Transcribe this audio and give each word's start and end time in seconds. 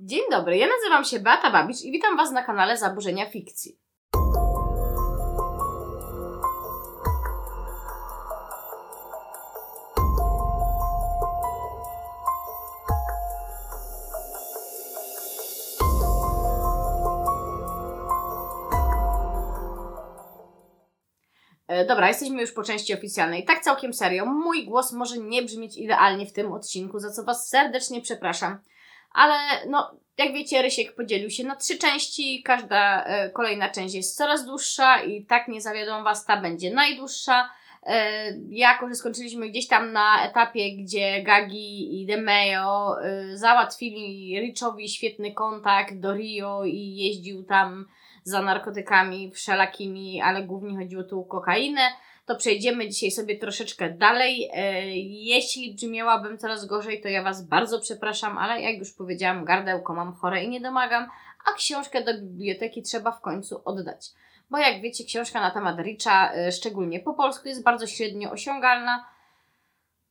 Dzień 0.00 0.20
dobry, 0.30 0.56
ja 0.56 0.66
nazywam 0.66 1.04
się 1.04 1.20
Beata 1.20 1.50
Babicz 1.50 1.82
i 1.82 1.92
witam 1.92 2.16
Was 2.16 2.30
na 2.30 2.42
kanale 2.42 2.76
Zaburzenia 2.76 3.30
Fikcji. 3.30 3.78
E, 21.68 21.84
Dobra, 21.86 22.08
jesteśmy 22.08 22.40
już 22.40 22.52
po 22.52 22.62
części 22.62 22.94
oficjalnej. 22.94 23.44
Tak 23.44 23.60
całkiem 23.60 23.94
serio, 23.94 24.26
mój 24.26 24.64
głos 24.64 24.92
może 24.92 25.18
nie 25.18 25.42
brzmieć 25.42 25.76
idealnie 25.76 26.26
w 26.26 26.32
tym 26.32 26.52
odcinku, 26.52 26.98
za 26.98 27.10
co 27.10 27.24
Was 27.24 27.48
serdecznie 27.48 28.00
przepraszam. 28.00 28.58
Ale 29.18 29.34
no, 29.68 29.90
jak 30.18 30.32
wiecie, 30.32 30.62
Rysiek 30.62 30.94
podzielił 30.94 31.30
się 31.30 31.44
na 31.44 31.56
trzy 31.56 31.78
części. 31.78 32.42
Każda 32.42 33.04
e, 33.04 33.30
kolejna 33.30 33.70
część 33.70 33.94
jest 33.94 34.16
coraz 34.16 34.46
dłuższa 34.46 35.02
i 35.02 35.24
tak 35.24 35.48
nie 35.48 35.60
zawiadą 35.60 36.04
Was, 36.04 36.24
ta 36.24 36.40
będzie 36.40 36.70
najdłuższa. 36.70 37.50
E, 37.82 38.22
jako, 38.48 38.88
że 38.88 38.94
skończyliśmy 38.94 39.48
gdzieś 39.48 39.68
tam 39.68 39.92
na 39.92 40.26
etapie, 40.26 40.76
gdzie 40.76 41.22
Gagi 41.22 42.02
i 42.02 42.06
DeMeo 42.06 43.00
e, 43.02 43.36
załatwili 43.36 44.40
Richowi 44.40 44.88
świetny 44.88 45.32
kontakt 45.32 45.94
do 46.00 46.14
Rio 46.14 46.64
i 46.64 46.96
jeździł 46.96 47.44
tam 47.44 47.86
za 48.24 48.42
narkotykami 48.42 49.30
wszelakimi, 49.30 50.20
ale 50.22 50.42
głównie 50.42 50.76
chodziło 50.76 51.02
tu 51.02 51.20
o 51.20 51.24
kokainę, 51.24 51.80
to 52.28 52.36
przejdziemy 52.36 52.88
dzisiaj 52.88 53.10
sobie 53.10 53.38
troszeczkę 53.38 53.90
dalej. 53.90 54.50
E, 54.52 54.86
jeśli 54.98 55.74
brzmiałabym 55.74 56.38
coraz 56.38 56.66
gorzej, 56.66 57.00
to 57.00 57.08
ja 57.08 57.22
Was 57.22 57.46
bardzo 57.46 57.80
przepraszam, 57.80 58.38
ale 58.38 58.62
jak 58.62 58.78
już 58.78 58.92
powiedziałam, 58.92 59.44
gardełko 59.44 59.94
mam 59.94 60.12
chore 60.12 60.44
i 60.44 60.48
nie 60.48 60.60
domagam, 60.60 61.08
a 61.46 61.52
książkę 61.52 62.04
do 62.04 62.14
biblioteki 62.14 62.82
trzeba 62.82 63.12
w 63.12 63.20
końcu 63.20 63.62
oddać. 63.64 64.10
Bo 64.50 64.58
jak 64.58 64.82
wiecie, 64.82 65.04
książka 65.04 65.40
na 65.40 65.50
temat 65.50 65.78
Richa, 65.78 66.32
e, 66.32 66.52
szczególnie 66.52 67.00
po 67.00 67.14
polsku, 67.14 67.48
jest 67.48 67.62
bardzo 67.62 67.86
średnio 67.86 68.30
osiągalna. 68.30 69.08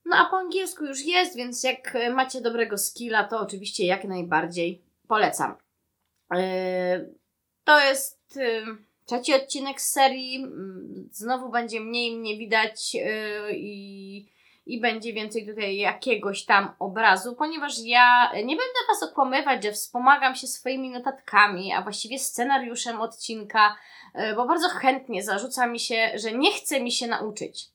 No 0.06 0.16
a 0.18 0.26
po 0.26 0.38
angielsku 0.38 0.86
już 0.86 1.06
jest, 1.06 1.36
więc 1.36 1.64
jak 1.64 1.98
macie 2.14 2.42
dobrego 2.42 2.78
skilla, 2.78 3.24
to 3.24 3.40
oczywiście 3.40 3.86
jak 3.86 4.04
najbardziej 4.04 4.82
polecam. 5.08 5.56
E, 6.34 7.06
To 7.64 7.80
jest 7.80 8.40
trzeci 9.08 9.34
odcinek 9.34 9.82
z 9.82 9.92
serii. 9.92 10.36
Mm, 10.36 11.10
Znowu 11.12 11.50
będzie 11.50 11.80
mniej 11.80 12.18
mnie 12.18 12.38
widać 12.38 12.96
y, 12.96 13.54
i, 13.56 14.26
i 14.66 14.82
będzie 14.82 15.14
więcej 15.14 15.48
tutaj 15.48 15.78
jakiegoś 15.78 16.46
tam 16.46 16.70
obrazu, 16.80 17.36
ponieważ 17.36 17.74
ja 17.84 18.32
nie 18.34 18.56
będę 18.56 18.80
Was 18.90 19.12
okłamywać, 19.12 19.64
że 19.64 19.72
wspomagam 19.72 20.36
się 20.36 20.48
swoimi 20.48 20.90
notatkami, 20.90 21.74
a 21.74 21.82
właściwie 21.82 22.20
scenariuszem 22.20 23.02
odcinka, 23.02 23.76
y, 24.16 24.36
bo 24.36 24.46
bardzo 24.46 24.70
chętnie 24.70 25.24
zarzuca 25.24 25.68
mi 25.68 25.80
się, 25.80 26.12
że 26.16 26.32
nie 26.32 26.52
chce 26.52 26.80
mi 26.82 26.92
się 26.92 27.08
nauczyć. 27.08 27.66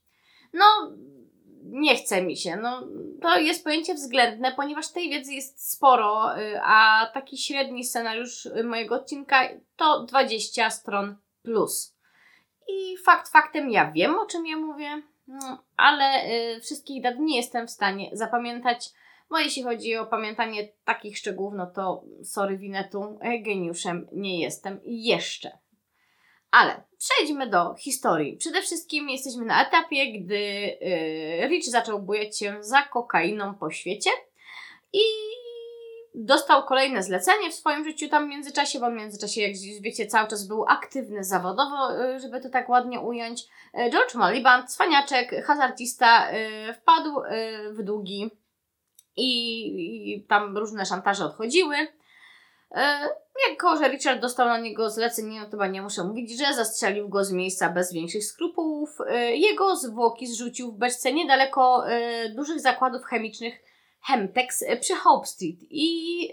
No, 0.53 0.65
nie 1.73 1.97
chce 1.97 2.23
mi 2.23 2.37
się. 2.37 2.57
No, 2.57 2.83
to 3.23 3.39
jest 3.39 3.65
pojęcie 3.65 3.95
względne, 3.95 4.53
ponieważ 4.53 4.93
tej 4.93 5.11
wiedzy 5.11 5.35
jest 5.35 5.73
sporo, 5.73 6.39
y, 6.39 6.61
a 6.63 7.07
taki 7.15 7.39
średni 7.39 7.85
scenariusz 7.85 8.49
mojego 8.65 8.95
odcinka 8.95 9.49
to 9.77 10.05
20 10.05 10.71
stron 10.71 11.17
plus. 11.43 11.97
I 12.69 12.97
fakt 13.05 13.29
faktem, 13.29 13.71
ja 13.71 13.91
wiem 13.91 14.19
o 14.19 14.27
czym 14.27 14.47
ja 14.47 14.57
mówię, 14.57 15.03
no, 15.27 15.63
ale 15.77 16.25
y, 16.57 16.61
wszystkich 16.61 17.03
dat 17.03 17.19
nie 17.19 17.37
jestem 17.37 17.67
w 17.67 17.71
stanie 17.71 18.11
zapamiętać. 18.13 18.91
Bo 19.31 19.39
jeśli 19.39 19.63
chodzi 19.63 19.97
o 19.97 20.07
pamiętanie 20.07 20.69
takich 20.85 21.19
szczegółów, 21.19 21.55
no 21.57 21.67
to 21.67 22.05
sorry 22.25 22.59
Winetu, 22.59 23.19
geniuszem 23.41 24.09
nie 24.13 24.41
jestem 24.41 24.81
jeszcze. 24.85 25.59
Ale 26.53 26.83
przejdźmy 26.99 27.47
do 27.47 27.75
historii. 27.75 28.37
Przede 28.37 28.63
wszystkim 28.63 29.11
jesteśmy 29.11 29.45
na 29.45 29.69
etapie, 29.69 30.21
gdy 30.21 30.37
yy, 30.37 31.49
Rich 31.49 31.65
zaczął 31.65 31.99
bujać 31.99 32.39
się 32.39 32.57
za 32.61 32.83
kokainą 32.83 33.55
po 33.55 33.71
świecie 33.71 34.11
i 34.93 35.03
dostał 36.15 36.65
kolejne 36.65 37.03
zlecenie 37.03 37.51
w 37.51 37.55
swoim 37.55 37.85
życiu 37.85 38.09
tam 38.09 38.27
w 38.27 38.29
międzyczasie, 38.29 38.81
bo 38.81 38.91
w 38.91 38.95
międzyczasie, 38.95 39.41
jak 39.41 39.53
wiecie, 39.81 40.07
cały 40.07 40.29
czas 40.29 40.47
był 40.47 40.65
aktywny 40.69 41.25
zawodowo, 41.25 41.93
yy, 41.93 42.21
żeby 42.21 42.41
to 42.41 42.49
tak 42.49 42.69
ładnie 42.69 43.01
ująć. 43.01 43.43
Yy, 43.75 43.91
George 43.91 44.15
Maliban, 44.15 44.69
cwaniaczek, 44.69 45.47
hazardzista, 45.47 46.33
yy, 46.33 46.75
wpadł 46.75 47.11
w 47.71 47.83
długi 47.83 48.31
i, 49.17 50.15
i 50.15 50.25
tam 50.25 50.59
różne 50.59 50.87
szantaże 50.87 51.25
odchodziły. 51.25 51.77
Jako, 53.51 53.77
że 53.77 53.89
Richard 53.89 54.21
dostał 54.21 54.49
na 54.49 54.59
niego 54.59 54.91
zlecenie, 54.91 55.41
no 55.41 55.45
to 55.45 55.51
chyba 55.51 55.67
nie 55.67 55.83
muszę 55.83 56.05
mówić, 56.05 56.39
że 56.39 56.55
zastrzelił 56.55 57.09
go 57.09 57.25
z 57.25 57.33
miejsca 57.33 57.69
bez 57.69 57.93
większych 57.93 58.25
skrupułów. 58.25 58.99
E, 59.07 59.37
Jego 59.37 59.77
zwłoki 59.77 60.27
zrzucił 60.27 60.73
w 60.73 60.79
beczce 60.79 61.13
niedaleko 61.13 61.89
e, 61.89 62.29
dużych 62.29 62.61
zakładów 62.61 63.05
chemicznych 63.05 63.55
Chemtex 64.07 64.63
e, 64.63 64.77
przy 64.77 64.95
Hope 64.95 65.27
Street 65.27 65.57
i 65.71 66.29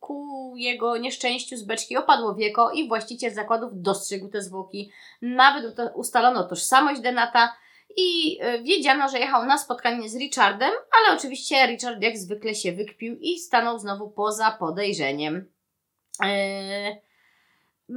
ku 0.00 0.52
jego 0.56 0.96
nieszczęściu 0.96 1.56
z 1.56 1.62
beczki 1.62 1.96
opadło 1.96 2.34
wieko 2.34 2.70
i 2.70 2.88
właściciel 2.88 3.34
zakładów 3.34 3.70
dostrzegł 3.74 4.28
te 4.28 4.42
zwłoki. 4.42 4.90
Nawet 5.22 5.76
ustalono 5.94 6.44
tożsamość 6.44 7.00
Denata 7.00 7.56
i 7.96 8.38
wiedziano, 8.62 9.08
że 9.08 9.18
jechał 9.18 9.46
na 9.46 9.58
spotkanie 9.58 10.08
z 10.08 10.16
Richardem, 10.16 10.70
ale 10.70 11.18
oczywiście 11.18 11.66
Richard 11.66 12.02
jak 12.02 12.18
zwykle 12.18 12.54
się 12.54 12.72
wykpił 12.72 13.16
i 13.20 13.38
stanął 13.38 13.78
znowu 13.78 14.10
poza 14.10 14.50
podejrzeniem. 14.50 15.57
Eee, 16.20 17.00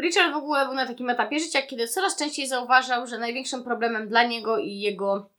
Richard 0.01 0.33
w 0.33 0.37
ogóle 0.37 0.65
był 0.65 0.73
na 0.73 0.87
takim 0.87 1.09
etapie 1.09 1.39
życia, 1.39 1.61
kiedy 1.61 1.87
coraz 1.87 2.15
częściej 2.15 2.47
zauważał, 2.47 3.07
że 3.07 3.17
największym 3.17 3.63
problemem 3.63 4.07
dla 4.07 4.23
niego 4.23 4.57
i 4.57 4.79
jego 4.79 5.29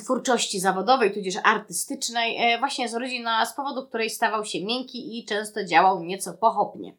twórczości 0.00 0.60
zawodowej, 0.60 1.14
tudzież 1.14 1.34
artystycznej, 1.44 2.54
e, 2.54 2.58
właśnie 2.58 2.84
jest 2.84 2.96
rodzina, 2.96 3.46
z 3.46 3.54
powodu 3.54 3.86
której 3.86 4.10
stawał 4.10 4.44
się 4.44 4.64
miękki 4.64 5.18
i 5.18 5.24
często 5.24 5.64
działał 5.64 6.02
nieco 6.02 6.34
pochopnie. 6.34 6.94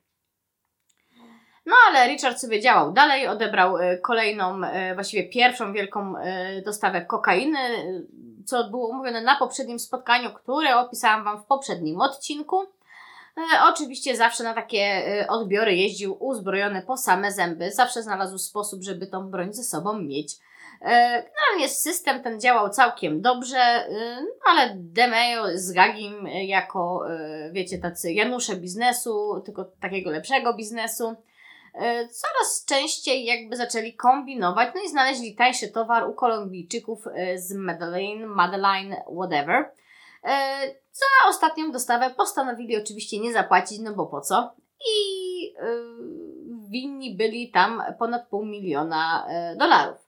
No 1.66 1.76
ale 1.88 2.08
Richard 2.08 2.40
sobie 2.40 2.62
działał 2.62 2.92
dalej, 2.92 3.28
odebrał 3.28 3.78
e, 3.78 3.98
kolejną, 3.98 4.62
właściwie 4.94 5.30
pierwszą 5.30 5.74
wielką 5.74 6.14
dostawę 6.66 7.06
kokainy, 7.06 7.60
co 8.46 8.70
było 8.70 8.94
mówione 8.94 9.22
na 9.22 9.36
poprzednim 9.36 9.80
spotkaniu, 9.80 10.34
które 10.34 10.78
opisałam 10.78 11.24
Wam 11.24 11.42
w 11.42 11.46
poprzednim 11.46 12.02
odcinku. 12.02 12.77
E, 13.38 13.42
oczywiście 13.64 14.16
zawsze 14.16 14.44
na 14.44 14.54
takie 14.54 14.80
e, 14.80 15.28
odbiory 15.28 15.76
jeździł 15.76 16.18
uzbrojony 16.20 16.82
po 16.82 16.98
same 16.98 17.32
zęby. 17.32 17.72
Zawsze 17.72 18.04
znalazł 18.04 18.38
sposób, 18.38 18.84
żeby 18.84 19.08
tą 19.08 19.30
broń 19.32 19.54
ze 19.54 19.64
sobą 19.64 20.00
mieć. 20.00 20.34
E, 20.82 21.24
Generalnie 21.24 21.70
system 21.70 22.24
ten 22.24 22.42
działał 22.42 22.70
całkiem 22.70 23.22
dobrze, 23.22 23.58
e, 23.58 24.26
ale 24.46 24.74
Demeo 24.76 25.46
z 25.54 25.72
Gagim 25.72 26.28
jako, 26.28 27.04
wiecie, 27.52 27.78
tacy 27.78 28.14
Janusze 28.14 28.56
biznesu, 28.56 29.42
tylko 29.46 29.66
takiego 29.82 30.12
lepszego 30.12 30.54
biznesu, 30.54 31.16
coraz 31.94 32.66
częściej 32.68 33.26
jakby 33.26 33.56
zaczęli 33.56 33.94
kombinować, 33.94 34.70
no 34.76 34.82
i 34.86 34.90
znaleźli 34.90 35.36
tańszy 35.36 35.68
towar 35.68 36.10
u 36.10 36.14
Kolumbijczyków 36.14 37.04
z 37.36 37.54
Madeline, 37.54 38.26
Madeline, 38.26 38.96
whatever. 39.18 39.72
E, 40.28 40.60
Za 40.92 41.30
ostatnią 41.30 41.72
dostawę 41.72 42.14
postanowili 42.18 42.78
oczywiście 42.78 43.20
nie 43.20 43.34
zapłacić, 43.34 43.80
no 43.80 43.94
bo 43.94 44.06
po 44.06 44.22
co? 44.22 44.56
I 44.80 45.54
e, 45.60 45.66
winni 46.70 47.16
byli 47.16 47.52
tam 47.52 47.84
ponad 48.00 48.28
pół 48.28 48.46
miliona 48.46 49.28
e, 49.30 49.56
dolarów. 49.56 50.08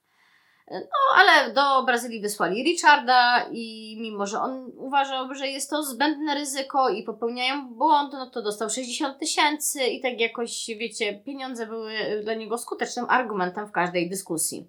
No, 0.71 1.15
ale 1.15 1.53
do 1.53 1.83
Brazylii 1.83 2.21
wysłali 2.21 2.63
Richarda 2.63 3.45
i 3.51 3.97
mimo, 4.01 4.25
że 4.25 4.41
on 4.41 4.71
uważał, 4.77 5.33
że 5.33 5.47
jest 5.47 5.69
to 5.69 5.83
zbędne 5.83 6.35
ryzyko 6.35 6.89
i 6.89 7.03
popełniają 7.03 7.73
błąd, 7.73 8.13
no 8.13 8.29
to 8.29 8.41
dostał 8.41 8.69
60 8.69 9.19
tysięcy 9.19 9.83
i 9.83 10.01
tak 10.01 10.19
jakoś, 10.19 10.67
wiecie, 10.67 11.13
pieniądze 11.13 11.65
były 11.65 11.93
dla 12.23 12.33
niego 12.33 12.57
skutecznym 12.57 13.05
argumentem 13.09 13.67
w 13.67 13.71
każdej 13.71 14.09
dyskusji. 14.09 14.67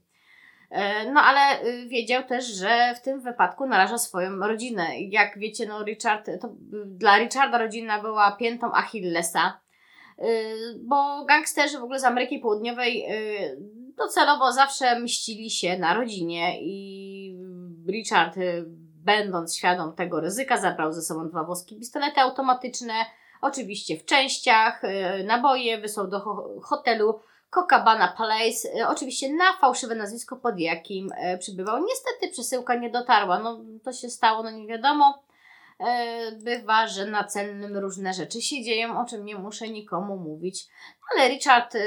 E, 0.71 1.11
No 1.13 1.21
ale 1.21 1.65
y, 1.65 1.87
wiedział 1.89 2.25
też, 2.25 2.45
że 2.47 2.95
w 2.97 3.01
tym 3.01 3.21
wypadku 3.21 3.67
naraża 3.67 3.99
swoją 3.99 4.37
rodzinę. 4.39 4.87
Jak 5.01 5.39
wiecie, 5.39 5.67
no 5.67 5.85
Richard, 5.85 6.31
to 6.41 6.49
y, 6.49 6.53
dla 6.87 7.19
Richarda 7.19 7.59
rodzina 7.59 8.03
była 8.03 8.33
piętą 8.33 8.73
Achillesa, 8.73 9.61
y, 10.19 10.25
bo 10.85 11.25
gangsterzy 11.25 11.79
w 11.79 11.83
ogóle 11.83 12.01
z 12.01 12.05
Ameryki 12.05 12.39
Południowej 12.39 13.07
docelowo 13.97 14.53
zawsze 14.53 15.01
mścili 15.01 15.51
się 15.51 15.79
na 15.79 15.95
rodzinie. 15.95 16.57
I 16.63 17.37
Richard, 17.89 18.37
będąc 19.05 19.57
świadom 19.57 19.95
tego 19.95 20.21
ryzyka, 20.21 20.57
zabrał 20.57 20.93
ze 20.93 21.03
sobą 21.03 21.29
dwa 21.29 21.45
włoskie 21.45 21.77
pistolety 21.77 22.21
automatyczne, 22.21 22.95
oczywiście 23.41 23.97
w 23.97 24.05
częściach, 24.05 24.83
naboje, 25.25 25.79
wysłał 25.79 26.09
do 26.09 26.21
ho- 26.21 26.49
hotelu 26.63 27.21
Cocabana 27.51 28.09
Palace, 28.09 28.69
y, 28.79 28.89
oczywiście 28.89 29.35
na 29.35 29.53
fałszywe 29.61 29.95
nazwisko, 29.95 30.37
pod 30.37 30.59
jakim 30.59 31.13
y, 31.13 31.39
przybywał. 31.39 31.85
Niestety 31.85 32.29
przesyłka 32.33 32.75
nie 32.75 32.91
dotarła, 32.91 33.39
no 33.39 33.61
to 33.85 33.93
się 33.93 34.11
stało, 34.11 34.43
no 34.43 34.51
nie 34.51 34.67
wiadomo. 34.67 35.23
E, 35.81 36.33
bywa, 36.33 36.87
że 36.87 37.07
na 37.07 37.25
celnym 37.25 37.77
różne 37.77 38.15
rzeczy 38.15 38.43
się 38.43 38.63
dzieją, 38.63 39.01
o 39.01 39.05
czym 39.05 39.25
nie 39.25 39.35
muszę 39.35 39.69
nikomu 39.69 40.17
mówić. 40.17 40.67
Ale 41.13 41.29
Richard 41.29 41.75
e, 41.75 41.81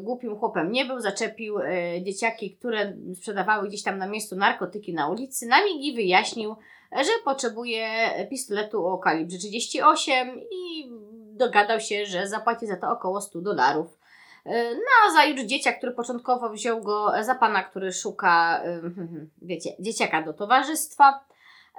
głupim 0.00 0.38
chłopem 0.38 0.72
nie 0.72 0.84
był, 0.84 1.00
zaczepił 1.00 1.58
e, 1.58 2.02
dzieciaki, 2.02 2.56
które 2.56 2.92
sprzedawały 3.14 3.68
gdzieś 3.68 3.82
tam 3.82 3.98
na 3.98 4.06
miejscu 4.06 4.36
narkotyki 4.36 4.94
na 4.94 5.08
ulicy. 5.08 5.46
Na 5.46 5.64
migi 5.64 5.94
wyjaśnił, 5.94 6.56
że 6.92 7.10
potrzebuje 7.24 7.88
pistoletu 8.30 8.86
o 8.86 8.98
kalibrze 8.98 9.38
38 9.38 10.40
i 10.50 10.90
dogadał 11.32 11.80
się, 11.80 12.06
że 12.06 12.28
zapłaci 12.28 12.66
za 12.66 12.76
to 12.76 12.90
około 12.90 13.20
100 13.20 13.40
dolarów. 13.40 14.01
No, 14.44 15.18
a 15.18 15.24
już 15.24 15.40
dzieciak, 15.40 15.78
który 15.78 15.92
początkowo 15.92 16.50
wziął 16.50 16.80
go 16.80 17.12
za 17.20 17.34
pana, 17.34 17.62
który 17.62 17.92
szuka, 17.92 18.62
wiecie, 19.42 19.70
dzieciaka 19.80 20.22
do 20.22 20.32
towarzystwa, 20.32 21.24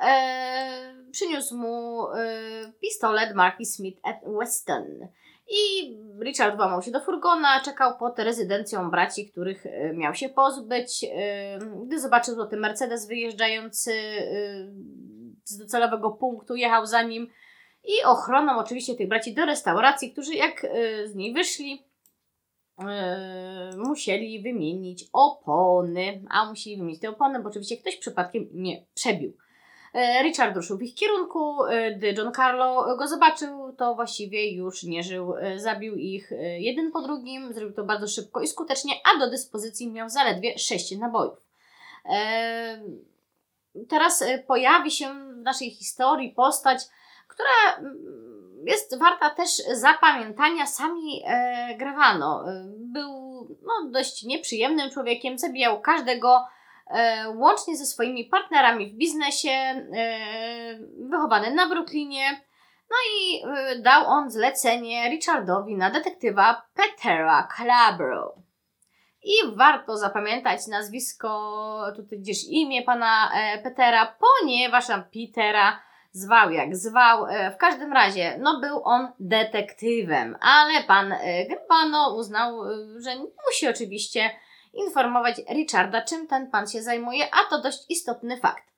e, 0.01 0.93
przyniósł 1.11 1.57
mu 1.57 2.07
e, 2.11 2.15
pistolet 2.81 3.35
marki 3.35 3.65
Smith 3.65 4.01
Weston. 4.39 5.07
I 5.49 5.97
Richard 6.23 6.55
włamał 6.55 6.81
się 6.81 6.91
do 6.91 6.99
furgona, 6.99 7.61
czekał 7.61 7.97
pod 7.97 8.19
rezydencją 8.19 8.91
braci, 8.91 9.29
których 9.31 9.65
e, 9.65 9.93
miał 9.93 10.13
się 10.13 10.29
pozbyć. 10.29 11.03
E, 11.03 11.59
gdy 11.85 11.99
zobaczył 11.99 12.35
złoty 12.35 12.57
Mercedes 12.57 13.07
wyjeżdżający 13.07 13.91
e, 13.93 14.25
z 15.43 15.57
docelowego 15.57 16.11
punktu, 16.11 16.55
jechał 16.55 16.85
za 16.85 17.01
nim 17.01 17.27
i 17.83 18.03
ochroną 18.03 18.57
oczywiście 18.57 18.95
tych 18.95 19.07
braci 19.07 19.33
do 19.33 19.45
restauracji, 19.45 20.11
którzy 20.11 20.35
jak 20.35 20.67
z 21.05 21.15
niej 21.15 21.33
wyszli, 21.33 21.83
musieli 23.77 24.41
wymienić 24.41 25.05
opony, 25.13 26.23
a 26.29 26.45
musieli 26.45 26.77
wymienić 26.77 27.01
te 27.01 27.09
opony, 27.09 27.39
bo 27.39 27.49
oczywiście 27.49 27.77
ktoś 27.77 27.95
przypadkiem 27.95 28.47
nie 28.51 28.85
przebił. 28.93 29.33
E, 29.93 30.23
Richard 30.23 30.55
ruszył 30.55 30.77
w 30.77 30.81
ich 30.81 30.95
kierunku, 30.95 31.65
e, 31.65 31.95
gdy 31.95 32.13
John 32.17 32.33
Carlo 32.33 32.97
go 32.97 33.07
zobaczył, 33.07 33.73
to 33.77 33.95
właściwie 33.95 34.51
już 34.51 34.83
nie 34.83 35.03
żył. 35.03 35.33
Zabił 35.55 35.95
ich 35.95 36.31
jeden 36.57 36.91
po 36.91 37.01
drugim, 37.01 37.53
zrobił 37.53 37.75
to 37.75 37.83
bardzo 37.83 38.07
szybko 38.07 38.41
i 38.41 38.47
skutecznie, 38.47 38.93
a 39.13 39.19
do 39.19 39.29
dyspozycji 39.29 39.91
miał 39.91 40.09
zaledwie 40.09 40.59
6 40.59 40.97
nabojów. 40.97 41.47
Teraz 43.89 44.23
pojawi 44.47 44.91
się 44.91 45.13
w 45.13 45.37
naszej 45.37 45.71
historii 45.71 46.29
postać, 46.29 46.79
która 47.27 47.77
mm, 47.79 48.32
jest 48.65 48.99
warta 48.99 49.29
też 49.29 49.49
zapamiętania. 49.71 50.65
Sami 50.65 51.23
Gravano 51.77 52.43
był 52.77 53.23
no, 53.61 53.91
dość 53.91 54.23
nieprzyjemnym 54.23 54.89
człowiekiem, 54.89 55.37
zabijał 55.37 55.81
każdego 55.81 56.45
E, 56.87 57.29
łącznie 57.29 57.77
ze 57.77 57.85
swoimi 57.85 58.25
partnerami 58.25 58.91
w 58.91 58.95
biznesie, 58.95 59.49
e, 59.49 59.85
wychowany 61.09 61.53
na 61.53 61.69
Brooklynie. 61.69 62.41
No 62.89 62.97
i 63.15 63.41
e, 63.45 63.79
dał 63.79 64.05
on 64.07 64.31
zlecenie 64.31 65.09
Richardowi 65.09 65.75
na 65.75 65.89
detektywa 65.89 66.67
Petera 66.73 67.47
Calabro. 67.57 68.35
I 69.23 69.55
warto 69.55 69.97
zapamiętać 69.97 70.67
nazwisko, 70.67 71.81
tutaj 71.95 72.19
gdzieś 72.19 72.43
imię 72.49 72.81
pana 72.83 73.31
Petera, 73.63 74.15
ponieważ 74.19 74.87
tam 74.87 75.03
Petera 75.03 75.81
zwał 76.13 76.51
jak 76.51 76.75
zwał. 76.75 77.25
W 77.53 77.57
każdym 77.57 77.93
razie, 77.93 78.37
no 78.39 78.59
był 78.59 78.81
on 78.83 79.07
detektywem, 79.19 80.37
ale 80.41 80.83
pan 80.83 81.13
Grbano 81.49 82.15
uznał, 82.15 82.63
że 82.97 83.15
musi 83.47 83.67
oczywiście 83.67 84.29
informować 84.73 85.41
Richarda, 85.49 86.01
czym 86.01 86.27
ten 86.27 86.51
pan 86.51 86.67
się 86.67 86.81
zajmuje, 86.81 87.25
a 87.31 87.49
to 87.49 87.61
dość 87.61 87.85
istotny 87.89 88.37
fakt. 88.37 88.73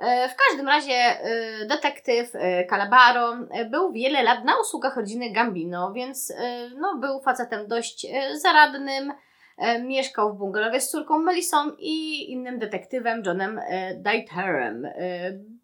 E, 0.00 0.28
w 0.28 0.36
każdym 0.36 0.68
razie 0.68 0.92
e, 0.92 1.66
detektyw 1.66 2.34
e, 2.34 2.66
Calabaro 2.66 3.36
był 3.70 3.92
wiele 3.92 4.22
lat 4.22 4.44
na 4.44 4.60
usługach 4.60 4.96
rodziny 4.96 5.32
Gambino, 5.32 5.92
więc 5.92 6.32
no, 6.76 6.96
był 6.96 7.20
facetem 7.20 7.68
dość 7.68 8.06
zaradnym, 8.34 9.12
E, 9.12 9.29
mieszkał 9.84 10.34
w 10.34 10.38
bungalowie 10.38 10.80
z 10.80 10.90
córką 10.90 11.18
Melissą 11.18 11.70
i 11.78 12.24
innym 12.32 12.58
detektywem 12.58 13.22
Johnem 13.26 13.60
e, 13.62 13.94
Deiterem. 13.94 14.84
E, 14.84 14.92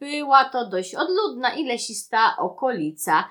była 0.01 0.45
to 0.45 0.69
dość 0.69 0.95
odludna 0.95 1.55
i 1.55 1.65
lesista 1.65 2.37
okolica. 2.39 3.29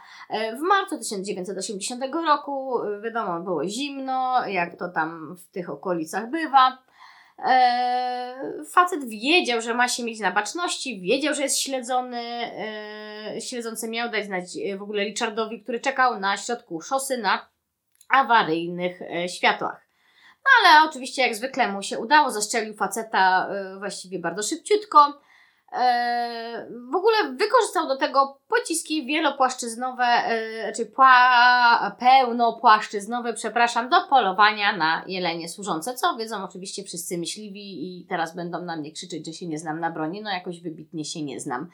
W 0.58 0.60
marcu 0.60 0.98
1980 0.98 2.04
roku, 2.28 2.80
wiadomo, 3.04 3.40
było 3.40 3.68
zimno, 3.68 4.48
jak 4.48 4.76
to 4.76 4.90
tam 4.90 5.36
w 5.38 5.52
tych 5.52 5.70
okolicach 5.70 6.30
bywa. 6.30 6.78
facet 8.72 9.04
wiedział, 9.10 9.62
że 9.62 9.74
ma 9.74 9.88
się 9.88 10.04
mieć 10.04 10.20
na 10.20 10.32
baczności, 10.32 11.02
wiedział, 11.02 11.34
że 11.34 11.42
jest 11.42 11.60
śledzony. 11.60 12.22
śledzący 13.40 13.90
miał 13.90 14.10
dać 14.10 14.26
znać 14.26 14.46
w 14.78 14.82
ogóle 14.82 15.04
Richardowi, 15.04 15.64
który 15.64 15.80
czekał 15.80 16.20
na 16.20 16.38
środku 16.38 16.82
szosy 16.82 17.18
na 17.18 17.50
awaryjnych 18.10 19.00
światłach. 19.28 19.85
Ale 20.60 20.90
oczywiście 20.90 21.22
jak 21.22 21.36
zwykle 21.36 21.72
mu 21.72 21.82
się 21.82 22.00
udało, 22.00 22.32
zaszczelił 22.32 22.74
faceta 22.74 23.50
yy, 23.74 23.80
właściwie 23.80 24.20
bardzo 24.20 24.44
szybciutko. 24.44 25.22
E, 25.72 26.68
w 26.92 26.96
ogóle 26.96 27.18
wykorzystał 27.40 27.88
do 27.88 27.98
tego 27.98 28.42
pociski 28.48 29.06
wielopłaszczyznowe, 29.06 30.06
yy, 30.66 30.74
czy 30.74 30.86
pła, 30.86 31.96
pełnopłaszczyznowe, 32.00 33.34
przepraszam, 33.34 33.90
do 33.90 34.08
polowania 34.10 34.78
na 34.78 35.04
jelenie 35.08 35.50
służące, 35.50 35.94
co 35.94 36.18
wiedzą 36.18 36.44
oczywiście 36.44 36.84
wszyscy 36.84 37.18
myśliwi 37.18 38.00
i 38.00 38.06
teraz 38.10 38.36
będą 38.36 38.62
na 38.62 38.78
mnie 38.78 38.92
krzyczeć, 38.92 39.26
że 39.26 39.34
się 39.34 39.48
nie 39.48 39.60
znam 39.60 39.80
na 39.80 39.92
broni, 39.92 40.22
no 40.22 40.30
jakoś 40.30 40.62
wybitnie 40.62 41.06
się 41.06 41.24
nie 41.24 41.40
znam. 41.40 41.70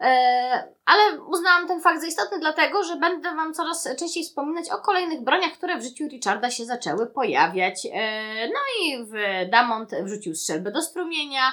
E, 0.00 0.74
ale 0.84 1.22
uznałam 1.22 1.68
ten 1.68 1.80
fakt 1.80 2.00
za 2.00 2.06
istotny, 2.06 2.38
dlatego 2.38 2.84
że 2.84 2.96
będę 2.96 3.34
Wam 3.34 3.54
coraz 3.54 3.88
częściej 3.98 4.24
wspominać 4.24 4.70
o 4.70 4.78
kolejnych 4.78 5.24
broniach, 5.24 5.52
które 5.52 5.78
w 5.78 5.82
życiu 5.82 6.08
Richarda 6.08 6.50
się 6.50 6.64
zaczęły 6.64 7.06
pojawiać. 7.06 7.86
E, 7.92 8.48
no 8.48 8.60
i 8.82 9.04
w 9.04 9.12
Damont 9.50 9.90
wrzucił 10.02 10.34
strzelbę 10.34 10.72
do 10.72 10.82
strumienia, 10.82 11.52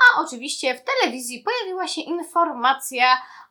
a 0.00 0.20
oczywiście 0.20 0.74
w 0.74 0.84
telewizji 0.84 1.44
pojawiła 1.44 1.88
się 1.88 2.00
informacja 2.00 3.04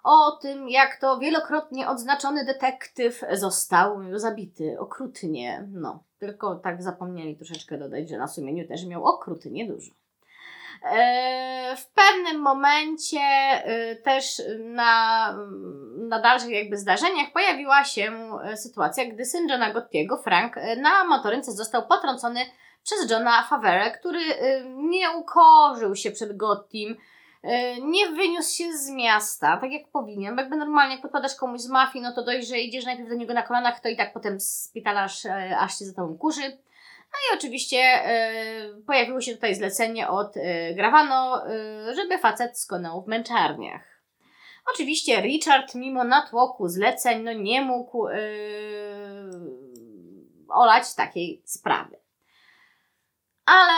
o 0.04 0.32
tym, 0.42 0.70
jak 0.70 1.00
to 1.02 1.20
wielokrotnie 1.20 1.90
odznaczony 1.90 2.46
detektyw 2.46 3.22
został 3.34 4.00
zabity 4.14 4.78
okrutnie. 4.80 5.68
No, 5.72 6.04
tylko 6.20 6.56
tak 6.56 6.84
zapomnieli 6.84 7.38
troszeczkę 7.38 7.78
dodać, 7.78 8.10
że 8.10 8.18
na 8.18 8.28
sumieniu 8.28 8.68
też 8.68 8.86
miał 8.86 9.06
okrutnie 9.06 9.68
dużo. 9.68 9.92
E, 10.84 11.76
w 11.76 11.88
pewnym 11.88 12.42
momencie 12.42 13.20
e, 13.20 13.96
też 13.96 14.42
na, 14.60 15.34
na 15.98 16.20
dalszych 16.20 16.50
jakby 16.50 16.78
zdarzeniach 16.78 17.32
pojawiła 17.34 17.84
się 17.84 18.30
e, 18.44 18.58
sytuacja, 18.58 19.06
gdy 19.06 19.26
syn 19.26 19.50
Johna 19.50 19.74
Gottiego, 19.74 20.18
Frank, 20.18 20.56
na 20.78 21.04
motorynce 21.04 21.52
został 21.52 21.88
potrącony 21.88 22.40
przez 22.84 23.12
Johna 23.12 23.44
Favere, 23.44 23.92
który 23.92 24.20
nie 24.66 25.12
ukorzył 25.12 25.96
się 25.96 26.12
przed 26.12 26.38
Gottim, 26.38 26.98
nie 27.82 28.10
wyniósł 28.10 28.56
się 28.56 28.74
z 28.74 28.90
miasta, 28.90 29.58
tak 29.58 29.72
jak 29.72 29.88
powinien. 29.92 30.38
Jakby 30.38 30.56
normalnie, 30.56 30.94
jak 30.94 31.02
podpadasz 31.02 31.36
komuś 31.36 31.62
z 31.62 31.70
mafii, 31.70 32.04
no 32.04 32.14
to 32.14 32.24
dość, 32.24 32.48
że 32.48 32.60
idziesz 32.60 32.86
najpierw 32.86 33.10
do 33.10 33.16
niego 33.16 33.34
na 33.34 33.44
kolanach, 33.44 33.80
to 33.80 33.90
i 33.90 33.98
tak 33.98 34.14
potem 34.14 34.40
spitalasz, 34.40 35.26
aż 35.60 35.80
się 35.80 35.86
za 35.86 35.94
tobą 35.94 36.18
kurzy. 36.18 36.58
No 37.14 37.18
i 37.20 37.38
oczywiście 37.38 37.78
y, 38.78 38.84
pojawiło 38.86 39.22
się 39.22 39.36
tutaj 39.36 39.56
zlecenie 39.56 40.08
od 40.08 40.38
y, 40.38 40.74
Gravano, 40.76 41.48
y, 41.48 41.96
żeby 41.96 42.18
facet 42.18 42.60
skonał 42.60 43.02
w 43.02 43.08
męczarniach. 43.08 44.02
Oczywiście 44.74 45.22
Richard, 45.22 45.76
mimo 45.76 46.04
natłoku 46.04 46.68
zleceń, 46.68 47.24
no 47.24 47.34
nie 47.34 47.62
mógł 47.62 48.08
olać 50.50 50.96
takiej 50.96 51.42
sprawy. 51.46 52.00
Ale 53.50 53.74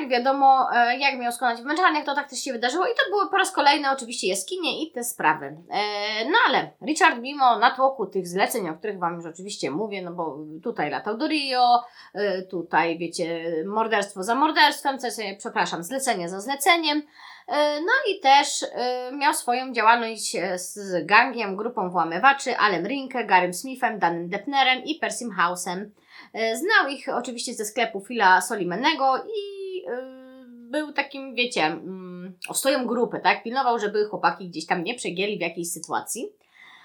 jak 0.00 0.08
wiadomo, 0.08 0.68
e, 0.74 0.98
jak 0.98 1.18
miał 1.18 1.32
skonać 1.32 1.60
w 1.60 1.64
męczarniach, 1.64 2.04
to 2.04 2.14
tak 2.14 2.30
też 2.30 2.38
się 2.38 2.52
wydarzyło 2.52 2.86
i 2.86 2.90
to 2.90 3.10
były 3.10 3.30
po 3.30 3.36
raz 3.36 3.52
kolejny 3.52 3.90
oczywiście 3.90 4.28
jaskinie 4.28 4.82
i 4.82 4.92
te 4.92 5.04
sprawy. 5.04 5.46
E, 5.46 6.24
no 6.24 6.38
ale 6.48 6.70
Richard 6.86 7.18
mimo 7.20 7.58
natłoku 7.58 8.06
tych 8.06 8.28
zleceń, 8.28 8.68
o 8.68 8.74
których 8.74 8.98
Wam 8.98 9.14
już 9.14 9.26
oczywiście 9.26 9.70
mówię, 9.70 10.02
no 10.02 10.12
bo 10.12 10.38
tutaj 10.62 10.90
latał 10.90 11.16
do 11.16 11.28
Rio, 11.28 11.82
e, 12.14 12.42
tutaj 12.42 12.98
wiecie, 12.98 13.44
morderstwo 13.66 14.22
za 14.22 14.34
morderstwem, 14.34 14.98
przepraszam, 15.38 15.82
zlecenie 15.82 16.28
za 16.28 16.40
zleceniem, 16.40 17.02
no 17.80 17.92
i 18.10 18.20
też 18.20 18.64
miał 19.12 19.34
swoją 19.34 19.72
działalność 19.72 20.36
z 20.54 21.06
gangiem, 21.06 21.56
grupą 21.56 21.90
włamywaczy, 21.90 22.56
Alem 22.56 22.86
Rinke, 22.86 23.24
Garym 23.24 23.54
Smithem, 23.54 23.98
Danem 23.98 24.28
Depnerem 24.28 24.84
i 24.84 24.94
Persim 24.94 25.30
House'em. 25.30 25.84
E, 26.32 26.56
znał 26.56 26.88
ich 26.88 27.08
oczywiście 27.08 27.54
ze 27.54 27.64
sklepu 27.64 28.00
Phila 28.00 28.40
Solimenego 28.40 29.16
i 29.16 29.82
e, 29.86 30.28
był 30.48 30.92
takim, 30.92 31.34
wiecie, 31.34 31.64
mm, 31.64 32.38
ostoją 32.48 32.86
grupy, 32.86 33.20
tak? 33.22 33.42
Pilnował, 33.42 33.78
żeby 33.78 34.04
chłopaki 34.04 34.48
gdzieś 34.48 34.66
tam 34.66 34.84
nie 34.84 34.94
przegięli 34.94 35.38
w 35.38 35.40
jakiejś 35.40 35.70
sytuacji. 35.72 36.32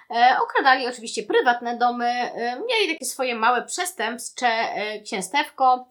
E, 0.10 0.38
okradali 0.44 0.88
oczywiście 0.88 1.24
prywatne 1.24 1.78
domy, 1.78 2.12
mieli 2.68 2.94
takie 2.94 3.06
swoje 3.06 3.36
małe 3.36 3.66
przestępcze 3.66 4.48
księstewko, 5.04 5.88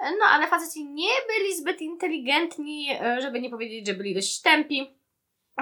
no 0.00 0.26
ale 0.32 0.46
faceci 0.46 0.84
nie 0.84 1.10
byli 1.28 1.56
zbyt 1.56 1.80
inteligentni, 1.80 2.88
żeby 3.18 3.40
nie 3.40 3.50
powiedzieć, 3.50 3.86
że 3.86 3.94
byli 3.94 4.14
dość 4.14 4.42
tępi. 4.42 4.98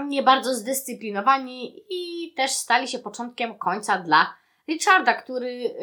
nie 0.07 0.23
bardzo 0.23 0.55
zdyscyplinowani 0.55 1.83
i 1.91 2.33
też 2.37 2.51
stali 2.51 2.89
się 2.89 2.99
początkiem 2.99 3.59
końca 3.59 3.99
dla 3.99 4.35
Richarda, 4.69 5.15
który 5.15 5.75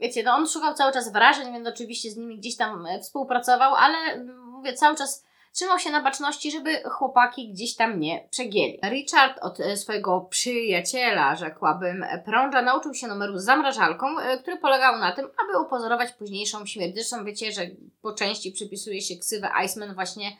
wiecie, 0.00 0.22
no 0.22 0.32
on 0.32 0.48
szukał 0.48 0.74
cały 0.74 0.92
czas 0.92 1.12
wrażeń, 1.12 1.52
więc 1.52 1.68
oczywiście 1.68 2.10
z 2.10 2.16
nimi 2.16 2.38
gdzieś 2.38 2.56
tam 2.56 2.86
e, 2.86 3.00
współpracował, 3.00 3.74
ale 3.74 3.96
mm, 3.96 4.48
mówię, 4.48 4.74
cały 4.74 4.96
czas 4.96 5.24
trzymał 5.52 5.78
się 5.78 5.90
na 5.90 6.02
baczności, 6.02 6.50
żeby 6.50 6.82
chłopaki 6.82 7.52
gdzieś 7.52 7.76
tam 7.76 8.00
nie 8.00 8.28
przegięli. 8.30 8.80
Richard 8.90 9.38
od 9.42 9.60
e, 9.60 9.76
swojego 9.76 10.20
przyjaciela, 10.20 11.36
rzekłabym, 11.36 12.04
prąża 12.24 12.62
nauczył 12.62 12.94
się 12.94 13.06
numeru 13.06 13.38
z 13.38 13.44
zamrażalką, 13.44 14.18
e, 14.18 14.38
który 14.38 14.56
polegał 14.56 14.98
na 14.98 15.12
tym, 15.12 15.24
aby 15.44 15.66
upozorować 15.66 16.12
późniejszą 16.12 16.66
śmierć. 16.66 16.94
Zresztą 16.94 17.24
wiecie, 17.24 17.52
że 17.52 17.62
po 18.02 18.12
części 18.12 18.52
przypisuje 18.52 19.00
się 19.00 19.16
ksywę 19.16 19.50
Iceman 19.64 19.94
właśnie 19.94 20.30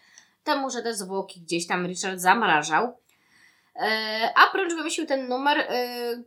temu, 0.44 0.70
że 0.70 0.82
te 0.82 0.94
zwłoki 0.94 1.40
gdzieś 1.40 1.66
tam 1.66 1.86
Richard 1.86 2.18
zamrażał. 2.18 2.96
E, 3.76 4.30
a 4.34 4.46
Prącz 4.52 4.74
wymyślił 4.74 5.06
ten 5.06 5.28
numer 5.28 5.58
e, 5.58 5.66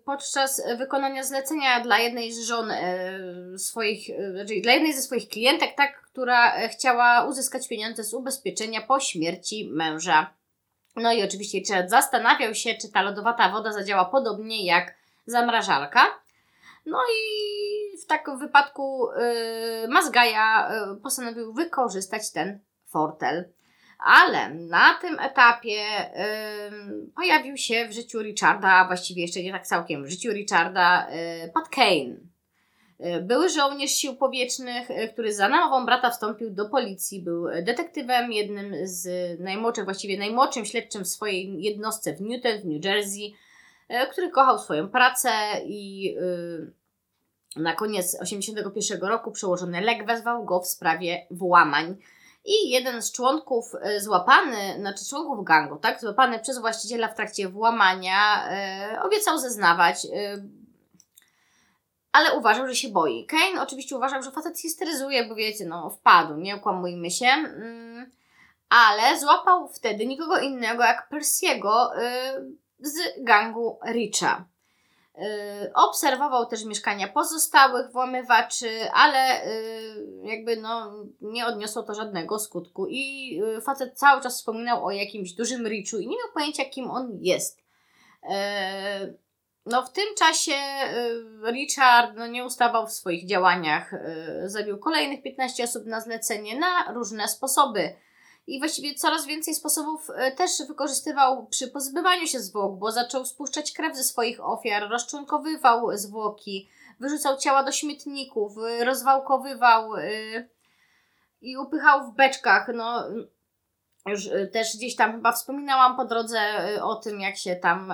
podczas 0.05 0.61
wykonania 0.77 1.23
zlecenia 1.23 1.79
dla 1.79 1.99
jednej 1.99 2.33
z 2.33 2.45
żon 2.45 2.71
e, 2.71 3.19
swoich, 3.57 4.07
znaczy 4.31 4.61
dla 4.61 4.73
jednej 4.73 4.93
ze 4.93 5.01
swoich 5.01 5.29
klientek, 5.29 5.75
tak, 5.75 6.01
która 6.01 6.67
chciała 6.67 7.25
uzyskać 7.25 7.67
pieniądze 7.67 8.03
z 8.03 8.13
ubezpieczenia 8.13 8.81
po 8.81 8.99
śmierci 8.99 9.69
męża. 9.71 10.33
No 10.95 11.13
i 11.13 11.23
oczywiście 11.23 11.57
Richard 11.57 11.89
zastanawiał 11.89 12.55
się, 12.55 12.73
czy 12.81 12.91
ta 12.91 13.01
lodowata 13.01 13.49
woda 13.49 13.71
zadziała 13.71 14.05
podobnie 14.05 14.65
jak 14.65 14.95
zamrażalka. 15.25 16.05
No 16.85 16.97
i 17.17 17.97
w 17.97 18.05
takim 18.05 18.39
wypadku 18.39 19.07
Mazgaja 19.89 20.71
postanowił 21.03 21.53
wykorzystać 21.53 22.31
ten 22.31 22.59
fortel. 22.85 23.49
Ale 24.05 24.49
na 24.49 24.93
tym 25.01 25.19
etapie 25.19 25.83
pojawił 27.15 27.57
się 27.57 27.87
w 27.87 27.93
życiu 27.93 28.21
Richarda, 28.21 28.85
właściwie 28.87 29.21
jeszcze 29.21 29.43
nie 29.43 29.51
tak 29.51 29.67
całkiem, 29.67 30.05
w 30.05 30.09
życiu 30.09 30.31
Richarda 30.31 31.07
yy, 31.09 31.51
Pat 31.53 31.69
Kane. 31.69 32.33
Y, 33.05 33.21
były 33.21 33.49
żołnierz 33.49 33.91
sił 33.91 34.15
powietrznych, 34.15 34.91
y, 34.91 35.09
który 35.13 35.33
za 35.33 35.49
namową 35.49 35.85
brata 35.85 36.09
wstąpił 36.09 36.49
do 36.49 36.69
policji, 36.69 37.21
był 37.21 37.45
detektywem, 37.63 38.31
jednym 38.31 38.75
z 38.83 39.39
najmłodszych, 39.39 39.85
właściwie 39.85 40.17
najmłodszym 40.17 40.65
śledczym 40.65 41.03
w 41.03 41.07
swojej 41.07 41.61
jednostce 41.63 42.13
w 42.13 42.21
Newton, 42.21 42.61
w 42.61 42.65
New 42.65 42.85
Jersey, 42.85 43.33
y, 43.89 44.07
który 44.11 44.29
kochał 44.29 44.59
swoją 44.59 44.89
pracę 44.89 45.29
i 45.65 46.15
na 47.55 47.75
koniec 47.75 48.11
1981 48.11 49.09
roku 49.09 49.31
przełożony 49.31 49.81
Lek 49.81 50.05
wezwał 50.05 50.45
go 50.45 50.59
w 50.59 50.67
sprawie 50.67 51.27
włamań 51.31 51.95
i 52.45 52.69
jeden 52.69 53.01
z 53.01 53.11
członków 53.11 53.71
e, 53.81 54.01
złapany, 54.01 54.75
znaczy 54.79 55.05
członków 55.09 55.45
gangu, 55.45 55.75
tak, 55.75 56.01
złapany 56.01 56.39
przez 56.39 56.59
właściciela 56.59 57.07
w 57.07 57.15
trakcie 57.15 57.49
włamania, 57.49 58.49
e, 58.49 58.99
obiecał 59.03 59.37
zeznawać, 59.37 60.05
e, 60.05 60.43
ale 62.11 62.33
uważał, 62.37 62.67
że 62.67 62.75
się 62.75 62.89
boi. 62.89 63.25
Kane 63.25 63.61
oczywiście 63.61 63.95
uważał, 63.95 64.23
że 64.23 64.31
facet 64.31 64.59
histeryzuje, 64.59 65.25
bo 65.25 65.35
wiecie, 65.35 65.65
no 65.65 65.89
wpadł, 65.89 66.35
nie 66.35 66.55
okłamujmy 66.55 67.11
się, 67.11 67.25
mm, 67.25 68.11
ale 68.69 69.19
złapał 69.19 69.69
wtedy 69.69 70.05
nikogo 70.05 70.39
innego 70.39 70.83
jak 70.83 71.09
Persiego 71.09 71.95
e, 71.95 72.33
z 72.79 72.97
gangu 73.17 73.79
Richa. 73.87 74.45
Y, 75.17 75.73
obserwował 75.73 76.45
też 76.45 76.65
mieszkania 76.65 77.07
pozostałych 77.07 77.91
włamywaczy, 77.91 78.91
ale 78.93 79.45
y, 79.47 80.05
jakby 80.23 80.57
no, 80.57 80.93
nie 81.21 81.45
odniosło 81.45 81.83
to 81.83 81.93
żadnego 81.93 82.39
skutku. 82.39 82.87
I 82.89 83.39
y, 83.57 83.61
facet 83.61 83.99
cały 83.99 84.21
czas 84.21 84.37
wspominał 84.37 84.85
o 84.85 84.91
jakimś 84.91 85.33
dużym 85.33 85.67
Richu 85.67 85.97
i 85.97 86.07
nie 86.07 86.17
miał 86.17 86.33
pojęcia, 86.33 86.65
kim 86.65 86.91
on 86.91 87.17
jest. 87.21 87.63
No, 89.65 89.83
w 89.83 89.91
tym 89.91 90.15
czasie 90.17 90.55
Richard 91.51 92.11
no, 92.15 92.27
nie 92.27 92.45
ustawał 92.45 92.87
w 92.87 92.93
swoich 92.93 93.27
działaniach. 93.27 93.91
Zabił 94.45 94.77
kolejnych 94.77 95.23
15 95.23 95.63
osób 95.63 95.85
na 95.85 96.01
zlecenie 96.01 96.59
na 96.59 96.93
różne 96.93 97.27
sposoby 97.27 97.95
i 98.47 98.59
właściwie 98.59 98.95
coraz 98.95 99.25
więcej 99.25 99.55
sposobów 99.55 100.09
e, 100.15 100.31
też 100.31 100.51
wykorzystywał 100.67 101.45
przy 101.45 101.67
pozbywaniu 101.67 102.27
się 102.27 102.39
zwłok, 102.39 102.79
bo 102.79 102.91
zaczął 102.91 103.25
spuszczać 103.25 103.71
krew 103.71 103.97
ze 103.97 104.03
swoich 104.03 104.45
ofiar, 104.45 104.89
rozczłonkowywał 104.89 105.97
zwłoki, 105.97 106.69
wyrzucał 106.99 107.37
ciała 107.37 107.63
do 107.63 107.71
śmietników, 107.71 108.57
e, 108.57 108.85
rozwałkowywał 108.85 109.95
e, 109.95 110.01
i 111.41 111.57
upychał 111.57 112.11
w 112.11 112.15
beczkach. 112.15 112.67
No, 112.73 113.03
już 114.05 114.29
też 114.53 114.77
gdzieś 114.77 114.95
tam 114.95 115.11
chyba 115.11 115.31
wspominałam 115.31 115.95
po 115.95 116.05
drodze 116.05 116.39
o 116.81 116.95
tym, 116.95 117.21
jak 117.21 117.37
się 117.37 117.55
tam 117.55 117.93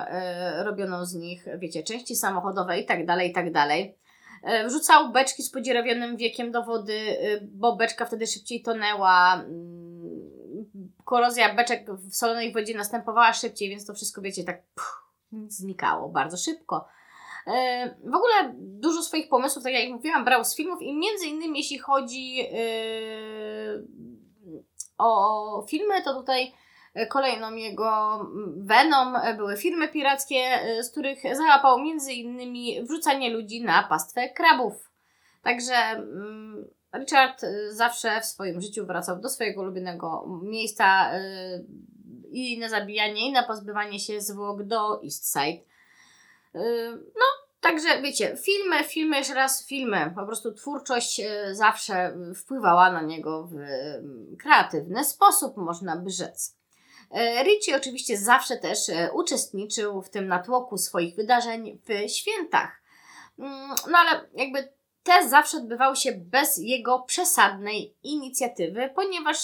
robiono 0.64 1.06
z 1.06 1.14
nich, 1.14 1.44
wiecie, 1.58 1.82
części 1.82 2.16
samochodowe 2.16 2.78
i 2.78 2.86
tak 2.86 3.06
dalej, 3.06 3.30
i 3.30 3.32
tak 3.32 3.52
dalej. 3.52 3.98
Wrzucał 4.66 5.12
beczki 5.12 5.42
z 5.42 5.50
podzierawionym 5.50 6.16
wiekiem 6.16 6.52
do 6.52 6.62
wody, 6.62 7.16
bo 7.42 7.76
beczka 7.76 8.06
wtedy 8.06 8.26
szybciej 8.26 8.62
tonęła 8.62 9.34
mm, 9.34 9.89
korozja 11.10 11.54
beczek 11.54 11.90
w 11.90 12.16
solonej 12.16 12.52
wodzie 12.52 12.74
następowała 12.74 13.32
szybciej, 13.32 13.68
więc 13.68 13.86
to 13.86 13.94
wszystko, 13.94 14.20
wiecie, 14.20 14.44
tak 14.44 14.62
puh, 14.74 15.12
znikało 15.48 16.08
bardzo 16.08 16.36
szybko. 16.36 16.88
E, 17.46 17.88
w 18.04 18.14
ogóle 18.14 18.54
dużo 18.56 19.02
swoich 19.02 19.28
pomysłów, 19.28 19.64
tak 19.64 19.72
jak 19.72 19.90
mówiłam, 19.90 20.24
brał 20.24 20.44
z 20.44 20.56
filmów 20.56 20.82
i 20.82 20.94
między 20.94 21.26
innymi 21.26 21.58
jeśli 21.58 21.78
chodzi 21.78 22.34
yy, 22.36 22.46
o 24.98 25.66
filmy, 25.68 26.02
to 26.02 26.14
tutaj 26.14 26.52
kolejną 27.08 27.54
jego 27.54 28.20
Venom 28.56 29.16
były 29.36 29.56
filmy 29.56 29.88
pirackie, 29.88 30.60
z 30.82 30.90
których 30.90 31.22
załapał 31.36 31.80
między 31.80 32.12
innymi 32.12 32.82
wrzucanie 32.82 33.30
ludzi 33.30 33.64
na 33.64 33.82
pastwę 33.82 34.28
krabów. 34.28 34.90
Także 35.42 35.74
mm, 35.74 36.64
Richard 36.94 37.44
y, 37.44 37.74
zawsze 37.74 38.20
w 38.20 38.24
swoim 38.24 38.60
życiu 38.60 38.86
wracał 38.86 39.20
do 39.20 39.28
swojego 39.28 39.62
ulubionego 39.62 40.24
miejsca 40.42 41.18
y, 41.18 41.64
i 42.30 42.58
na 42.58 42.68
zabijanie, 42.68 43.28
i 43.28 43.32
na 43.32 43.42
pozbywanie 43.42 44.00
się 44.00 44.20
zwłok 44.20 44.62
do 44.62 45.04
East 45.04 45.32
Side. 45.32 45.62
Y, 46.54 46.90
no, 46.92 47.24
także 47.60 48.02
wiecie, 48.02 48.36
filmy, 48.36 48.84
filmy, 48.84 49.16
jeszcze 49.16 49.34
raz 49.34 49.66
filmy. 49.66 50.12
Po 50.16 50.26
prostu 50.26 50.52
twórczość 50.52 51.22
zawsze 51.52 52.16
wpływała 52.36 52.92
na 52.92 53.02
niego 53.02 53.48
w 53.52 53.56
kreatywny 54.38 55.04
sposób, 55.04 55.56
można 55.56 55.96
by 55.96 56.10
rzec. 56.10 56.56
Richie 57.42 57.76
oczywiście 57.76 58.18
zawsze 58.18 58.56
też 58.56 58.78
uczestniczył 59.12 60.02
w 60.02 60.10
tym 60.10 60.26
natłoku 60.26 60.78
swoich 60.78 61.16
wydarzeń 61.16 61.78
w 61.84 62.10
świętach. 62.10 62.82
Mm, 63.38 63.68
no 63.90 63.98
ale 63.98 64.20
jakby 64.34 64.68
te 65.02 65.28
zawsze 65.28 65.56
odbywały 65.56 65.96
się 65.96 66.12
bez 66.12 66.58
jego 66.58 66.98
przesadnej 66.98 67.94
inicjatywy, 68.02 68.90
ponieważ 68.94 69.38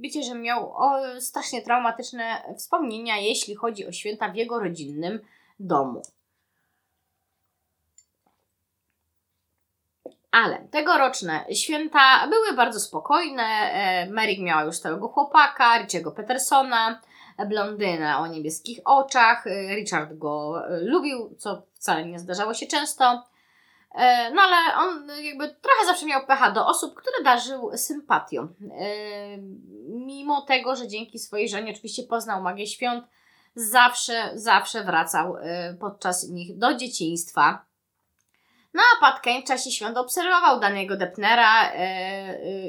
wiecie, 0.00 0.22
że 0.22 0.34
miał 0.34 0.72
o, 0.76 1.00
strasznie 1.20 1.62
traumatyczne 1.62 2.54
wspomnienia, 2.58 3.16
jeśli 3.16 3.54
chodzi 3.54 3.86
o 3.86 3.92
święta 3.92 4.28
w 4.28 4.36
jego 4.36 4.60
rodzinnym 4.60 5.20
domu. 5.60 6.02
Ale 10.30 10.58
tegoroczne 10.70 11.44
święta 11.54 12.28
były 12.28 12.52
bardzo 12.56 12.80
spokojne. 12.80 13.42
E, 13.42 14.10
Merrick 14.10 14.42
miała 14.42 14.64
już 14.64 14.76
stałego 14.76 15.08
chłopaka, 15.08 15.78
Richiego 15.78 16.12
Petersona, 16.12 17.00
blondynę 17.48 18.18
o 18.18 18.26
niebieskich 18.26 18.80
oczach. 18.84 19.46
E, 19.46 19.74
Richard 19.74 20.14
go 20.14 20.62
e, 20.68 20.80
lubił, 20.80 21.34
co 21.38 21.62
wcale 21.74 22.06
nie 22.06 22.18
zdarzało 22.18 22.54
się 22.54 22.66
często. 22.66 23.29
E, 23.94 24.30
no 24.30 24.42
ale 24.42 24.76
on 24.76 25.08
jakby 25.22 25.48
trochę 25.48 25.86
zawsze 25.86 26.06
miał 26.06 26.26
pecha 26.26 26.50
do 26.50 26.66
osób, 26.66 26.94
które 26.94 27.24
darzył 27.24 27.70
sympatią. 27.76 28.42
E, 28.42 28.48
mimo 29.88 30.42
tego, 30.42 30.76
że 30.76 30.88
dzięki 30.88 31.18
swojej 31.18 31.48
żonie 31.48 31.72
oczywiście 31.72 32.02
poznał 32.02 32.42
magię 32.42 32.66
świąt, 32.66 33.04
zawsze, 33.54 34.30
zawsze 34.34 34.84
wracał 34.84 35.36
e, 35.36 35.74
podczas 35.80 36.28
nich 36.28 36.58
do 36.58 36.74
dzieciństwa. 36.74 37.64
No 38.74 38.82
a 38.96 39.00
Pat 39.00 39.20
Kane 39.20 39.42
w 39.42 39.44
czasie 39.44 39.70
świąt 39.70 39.96
obserwował 39.96 40.60
danego 40.60 40.96
Depnera 40.96 41.72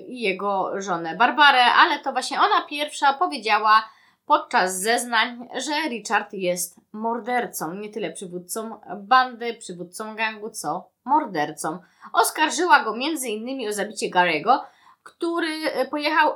i 0.08 0.22
jego 0.22 0.82
żonę 0.82 1.16
Barbarę, 1.16 1.64
ale 1.64 2.00
to 2.00 2.12
właśnie 2.12 2.40
ona 2.40 2.62
pierwsza 2.70 3.14
powiedziała, 3.14 3.90
podczas 4.26 4.80
zeznań, 4.80 5.48
że 5.56 5.90
Richard 5.90 6.34
jest 6.34 6.82
mordercą, 6.92 7.74
nie 7.74 7.90
tyle 7.90 8.12
przywódcą 8.12 8.82
bandy, 8.98 9.54
przywódcą 9.54 10.16
gangu, 10.16 10.50
co 10.50 10.91
mordercą. 11.06 11.80
Oskarżyła 12.14 12.84
go 12.84 12.94
m.in. 12.96 13.70
o 13.70 13.74
zabicie 13.74 14.10
Gary'ego, 14.10 14.60
który 15.04 15.88
pojechał 15.92 16.34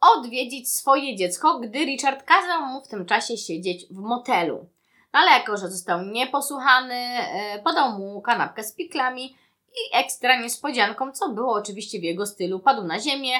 odwiedzić 0.16 0.72
swoje 0.74 1.16
dziecko, 1.16 1.58
gdy 1.58 1.78
Richard 1.78 2.22
kazał 2.22 2.66
mu 2.66 2.84
w 2.84 2.88
tym 2.88 3.06
czasie 3.06 3.36
siedzieć 3.36 3.86
w 3.90 3.98
motelu. 3.98 4.68
No 5.12 5.20
ale 5.20 5.30
jako, 5.30 5.56
że 5.56 5.68
został 5.68 6.02
nieposłuchany, 6.02 6.94
e, 6.94 7.62
podał 7.64 7.98
mu 7.98 8.22
kanapkę 8.22 8.64
z 8.64 8.74
piklami 8.74 9.36
i 9.68 9.96
ekstra 9.96 10.40
niespodzianką, 10.40 11.12
co 11.12 11.28
było 11.28 11.52
oczywiście 11.52 12.00
w 12.00 12.02
jego 12.02 12.26
stylu, 12.26 12.60
padł 12.60 12.82
na 12.82 13.00
ziemię, 13.00 13.32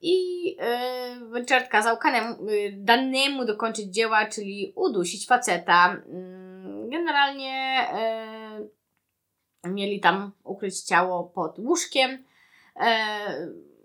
I 0.00 0.44
yy, 0.44 1.40
Richard 1.40 1.68
kazał 1.68 1.96
kanemu, 1.96 2.50
yy, 2.50 2.72
danemu 2.72 3.44
dokończyć 3.44 3.94
dzieła, 3.94 4.26
czyli 4.26 4.72
udusić 4.76 5.26
faceta. 5.26 6.02
Yy, 6.08 6.45
generalnie 6.90 7.86
yy, 9.64 9.70
mieli 9.70 10.00
tam 10.00 10.32
ukryć 10.44 10.82
ciało 10.82 11.24
pod 11.24 11.58
łóżkiem. 11.58 12.24
Yy, 12.76 12.84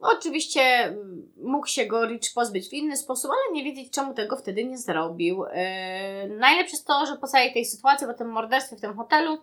oczywiście 0.01 0.95
mógł 1.43 1.67
się 1.67 1.85
go 1.85 2.05
Rich 2.05 2.33
pozbyć 2.35 2.69
w 2.69 2.73
inny 2.73 2.97
sposób, 2.97 3.31
ale 3.31 3.53
nie 3.53 3.63
wiedzieć, 3.63 3.93
czemu 3.93 4.13
tego 4.13 4.37
wtedy 4.37 4.65
nie 4.65 4.77
zrobił. 4.77 5.43
Yy, 5.43 6.37
najlepsze 6.37 6.75
jest 6.75 6.87
to, 6.87 7.05
że 7.05 7.17
po 7.17 7.27
całej 7.27 7.53
tej 7.53 7.65
sytuacji, 7.65 8.07
po 8.07 8.13
tym 8.13 8.29
morderstwie 8.29 8.75
w 8.75 8.81
tym 8.81 8.97
hotelu, 8.97 9.37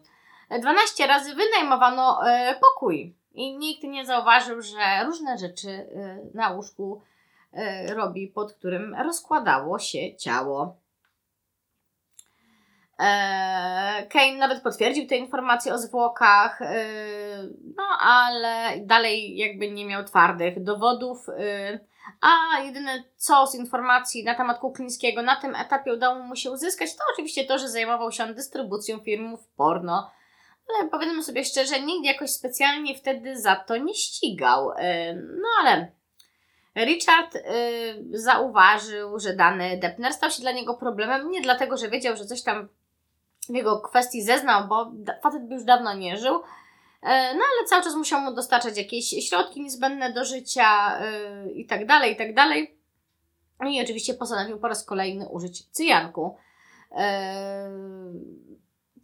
12 0.61 1.07
razy 1.07 1.35
wynajmowano 1.35 2.21
pokój. 2.61 3.15
I 3.33 3.59
nikt 3.59 3.83
nie 3.83 4.07
zauważył, 4.07 4.62
że 4.62 5.05
różne 5.07 5.38
rzeczy 5.38 5.87
na 6.35 6.50
łóżku 6.50 7.03
robi, 7.88 8.27
pod 8.27 8.53
którym 8.53 8.95
rozkładało 8.95 9.79
się 9.79 10.17
ciało. 10.17 10.77
Yy, 12.99 14.07
Kane 14.07 14.37
nawet 14.37 14.62
potwierdził 14.62 15.07
te 15.07 15.17
informacje 15.17 15.75
o 15.75 15.78
zwłokach, 15.78 16.61
no 17.76 17.85
ale 18.00 18.81
dalej 18.81 19.37
jakby 19.37 19.71
nie 19.71 19.87
miał 19.87 20.05
twardych 20.05 20.62
dowodów. 20.62 21.26
A 22.21 22.61
jedyne 22.61 23.02
co 23.17 23.47
z 23.47 23.55
informacji 23.55 24.25
na 24.25 24.35
temat 24.35 24.59
Kuklińskiego 24.59 25.23
na 25.23 25.37
tym 25.37 25.55
etapie 25.55 25.93
udało 25.93 26.19
mu 26.19 26.37
się 26.37 26.50
uzyskać, 26.50 26.97
to 26.97 27.02
oczywiście 27.12 27.45
to, 27.45 27.59
że 27.59 27.69
zajmował 27.69 28.12
się 28.12 28.35
dystrybucją 28.35 28.99
filmów 28.99 29.49
porno. 29.57 30.11
Ale 30.69 30.88
powiedzmy 30.88 31.23
sobie 31.23 31.45
szczerze, 31.45 31.81
nikt 31.81 32.07
jakoś 32.07 32.31
specjalnie 32.31 32.95
wtedy 32.95 33.40
za 33.40 33.57
to 33.57 33.76
nie 33.76 33.95
ścigał. 33.95 34.71
No 35.19 35.49
ale 35.61 35.93
Richard 36.76 37.38
zauważył, 38.11 39.19
że 39.19 39.37
dany 39.37 39.76
Depner 39.76 40.12
stał 40.12 40.31
się 40.31 40.43
dla 40.43 40.52
niego 40.52 40.75
problemem 40.75 41.31
nie 41.31 41.40
dlatego, 41.40 41.76
że 41.76 41.88
wiedział, 41.88 42.17
że 42.17 42.25
coś 42.25 42.43
tam 42.43 42.69
w 43.49 43.55
jego 43.55 43.81
kwestii 43.81 44.23
zeznał, 44.23 44.69
bo 44.69 44.93
facet 45.23 45.50
już 45.50 45.64
dawno 45.64 45.95
nie 45.95 46.17
żył, 46.17 46.37
y, 46.37 46.43
no 47.02 47.09
ale 47.45 47.67
cały 47.69 47.83
czas 47.83 47.95
musiał 47.95 48.21
mu 48.21 48.35
dostarczać 48.35 48.76
jakieś 48.76 49.28
środki 49.28 49.61
niezbędne 49.61 50.12
do 50.12 50.25
życia 50.25 50.99
y, 51.47 51.52
i 51.52 51.67
tak 51.67 51.87
dalej, 51.87 52.12
i 52.12 52.17
tak 52.17 52.35
dalej. 52.35 52.78
I 53.67 53.83
oczywiście 53.83 54.14
postanowił 54.14 54.59
po 54.59 54.69
raz 54.69 54.85
kolejny 54.85 55.28
użyć 55.28 55.71
cyjanku. 55.71 56.37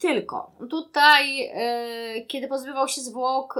Tylko 0.01 0.53
tutaj, 0.71 1.53
kiedy 2.29 2.49
pozbywał 2.49 2.89
się 2.89 3.01
zwłok, 3.01 3.55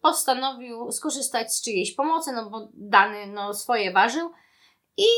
postanowił 0.00 0.92
skorzystać 0.92 1.54
z 1.54 1.62
czyjejś 1.62 1.94
pomocy, 1.94 2.32
no 2.32 2.50
bo 2.50 2.68
dany 2.74 3.26
no, 3.26 3.54
swoje 3.54 3.92
ważył 3.92 4.30
i 4.96 5.08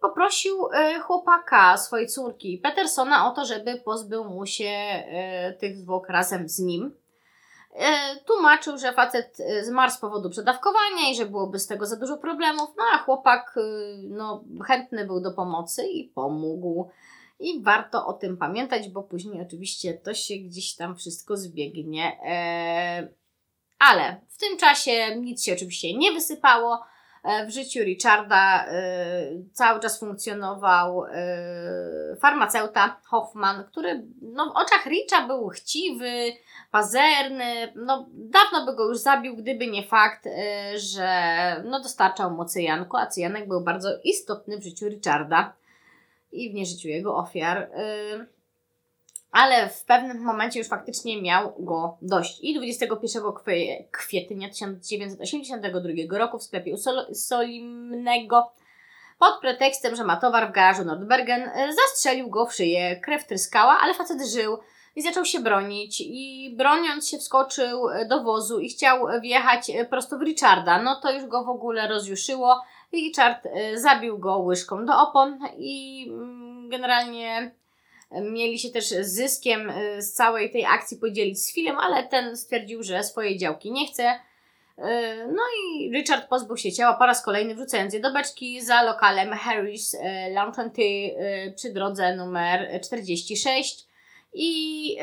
poprosił 0.00 0.68
yy, 0.72 1.00
chłopaka 1.00 1.76
swojej 1.76 2.06
córki 2.06 2.58
Petersona 2.58 3.30
o 3.30 3.34
to, 3.34 3.44
żeby 3.44 3.80
pozbył 3.84 4.24
mu 4.24 4.46
się 4.46 5.04
tych 5.60 5.76
zwłok 5.76 6.08
razem 6.08 6.48
z 6.48 6.58
nim. 6.58 6.96
Tłumaczył, 8.26 8.78
że 8.78 8.92
facet 8.92 9.38
zmarł 9.62 9.92
z 9.92 9.98
powodu 9.98 10.30
przedawkowania 10.30 11.10
i 11.10 11.14
że 11.14 11.26
byłoby 11.26 11.58
z 11.58 11.66
tego 11.66 11.86
za 11.86 11.96
dużo 11.96 12.18
problemów, 12.18 12.68
no 12.76 12.84
a 12.94 12.98
chłopak 12.98 13.58
no, 14.08 14.44
chętny 14.66 15.06
był 15.06 15.20
do 15.20 15.30
pomocy 15.30 15.86
i 15.86 16.04
pomógł. 16.04 16.88
I 17.40 17.62
warto 17.62 18.06
o 18.06 18.12
tym 18.12 18.36
pamiętać, 18.36 18.88
bo 18.88 19.02
później 19.02 19.42
oczywiście 19.42 19.94
to 19.94 20.14
się 20.14 20.34
gdzieś 20.34 20.76
tam 20.76 20.96
wszystko 20.96 21.36
zbiegnie. 21.36 22.18
Ale 23.78 24.20
w 24.28 24.38
tym 24.38 24.58
czasie 24.58 25.16
nic 25.16 25.44
się 25.44 25.52
oczywiście 25.52 25.96
nie 25.96 26.12
wysypało. 26.12 26.80
E, 27.24 27.46
w 27.46 27.50
życiu 27.50 27.80
Richarda 27.84 28.66
e, 28.66 28.72
cały 29.52 29.80
czas 29.80 30.00
funkcjonował 30.00 31.04
e, 31.04 32.16
farmaceuta 32.20 33.00
Hoffman, 33.04 33.64
który 33.64 34.06
no, 34.22 34.46
w 34.46 34.56
oczach 34.56 34.86
Richa 34.86 35.26
był 35.26 35.48
chciwy, 35.48 36.32
pazerny. 36.70 37.72
No, 37.76 38.06
dawno 38.12 38.66
by 38.66 38.76
go 38.76 38.88
już 38.88 38.98
zabił, 38.98 39.36
gdyby 39.36 39.66
nie 39.66 39.82
fakt, 39.82 40.28
że 40.76 41.10
no, 41.64 41.80
dostarczał 41.80 42.30
mu 42.30 42.44
cyjanku, 42.44 42.96
a 42.96 43.06
cyjanek 43.06 43.48
był 43.48 43.60
bardzo 43.60 43.88
istotny 44.04 44.58
w 44.58 44.64
życiu 44.64 44.88
Richarda 44.88 45.52
i 46.32 46.50
w 46.50 46.54
nieżyciu 46.54 46.88
jego 46.88 47.16
ofiar. 47.16 47.70
Ale 49.32 49.68
w 49.68 49.84
pewnym 49.84 50.22
momencie 50.22 50.58
już 50.58 50.68
faktycznie 50.68 51.22
miał 51.22 51.54
go 51.58 51.98
dość. 52.02 52.38
I 52.42 52.54
21 52.54 53.22
kwietnia 53.90 54.48
1982 54.48 56.18
roku 56.18 56.38
w 56.38 56.42
sklepie 56.42 56.74
Solimnego 57.12 58.52
pod 59.18 59.40
pretekstem, 59.40 59.96
że 59.96 60.04
ma 60.04 60.16
towar 60.16 60.48
w 60.48 60.52
garażu 60.52 60.84
Nordbergen, 60.84 61.42
y, 61.42 61.74
zastrzelił 61.74 62.30
go 62.30 62.46
w 62.46 62.54
szyję, 62.54 63.00
krew 63.00 63.26
tryskała, 63.26 63.78
ale 63.80 63.94
facet 63.94 64.26
żył 64.26 64.58
i 64.96 65.02
zaczął 65.02 65.24
się 65.24 65.40
bronić 65.40 66.00
i 66.00 66.54
broniąc 66.56 67.08
się 67.08 67.18
wskoczył 67.18 67.82
do 68.08 68.22
wozu 68.22 68.60
i 68.60 68.68
chciał 68.68 69.06
wjechać 69.20 69.70
prosto 69.90 70.18
w 70.18 70.22
Richarda. 70.22 70.82
No 70.82 71.00
to 71.00 71.12
już 71.12 71.26
go 71.26 71.44
w 71.44 71.48
ogóle 71.48 71.88
rozjuszyło 71.88 72.62
Richard 72.92 73.48
zabił 73.74 74.18
go 74.18 74.38
łyżką 74.38 74.86
do 74.86 75.00
opon 75.00 75.38
i 75.58 76.06
mm, 76.08 76.68
generalnie 76.68 77.54
mieli 78.10 78.58
się 78.58 78.70
też 78.70 78.88
zyskiem 79.00 79.70
y, 79.70 80.02
z 80.02 80.12
całej 80.12 80.50
tej 80.50 80.64
akcji 80.64 80.96
podzielić 80.96 81.42
z 81.42 81.54
filmem, 81.54 81.78
ale 81.78 82.02
ten 82.02 82.36
stwierdził, 82.36 82.82
że 82.82 83.04
swojej 83.04 83.38
działki 83.38 83.72
nie 83.72 83.86
chce. 83.86 84.20
Y, 84.78 84.82
no 85.26 85.42
i 85.64 85.90
Richard 85.92 86.28
pozbył 86.28 86.56
się 86.56 86.72
ciała 86.72 86.94
po 86.94 87.06
raz 87.06 87.24
kolejny, 87.24 87.54
wrzucając 87.54 87.94
je 87.94 88.00
do 88.00 88.12
beczki 88.12 88.60
za 88.60 88.82
lokalem 88.82 89.32
Harris 89.32 89.96
Launchonty 90.30 91.14
przy 91.56 91.72
drodze 91.72 92.16
numer 92.16 92.80
46 92.84 93.86
i 94.32 94.96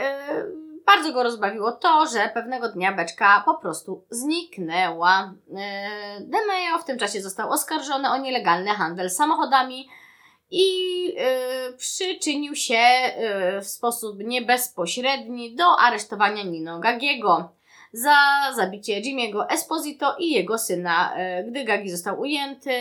bardzo 0.86 1.14
go 1.14 1.24
rozbawiło 1.24 1.72
to, 1.72 2.08
że 2.08 2.30
pewnego 2.34 2.70
dnia 2.70 2.92
beczka 2.92 3.44
po 3.46 3.56
prostu 3.56 4.06
zniknęła. 4.10 5.34
DeMeo 6.20 6.80
w 6.82 6.86
tym 6.86 6.98
czasie 6.98 7.22
został 7.22 7.50
oskarżony 7.50 8.10
o 8.10 8.18
nielegalny 8.18 8.70
handel 8.70 9.10
samochodami 9.10 9.90
i 10.52 10.68
e, 11.18 11.74
przyczynił 11.74 12.56
się 12.56 12.78
e, 12.78 13.62
w 13.62 13.68
sposób 13.68 14.20
niebezpośredni 14.20 15.56
do 15.56 15.80
aresztowania 15.80 16.44
Nino 16.44 16.80
Gagiego 16.80 17.50
za 17.94 18.16
zabicie 18.56 19.02
Jimmy'ego 19.02 19.46
Esposito 19.50 20.16
i 20.20 20.32
jego 20.32 20.58
syna. 20.58 21.16
Gdy 21.48 21.64
Gagi 21.64 21.90
został 21.90 22.20
ujęty, 22.20 22.72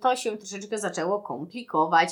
to 0.00 0.16
się 0.16 0.38
troszeczkę 0.38 0.78
zaczęło 0.78 1.22
komplikować. 1.22 2.10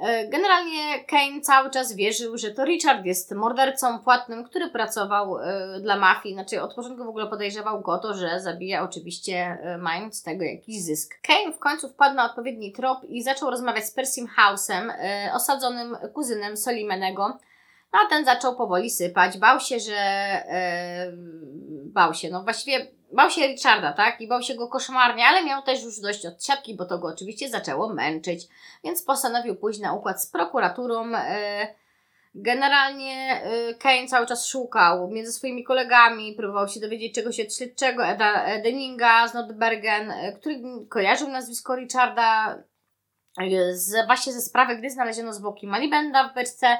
E, 0.00 0.28
generalnie 0.28 1.04
Kane 1.04 1.40
cały 1.40 1.70
czas 1.70 1.92
wierzył, 1.92 2.38
że 2.38 2.50
to 2.50 2.64
Richard 2.64 3.04
jest 3.04 3.34
mordercą 3.34 3.98
płatnym, 3.98 4.44
który 4.44 4.70
pracował 4.70 5.38
e, 5.38 5.80
dla 5.80 5.96
mafii. 5.96 6.34
Znaczy, 6.34 6.62
od 6.62 6.74
początku 6.74 7.04
w 7.04 7.08
ogóle 7.08 7.26
podejrzewał 7.26 7.80
go 7.80 7.98
to, 7.98 8.14
że 8.14 8.40
zabija 8.40 8.82
oczywiście 8.82 9.36
e, 9.36 9.78
mając 9.78 10.18
z 10.18 10.22
tego 10.22 10.44
jakiś 10.44 10.82
zysk. 10.82 11.14
Kane 11.22 11.52
w 11.52 11.58
końcu 11.58 11.88
wpadł 11.88 12.16
na 12.16 12.24
odpowiedni 12.24 12.72
trop 12.72 12.98
i 13.08 13.22
zaczął 13.22 13.50
rozmawiać 13.50 13.84
z 13.84 13.90
Persim 13.90 14.26
House'em, 14.38 14.92
osadzonym 15.34 15.96
kuzynem 16.14 16.56
Solimenego. 16.56 17.38
No 17.92 17.98
a 18.06 18.08
ten 18.08 18.24
zaczął 18.24 18.56
powoli 18.56 18.90
sypać. 18.90 19.38
Bał 19.38 19.60
się, 19.60 19.80
że. 19.80 20.42
bał 21.84 22.14
się. 22.14 22.30
No 22.30 22.42
właściwie 22.42 22.86
bał 23.12 23.30
się 23.30 23.46
Richarda, 23.46 23.92
tak? 23.92 24.20
I 24.20 24.28
bał 24.28 24.42
się 24.42 24.54
go 24.54 24.68
koszmarnie, 24.68 25.24
ale 25.24 25.44
miał 25.44 25.62
też 25.62 25.82
już 25.82 26.00
dość 26.00 26.26
od 26.26 26.44
siatki, 26.44 26.76
bo 26.76 26.84
to 26.84 26.98
go 26.98 27.08
oczywiście 27.08 27.48
zaczęło 27.48 27.94
męczyć. 27.94 28.48
Więc 28.84 29.02
postanowił 29.02 29.56
pójść 29.56 29.80
na 29.80 29.92
układ 29.92 30.22
z 30.22 30.26
prokuraturą. 30.26 31.14
E, 31.14 31.74
generalnie 32.34 33.42
e, 33.42 33.74
Kane 33.74 34.06
cały 34.08 34.26
czas 34.26 34.46
szukał 34.46 35.08
między 35.08 35.32
swoimi 35.32 35.64
kolegami, 35.64 36.34
próbował 36.34 36.68
się 36.68 36.80
dowiedzieć 36.80 37.14
czegoś 37.14 37.40
od 37.40 37.54
śledczego 37.54 38.06
Eda 38.06 38.62
Denninga 38.62 39.28
z 39.28 39.34
Nordbergen, 39.34 40.10
e, 40.10 40.32
który 40.32 40.62
kojarzył 40.88 41.28
nazwisko 41.28 41.76
Richarda 41.76 42.58
z, 43.72 44.06
właśnie 44.06 44.32
ze 44.32 44.40
sprawy, 44.40 44.76
gdy 44.76 44.90
znaleziono 44.90 45.32
zwłoki 45.32 45.66
Malibenda 45.66 46.28
w 46.28 46.34
beczce, 46.34 46.78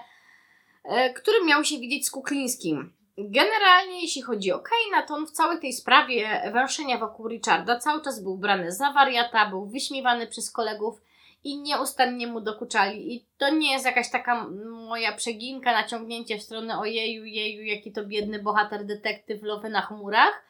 który 1.14 1.44
miał 1.44 1.64
się 1.64 1.78
widzieć 1.78 2.06
z 2.06 2.10
Kuklińskim. 2.10 2.92
Generalnie, 3.18 4.02
jeśli 4.02 4.22
chodzi 4.22 4.52
o 4.52 4.58
Kane'a, 4.58 5.06
to 5.08 5.14
on 5.14 5.26
w 5.26 5.30
całej 5.30 5.60
tej 5.60 5.72
sprawie 5.72 6.50
węszenia 6.52 6.98
wokół 6.98 7.28
Richarda 7.28 7.78
cały 7.78 8.02
czas 8.02 8.22
był 8.22 8.38
brany 8.38 8.72
za 8.72 8.92
wariata, 8.92 9.50
był 9.50 9.66
wyśmiewany 9.66 10.26
przez 10.26 10.50
kolegów 10.50 11.00
i 11.44 11.58
nieustannie 11.58 12.26
mu 12.26 12.40
dokuczali. 12.40 13.14
I 13.14 13.24
to 13.38 13.50
nie 13.50 13.72
jest 13.72 13.84
jakaś 13.84 14.10
taka 14.10 14.46
moja 14.70 15.12
przeginka, 15.12 15.72
naciągnięcie 15.72 16.38
w 16.38 16.42
stronę 16.42 16.78
ojeju, 16.78 17.24
jeju, 17.24 17.62
jaki 17.62 17.92
to 17.92 18.04
biedny 18.04 18.42
bohater 18.42 18.86
detektyw 18.86 19.42
lowy 19.42 19.68
na 19.68 19.82
chmurach, 19.82 20.42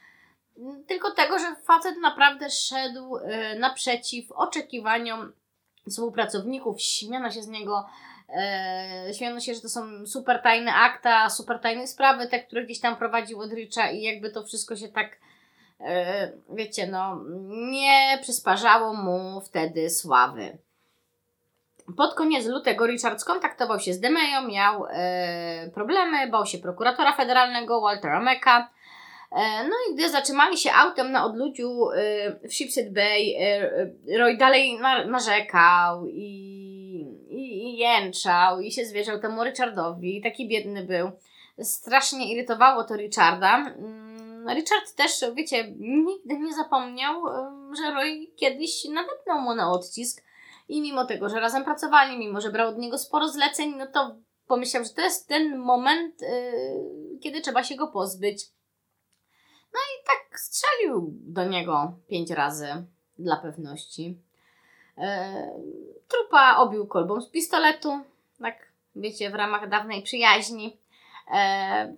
tylko 0.87 1.11
tego, 1.11 1.39
że 1.39 1.57
facet 1.65 1.97
naprawdę 2.03 2.51
szedł 2.51 3.17
y, 3.17 3.59
naprzeciw 3.59 4.33
oczekiwaniom 4.33 5.33
współpracowników, 5.89 6.81
śmiano 6.83 7.31
się 7.31 7.43
z 7.43 7.49
niego 7.49 7.87
E, 8.29 9.15
śmiano 9.15 9.41
się, 9.41 9.55
że 9.55 9.61
to 9.61 9.69
są 9.69 10.07
super 10.07 10.43
tajne 10.43 10.75
akta, 10.75 11.31
super 11.31 11.61
tajne 11.61 11.87
sprawy, 11.87 12.29
te, 12.29 12.41
które 12.43 12.65
gdzieś 12.65 12.81
tam 12.81 12.97
prowadził 12.97 13.41
od 13.41 13.53
Richa 13.53 13.91
i 13.91 14.03
jakby 14.03 14.31
to 14.31 14.45
wszystko 14.45 14.77
się 14.77 14.89
tak 14.89 15.17
e, 15.81 16.33
wiecie, 16.51 16.87
no, 16.87 17.21
nie 17.71 18.19
przysparzało 18.23 18.95
mu 18.95 19.41
wtedy 19.41 19.91
sławy. 19.91 20.59
Pod 21.97 22.15
koniec 22.15 22.47
lutego 22.47 22.87
Richard 22.87 23.21
skontaktował 23.21 23.81
się 23.81 23.93
z 23.93 24.01
Demeją, 24.01 24.49
miał 24.49 24.87
e, 24.91 25.71
problemy, 25.75 26.31
bał 26.31 26.47
się 26.47 26.59
prokuratora 26.59 27.13
federalnego 27.13 27.81
Waltera 27.81 28.21
Mecka. 28.21 28.71
E, 29.33 29.65
no 29.65 29.75
i 29.91 29.95
gdy 29.95 30.11
zatrzymali 30.11 30.59
się 30.59 30.73
autem 30.73 31.13
na 31.13 31.25
odludziu 31.25 31.91
e, 31.91 32.49
w 32.49 32.55
Shipshead 32.55 32.93
Bay, 32.93 33.35
Roy 34.19 34.37
dalej 34.37 34.79
narzekał 35.07 36.07
i, 36.07 36.56
i, 37.77 37.79
jęczał 37.79 38.61
i 38.61 38.73
się 38.73 38.85
zwierzał 38.85 39.21
temu 39.21 39.45
Richardowi. 39.45 40.23
Taki 40.23 40.49
biedny 40.49 40.85
był. 40.85 41.11
Strasznie 41.63 42.33
irytowało 42.33 42.85
to 42.85 42.97
Richarda. 42.97 43.57
Mm, 43.57 44.49
Richard 44.55 44.95
też, 44.97 45.25
wiecie, 45.35 45.75
nigdy 45.79 46.39
nie 46.39 46.55
zapomniał, 46.55 47.23
że 47.77 47.95
Roy 47.95 48.27
kiedyś 48.37 48.85
nadepnął 48.85 49.41
mu 49.41 49.55
na 49.55 49.71
odcisk 49.71 50.25
i 50.69 50.81
mimo 50.81 51.05
tego, 51.05 51.29
że 51.29 51.41
razem 51.41 51.65
pracowali, 51.65 52.19
mimo 52.19 52.41
że 52.41 52.51
brał 52.51 52.69
od 52.69 52.79
niego 52.79 52.99
sporo 52.99 53.29
zleceń, 53.29 53.75
no 53.79 53.87
to 53.87 54.17
pomyślał, 54.47 54.85
że 54.85 54.91
to 54.91 55.01
jest 55.01 55.29
ten 55.29 55.59
moment, 55.59 56.21
yy, 56.21 57.19
kiedy 57.23 57.41
trzeba 57.41 57.65
się 57.65 57.77
go 57.77 57.89
pozbyć. 57.89 58.45
No 59.75 59.81
i 59.81 60.07
tak 60.07 60.41
strzelił 60.41 61.11
do 61.13 61.45
niego 61.45 61.93
pięć 62.09 62.31
razy 62.31 62.67
dla 63.19 63.37
pewności. 63.37 64.26
Trupa 66.09 66.57
obił 66.57 66.87
kolbą 66.87 67.21
z 67.21 67.31
pistoletu, 67.31 68.01
tak 68.41 68.57
wiecie, 68.97 69.31
w 69.31 69.35
ramach 69.35 69.69
dawnej 69.69 70.03
przyjaźni. 70.03 70.77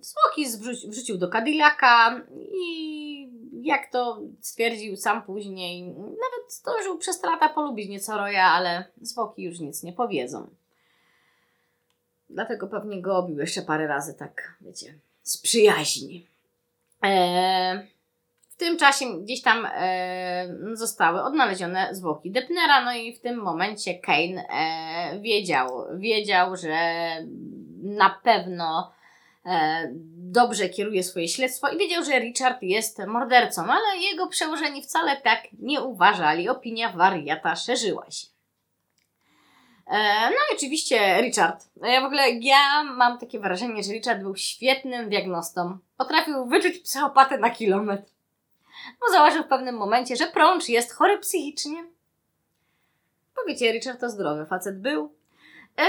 Zwłoki 0.01 0.45
wrzucił 0.87 1.17
do 1.17 1.29
Cadillaca 1.29 2.21
i 2.51 3.29
jak 3.61 3.91
to 3.91 4.19
stwierdził 4.41 4.95
sam 4.97 5.21
później, 5.21 5.83
nawet 5.97 6.53
zdążył 6.53 6.97
przez 6.97 7.21
te 7.21 7.27
lata 7.27 7.49
polubić 7.49 7.89
nieco 7.89 8.17
Roya, 8.17 8.35
ale 8.41 8.85
zwłoki 9.01 9.43
już 9.43 9.59
nic 9.59 9.83
nie 9.83 9.93
powiedzą. 9.93 10.47
Dlatego 12.29 12.67
pewnie 12.67 13.01
go 13.01 13.17
obił 13.17 13.39
jeszcze 13.39 13.61
parę 13.61 13.87
razy, 13.87 14.13
tak, 14.13 14.53
wiecie, 14.61 14.93
z 15.23 15.37
przyjaźni. 15.37 16.27
Eee, 17.01 17.87
tym 18.59 18.77
czasie 18.77 19.05
gdzieś 19.21 19.41
tam 19.41 19.67
e, 19.73 20.47
zostały 20.73 21.21
odnalezione 21.21 21.89
zwłoki 21.91 22.31
Depnera, 22.31 22.85
no 22.85 22.93
i 22.93 23.15
w 23.15 23.21
tym 23.21 23.37
momencie 23.37 23.99
Kane 23.99 24.47
e, 24.49 25.19
wiedział, 25.19 25.85
wiedział, 25.97 26.55
że 26.55 26.77
na 27.83 28.09
pewno 28.23 28.91
E, 29.45 29.87
dobrze 30.15 30.69
kieruje 30.69 31.03
swoje 31.03 31.27
śledztwo 31.27 31.69
i 31.69 31.77
wiedział, 31.77 32.03
że 32.03 32.19
Richard 32.19 32.61
jest 32.61 32.99
mordercą, 33.07 33.63
ale 33.63 33.97
jego 34.01 34.27
przełożeni 34.27 34.81
wcale 34.81 35.21
tak 35.21 35.47
nie 35.59 35.81
uważali. 35.81 36.49
Opinia 36.49 36.91
wariata 36.91 37.55
szerzyła 37.55 38.11
się. 38.11 38.27
E, 39.87 40.29
no 40.29 40.35
i 40.35 40.55
oczywiście 40.55 41.21
Richard. 41.21 41.65
Ja 41.81 42.01
w 42.01 42.05
ogóle 42.05 42.31
ja 42.31 42.83
mam 42.83 43.19
takie 43.19 43.39
wrażenie, 43.39 43.83
że 43.83 43.93
Richard 43.93 44.21
był 44.21 44.35
świetnym 44.35 45.09
diagnostą. 45.09 45.77
Potrafił 45.97 46.45
wyczuć 46.45 46.79
psychopatę 46.79 47.37
na 47.37 47.49
kilometr. 47.49 48.11
No 49.01 49.13
zauważył 49.13 49.43
w 49.43 49.47
pewnym 49.47 49.75
momencie, 49.75 50.15
że 50.15 50.27
prącz 50.27 50.69
jest 50.69 50.93
chory 50.93 51.17
psychicznie. 51.17 51.85
Powiecie, 53.35 53.71
Richard 53.71 53.99
to 53.99 54.09
zdrowy 54.09 54.45
facet 54.45 54.81
był. 54.81 55.13
E, 55.77 55.83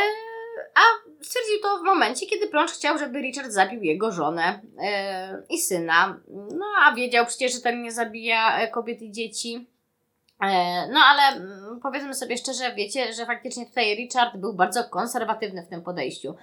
a 0.74 1.10
stwierdził 1.24 1.60
to 1.62 1.78
w 1.78 1.82
momencie, 1.82 2.26
kiedy 2.26 2.48
Plącz 2.48 2.70
chciał, 2.70 2.98
żeby 2.98 3.18
Richard 3.18 3.50
zabił 3.50 3.82
jego 3.82 4.12
żonę 4.12 4.60
e, 4.82 5.42
i 5.50 5.58
syna. 5.58 6.20
No 6.28 6.66
a 6.84 6.94
wiedział 6.94 7.26
przecież, 7.26 7.52
że 7.52 7.60
ten 7.60 7.82
nie 7.82 7.92
zabija 7.92 8.58
e, 8.58 8.68
kobiet 8.68 9.02
i 9.02 9.12
dzieci. 9.12 9.66
No 10.92 11.00
ale 11.00 11.22
mm, 11.22 11.80
powiedzmy 11.82 12.14
sobie 12.14 12.36
szczerze, 12.36 12.74
wiecie, 12.74 13.12
że 13.12 13.26
faktycznie 13.26 13.66
tutaj 13.66 13.96
Richard 13.96 14.36
był 14.36 14.54
bardzo 14.54 14.84
konserwatywny 14.84 15.62
w 15.62 15.68
tym 15.68 15.82
podejściu. 15.82 16.36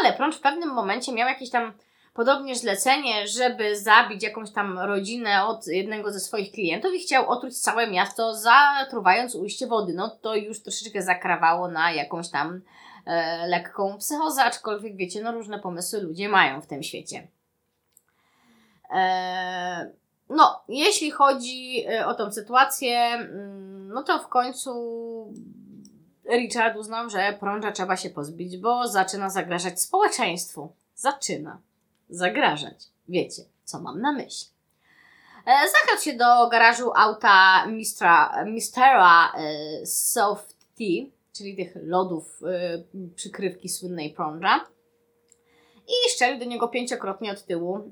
Ale 0.00 0.12
Plącz 0.12 0.36
w 0.36 0.40
pewnym 0.40 0.68
momencie 0.68 1.12
miał 1.12 1.28
jakieś 1.28 1.50
tam 1.50 1.72
podobnie 2.14 2.56
zlecenie, 2.56 3.26
żeby 3.26 3.80
zabić 3.80 4.22
jakąś 4.22 4.50
tam 4.50 4.78
rodzinę 4.78 5.44
od 5.44 5.66
jednego 5.66 6.12
ze 6.12 6.20
swoich 6.20 6.52
klientów 6.52 6.94
i 6.94 6.98
chciał 6.98 7.30
otruć 7.30 7.58
całe 7.58 7.90
miasto, 7.90 8.34
zatruwając 8.34 9.34
ujście 9.34 9.66
wody. 9.66 9.92
No 9.92 10.08
to 10.08 10.34
już 10.34 10.62
troszeczkę 10.62 11.02
zakrawało 11.02 11.68
na 11.68 11.92
jakąś 11.92 12.28
tam 12.30 12.60
e, 13.06 13.46
lekką 13.46 13.98
psychozę, 13.98 14.44
aczkolwiek 14.44 14.96
wiecie, 14.96 15.22
no 15.22 15.32
różne 15.32 15.58
pomysły 15.58 16.00
ludzie 16.00 16.28
mają 16.28 16.60
w 16.60 16.66
tym 16.66 16.82
świecie. 16.82 17.28
E, 18.90 19.90
no, 20.30 20.62
jeśli 20.68 21.10
chodzi 21.10 21.86
e, 21.88 22.06
o 22.06 22.14
tą 22.14 22.32
sytuację, 22.32 22.98
mm, 22.98 23.88
no 23.88 24.02
to 24.02 24.18
w 24.18 24.28
końcu 24.28 24.72
Richard 26.30 26.76
uznał, 26.76 27.10
że 27.10 27.36
prąża 27.40 27.72
trzeba 27.72 27.96
się 27.96 28.10
pozbyć, 28.10 28.58
bo 28.58 28.88
zaczyna 28.88 29.30
zagrażać 29.30 29.80
społeczeństwu. 29.80 30.72
Zaczyna 30.94 31.58
zagrażać. 32.08 32.84
Wiecie, 33.08 33.42
co 33.64 33.80
mam 33.80 34.00
na 34.00 34.12
myśli. 34.12 34.48
E, 35.46 35.68
zakradł 35.68 36.02
się 36.02 36.12
do 36.12 36.48
garażu 36.48 36.92
auta 36.96 37.66
Mistra, 37.66 38.44
Mistera 38.44 39.32
e, 39.32 39.86
Soft 39.86 40.56
Tea, 40.78 41.04
czyli 41.36 41.56
tych 41.56 41.76
lodów 41.82 42.42
y, 42.94 43.10
przykrywki 43.16 43.68
słynnej 43.68 44.10
prąża. 44.10 44.64
I 45.88 46.10
szczelił 46.10 46.38
do 46.38 46.44
niego 46.44 46.68
pięciokrotnie 46.68 47.32
od 47.32 47.44
tyłu, 47.44 47.90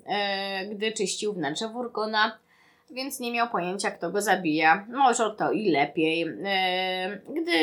gdy 0.70 0.92
czyścił 0.92 1.32
wnętrze 1.32 1.68
furgona, 1.68 2.38
więc 2.90 3.20
nie 3.20 3.32
miał 3.32 3.48
pojęcia, 3.48 3.90
kto 3.90 4.10
go 4.10 4.22
zabija. 4.22 4.86
Może 4.88 5.30
to 5.30 5.52
i 5.52 5.70
lepiej. 5.70 6.26
Gdy 7.28 7.58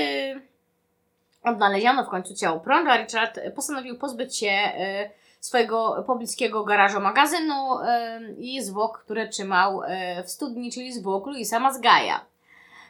odnaleziono 1.44 2.04
w 2.06 2.10
końcu 2.10 2.36
ciało 2.36 2.60
prąża, 2.60 2.98
Richard 2.98 3.40
postanowił 3.56 3.98
pozbyć 3.98 4.38
się 4.38 4.72
swojego 5.40 6.04
pobliskiego 6.08 6.64
garażu 6.64 7.00
magazynu 7.00 7.78
i 8.38 8.62
zwłok, 8.62 9.00
które 9.04 9.28
trzymał 9.28 9.82
w 10.26 10.30
studni, 10.30 10.72
czyli 10.72 10.94
zwłok 10.94 11.28
Louisa 11.28 11.60
Mazgaja. 11.60 12.26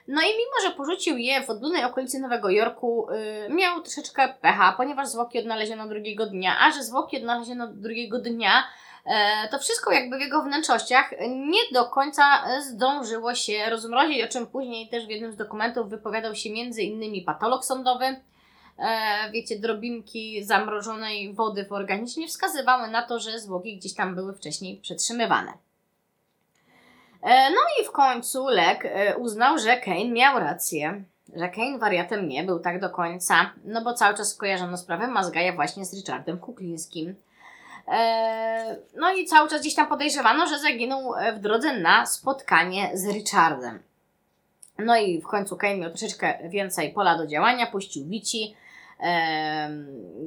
No 0.10 0.22
i 0.22 0.26
mimo, 0.26 0.70
że 0.70 0.72
porzucił 0.72 1.18
je 1.18 1.44
w 1.44 1.50
odludnej 1.50 1.84
okolicy 1.84 2.20
Nowego 2.20 2.50
Jorku, 2.50 3.08
yy, 3.50 3.56
miał 3.56 3.82
troszeczkę 3.82 4.34
pecha, 4.42 4.74
ponieważ 4.78 5.08
zwłoki 5.08 5.40
odnaleziono 5.40 5.88
drugiego 5.88 6.26
dnia, 6.26 6.58
a 6.60 6.72
że 6.72 6.84
zwłoki 6.84 7.18
odnaleziono 7.18 7.68
drugiego 7.68 8.20
dnia, 8.20 8.64
yy, 9.06 9.12
to 9.52 9.60
wszystko 9.60 9.92
jakby 9.92 10.18
w 10.18 10.22
jego 10.22 10.44
wnętrzościach 10.44 11.12
nie 11.30 11.60
do 11.74 11.86
końca 11.86 12.24
zdążyło 12.62 13.36
się 13.36 13.70
rozmrozić, 13.70 14.24
o 14.24 14.28
czym 14.28 14.48
później 14.48 14.90
też 14.90 15.06
w 15.06 15.10
jednym 15.10 15.32
z 15.32 15.36
dokumentów 15.36 15.90
wypowiadał 15.90 16.36
się 16.36 16.50
między 16.50 16.82
innymi 16.82 17.22
patolog 17.22 17.66
sądowy. 17.66 18.22
E, 18.80 19.32
wiecie, 19.32 19.60
drobinki 19.60 20.44
zamrożonej 20.44 21.34
wody 21.34 21.66
w 21.66 21.72
organizmie 21.72 22.28
wskazywały 22.28 22.88
na 22.88 23.02
to, 23.02 23.20
że 23.20 23.40
zwłoki 23.40 23.78
gdzieś 23.78 23.94
tam 23.94 24.16
były 24.16 24.34
wcześniej 24.34 24.78
przetrzymywane. 24.78 25.54
E, 27.22 27.50
no 27.50 27.58
i 27.82 27.86
w 27.86 27.92
końcu 27.92 28.48
Lek 28.48 28.86
e, 28.86 29.18
uznał, 29.18 29.60
że 29.60 29.78
Kane 29.78 30.10
miał 30.10 30.40
rację. 30.40 31.04
Że 31.36 31.50
Kane 31.50 31.78
wariatem 31.78 32.28
nie 32.28 32.44
był 32.44 32.60
tak 32.60 32.82
do 32.82 32.90
końca, 32.90 33.52
no 33.66 33.82
bo 33.82 33.94
cały 33.94 34.18
czas 34.18 34.36
kojarzono 34.36 34.78
sprawę 34.78 35.08
Mazgaja 35.08 35.54
właśnie 35.54 35.86
z 35.86 35.94
Richardem 35.94 36.38
Kuklińskim. 36.38 37.16
E, 37.88 38.78
no 38.96 39.14
i 39.14 39.26
cały 39.26 39.50
czas 39.50 39.62
gdzieś 39.62 39.76
tam 39.76 39.88
podejrzewano, 39.88 40.48
że 40.48 40.60
zaginął 40.60 41.14
w 41.36 41.40
drodze 41.40 41.80
na 41.80 42.06
spotkanie 42.06 42.92
z 42.94 43.08
Richardem. 43.08 43.80
No 44.78 44.98
i 44.98 45.22
w 45.22 45.28
końcu 45.28 45.58
Kane 45.58 45.78
miał 45.78 45.90
troszeczkę 45.90 46.50
więcej 46.50 46.94
pola 46.94 47.18
do 47.18 47.28
działania, 47.28 47.68
puścił 47.68 48.06
bici. 48.06 48.56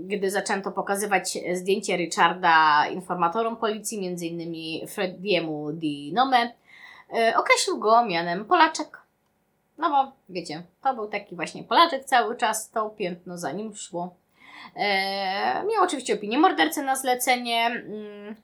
Gdy 0.05 0.31
zaczęto 0.31 0.73
pokazywać 0.73 1.39
zdjęcie 1.55 1.97
Richarda 1.97 2.87
informatorom 2.87 3.57
policji, 3.57 4.05
innymi 4.05 4.83
Frediemu 4.89 5.73
Di 5.73 6.13
Nome, 6.13 6.53
E, 7.13 7.37
określił 7.37 7.79
go 7.79 8.05
mianem 8.05 8.45
Polaczek. 8.45 9.03
No 9.79 9.91
bo 9.91 10.13
wiecie, 10.29 10.63
to 10.83 10.95
był 10.95 11.09
taki 11.09 11.37
właśnie 11.37 11.65
Polaczek 11.65 12.05
cały 12.05 12.37
czas, 12.37 12.71
to 12.71 12.91
piętno 12.91 13.39
za 13.39 13.53
nim 13.53 13.75
szło. 13.75 14.15
E, 14.77 15.65
miał 15.65 15.85
oczywiście 15.85 16.15
opinię 16.15 16.39
mordercy 16.39 16.83
na 16.83 16.97
zlecenie. 16.97 17.67
Mm, 17.67 18.37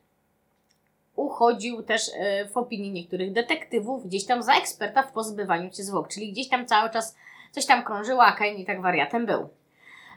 uchodził 1.16 1.82
też 1.82 2.10
e, 2.14 2.48
w 2.48 2.56
opinii 2.56 2.90
niektórych 2.90 3.32
detektywów 3.32 4.06
gdzieś 4.06 4.26
tam 4.26 4.42
za 4.42 4.54
eksperta 4.54 5.02
w 5.02 5.12
pozbywaniu 5.12 5.72
się 5.72 5.82
zwłok, 5.82 6.08
czyli 6.08 6.32
gdzieś 6.32 6.48
tam 6.48 6.66
cały 6.66 6.90
czas 6.90 7.16
coś 7.52 7.66
tam 7.66 7.84
krążyło, 7.84 8.22
a 8.24 8.32
Kane 8.32 8.54
i 8.54 8.66
tak 8.66 8.82
wariatem 8.82 9.26
był. 9.26 9.48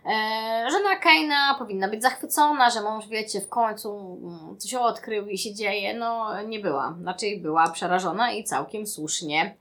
E, 0.05 0.71
żona 0.71 0.95
Keina 0.95 1.55
powinna 1.59 1.87
być 1.87 2.01
zachwycona, 2.01 2.69
że 2.69 2.81
mąż, 2.81 3.07
wiecie, 3.07 3.41
w 3.41 3.49
końcu 3.49 4.19
mm, 4.23 4.57
coś 4.57 4.73
odkrył 4.73 5.27
i 5.27 5.37
się 5.37 5.53
dzieje. 5.53 5.93
No, 5.93 6.41
nie 6.41 6.59
była. 6.59 6.95
Znaczy, 7.01 7.25
była 7.41 7.69
przerażona 7.69 8.31
i 8.31 8.43
całkiem 8.43 8.87
słusznie. 8.87 9.55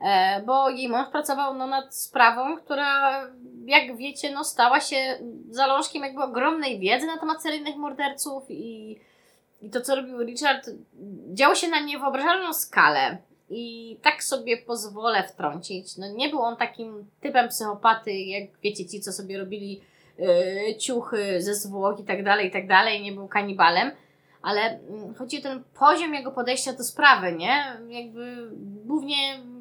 E, 0.00 0.42
bo 0.42 0.70
jej 0.70 0.88
mąż 0.88 1.08
pracował 1.08 1.54
no, 1.54 1.66
nad 1.66 1.94
sprawą, 1.94 2.56
która, 2.56 3.22
jak 3.64 3.96
wiecie, 3.96 4.30
no, 4.30 4.44
stała 4.44 4.80
się 4.80 5.18
zalążkiem 5.50 6.02
jakby 6.02 6.22
ogromnej 6.22 6.78
wiedzy 6.78 7.06
na 7.06 7.18
temat 7.18 7.42
seryjnych 7.42 7.76
morderców 7.76 8.50
i, 8.50 8.98
i 9.60 9.70
to, 9.70 9.80
co 9.80 9.96
robił 9.96 10.22
Richard, 10.22 10.70
działo 11.32 11.54
się 11.54 11.68
na 11.68 11.80
niewyobrażalną 11.80 12.52
skalę. 12.52 13.18
I 13.52 13.96
tak 14.02 14.24
sobie 14.24 14.56
pozwolę 14.56 15.22
wtrącić. 15.28 15.96
No 15.96 16.08
nie 16.08 16.28
był 16.28 16.40
on 16.40 16.56
takim 16.56 17.10
typem 17.20 17.48
psychopaty, 17.48 18.12
jak 18.12 18.44
wiecie, 18.62 18.86
ci, 18.86 19.00
co 19.00 19.12
sobie 19.12 19.38
robili 19.38 19.80
yy, 20.18 20.76
ciuchy 20.78 21.42
ze 21.42 21.54
zwłok 21.54 22.00
i 22.00 22.04
tak 22.04 22.24
dalej, 22.24 22.48
i 22.48 22.50
tak 22.50 22.66
dalej. 22.66 23.02
Nie 23.02 23.12
był 23.12 23.28
kanibalem. 23.28 23.90
Ale 24.42 24.60
mm, 24.60 25.14
chodzi 25.14 25.38
o 25.38 25.42
ten 25.42 25.62
poziom 25.78 26.14
jego 26.14 26.30
podejścia 26.30 26.72
do 26.72 26.84
sprawy, 26.84 27.32
nie? 27.32 27.76
Jakby 27.88 28.50
głównie 28.84 29.16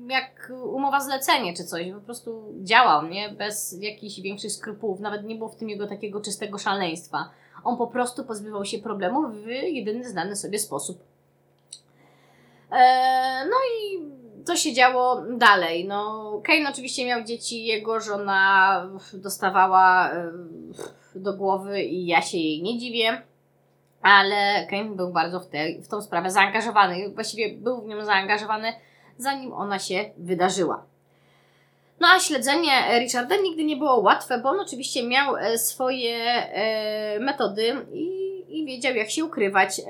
jak 0.08 0.52
umowa 0.64 1.00
zlecenie 1.00 1.54
czy 1.54 1.64
coś. 1.64 1.92
Po 1.92 2.02
prostu 2.02 2.54
działał, 2.64 3.08
nie? 3.08 3.30
Bez 3.30 3.78
jakichś 3.82 4.20
większych 4.20 4.52
skrupułów. 4.52 5.00
Nawet 5.00 5.24
nie 5.24 5.36
było 5.36 5.50
w 5.50 5.56
tym 5.56 5.70
jego 5.70 5.88
takiego 5.88 6.22
czystego 6.22 6.58
szaleństwa. 6.58 7.30
On 7.64 7.78
po 7.78 7.88
prostu 7.88 8.26
pozbywał 8.26 8.66
się 8.66 8.80
problemów 8.80 9.36
w 9.36 9.48
jedyny 9.48 10.10
znany 10.10 10.36
sobie 10.36 10.60
sposób. 10.60 11.11
Eee, 12.72 13.46
no 13.46 13.56
i 13.76 14.12
co 14.46 14.56
się 14.56 14.74
działo 14.74 15.24
dalej? 15.38 15.88
No, 15.88 16.32
Kane 16.44 16.70
oczywiście 16.70 17.06
miał 17.06 17.24
dzieci, 17.24 17.66
jego 17.66 18.00
żona 18.00 18.90
dostawała 19.14 20.12
do 21.16 21.34
głowy 21.34 21.82
i 21.82 22.06
ja 22.06 22.22
się 22.22 22.38
jej 22.38 22.62
nie 22.62 22.80
dziwię, 22.80 23.22
ale 24.02 24.68
Kane 24.70 24.96
był 24.96 25.14
bardzo 25.14 25.40
w, 25.40 25.48
te, 25.48 25.82
w 25.82 25.88
tą 25.88 26.02
sprawę 26.02 26.32
zaangażowany. 26.32 27.10
Właściwie 27.10 27.56
był 27.56 27.82
w 27.82 27.88
nią 27.88 28.06
zaangażowany, 28.06 28.74
zanim 29.18 29.54
ona 29.54 29.80
się 29.80 30.06
wydarzyła. 30.18 30.86
No 32.00 32.08
a 32.08 32.20
śledzenie 32.20 33.00
Richarda 33.00 33.36
nigdy 33.36 33.64
nie 33.64 33.78
było 33.78 34.00
łatwe, 34.00 34.40
bo 34.40 34.50
on 34.50 34.60
oczywiście 34.60 35.08
miał 35.08 35.38
e, 35.38 35.58
swoje 35.58 36.18
e, 36.18 37.20
metody 37.20 37.86
i, 37.94 38.44
i 38.50 38.66
wiedział, 38.66 38.96
jak 38.96 39.10
się 39.10 39.26
ukrywać. 39.26 39.82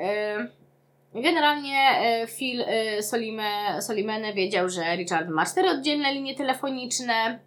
Generalnie 1.15 1.77
e, 1.77 2.27
Phil 2.27 2.61
e, 2.61 3.03
Solime, 3.03 3.81
Solimene 3.81 4.33
wiedział, 4.33 4.69
że 4.69 4.95
Richard 4.95 5.29
ma 5.29 5.45
cztery 5.45 5.69
oddzielne 5.69 6.13
linie 6.13 6.35
telefoniczne. 6.35 7.39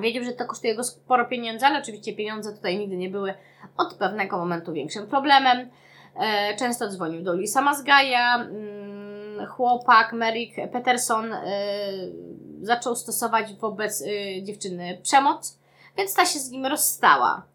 Wiedział, 0.00 0.24
że 0.24 0.32
to 0.32 0.44
kosztuje 0.44 0.74
go 0.74 0.84
sporo 0.84 1.24
pieniędzy, 1.24 1.66
ale 1.66 1.78
oczywiście 1.78 2.12
pieniądze 2.12 2.52
tutaj 2.52 2.78
nigdy 2.78 2.96
nie 2.96 3.10
były 3.10 3.34
od 3.76 3.94
pewnego 3.94 4.38
momentu 4.38 4.72
większym 4.72 5.06
problemem. 5.06 5.70
E, 6.16 6.56
często 6.56 6.88
dzwonił 6.88 7.22
do 7.22 7.34
Lisa 7.34 7.62
Mazgaja. 7.62 8.34
Mm, 8.34 9.46
chłopak 9.46 10.12
Merrick 10.12 10.56
Peterson 10.72 11.34
zaczął 12.62 12.96
stosować 12.96 13.54
wobec 13.54 14.04
dziewczyny 14.42 14.98
przemoc, 15.02 15.58
więc 15.96 16.14
ta 16.14 16.26
się 16.26 16.38
z 16.38 16.50
nim 16.50 16.66
rozstała 16.66 17.51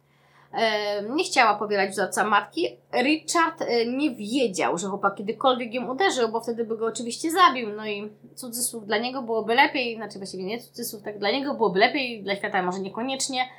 nie 1.16 1.24
chciała 1.24 1.56
powielać 1.56 1.92
wzorca 1.92 2.24
matki. 2.24 2.78
Richard 3.04 3.62
e, 3.62 3.86
nie 3.86 4.16
wiedział, 4.16 4.78
że 4.78 4.88
chłopak 4.88 5.16
kiedykolwiek 5.16 5.74
ją 5.74 5.92
uderzył, 5.92 6.30
bo 6.30 6.42
wtedy 6.42 6.66
by 6.66 6.78
go 6.78 6.86
oczywiście 6.86 7.32
zabił. 7.32 7.70
No 7.70 7.88
i 7.88 8.10
cudzysłów 8.36 8.88
dla 8.88 8.98
niego 8.98 9.22
byłoby 9.22 9.56
lepiej, 9.56 9.96
znaczy 9.96 10.18
właściwie 10.18 10.44
nie 10.44 10.60
cudzysłów, 10.60 11.04
tak 11.04 11.20
dla 11.20 11.32
niego 11.32 11.54
byłoby 11.54 11.80
lepiej, 11.80 12.24
dla 12.24 12.36
świata 12.36 12.64
może 12.64 12.80
niekoniecznie. 12.80 13.50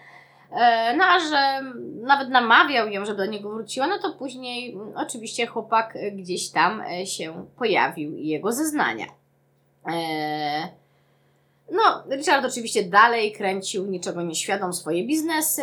E, 0.53 0.97
no 0.97 1.05
a 1.05 1.21
że 1.21 1.71
nawet 2.03 2.29
namawiał 2.29 2.89
ją, 2.89 3.05
żeby 3.05 3.19
do 3.19 3.27
niego 3.27 3.51
wróciła, 3.51 3.87
no 3.87 3.99
to 3.99 4.13
później 4.13 4.73
mm, 4.75 4.93
oczywiście 4.97 5.47
chłopak 5.47 5.99
gdzieś 6.13 6.51
tam 6.51 6.81
e, 6.81 7.07
się 7.07 7.47
pojawił 7.59 8.17
i 8.17 8.27
jego 8.27 8.53
zeznania. 8.53 9.07
No, 11.73 12.05
Richard 12.17 12.45
oczywiście 12.45 12.83
dalej 12.83 13.33
kręcił 13.33 13.87
niczego 13.87 14.23
nieświadom 14.23 14.73
swoje 14.73 15.07
biznesy. 15.07 15.63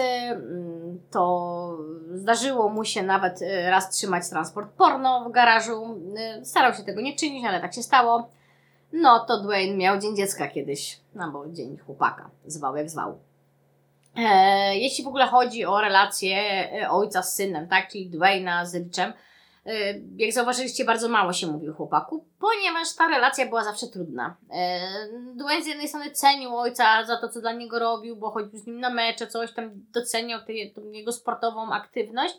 To 1.12 1.78
zdarzyło 2.14 2.70
mu 2.70 2.86
się 2.86 3.04
nawet 3.04 3.42
y, 3.42 3.70
raz 3.70 3.90
trzymać 3.90 4.30
transport 4.30 4.72
porno 4.72 5.30
w 5.30 5.32
garażu. 5.32 5.98
Y, 6.42 6.46
starał 6.46 6.74
się 6.74 6.84
tego 6.84 7.02
nie 7.02 7.16
czynić, 7.16 7.46
ale 7.46 7.62
tak 7.62 7.74
się 7.74 7.84
stało. 7.84 8.30
No, 8.94 9.26
to 9.28 9.42
Dwayne 9.44 9.78
miał 9.78 10.00
dzień 10.00 10.16
dziecka 10.16 10.48
kiedyś, 10.48 11.00
no 11.16 11.32
bo 11.32 11.50
dzień 11.50 11.78
chłopaka, 11.78 12.30
zwał 12.46 12.76
jak 12.76 12.90
zwał. 12.90 13.20
E, 14.18 14.78
jeśli 14.78 15.04
w 15.04 15.08
ogóle 15.08 15.28
chodzi 15.28 15.66
o 15.66 15.82
relację 15.82 16.38
e, 16.82 16.90
ojca 16.90 17.24
z 17.24 17.36
synem, 17.36 17.68
tak, 17.68 17.88
czyli 17.88 18.10
Dwayna 18.10 18.66
z 18.66 18.76
Richem, 18.76 19.14
jak 20.18 20.34
zauważyliście, 20.34 20.86
bardzo 20.86 21.10
mało 21.10 21.34
się 21.34 21.48
mówi 21.48 21.70
o 21.70 21.74
chłopaku, 21.74 22.26
ponieważ 22.40 22.96
ta 22.96 23.08
relacja 23.08 23.46
była 23.46 23.64
zawsze 23.64 23.88
trudna. 23.88 24.36
Y, 24.44 25.36
Dwayne 25.36 25.64
z 25.64 25.68
jednej 25.68 25.88
strony 25.88 26.12
cenił 26.12 26.58
ojca 26.58 27.06
za 27.06 27.18
to, 27.18 27.30
co 27.30 27.42
dla 27.42 27.54
niego 27.54 27.80
robił, 27.80 28.16
bo 28.16 28.32
chodził 28.32 28.60
z 28.60 28.68
nim 28.68 28.80
na 28.80 28.90
mecze, 28.90 29.28
coś 29.28 29.54
tam 29.54 29.72
doceniał 29.94 30.40
tę 30.42 30.54
jego 30.92 31.12
sportową 31.12 31.72
aktywność, 31.72 32.36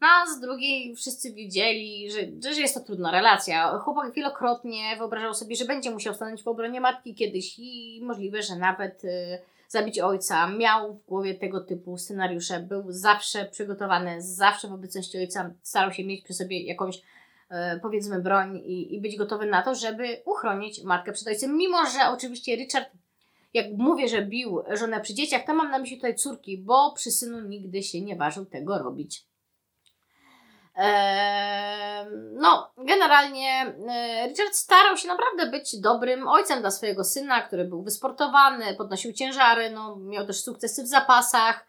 no 0.00 0.08
a 0.08 0.26
z 0.26 0.40
drugiej 0.40 0.96
wszyscy 0.96 1.32
wiedzieli, 1.32 2.10
że, 2.10 2.52
że 2.54 2.60
jest 2.60 2.74
to 2.74 2.80
trudna 2.80 3.10
relacja. 3.10 3.78
Chłopak 3.78 4.12
wielokrotnie 4.12 4.96
wyobrażał 4.98 5.34
sobie, 5.34 5.56
że 5.56 5.64
będzie 5.64 5.90
musiał 5.90 6.14
stanąć 6.14 6.42
w 6.42 6.48
obronie 6.48 6.80
matki 6.80 7.14
kiedyś 7.14 7.58
i 7.58 8.00
możliwe, 8.02 8.42
że 8.42 8.56
nawet 8.56 9.04
y, 9.04 9.38
zabić 9.72 10.00
ojca, 10.00 10.46
miał 10.46 10.94
w 10.94 11.06
głowie 11.06 11.34
tego 11.34 11.60
typu 11.60 11.98
scenariusze, 11.98 12.60
był 12.60 12.84
zawsze 12.88 13.44
przygotowany, 13.44 14.22
zawsze 14.22 14.68
w 14.68 14.72
obecności 14.72 15.18
ojca 15.18 15.54
starał 15.62 15.92
się 15.92 16.04
mieć 16.04 16.24
przy 16.24 16.34
sobie 16.34 16.62
jakąś 16.62 17.02
e, 17.50 17.80
powiedzmy 17.82 18.22
broń 18.22 18.56
i, 18.56 18.94
i 18.94 19.00
być 19.00 19.16
gotowy 19.16 19.46
na 19.46 19.62
to, 19.62 19.74
żeby 19.74 20.22
uchronić 20.24 20.82
matkę 20.84 21.12
przed 21.12 21.28
ojcem, 21.28 21.56
mimo 21.56 21.86
że 21.86 22.10
oczywiście 22.10 22.56
Richard 22.56 22.90
jak 23.54 23.66
mówię, 23.76 24.08
że 24.08 24.26
bił 24.26 24.62
żonę 24.78 25.00
przy 25.00 25.14
dzieciach, 25.14 25.44
to 25.46 25.54
mam 25.54 25.70
na 25.70 25.78
myśli 25.78 25.96
tutaj 25.96 26.14
córki, 26.14 26.58
bo 26.58 26.92
przy 26.92 27.10
synu 27.10 27.40
nigdy 27.40 27.82
się 27.82 28.00
nie 28.00 28.16
ważył 28.16 28.44
tego 28.44 28.78
robić. 28.78 29.26
No, 32.32 32.72
generalnie 32.78 33.74
e, 33.90 34.28
Richard 34.28 34.54
starał 34.54 34.96
się 34.96 35.08
naprawdę 35.08 35.46
być 35.46 35.80
dobrym 35.80 36.28
ojcem 36.28 36.60
dla 36.60 36.70
swojego 36.70 37.04
syna, 37.04 37.42
który 37.42 37.64
był 37.64 37.82
wysportowany, 37.82 38.74
podnosił 38.74 39.12
ciężary, 39.12 39.70
no, 39.70 39.96
miał 39.96 40.26
też 40.26 40.42
sukcesy 40.42 40.82
w 40.82 40.86
zapasach. 40.86 41.66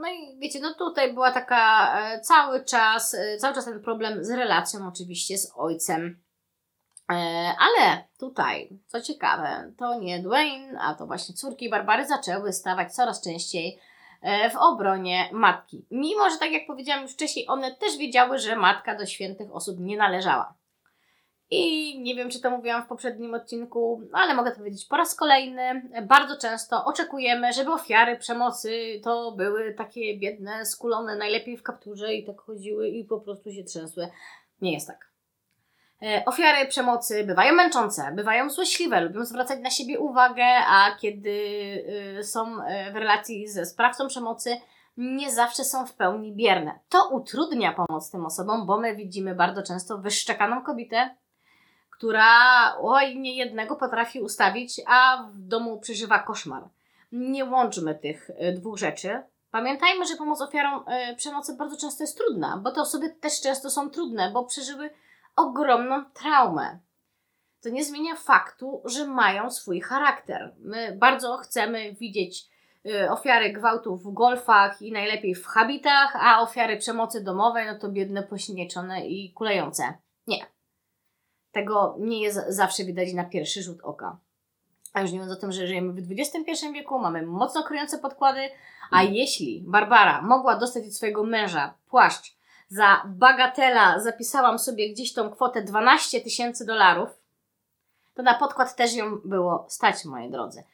No 0.00 0.08
i 0.08 0.38
wiecie, 0.38 0.60
no 0.60 0.74
tutaj 0.74 1.14
była 1.14 1.32
taka 1.32 1.92
e, 2.00 2.20
cały 2.20 2.64
czas, 2.64 3.14
e, 3.14 3.36
cały 3.36 3.54
czas 3.54 3.64
ten 3.64 3.82
problem 3.82 4.24
z 4.24 4.30
relacją 4.30 4.88
oczywiście 4.88 5.38
z 5.38 5.52
ojcem. 5.56 6.26
Ale 7.58 8.04
tutaj, 8.18 8.78
co 8.86 9.00
ciekawe, 9.00 9.72
to 9.78 10.00
nie 10.00 10.22
Dwayne, 10.22 10.78
a 10.80 10.94
to 10.94 11.06
właśnie 11.06 11.34
córki 11.34 11.70
Barbary 11.70 12.06
zaczęły 12.06 12.52
stawać 12.52 12.94
coraz 12.94 13.20
częściej 13.20 13.80
w 14.52 14.56
obronie 14.56 15.28
matki. 15.32 15.86
Mimo, 15.90 16.30
że 16.30 16.38
tak 16.38 16.52
jak 16.52 16.66
powiedziałam 16.66 17.02
już 17.02 17.12
wcześniej, 17.12 17.46
one 17.48 17.74
też 17.74 17.96
wiedziały, 17.98 18.38
że 18.38 18.56
matka 18.56 18.94
do 18.94 19.06
świętych 19.06 19.54
osób 19.54 19.80
nie 19.80 19.96
należała. 19.96 20.54
I 21.50 21.98
nie 22.00 22.14
wiem, 22.14 22.30
czy 22.30 22.40
to 22.40 22.50
mówiłam 22.50 22.84
w 22.84 22.88
poprzednim 22.88 23.34
odcinku, 23.34 24.02
ale 24.12 24.34
mogę 24.34 24.50
to 24.50 24.56
powiedzieć 24.56 24.84
po 24.84 24.96
raz 24.96 25.14
kolejny. 25.14 25.90
Bardzo 26.02 26.36
często 26.36 26.84
oczekujemy, 26.84 27.52
żeby 27.52 27.72
ofiary 27.72 28.16
przemocy 28.16 29.00
to 29.04 29.32
były 29.32 29.74
takie 29.74 30.18
biedne, 30.18 30.66
skulone, 30.66 31.16
najlepiej 31.16 31.56
w 31.56 31.62
kapturze 31.62 32.14
i 32.14 32.26
tak 32.26 32.40
chodziły 32.40 32.88
i 32.88 33.04
po 33.04 33.20
prostu 33.20 33.52
się 33.52 33.64
trzęsły. 33.64 34.08
Nie 34.60 34.72
jest 34.72 34.86
tak. 34.86 35.05
E, 36.06 36.24
ofiary 36.24 36.66
przemocy 36.66 37.24
bywają 37.24 37.54
męczące, 37.54 38.12
bywają 38.12 38.50
złośliwe, 38.50 39.00
lubią 39.00 39.24
zwracać 39.24 39.60
na 39.60 39.70
siebie 39.70 39.98
uwagę, 39.98 40.44
a 40.68 40.96
kiedy 41.00 41.30
y, 42.18 42.24
są 42.24 42.62
e, 42.62 42.92
w 42.92 42.96
relacji 42.96 43.48
ze 43.48 43.66
sprawcą 43.66 44.08
przemocy, 44.08 44.60
nie 44.96 45.30
zawsze 45.30 45.64
są 45.64 45.86
w 45.86 45.94
pełni 45.94 46.32
bierne. 46.32 46.78
To 46.88 47.08
utrudnia 47.08 47.72
pomoc 47.72 48.10
tym 48.10 48.26
osobom, 48.26 48.66
bo 48.66 48.78
my 48.78 48.96
widzimy 48.96 49.34
bardzo 49.34 49.62
często 49.62 49.98
wyszczekaną 49.98 50.62
kobietę, 50.62 51.14
która 51.90 52.28
oj, 52.80 53.18
nie 53.18 53.36
jednego 53.36 53.76
potrafi 53.76 54.20
ustawić, 54.20 54.80
a 54.86 55.28
w 55.32 55.38
domu 55.38 55.80
przeżywa 55.80 56.18
koszmar. 56.18 56.62
Nie 57.12 57.44
łączmy 57.44 57.94
tych 57.94 58.30
e, 58.36 58.52
dwóch 58.52 58.78
rzeczy. 58.78 59.22
Pamiętajmy, 59.50 60.06
że 60.06 60.16
pomoc 60.16 60.40
ofiarom 60.40 60.84
przemocy 61.16 61.56
bardzo 61.56 61.76
często 61.76 62.02
jest 62.02 62.18
trudna, 62.18 62.56
bo 62.56 62.70
te 62.70 62.80
osoby 62.80 63.10
też 63.10 63.40
często 63.40 63.70
są 63.70 63.90
trudne, 63.90 64.30
bo 64.30 64.44
przeżyły 64.44 64.90
ogromną 65.36 66.04
traumę. 66.04 66.78
To 67.62 67.68
nie 67.68 67.84
zmienia 67.84 68.16
faktu, 68.16 68.82
że 68.84 69.06
mają 69.06 69.50
swój 69.50 69.80
charakter. 69.80 70.54
My 70.58 70.96
bardzo 70.96 71.36
chcemy 71.36 71.94
widzieć 71.94 72.46
y, 72.86 73.10
ofiary 73.10 73.52
gwałtów 73.52 74.02
w 74.02 74.12
golfach 74.12 74.82
i 74.82 74.92
najlepiej 74.92 75.34
w 75.34 75.46
habitach, 75.46 76.16
a 76.20 76.40
ofiary 76.42 76.76
przemocy 76.76 77.24
domowej, 77.24 77.66
no 77.66 77.78
to 77.78 77.88
biedne, 77.88 78.22
pośnieczone 78.22 79.06
i 79.06 79.32
kulejące. 79.32 79.94
Nie. 80.26 80.46
Tego 81.52 81.96
nie 81.98 82.22
jest 82.22 82.40
zawsze 82.48 82.84
widać 82.84 83.12
na 83.12 83.24
pierwszy 83.24 83.62
rzut 83.62 83.78
oka. 83.82 84.18
A 84.92 85.00
już 85.00 85.12
nie 85.12 85.18
mówiąc 85.18 85.38
o 85.38 85.40
tym, 85.40 85.52
że 85.52 85.66
żyjemy 85.66 85.92
w 85.92 86.12
XXI 86.18 86.72
wieku, 86.72 86.98
mamy 86.98 87.22
mocno 87.22 87.62
kryjące 87.62 87.98
podkłady, 87.98 88.40
a 88.90 89.02
jeśli 89.02 89.64
Barbara 89.66 90.22
mogła 90.22 90.56
dostać 90.56 90.86
od 90.86 90.94
swojego 90.94 91.24
męża 91.24 91.74
płaszcz 91.86 92.35
za 92.68 93.02
bagatela 93.06 94.00
zapisałam 94.00 94.58
sobie 94.58 94.92
gdzieś 94.92 95.12
tą 95.12 95.30
kwotę 95.30 95.62
12 95.62 96.20
tysięcy 96.20 96.66
dolarów, 96.66 97.08
to 98.14 98.22
na 98.22 98.34
podkład 98.34 98.76
też 98.76 98.94
ją 98.94 99.18
było 99.24 99.66
stać, 99.68 100.04
moi 100.04 100.30
drodzy. 100.30 100.64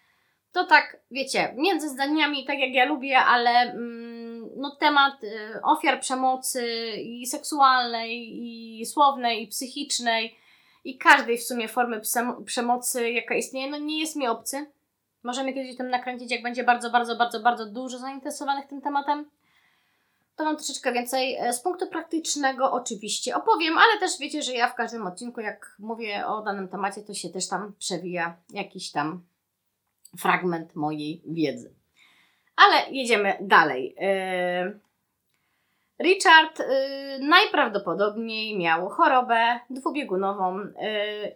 To 0.53 0.65
tak, 0.65 0.97
wiecie, 1.11 1.55
między 1.57 1.89
zdaniami, 1.89 2.47
tak 2.47 2.59
jak 2.59 2.75
ja 2.75 2.85
lubię, 2.85 3.19
ale 3.19 3.51
mm, 3.51 4.51
no, 4.57 4.77
temat 4.81 5.25
y, 5.25 5.61
ofiar 5.63 6.01
przemocy 6.01 6.67
i 6.97 7.27
seksualnej, 7.27 8.39
i 8.43 8.87
słownej, 8.87 9.43
i 9.43 9.49
psychicznej 9.49 10.37
i 10.85 10.99
każdej 10.99 11.39
w 11.39 11.45
sumie 11.45 11.69
formy 11.69 12.01
przemocy, 12.47 13.11
jaka 13.11 13.35
istnieje, 13.35 13.71
no 13.71 13.79
nie 13.79 14.01
jest 14.01 14.17
mi 14.17 14.29
obcy. 14.29 14.67
Możemy 15.23 15.53
kiedyś 15.53 15.75
o 15.75 15.77
tym 15.77 15.91
nakręcić, 15.91 16.31
jak 16.31 16.43
będzie 16.43 16.65
bardzo, 16.65 16.91
bardzo, 16.91 17.17
bardzo, 17.17 17.41
bardzo 17.41 17.67
dużo 17.67 17.99
zainteresowanych 17.99 18.69
tym 18.69 18.81
tematem. 18.81 19.31
To 20.37 20.45
mam 20.45 20.57
troszeczkę 20.57 20.93
więcej 20.93 21.37
e, 21.37 21.53
z 21.53 21.61
punktu 21.61 21.87
praktycznego 21.87 22.73
oczywiście 22.73 23.37
opowiem, 23.37 23.79
ale 23.79 24.01
też 24.01 24.19
wiecie, 24.21 24.43
że 24.43 24.53
ja 24.53 24.69
w 24.69 24.75
każdym 24.75 25.07
odcinku, 25.07 25.41
jak 25.41 25.77
mówię 25.79 26.27
o 26.27 26.43
danym 26.43 26.69
temacie, 26.69 27.03
to 27.03 27.15
się 27.15 27.31
też 27.31 27.49
tam 27.49 27.73
przewija 27.79 28.37
jakiś 28.51 28.91
tam 28.91 29.25
fragment 30.19 30.75
mojej 30.75 31.23
wiedzy. 31.27 31.75
Ale 32.57 32.91
jedziemy 32.91 33.39
dalej. 33.41 33.95
Yy... 33.99 34.81
Richard 36.03 36.61
y, 36.61 36.65
najprawdopodobniej 37.21 38.59
miał 38.59 38.89
chorobę 38.89 39.61
dwubiegunową 39.71 40.59
y, 40.61 40.71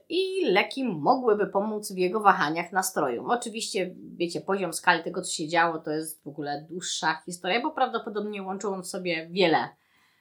i 0.08 0.44
leki 0.44 0.84
mogłyby 0.84 1.46
pomóc 1.46 1.92
w 1.92 1.96
jego 1.96 2.20
wahaniach 2.20 2.72
nastroju. 2.72 3.26
Oczywiście, 3.28 3.94
wiecie, 4.16 4.40
poziom 4.40 4.72
skali 4.72 5.02
tego, 5.02 5.22
co 5.22 5.32
się 5.32 5.48
działo, 5.48 5.78
to 5.78 5.90
jest 5.90 6.24
w 6.24 6.28
ogóle 6.28 6.66
dłuższa 6.70 7.22
historia, 7.26 7.62
bo 7.62 7.70
prawdopodobnie 7.70 8.42
łączył 8.42 8.72
on 8.72 8.82
w 8.82 8.86
sobie 8.86 9.28
wiele 9.30 9.68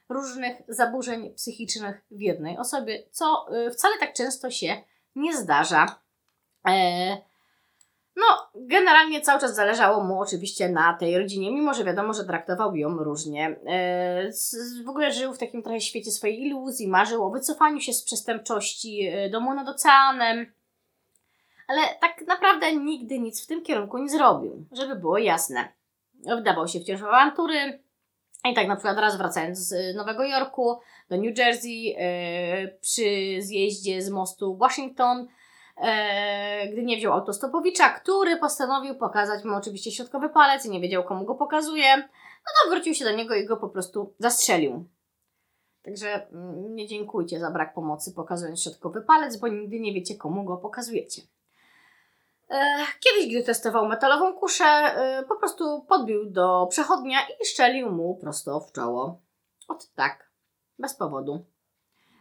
różnych 0.08 0.62
zaburzeń 0.68 1.34
psychicznych 1.34 2.04
w 2.10 2.20
jednej 2.20 2.58
osobie, 2.58 3.02
co 3.10 3.46
y, 3.66 3.70
wcale 3.70 3.94
tak 4.00 4.12
często 4.12 4.50
się 4.50 4.76
nie 5.16 5.36
zdarza. 5.36 6.00
E, 6.68 7.16
no, 8.16 8.24
generalnie 8.54 9.20
cały 9.20 9.40
czas 9.40 9.54
zależało 9.54 10.04
mu 10.04 10.20
oczywiście 10.20 10.68
na 10.68 10.94
tej 10.94 11.18
rodzinie, 11.18 11.50
mimo 11.50 11.74
że 11.74 11.84
wiadomo, 11.84 12.12
że 12.12 12.24
traktował 12.24 12.76
ją 12.76 12.88
różnie. 12.88 13.56
E, 13.66 14.30
w 14.84 14.88
ogóle 14.88 15.12
żył 15.12 15.34
w 15.34 15.38
takim 15.38 15.62
trochę 15.62 15.80
świecie 15.80 16.10
swojej 16.10 16.42
iluzji, 16.42 16.88
marzył 16.88 17.24
o 17.24 17.30
wycofaniu 17.30 17.80
się 17.80 17.92
z 17.92 18.02
przestępczości 18.02 19.06
e, 19.06 19.30
domu 19.30 19.54
nad 19.54 19.68
oceanem, 19.68 20.52
ale 21.68 21.82
tak 22.00 22.26
naprawdę 22.26 22.76
nigdy 22.76 23.18
nic 23.18 23.44
w 23.44 23.46
tym 23.46 23.62
kierunku 23.62 23.98
nie 23.98 24.08
zrobił, 24.08 24.66
żeby 24.72 24.96
było 24.96 25.18
jasne. 25.18 25.68
Wdawał 26.40 26.68
się 26.68 26.80
wciąż 26.80 27.00
w 27.00 27.04
awantury, 27.04 27.86
i 28.50 28.54
tak 28.54 28.68
na 28.68 28.76
przykład 28.76 28.98
raz 28.98 29.18
wracając 29.18 29.58
z 29.58 29.96
Nowego 29.96 30.24
Jorku 30.24 30.78
do 31.10 31.16
New 31.16 31.38
Jersey, 31.38 31.94
e, 31.98 32.68
przy 32.68 33.36
zjeździe 33.38 34.02
z 34.02 34.10
mostu 34.10 34.56
Washington, 34.56 35.18
e, 35.20 35.26
gdy 36.72 36.82
nie 36.82 36.96
wziął 36.96 37.12
autostopowicza, 37.12 37.88
który 37.88 38.36
postanowił 38.36 38.94
pokazać 38.94 39.44
mu 39.44 39.54
oczywiście 39.54 39.90
środkowy 39.92 40.28
palec 40.28 40.66
i 40.66 40.70
nie 40.70 40.80
wiedział 40.80 41.04
komu 41.04 41.24
go 41.24 41.34
pokazuje, 41.34 41.96
no 41.96 42.52
to 42.62 42.70
wrócił 42.70 42.94
się 42.94 43.04
do 43.04 43.12
niego 43.12 43.34
i 43.34 43.46
go 43.46 43.56
po 43.56 43.68
prostu 43.68 44.14
zastrzelił. 44.18 44.84
Także 45.86 46.28
mm, 46.32 46.74
nie 46.74 46.86
dziękujcie 46.86 47.40
za 47.40 47.50
brak 47.50 47.74
pomocy 47.74 48.12
pokazując 48.12 48.62
środkowy 48.62 49.02
palec, 49.02 49.36
bo 49.36 49.48
nigdy 49.48 49.80
nie 49.80 49.92
wiecie 49.92 50.16
komu 50.16 50.44
go 50.44 50.56
pokazujecie. 50.56 51.22
E, 52.50 52.76
kiedyś, 53.00 53.30
gdy 53.30 53.42
testował 53.42 53.88
metalową 53.88 54.34
kuszę, 54.34 54.64
e, 54.64 55.24
po 55.28 55.36
prostu 55.36 55.84
podbił 55.88 56.30
do 56.30 56.66
przechodnia 56.70 57.18
i 57.42 57.46
szczelił 57.46 57.90
mu 57.90 58.16
prosto 58.16 58.60
w 58.60 58.72
czoło. 58.72 59.20
Ot 59.68 59.90
tak, 59.94 60.30
bez 60.78 60.94
powodu. 60.94 61.44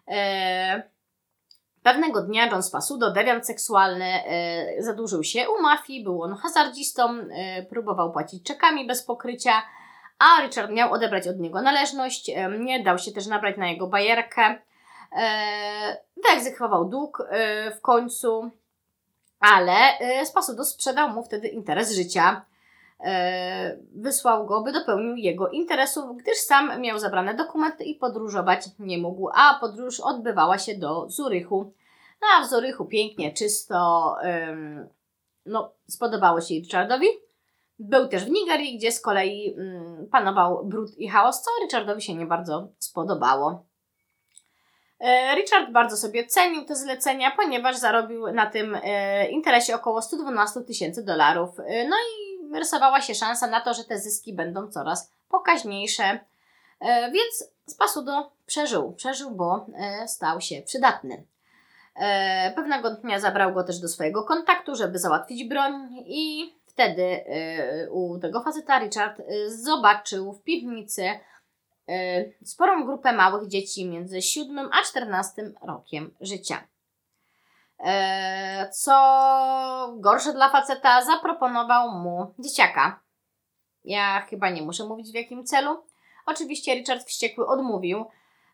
E, 0.08 0.90
Pewnego 1.86 2.22
dnia 2.22 2.48
John 2.48 2.64
Spasudo, 2.64 3.12
dewiant 3.12 3.48
seksualny, 3.48 4.06
e, 4.06 4.84
zadłużył 4.84 5.24
się 5.24 5.50
u 5.50 5.62
mafii, 5.62 6.04
był 6.04 6.24
on 6.24 6.36
hazardzistą, 6.36 7.10
e, 7.10 7.64
próbował 7.64 8.12
płacić 8.12 8.44
czekami 8.44 8.88
bez 8.88 9.04
pokrycia, 9.04 9.52
a 10.20 10.42
Richard 10.42 10.72
miał 10.72 10.94
odebrać 10.94 11.28
od 11.28 11.40
niego 11.40 11.62
należność, 11.62 12.30
e, 12.30 12.50
nie 12.60 12.84
dał 12.84 12.98
się 12.98 13.12
też 13.12 13.28
nabrać 13.28 13.58
na 13.58 13.68
jego 13.68 13.88
bajerkę, 13.88 14.56
wyegzekwował 16.24 16.90
dług 16.90 17.28
w 17.78 17.82
końcu, 17.82 18.52
ale 19.40 19.74
Spasudo 20.26 20.66
sprzedał 20.66 21.10
mu 21.10 21.24
wtedy 21.24 21.48
interes 21.48 21.92
życia. 21.92 22.46
E, 23.00 23.78
wysłał 23.96 24.46
go, 24.46 24.62
by 24.62 24.72
dopełnił 24.72 25.16
jego 25.16 25.50
interesów, 25.50 26.18
gdyż 26.18 26.38
sam 26.38 26.82
miał 26.82 27.00
zabrane 27.00 27.34
dokumenty 27.34 27.84
i 27.84 27.96
podróżować 27.96 28.66
nie 28.80 28.98
mógł, 28.98 29.30
a 29.34 29.58
podróż 29.60 30.00
odbywała 30.00 30.58
się 30.58 30.78
do 30.78 31.10
Zurychu. 31.10 31.74
No 32.22 32.28
a 32.38 32.46
w 32.46 32.50
Zurychu 32.50 32.86
pięknie, 32.86 33.34
czysto, 33.34 34.16
no 35.46 35.74
spodobało 35.88 36.42
się 36.42 36.56
Richardowi. 36.56 37.08
Był 37.80 38.08
też 38.08 38.26
w 38.26 38.30
Nigerii, 38.30 38.78
gdzie 38.78 38.92
z 38.92 39.02
kolei 39.02 39.56
ym, 39.60 40.08
panował 40.12 40.66
brud 40.66 40.98
i 40.98 41.10
chaos, 41.10 41.42
co 41.42 41.52
Richardowi 41.64 42.02
się 42.02 42.16
nie 42.16 42.26
bardzo 42.26 42.68
spodobało. 42.80 43.66
E, 45.00 45.36
Richard 45.36 45.72
bardzo 45.72 45.98
sobie 45.98 46.28
cenił 46.28 46.66
te 46.66 46.76
zlecenia, 46.76 47.32
ponieważ 47.32 47.78
zarobił 47.78 48.28
na 48.28 48.46
tym 48.46 48.78
e, 48.84 49.30
interesie 49.30 49.76
około 49.76 50.02
112 50.02 50.62
tysięcy 50.62 51.06
dolarów. 51.06 51.50
No 51.90 51.96
i 51.96 52.35
rysowała 52.56 53.02
się 53.02 53.16
szansa 53.16 53.48
na 53.48 53.62
to, 53.62 53.74
że 53.74 53.84
te 53.84 54.00
zyski 54.00 54.34
będą 54.34 54.68
coraz 54.68 55.12
pokaźniejsze. 55.30 56.20
E, 56.80 57.12
więc 57.12 57.56
Spasudo 57.68 58.32
przeżył, 58.46 58.94
przeżył, 58.94 59.32
bo 59.32 59.66
e, 59.78 60.08
stał 60.08 60.42
się 60.42 60.62
przydatny. 60.62 61.24
E, 61.96 62.52
pewnego 62.56 62.92
dnia 62.92 63.20
zabrał 63.20 63.54
go 63.54 63.64
też 63.64 63.80
do 63.80 63.88
swojego 63.88 64.24
kontaktu, 64.24 64.76
żeby 64.76 65.00
załatwić 65.00 65.50
broń 65.50 65.90
i 66.06 66.54
wtedy 66.66 67.24
u 67.92 68.20
tego 68.20 68.44
faceta 68.44 68.80
Richard 68.80 69.22
zobaczył 69.48 70.34
w 70.34 70.44
piwnicy 70.44 71.10
sporą 72.44 72.86
grupę 72.86 73.14
małych 73.14 73.48
dzieci 73.48 73.90
między 73.90 74.22
7 74.22 74.70
a 74.74 74.84
14 74.84 75.52
rokiem 75.62 76.14
życia. 76.22 76.68
E, 77.80 78.70
co 78.70 79.96
gorsze 79.98 80.34
dla 80.34 80.50
faceta, 80.50 81.06
zaproponował 81.06 81.92
mu 81.92 82.34
dzieciaka. 82.40 83.00
Ja 83.84 84.22
chyba 84.30 84.50
nie 84.50 84.62
muszę 84.62 84.86
mówić 84.86 85.12
w 85.12 85.16
jakim 85.16 85.46
celu. 85.46 85.84
Oczywiście 86.26 86.76
Richard 86.76 87.04
wściekły 87.04 87.48
odmówił. 87.48 88.06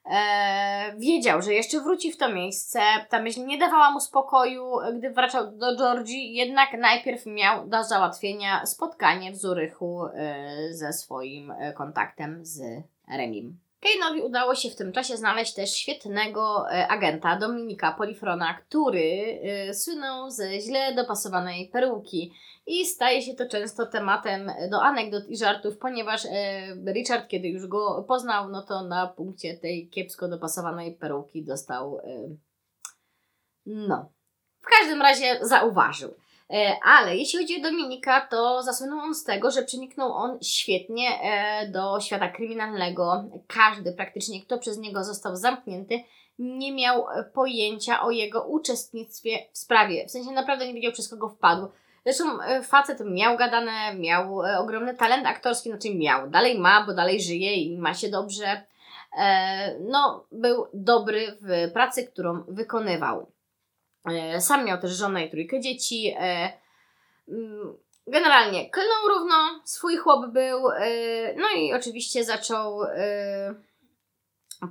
E, 0.05 0.95
wiedział, 0.97 1.41
że 1.41 1.53
jeszcze 1.53 1.79
wróci 1.79 2.11
w 2.11 2.17
to 2.17 2.29
miejsce. 2.29 2.81
Ta 3.09 3.21
myśl 3.21 3.45
nie 3.45 3.57
dawała 3.57 3.91
mu 3.91 3.99
spokoju, 3.99 4.71
gdy 4.97 5.09
wracał 5.09 5.51
do 5.51 5.77
Georgii, 5.77 6.33
jednak 6.33 6.73
najpierw 6.73 7.25
miał 7.25 7.67
do 7.67 7.83
załatwienia 7.83 8.65
spotkanie 8.65 9.31
w 9.31 9.35
Zurychu 9.35 10.05
e, 10.05 10.73
ze 10.73 10.93
swoim 10.93 11.53
kontaktem 11.75 12.45
z 12.45 12.61
Remim. 13.17 13.59
Kane'owi 13.81 14.25
udało 14.25 14.55
się 14.55 14.69
w 14.69 14.75
tym 14.75 14.91
czasie 14.91 15.17
znaleźć 15.17 15.53
też 15.53 15.73
świetnego 15.73 16.65
e, 16.71 16.87
agenta 16.87 17.39
Dominika 17.39 17.91
Polifrona, 17.91 18.53
który 18.53 19.39
e, 19.43 19.73
słynął 19.73 20.29
ze 20.29 20.59
źle 20.59 20.95
dopasowanej 20.95 21.69
peruki. 21.69 22.33
I 22.65 22.85
staje 22.85 23.21
się 23.21 23.33
to 23.33 23.47
często 23.47 23.85
tematem 23.85 24.51
do 24.71 24.83
anegdot 24.83 25.29
i 25.29 25.37
żartów, 25.37 25.77
ponieważ 25.77 26.25
e, 26.25 26.91
Richard, 26.93 27.27
kiedy 27.27 27.47
już 27.47 27.67
go 27.67 28.05
poznał, 28.07 28.49
no 28.49 28.61
to 28.61 28.83
na 28.83 29.07
punkcie 29.07 29.57
tej 29.57 29.89
kiepsko 29.89 30.27
dopasowanej 30.27 30.95
peruki 30.95 31.43
dostał. 31.45 31.97
No. 33.65 34.11
W 34.61 34.79
każdym 34.79 35.01
razie 35.01 35.39
zauważył. 35.41 36.13
E, 36.51 36.77
ale 36.83 37.17
jeśli 37.17 37.39
chodzi 37.39 37.59
o 37.59 37.63
Dominika, 37.63 38.21
to 38.21 38.63
zasłynął 38.63 38.99
on 38.99 39.15
z 39.15 39.23
tego, 39.23 39.51
że 39.51 39.63
przeniknął 39.63 40.13
on 40.13 40.37
świetnie 40.41 41.07
e, 41.23 41.67
do 41.69 41.99
świata 41.99 42.27
kryminalnego. 42.29 43.23
Każdy 43.47 43.93
praktycznie, 43.93 44.41
kto 44.41 44.57
przez 44.57 44.77
niego 44.77 45.03
został 45.03 45.35
zamknięty, 45.35 46.03
nie 46.39 46.73
miał 46.73 47.05
pojęcia 47.33 48.01
o 48.01 48.11
jego 48.11 48.43
uczestnictwie 48.43 49.37
w 49.51 49.57
sprawie. 49.57 50.07
W 50.07 50.11
sensie 50.11 50.31
naprawdę 50.31 50.67
nie 50.67 50.73
wiedział, 50.73 50.91
przez 50.91 51.09
kogo 51.09 51.29
wpadł. 51.29 51.67
Zresztą 52.05 52.41
e, 52.41 52.63
facet 52.63 52.99
miał 53.05 53.37
gadane, 53.37 53.95
miał 53.95 54.39
ogromny 54.59 54.95
talent 54.95 55.27
aktorski, 55.27 55.69
znaczy 55.69 55.95
miał, 55.95 56.29
dalej 56.29 56.59
ma, 56.59 56.85
bo 56.85 56.93
dalej 56.93 57.21
żyje 57.21 57.55
i 57.55 57.77
ma 57.77 57.93
się 57.93 58.09
dobrze. 58.09 58.61
No, 59.79 60.25
był 60.31 60.67
dobry 60.73 61.37
w 61.41 61.71
pracy, 61.73 62.07
którą 62.07 62.43
wykonywał. 62.47 63.31
E, 64.05 64.41
sam 64.41 64.65
miał 64.65 64.81
też 64.81 64.91
żonę 64.91 65.25
i 65.25 65.29
trójkę 65.29 65.59
dzieci. 65.59 66.13
E, 66.19 66.53
mm, 67.27 67.77
generalnie 68.07 68.69
klnął 68.69 69.07
równo, 69.09 69.35
swój 69.65 69.97
chłop 69.97 70.31
był, 70.33 70.69
e, 70.69 71.33
no 71.35 71.47
i 71.57 71.73
oczywiście 71.73 72.25
zaczął 72.25 72.79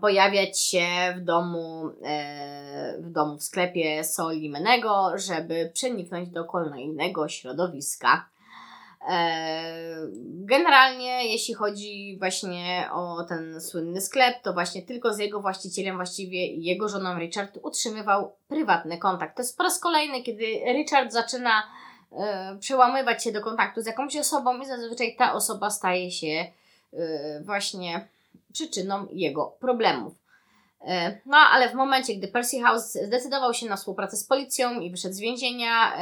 pojawiać 0.01 0.61
się 0.61 0.87
w 1.17 1.21
domu, 1.21 1.91
w 2.99 3.11
domu 3.11 3.39
w 3.39 3.43
sklepie 3.43 4.05
soli 4.05 4.51
Menego, 4.51 5.13
żeby 5.15 5.71
przeniknąć 5.75 6.29
do 6.29 6.45
kolejnego 6.45 7.29
środowiska. 7.29 8.29
E, 9.09 10.09
generalnie, 10.27 11.33
jeśli 11.33 11.55
chodzi 11.55 12.17
właśnie 12.19 12.89
o 12.93 13.25
ten 13.25 13.61
słynny 13.61 14.01
sklep, 14.01 14.43
to 14.43 14.53
właśnie 14.53 14.83
tylko 14.83 15.15
z 15.15 15.19
jego 15.19 15.41
właścicielem, 15.41 15.97
właściwie 15.97 16.47
jego 16.47 16.89
żoną 16.89 17.19
Richard 17.19 17.59
utrzymywał 17.63 18.33
prywatny 18.49 18.99
kontakt. 18.99 19.37
To 19.37 19.43
jest 19.43 19.57
po 19.57 19.63
raz 19.63 19.79
kolejny, 19.79 20.23
kiedy 20.23 20.45
Richard 20.73 21.13
zaczyna 21.13 21.63
e, 22.13 22.57
przełamywać 22.61 23.25
się 23.25 23.33
do 23.33 23.41
kontaktu 23.41 23.83
z 23.83 23.87
jakąś 23.87 24.17
osobą 24.17 24.61
i 24.61 24.67
zazwyczaj 24.67 25.17
ta 25.17 25.33
osoba 25.33 25.71
staje 25.71 26.11
się 26.11 26.47
e, 26.93 27.41
właśnie 27.45 28.09
przyczyną 28.53 29.07
jego 29.13 29.47
problemów. 29.61 30.21
No, 31.27 31.37
ale 31.37 31.69
w 31.69 31.75
momencie, 31.75 32.15
gdy 32.15 32.29
Percy 32.29 32.61
House 32.61 32.93
zdecydował 32.93 33.55
się 33.55 33.67
na 33.67 33.77
współpracę 33.77 34.17
z 34.17 34.25
policją 34.25 34.81
i 34.81 34.91
wyszedł 34.91 35.15
z 35.15 35.21
więzienia, 35.21 35.97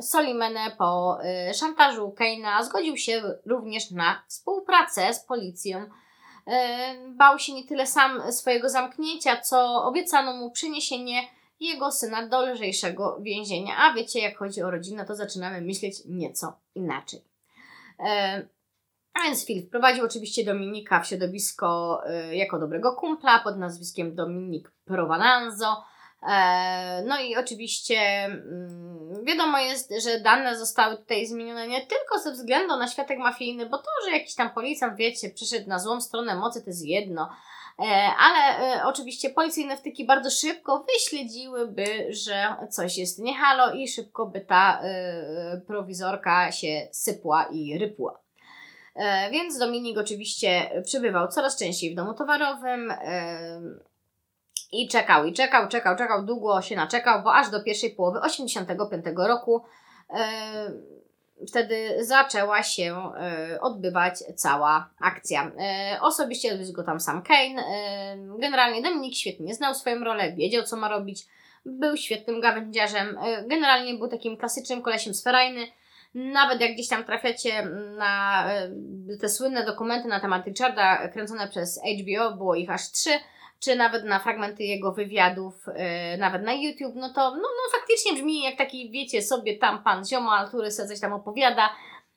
Solimene 0.00 0.70
po 0.78 1.18
e, 1.24 1.54
szantażu 1.54 2.10
Keina 2.10 2.62
zgodził 2.62 2.96
się 2.96 3.22
również 3.46 3.90
na 3.90 4.22
współpracę 4.28 5.14
z 5.14 5.24
policją. 5.24 5.90
Bał 7.08 7.38
się 7.38 7.52
nie 7.52 7.64
tyle 7.64 7.86
sam 7.86 8.32
swojego 8.32 8.68
zamknięcia, 8.68 9.40
co 9.40 9.84
obiecano 9.84 10.36
mu 10.36 10.50
przeniesienie 10.50 11.22
jego 11.60 11.92
syna 11.92 12.28
do 12.28 12.46
lżejszego 12.46 13.18
więzienia. 13.20 13.76
A 13.76 13.94
wiecie, 13.94 14.20
jak 14.20 14.38
chodzi 14.38 14.62
o 14.62 14.70
rodzinę, 14.70 15.04
to 15.04 15.14
zaczynamy 15.14 15.60
myśleć 15.60 15.94
nieco 16.06 16.60
inaczej. 16.74 17.24
A 19.14 19.22
więc 19.24 19.46
Phil 19.46 19.66
wprowadził 19.66 20.04
oczywiście 20.04 20.44
Dominika 20.44 21.00
w 21.00 21.06
środowisko 21.06 22.00
y, 22.30 22.36
jako 22.36 22.58
dobrego 22.58 22.92
kumpla 22.92 23.38
pod 23.38 23.58
nazwiskiem 23.58 24.14
Dominik 24.14 24.72
Provananzo. 24.84 25.84
E, 26.28 27.02
no 27.06 27.20
i 27.20 27.36
oczywiście 27.36 27.98
mm, 28.24 29.24
wiadomo 29.24 29.58
jest, 29.58 29.92
że 30.04 30.20
dane 30.20 30.58
zostały 30.58 30.96
tutaj 30.96 31.26
zmienione 31.26 31.68
nie 31.68 31.86
tylko 31.86 32.18
ze 32.18 32.32
względu 32.32 32.76
na 32.76 32.88
światek 32.88 33.18
mafijny, 33.18 33.66
bo 33.66 33.78
to, 33.78 33.90
że 34.04 34.10
jakiś 34.10 34.34
tam 34.34 34.50
policjant, 34.50 34.96
wiecie, 34.96 35.30
przyszedł 35.30 35.68
na 35.68 35.78
złą 35.78 36.00
stronę 36.00 36.36
mocy, 36.36 36.60
to 36.62 36.70
jest 36.70 36.86
jedno. 36.86 37.30
E, 37.78 37.84
ale 38.18 38.58
e, 38.58 38.84
oczywiście 38.84 39.30
policyjne 39.30 39.76
wtyki 39.76 40.06
bardzo 40.06 40.30
szybko 40.30 40.86
wyśledziłyby, 40.92 42.06
że 42.10 42.56
coś 42.70 42.98
jest 42.98 43.18
niehalo 43.18 43.72
i 43.72 43.88
szybko 43.88 44.26
by 44.26 44.40
ta 44.40 44.82
prowizorka 45.66 46.52
się 46.52 46.88
sypła 46.92 47.44
i 47.44 47.78
rypła. 47.78 48.20
Więc 49.30 49.58
Dominik 49.58 49.98
oczywiście 49.98 50.82
przybywał 50.84 51.28
coraz 51.28 51.58
częściej 51.58 51.92
w 51.92 51.96
domu 51.96 52.14
towarowym 52.14 52.92
i 54.82 54.88
czekał, 54.88 55.24
i 55.24 55.32
czekał, 55.32 55.68
czekał, 55.68 55.96
czekał, 55.96 56.24
długo 56.24 56.62
się 56.62 56.76
naczekał, 56.76 57.22
bo 57.22 57.34
aż 57.34 57.50
do 57.50 57.62
pierwszej 57.62 57.90
połowy 57.90 58.20
85 58.20 59.04
roku 59.16 59.64
e, 60.10 60.24
wtedy 61.48 62.04
zaczęła 62.04 62.62
się 62.62 63.12
odbywać 63.60 64.14
cała 64.36 64.90
akcja. 65.00 65.52
Osobiście 66.00 66.52
odwiózł 66.52 66.72
go 66.72 66.82
tam 66.82 67.00
sam 67.00 67.22
Kane. 67.22 67.64
Generalnie 68.38 68.82
Dominik 68.82 69.14
świetnie 69.14 69.54
znał 69.54 69.74
swoją 69.74 70.04
rolę, 70.04 70.32
wiedział 70.32 70.62
co 70.62 70.76
ma 70.76 70.88
robić, 70.88 71.26
był 71.64 71.96
świetnym 71.96 72.40
gawędziarzem. 72.40 73.18
Generalnie 73.46 73.94
był 73.94 74.08
takim 74.08 74.36
klasycznym 74.36 74.82
kolesiem 74.82 75.14
z 75.14 75.22
ferajny, 75.22 75.66
nawet 76.14 76.60
jak 76.60 76.72
gdzieś 76.72 76.88
tam 76.88 77.04
trafiacie 77.04 77.66
na 77.96 78.44
e, 78.52 78.70
te 79.20 79.28
słynne 79.28 79.64
dokumenty 79.64 80.08
na 80.08 80.20
temat 80.20 80.46
Richarda 80.46 81.08
kręcone 81.08 81.48
przez 81.48 81.80
HBO, 82.00 82.36
było 82.36 82.54
ich 82.54 82.70
aż 82.70 82.90
trzy, 82.90 83.10
czy 83.60 83.76
nawet 83.76 84.04
na 84.04 84.18
fragmenty 84.18 84.62
jego 84.62 84.92
wywiadów, 84.92 85.66
yy, 85.66 86.18
nawet 86.18 86.42
na 86.42 86.52
YouTube, 86.52 86.94
no 86.94 87.08
to 87.08 87.30
no, 87.30 87.42
no 87.42 87.78
faktycznie 87.78 88.12
brzmi 88.12 88.42
jak 88.42 88.58
taki, 88.58 88.90
wiecie, 88.90 89.22
sobie 89.22 89.58
tam 89.58 89.82
pan 89.82 90.04
ziomal, 90.04 90.48
który 90.48 90.70
sobie 90.70 90.88
coś 90.88 91.00
tam 91.00 91.12
opowiada. 91.12 91.70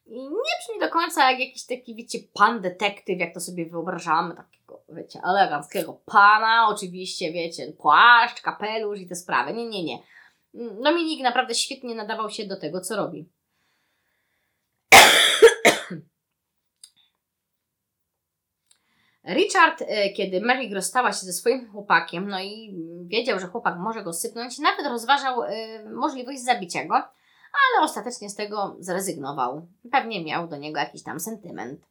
I 0.06 0.20
nie 0.20 0.54
brzmi 0.60 0.80
do 0.80 0.90
końca 0.90 1.32
jak 1.32 1.40
jakiś 1.40 1.66
taki, 1.66 1.96
wiecie, 1.96 2.20
pan 2.34 2.62
detektyw, 2.62 3.20
jak 3.20 3.34
to 3.34 3.40
sobie 3.40 3.66
wyobrażamy, 3.66 4.36
takiego, 4.36 4.82
wiecie, 4.90 5.20
eleganckiego 5.24 6.00
pana, 6.06 6.68
oczywiście, 6.70 7.32
wiecie, 7.32 7.72
płaszcz, 7.72 8.42
kapelusz 8.42 9.00
i 9.00 9.08
te 9.08 9.16
sprawy. 9.16 9.54
Nie, 9.54 9.66
nie, 9.66 9.84
nie. 9.84 9.98
Dominik 10.84 11.24
naprawdę 11.24 11.56
świetnie 11.56 11.96
nadawał 11.96 12.30
się 12.30 12.46
do 12.46 12.60
tego, 12.60 12.82
co 12.82 12.96
robi. 12.96 13.30
Richard, 19.28 19.82
e, 19.82 20.10
kiedy 20.10 20.42
Mary 20.42 20.70
rozstała 20.74 21.12
się 21.12 21.26
ze 21.26 21.34
swoim 21.34 21.72
chłopakiem, 21.72 22.30
no 22.30 22.42
i 22.42 22.76
wiedział, 23.06 23.40
że 23.40 23.48
chłopak 23.48 23.78
może 23.78 24.04
go 24.04 24.14
sypnąć, 24.14 24.60
nawet 24.60 24.88
rozważał 24.88 25.44
y, 25.44 25.50
możliwość 25.94 26.40
zabicia 26.40 26.86
go, 26.86 26.96
ale 26.96 27.84
ostatecznie 27.86 28.30
z 28.30 28.36
tego 28.36 28.76
zrezygnował. 28.80 29.68
Pewnie 29.92 30.24
miał 30.24 30.48
do 30.48 30.58
niego 30.58 30.80
jakiś 30.80 31.04
tam 31.04 31.20
sentyment. 31.20 31.82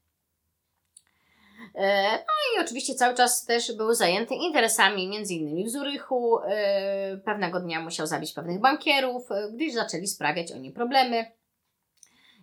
E, 1.75 2.11
no 2.13 2.63
i 2.63 2.65
oczywiście 2.65 2.95
cały 2.95 3.15
czas 3.15 3.45
też 3.45 3.77
był 3.77 3.95
zajęty 3.95 4.35
interesami, 4.35 5.09
między 5.09 5.35
innymi 5.35 5.65
w 5.65 5.71
Zurychu. 5.71 6.39
E, 6.39 7.17
pewnego 7.25 7.61
dnia 7.61 7.81
musiał 7.81 8.07
zabić 8.07 8.33
pewnych 8.33 8.61
bankierów, 8.61 9.29
gdyż 9.53 9.75
zaczęli 9.75 10.07
sprawiać 10.07 10.53
oni 10.53 10.71
problemy. 10.73 11.36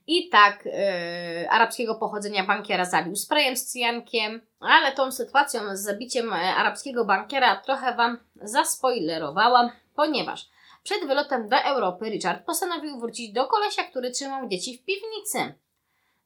I 0.07 0.29
tak 0.29 0.65
yy, 0.65 1.49
arabskiego 1.49 1.95
pochodzenia 1.95 2.43
bankiera 2.43 2.85
zabił 2.85 3.15
sprayem 3.15 3.57
z 3.57 3.65
cyjankiem, 3.65 4.41
ale 4.59 4.91
tą 4.91 5.11
sytuacją 5.11 5.61
z 5.73 5.81
zabiciem 5.81 6.33
e, 6.33 6.35
arabskiego 6.35 7.05
bankiera 7.05 7.55
trochę 7.55 7.95
Wam 7.95 8.17
zaspoilerowałam, 8.35 9.69
ponieważ 9.95 10.49
przed 10.83 11.07
wylotem 11.07 11.49
do 11.49 11.57
Europy 11.57 12.09
Richard 12.09 12.45
postanowił 12.45 12.99
wrócić 12.99 13.33
do 13.33 13.47
kolesia, 13.47 13.83
który 13.83 14.11
trzymał 14.11 14.49
dzieci 14.49 14.77
w 14.77 14.85
piwnicy. 14.85 15.53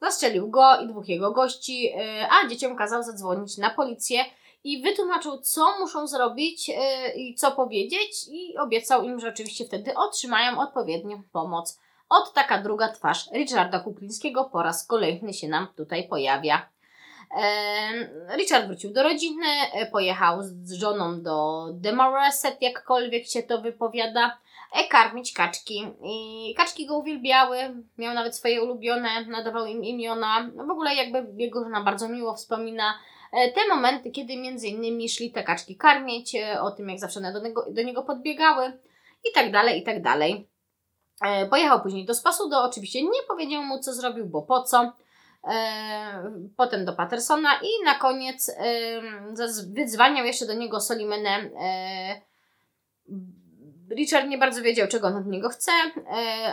Zastrzelił 0.02 0.50
go 0.50 0.80
i 0.80 0.88
dwóch 0.88 1.10
jego 1.10 1.32
gości, 1.32 1.84
yy, 1.84 1.92
a 2.30 2.48
dzieciom 2.48 2.78
kazał 2.78 3.04
zadzwonić 3.04 3.58
na 3.58 3.70
policję 3.70 4.26
i 4.64 4.82
wytłumaczył, 4.82 5.42
co 5.42 5.80
muszą 5.80 6.08
zrobić 6.08 6.70
yy, 6.70 6.76
i 7.16 7.36
co 7.36 7.52
powiedzieć 7.52 8.28
i 8.30 8.58
obiecał 8.58 9.04
im, 9.04 9.20
że 9.20 9.30
oczywiście 9.30 9.66
wtedy 9.66 9.94
otrzymają 9.96 10.60
odpowiednią 10.60 11.24
pomoc 11.32 11.80
od 12.10 12.34
taka 12.34 12.62
druga 12.62 12.88
twarz 12.88 13.30
Richarda 13.34 13.80
Kuklińskiego 13.80 14.46
po 14.46 14.64
raz 14.64 14.88
kolejny 14.88 15.34
się 15.34 15.48
nam 15.48 15.68
tutaj 15.76 16.08
pojawia. 16.08 16.70
Richard 18.38 18.68
wrócił 18.68 18.94
do 18.94 19.04
rodziny, 19.04 19.46
e, 19.74 19.86
pojechał 19.86 20.44
z 20.44 20.72
żoną 20.72 21.22
do 21.22 21.68
Demoreset, 21.74 22.62
jakkolwiek 22.62 23.28
się 23.28 23.44
to 23.44 23.62
wypowiada, 23.62 24.38
e, 24.74 24.88
karmić 24.88 25.34
kaczki. 25.34 25.88
I 26.04 26.54
kaczki 26.58 26.86
go 26.86 26.98
uwielbiały, 26.98 27.58
miał 27.98 28.14
nawet 28.14 28.36
swoje 28.36 28.64
ulubione, 28.64 29.26
nadawał 29.26 29.66
im 29.66 29.84
imiona. 29.84 30.50
W 30.68 30.72
ogóle 30.72 30.96
jakby 30.96 31.26
jego 31.44 31.64
żona 31.64 31.84
bardzo 31.84 32.10
miło 32.10 32.36
wspomina 32.36 33.00
e, 33.34 33.52
te 33.52 33.68
momenty, 33.70 34.12
kiedy 34.12 34.38
między 34.38 34.68
innymi 34.68 35.10
szli 35.10 35.32
te 35.32 35.44
kaczki 35.44 35.76
karmić, 35.76 36.36
o 36.62 36.72
tym 36.72 36.90
jak 36.90 37.00
zawsze 37.00 37.20
one 37.20 37.34
do 37.34 37.42
niego, 37.42 37.66
do 37.72 37.84
niego 37.84 38.04
podbiegały 38.04 38.80
i 39.30 39.34
tak 39.34 39.52
dalej, 39.52 39.82
i 39.82 39.84
tak 39.84 40.02
dalej. 40.02 40.48
E, 41.22 41.46
pojechał 41.46 41.82
później 41.82 42.06
do 42.06 42.14
Spasudo, 42.14 42.64
oczywiście 42.64 43.04
nie 43.04 43.24
powiedział 43.28 43.64
mu 43.64 43.80
co 43.80 43.94
zrobił, 43.94 44.26
bo 44.26 44.42
po 44.42 44.64
co. 44.64 44.94
E, 45.48 46.32
potem 46.58 46.86
do 46.86 46.94
Pattersona 46.94 47.50
i 47.62 47.86
na 47.86 47.96
koniec 47.96 48.52
wyzwaniał 49.68 50.26
jeszcze 50.26 50.46
do 50.46 50.54
niego 50.54 50.80
Solimenę. 50.80 51.30
E, 51.30 52.22
Richard 53.96 54.28
nie 54.28 54.38
bardzo 54.38 54.62
wiedział, 54.62 54.88
czego 54.88 55.08
on 55.08 55.16
od 55.16 55.28
niego 55.28 55.50
chce, 55.50 55.72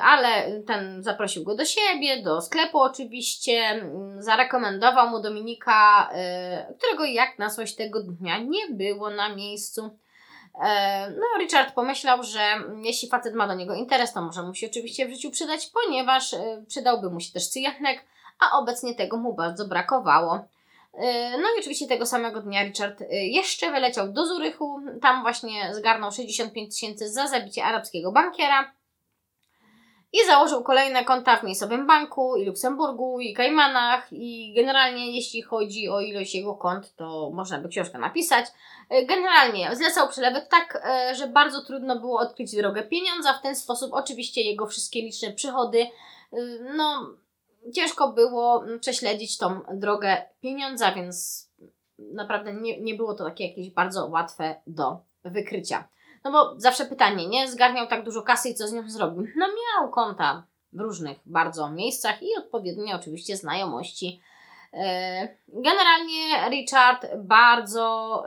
ale 0.02 0.60
ten 0.60 1.02
zaprosił 1.02 1.44
go 1.44 1.54
do 1.54 1.64
siebie, 1.64 2.22
do 2.22 2.40
sklepu 2.40 2.78
oczywiście, 2.78 3.84
zarekomendował 4.18 5.10
mu 5.10 5.22
Dominika, 5.22 6.10
którego 6.78 7.04
jak 7.04 7.38
na 7.38 7.50
coś 7.50 7.74
tego 7.74 8.02
dnia 8.02 8.38
nie 8.38 8.68
było 8.70 9.10
na 9.10 9.34
miejscu. 9.34 9.98
E, 10.62 11.10
no, 11.10 11.38
Richard 11.38 11.74
pomyślał, 11.74 12.22
że 12.22 12.40
jeśli 12.82 13.08
facet 13.08 13.34
ma 13.34 13.48
do 13.48 13.54
niego 13.54 13.74
interes, 13.74 14.12
to 14.12 14.22
może 14.22 14.42
mu 14.42 14.54
się 14.54 14.66
oczywiście 14.66 15.06
w 15.06 15.10
życiu 15.10 15.30
przydać, 15.30 15.66
ponieważ 15.66 16.34
e, 16.34 16.64
przydałby 16.68 17.10
mu 17.10 17.20
się 17.20 17.32
też 17.32 17.48
cyjanek, 17.48 18.04
a 18.40 18.58
obecnie 18.58 18.94
tego 18.94 19.16
mu 19.16 19.34
bardzo 19.34 19.68
brakowało. 19.68 20.34
E, 20.94 21.38
no 21.38 21.48
i 21.56 21.60
oczywiście 21.60 21.86
tego 21.86 22.06
samego 22.06 22.40
dnia 22.40 22.64
Richard 22.64 23.02
jeszcze 23.10 23.70
wyleciał 23.70 24.12
do 24.12 24.26
Zurychu, 24.26 24.80
tam 25.02 25.22
właśnie 25.22 25.74
zgarnął 25.74 26.12
65 26.12 26.74
tysięcy 26.74 27.12
za 27.12 27.26
zabicie 27.26 27.64
arabskiego 27.64 28.12
bankiera 28.12 28.72
i 30.14 30.26
założył 30.26 30.62
kolejne 30.62 31.04
konta 31.04 31.36
w 31.36 31.42
miejscowym 31.42 31.86
banku 31.86 32.36
i 32.36 32.44
Luksemburgu 32.44 33.20
i 33.20 33.34
Kajmanach 33.34 34.12
i 34.12 34.52
generalnie 34.56 35.16
jeśli 35.16 35.42
chodzi 35.42 35.88
o 35.88 36.00
ilość 36.00 36.34
jego 36.34 36.54
kont, 36.54 36.96
to 36.96 37.30
można 37.32 37.58
by 37.58 37.68
książkę 37.68 37.98
napisać. 37.98 38.46
E, 38.90 39.06
generalnie 39.06 39.76
zlecał 39.76 40.08
przelewy 40.08 40.42
tak, 40.50 40.82
e, 40.86 41.14
że 41.14 41.26
bardzo 41.26 41.62
trudno 41.62 42.00
było 42.00 42.20
odkryć 42.20 42.56
drogę 42.56 42.82
pieniądza. 42.82 43.32
W 43.32 43.42
ten 43.42 43.56
sposób 43.56 43.92
oczywiście 43.92 44.42
jego 44.42 44.66
wszystkie 44.66 45.02
liczne 45.02 45.32
przychody, 45.32 45.82
e, 45.82 46.36
no 46.76 47.10
ciężko 47.74 48.12
było 48.12 48.64
prześledzić 48.80 49.38
tą 49.38 49.60
drogę 49.72 50.22
pieniądza, 50.40 50.92
więc 50.92 51.48
naprawdę 51.98 52.52
nie, 52.54 52.80
nie 52.80 52.94
było 52.94 53.14
to 53.14 53.24
takie 53.24 53.48
jakieś 53.48 53.70
bardzo 53.70 54.06
łatwe 54.06 54.60
do 54.66 54.96
wykrycia. 55.24 55.88
No 56.24 56.32
bo 56.32 56.60
zawsze 56.60 56.86
pytanie, 56.86 57.28
nie? 57.28 57.48
Zgarniał 57.48 57.86
tak 57.86 58.04
dużo 58.04 58.22
kasy 58.22 58.48
i 58.48 58.54
co 58.54 58.68
z 58.68 58.72
nią 58.72 58.90
zrobił? 58.90 59.26
No 59.36 59.46
miał 59.46 59.90
konta 59.90 60.46
w 60.72 60.80
różnych 60.80 61.18
bardzo 61.26 61.70
miejscach 61.70 62.22
i 62.22 62.26
odpowiednie 62.38 62.96
oczywiście 62.96 63.36
znajomości. 63.36 64.20
E, 64.72 65.28
generalnie 65.48 66.48
Richard 66.50 67.06
bardzo 67.16 68.24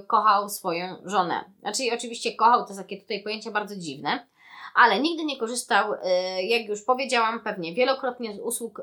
y, 0.00 0.06
kochał 0.06 0.48
swoją 0.48 0.96
żonę. 1.04 1.44
Znaczy, 1.60 1.82
oczywiście 1.94 2.34
kochał, 2.34 2.62
to 2.62 2.68
jest 2.68 2.80
takie 2.80 3.00
tutaj 3.00 3.22
pojęcie 3.22 3.50
bardzo 3.50 3.76
dziwne, 3.76 4.26
ale 4.74 5.00
nigdy 5.00 5.24
nie 5.24 5.36
korzystał, 5.36 5.92
y, 5.92 5.98
jak 6.42 6.68
już 6.68 6.82
powiedziałam, 6.82 7.40
pewnie 7.40 7.74
wielokrotnie 7.74 8.34
z 8.34 8.40
usług 8.40 8.82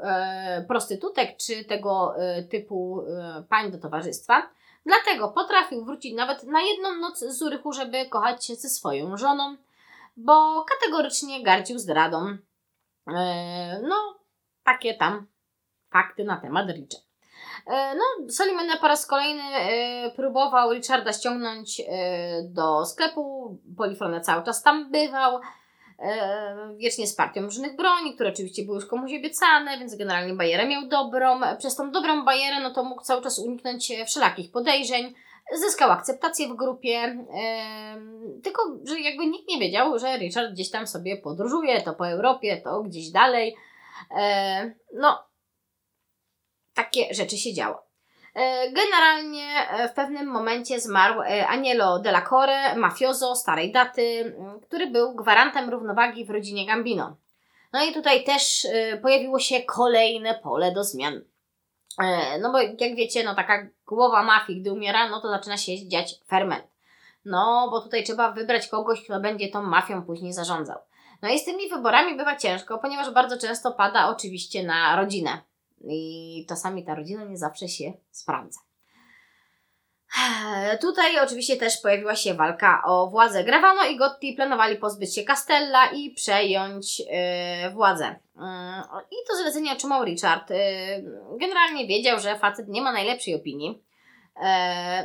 prostytutek 0.67 1.37
czy 1.37 1.65
tego 1.65 2.15
typu 2.49 3.03
pań 3.49 3.71
do 3.71 3.77
towarzystwa. 3.77 4.49
Dlatego 4.85 5.29
potrafił 5.29 5.85
wrócić 5.85 6.15
nawet 6.15 6.43
na 6.43 6.61
jedną 6.61 6.95
noc 6.95 7.19
z 7.19 7.37
Zurychu, 7.37 7.73
żeby 7.73 8.05
kochać 8.09 8.45
się 8.45 8.55
ze 8.55 8.69
swoją 8.69 9.17
żoną, 9.17 9.57
bo 10.17 10.65
kategorycznie 10.65 11.43
gardził 11.43 11.79
zdradą. 11.79 12.37
E, 13.07 13.81
no, 13.81 14.19
takie 14.63 14.93
tam 14.93 15.27
fakty 15.89 16.23
na 16.23 16.37
temat 16.37 16.69
Richa. 16.69 16.97
E, 17.67 17.95
no, 17.95 18.29
Solimena 18.29 18.77
po 18.77 18.87
raz 18.87 19.05
kolejny 19.05 19.43
e, 19.43 20.11
próbował 20.11 20.73
Richarda 20.73 21.13
ściągnąć 21.13 21.81
do 22.43 22.85
sklepu. 22.85 23.57
Polifrone 23.77 24.21
cały 24.21 24.43
czas 24.43 24.63
tam 24.63 24.91
bywał. 24.91 25.39
E, 26.03 26.75
wiecznie 26.77 27.07
z 27.07 27.15
partią 27.15 27.41
różnych 27.41 27.75
broni, 27.75 28.15
które 28.15 28.29
oczywiście 28.29 28.65
były 28.65 28.75
już 28.75 28.85
komuś 28.85 29.11
obiecane, 29.13 29.77
więc 29.79 29.95
generalnie 29.95 30.33
bajerę 30.33 30.67
miał 30.67 30.87
dobrą. 30.87 31.39
Przez 31.57 31.75
tą 31.75 31.91
dobrą 31.91 32.25
bajerę, 32.25 32.59
no 32.59 32.73
to 32.73 32.83
mógł 32.83 33.03
cały 33.03 33.21
czas 33.21 33.39
uniknąć 33.39 33.91
e, 33.91 34.05
wszelakich 34.05 34.51
podejrzeń. 34.51 35.13
Zyskał 35.55 35.91
akceptację 35.91 36.47
w 36.47 36.55
grupie, 36.55 36.97
e, 36.97 37.95
tylko 38.43 38.61
że 38.83 38.99
jakby 38.99 39.25
nikt 39.25 39.47
nie 39.49 39.59
wiedział, 39.59 39.99
że 39.99 40.17
Richard 40.17 40.51
gdzieś 40.53 40.71
tam 40.71 40.87
sobie 40.87 41.17
podróżuje, 41.17 41.81
to 41.81 41.93
po 41.93 42.09
Europie, 42.09 42.61
to 42.63 42.83
gdzieś 42.83 43.09
dalej. 43.09 43.55
No, 44.93 45.23
takie 46.73 47.13
rzeczy 47.13 47.37
się 47.37 47.53
działo. 47.53 47.82
E, 48.35 48.71
Generalnie 48.71 49.69
e, 49.69 49.89
w 49.89 49.93
pewnym 49.93 50.27
momencie 50.27 50.79
zmarł 50.79 51.21
e, 51.21 51.47
Anielo 51.47 51.99
della 51.99 52.21
Core, 52.21 52.75
mafiozo 52.75 53.35
starej 53.35 53.71
daty, 53.71 54.35
który 54.61 54.87
był 54.87 55.15
gwarantem 55.15 55.69
równowagi 55.69 56.25
w 56.25 56.29
rodzinie 56.29 56.67
Gambino. 56.67 57.15
No 57.73 57.85
i 57.85 57.93
tutaj 57.93 58.23
też 58.23 58.67
pojawiło 59.01 59.39
się 59.39 59.61
kolejne 59.61 60.35
pole 60.35 60.71
do 60.71 60.83
zmian. 60.83 61.21
No 62.41 62.51
bo 62.51 62.61
jak 62.61 62.95
wiecie, 62.95 63.23
no 63.23 63.35
taka 63.35 63.67
głowa 63.87 64.23
mafii, 64.23 64.61
gdy 64.61 64.71
umiera, 64.71 65.09
no 65.09 65.21
to 65.21 65.29
zaczyna 65.29 65.57
się 65.57 65.87
dziać 65.87 66.15
ferment. 66.27 66.63
No 67.25 67.67
bo 67.71 67.81
tutaj 67.81 68.03
trzeba 68.03 68.31
wybrać 68.31 68.67
kogoś, 68.67 69.03
kto 69.03 69.19
będzie 69.19 69.47
tą 69.47 69.63
mafią 69.63 70.03
później 70.03 70.33
zarządzał. 70.33 70.77
No 71.21 71.29
i 71.29 71.39
z 71.39 71.45
tymi 71.45 71.69
wyborami 71.69 72.17
bywa 72.17 72.35
ciężko, 72.35 72.77
ponieważ 72.77 73.11
bardzo 73.11 73.37
często 73.37 73.71
pada 73.71 74.07
oczywiście 74.07 74.63
na 74.63 74.95
rodzinę. 74.95 75.41
I 75.83 76.45
czasami 76.49 76.85
ta 76.85 76.95
rodzina 76.95 77.23
nie 77.23 77.37
zawsze 77.37 77.67
się 77.67 77.93
sprawdza. 78.11 78.59
Tutaj 80.81 81.19
oczywiście 81.19 81.57
też 81.57 81.77
pojawiła 81.77 82.15
się 82.15 82.33
walka 82.33 82.81
o 82.85 83.07
władzę. 83.07 83.43
Gravano 83.43 83.85
i 83.85 83.97
Gotti 83.97 84.33
planowali 84.33 84.75
pozbyć 84.75 85.15
się 85.15 85.23
Castella 85.23 85.91
i 85.91 86.11
przejąć 86.11 86.99
yy, 86.99 87.05
władzę. 87.73 88.15
Yy, 88.35 88.41
I 89.11 89.15
to 89.29 89.35
zlecenie 89.35 89.71
otrzymał 89.71 90.05
Richard. 90.05 90.49
Yy, 90.49 90.57
generalnie 91.39 91.87
wiedział, 91.87 92.19
że 92.19 92.39
facet 92.39 92.67
nie 92.67 92.81
ma 92.81 92.91
najlepszej 92.91 93.35
opinii. 93.35 93.83
Yy, 94.35 94.43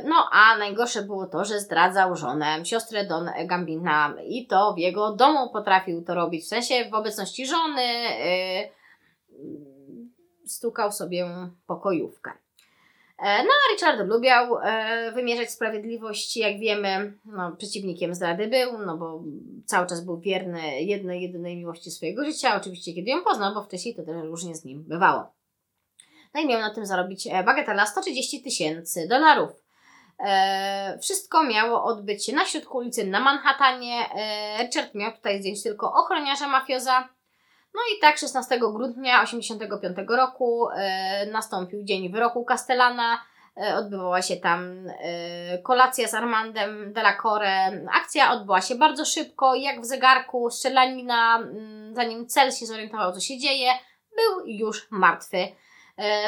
no 0.03 0.29
a 0.31 0.57
najgorsze 0.57 1.01
było 1.01 1.27
to, 1.27 1.45
że 1.45 1.59
zdradzał 1.59 2.15
żonę, 2.15 2.65
siostrę 2.65 3.05
Don 3.05 3.29
Gambina 3.45 4.13
i 4.25 4.47
to 4.47 4.73
w 4.73 4.77
jego 4.77 5.15
domu 5.15 5.49
potrafił 5.53 6.03
to 6.03 6.15
robić, 6.15 6.45
w 6.45 6.47
sensie 6.47 6.89
w 6.91 6.93
obecności 6.93 7.47
żony. 7.47 7.83
Stukał 10.49 10.91
sobie 10.91 11.27
pokojówkę. 11.67 12.31
E, 13.19 13.43
No, 13.43 13.49
a 13.49 13.73
Richard 13.73 14.07
lubiał 14.07 14.59
e, 14.63 15.11
wymierzać 15.11 15.51
sprawiedliwość, 15.51 16.37
jak 16.37 16.59
wiemy, 16.59 17.13
no, 17.25 17.51
przeciwnikiem 17.51 18.15
zdrady 18.15 18.47
był, 18.47 18.77
no 18.77 18.97
bo 18.97 19.23
cały 19.65 19.87
czas 19.87 20.05
był 20.05 20.19
wierny 20.19 20.81
jednej, 20.81 21.21
jedynej 21.21 21.57
miłości 21.57 21.91
swojego 21.91 22.25
życia, 22.25 22.55
oczywiście 22.55 22.93
kiedy 22.93 23.09
ją 23.09 23.23
poznał, 23.23 23.53
bo 23.53 23.63
wcześniej 23.63 23.95
to 23.95 24.03
też 24.03 24.23
różnie 24.23 24.55
z 24.55 24.65
nim 24.65 24.83
bywało. 24.83 25.33
No 26.33 26.41
i 26.41 26.47
miał 26.47 26.61
na 26.61 26.73
tym 26.73 26.85
zarobić 26.85 27.27
e, 27.27 27.43
bagatela 27.43 27.85
130 27.85 28.43
tysięcy 28.43 29.07
dolarów. 29.07 29.51
Wszystko 31.01 31.43
miało 31.43 31.83
odbyć 31.83 32.25
się 32.25 32.33
na 32.33 32.45
środku 32.45 32.77
ulicy 32.77 33.07
na 33.07 33.19
Manhattanie. 33.19 34.05
Richard 34.59 34.95
miał 34.95 35.11
tutaj 35.11 35.39
zdjąć 35.39 35.63
tylko 35.63 35.93
ochroniarza 35.93 36.47
mafioza, 36.47 37.09
no 37.73 37.81
i 37.95 37.99
tak 37.99 38.17
16 38.17 38.59
grudnia 38.59 39.25
1985 39.25 40.09
roku 40.17 40.69
e, 40.69 41.25
nastąpił 41.31 41.83
dzień 41.83 42.11
wyroku 42.11 42.45
Castellana. 42.45 43.23
E, 43.57 43.75
odbywała 43.75 44.21
się 44.21 44.37
tam 44.37 44.87
e, 44.87 45.57
kolacja 45.57 46.07
z 46.07 46.13
Armandem 46.13 46.93
Della 46.93 47.17
Core. 47.21 47.85
Akcja 47.93 48.31
odbyła 48.31 48.61
się 48.61 48.75
bardzo 48.75 49.05
szybko, 49.05 49.55
jak 49.55 49.81
w 49.81 49.85
zegarku, 49.85 50.49
strzelanina, 50.49 51.37
mm, 51.37 51.95
zanim 51.95 52.27
cel 52.27 52.51
się 52.51 52.65
zorientował, 52.65 53.13
co 53.13 53.19
się 53.19 53.37
dzieje, 53.37 53.71
był 54.15 54.45
już 54.45 54.87
martwy. 54.91 55.37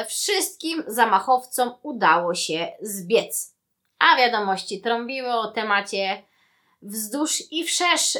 Wszystkim 0.08 0.84
zamachowcom 0.86 1.70
udało 1.82 2.34
się 2.34 2.72
zbiec. 2.80 3.56
A 3.98 4.16
wiadomości 4.16 4.80
trąbiły 4.80 5.32
o 5.32 5.50
temacie 5.50 6.22
wzdłuż 6.82 7.42
i 7.50 7.64
wszerz. 7.64 8.18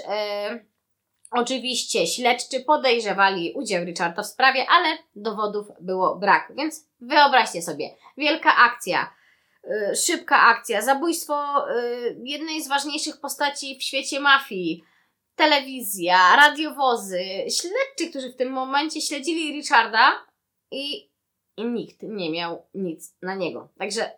Oczywiście 1.34 2.06
śledczy 2.06 2.60
podejrzewali 2.60 3.52
udział 3.52 3.84
Richarda 3.84 4.22
w 4.22 4.26
sprawie, 4.26 4.66
ale 4.70 4.98
dowodów 5.16 5.66
było 5.80 6.16
brak. 6.16 6.52
Więc 6.56 6.86
wyobraźcie 7.00 7.62
sobie, 7.62 7.90
wielka 8.16 8.56
akcja, 8.56 9.14
yy, 9.64 9.96
szybka 9.96 10.40
akcja, 10.40 10.82
zabójstwo 10.82 11.66
yy, 11.68 12.16
jednej 12.24 12.62
z 12.62 12.68
ważniejszych 12.68 13.20
postaci 13.20 13.78
w 13.78 13.82
świecie 13.82 14.20
mafii, 14.20 14.84
telewizja, 15.36 16.36
radiowozy, 16.36 17.24
śledczy, 17.48 18.10
którzy 18.10 18.30
w 18.30 18.36
tym 18.36 18.52
momencie 18.52 19.00
śledzili 19.00 19.52
Richarda 19.52 20.26
i, 20.70 21.10
i 21.56 21.64
nikt 21.64 22.02
nie 22.02 22.30
miał 22.30 22.66
nic 22.74 23.14
na 23.22 23.34
niego. 23.34 23.68
Także 23.78 24.10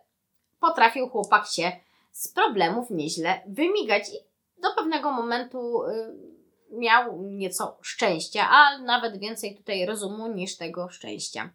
potrafił 0.59 1.09
chłopak 1.09 1.47
się 1.47 1.71
z 2.11 2.27
problemów 2.27 2.89
nieźle 2.89 3.41
wymigać 3.47 4.09
i 4.09 4.17
do 4.61 4.73
pewnego 4.75 5.11
momentu. 5.11 5.83
Yy, 5.87 6.34
miał 6.71 7.21
nieco 7.23 7.77
szczęścia, 7.81 8.49
a 8.49 8.77
nawet 8.77 9.19
więcej 9.19 9.57
tutaj 9.57 9.85
rozumu 9.85 10.27
niż 10.27 10.57
tego 10.57 10.89
szczęścia. 10.89 11.49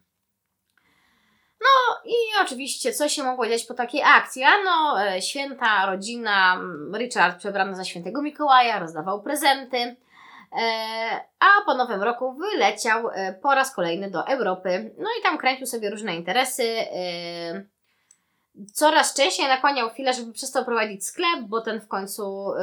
No 1.61 2.01
i 2.05 2.15
oczywiście, 2.41 2.93
co 2.93 3.09
się 3.09 3.23
mogło 3.23 3.47
dziać 3.47 3.63
po 3.63 3.73
takiej 3.73 4.01
akcji? 4.03 4.43
No, 4.65 5.03
e, 5.03 5.21
święta 5.21 5.85
rodzina, 5.85 6.55
m, 6.55 6.95
Richard 6.97 7.37
przebrany 7.37 7.75
za 7.75 7.83
świętego 7.83 8.21
Mikołaja, 8.21 8.79
rozdawał 8.79 9.23
prezenty, 9.23 9.77
e, 9.77 9.95
a 11.39 11.65
po 11.65 11.73
nowym 11.73 12.03
roku 12.03 12.33
wyleciał 12.33 13.09
e, 13.09 13.33
po 13.33 13.55
raz 13.55 13.75
kolejny 13.75 14.11
do 14.11 14.27
Europy. 14.27 14.95
No 14.97 15.09
i 15.19 15.23
tam 15.23 15.37
kręcił 15.37 15.67
sobie 15.67 15.89
różne 15.89 16.15
interesy. 16.15 16.75
Coraz 18.73 19.13
częściej 19.13 19.47
nakłaniał 19.47 19.89
chwilę, 19.89 20.13
żeby 20.13 20.33
przestał 20.33 20.65
prowadzić 20.65 21.05
sklep, 21.05 21.39
bo 21.47 21.61
ten 21.61 21.81
w 21.81 21.87
końcu 21.87 22.53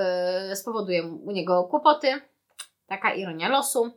spowoduje 0.55 1.03
u 1.03 1.31
niego 1.31 1.65
kłopoty. 1.65 2.21
Taka 2.89 3.15
ironia 3.15 3.49
losu. 3.49 3.93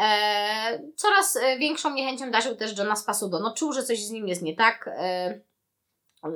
E, 0.00 0.80
coraz 0.96 1.36
e, 1.36 1.58
większą 1.58 1.94
niechęcią 1.94 2.30
darzył 2.30 2.56
też 2.56 2.78
Johna 2.78 2.96
Spasudo. 2.96 3.40
No 3.40 3.54
czuł, 3.54 3.72
że 3.72 3.82
coś 3.82 4.04
z 4.04 4.10
nim 4.10 4.28
jest 4.28 4.42
nie 4.42 4.56
tak. 4.56 4.88
E, 4.92 5.40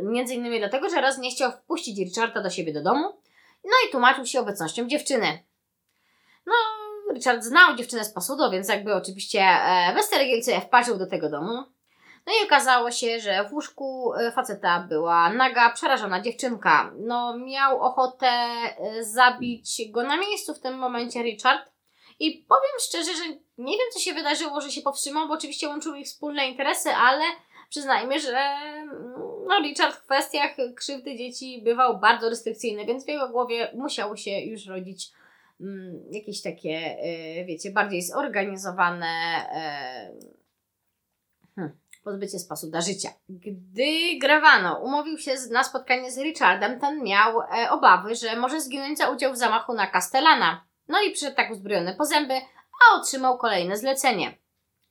między 0.02 0.34
innymi 0.34 0.58
dlatego, 0.58 0.90
że 0.90 1.00
raz 1.00 1.18
nie 1.18 1.30
chciał 1.30 1.52
wpuścić 1.52 1.98
Richarda 1.98 2.42
do 2.42 2.50
siebie 2.50 2.72
do 2.72 2.82
domu. 2.82 3.04
No 3.64 3.72
i 3.88 3.90
tłumaczył 3.90 4.26
się 4.26 4.40
obecnością 4.40 4.86
dziewczyny. 4.86 5.38
No, 6.46 6.54
Richard 7.14 7.42
znał 7.42 7.76
dziewczynę 7.76 8.04
z 8.04 8.12
Pasudo, 8.12 8.50
więc 8.50 8.68
jakby 8.68 8.94
oczywiście 8.94 9.58
bez 9.94 10.08
sobie 10.08 10.60
wparzył 10.60 10.98
do 10.98 11.06
tego 11.06 11.30
domu. 11.30 11.76
No 12.26 12.32
i 12.32 12.46
okazało 12.46 12.90
się, 12.90 13.20
że 13.20 13.48
w 13.48 13.52
łóżku 13.52 14.14
e, 14.14 14.32
faceta 14.32 14.86
była 14.88 15.30
naga, 15.30 15.70
przerażona 15.70 16.20
dziewczynka. 16.20 16.92
No, 16.98 17.38
miał 17.38 17.80
ochotę 17.80 18.26
e, 18.26 19.04
zabić 19.04 19.90
go 19.90 20.02
na 20.02 20.16
miejscu 20.16 20.54
w 20.54 20.60
tym 20.60 20.78
momencie 20.78 21.22
Richard. 21.22 21.75
I 22.18 22.44
powiem 22.48 22.80
szczerze, 22.80 23.12
że 23.14 23.24
nie 23.58 23.76
wiem, 23.76 23.86
co 23.92 24.00
się 24.00 24.14
wydarzyło, 24.14 24.60
że 24.60 24.70
się 24.70 24.82
powstrzymał, 24.82 25.28
bo 25.28 25.34
oczywiście 25.34 25.68
łączyły 25.68 25.98
ich 25.98 26.06
wspólne 26.06 26.48
interesy, 26.48 26.90
ale 26.90 27.24
przyznajmy, 27.70 28.20
że 28.20 28.56
no, 29.46 29.58
Richard 29.62 29.96
w 29.96 30.02
kwestiach 30.02 30.50
krzywdy 30.76 31.16
dzieci 31.16 31.62
bywał 31.64 32.00
bardzo 32.00 32.28
restrykcyjny, 32.28 32.86
więc 32.86 33.04
w 33.04 33.08
jego 33.08 33.28
głowie 33.28 33.70
musiało 33.74 34.16
się 34.16 34.30
już 34.30 34.66
rodzić 34.66 35.10
mm, 35.60 36.04
jakieś 36.10 36.42
takie, 36.42 36.96
y, 37.40 37.44
wiecie, 37.44 37.70
bardziej 37.70 38.02
zorganizowane 38.02 39.06
y, 40.22 40.36
pozbycie 42.06 42.38
sposobu 42.38 42.80
życia. 42.80 43.08
Gdy 43.28 44.18
Gravano 44.20 44.80
umówił 44.80 45.18
się 45.18 45.38
z, 45.38 45.50
na 45.50 45.64
spotkanie 45.64 46.12
z 46.12 46.18
Richardem, 46.18 46.80
ten 46.80 47.02
miał 47.02 47.40
e, 47.40 47.70
obawy, 47.70 48.14
że 48.14 48.36
może 48.36 48.60
zginąć 48.60 48.98
za 48.98 49.10
udział 49.10 49.32
w 49.32 49.36
zamachu 49.36 49.74
na 49.74 49.90
Castellana. 49.90 50.64
No 50.88 51.02
i 51.02 51.10
przyszedł 51.10 51.36
tak 51.36 51.50
uzbrojony 51.50 51.94
po 51.94 52.04
zęby, 52.04 52.34
a 52.34 52.96
otrzymał 52.96 53.38
kolejne 53.38 53.76
zlecenie 53.76 54.38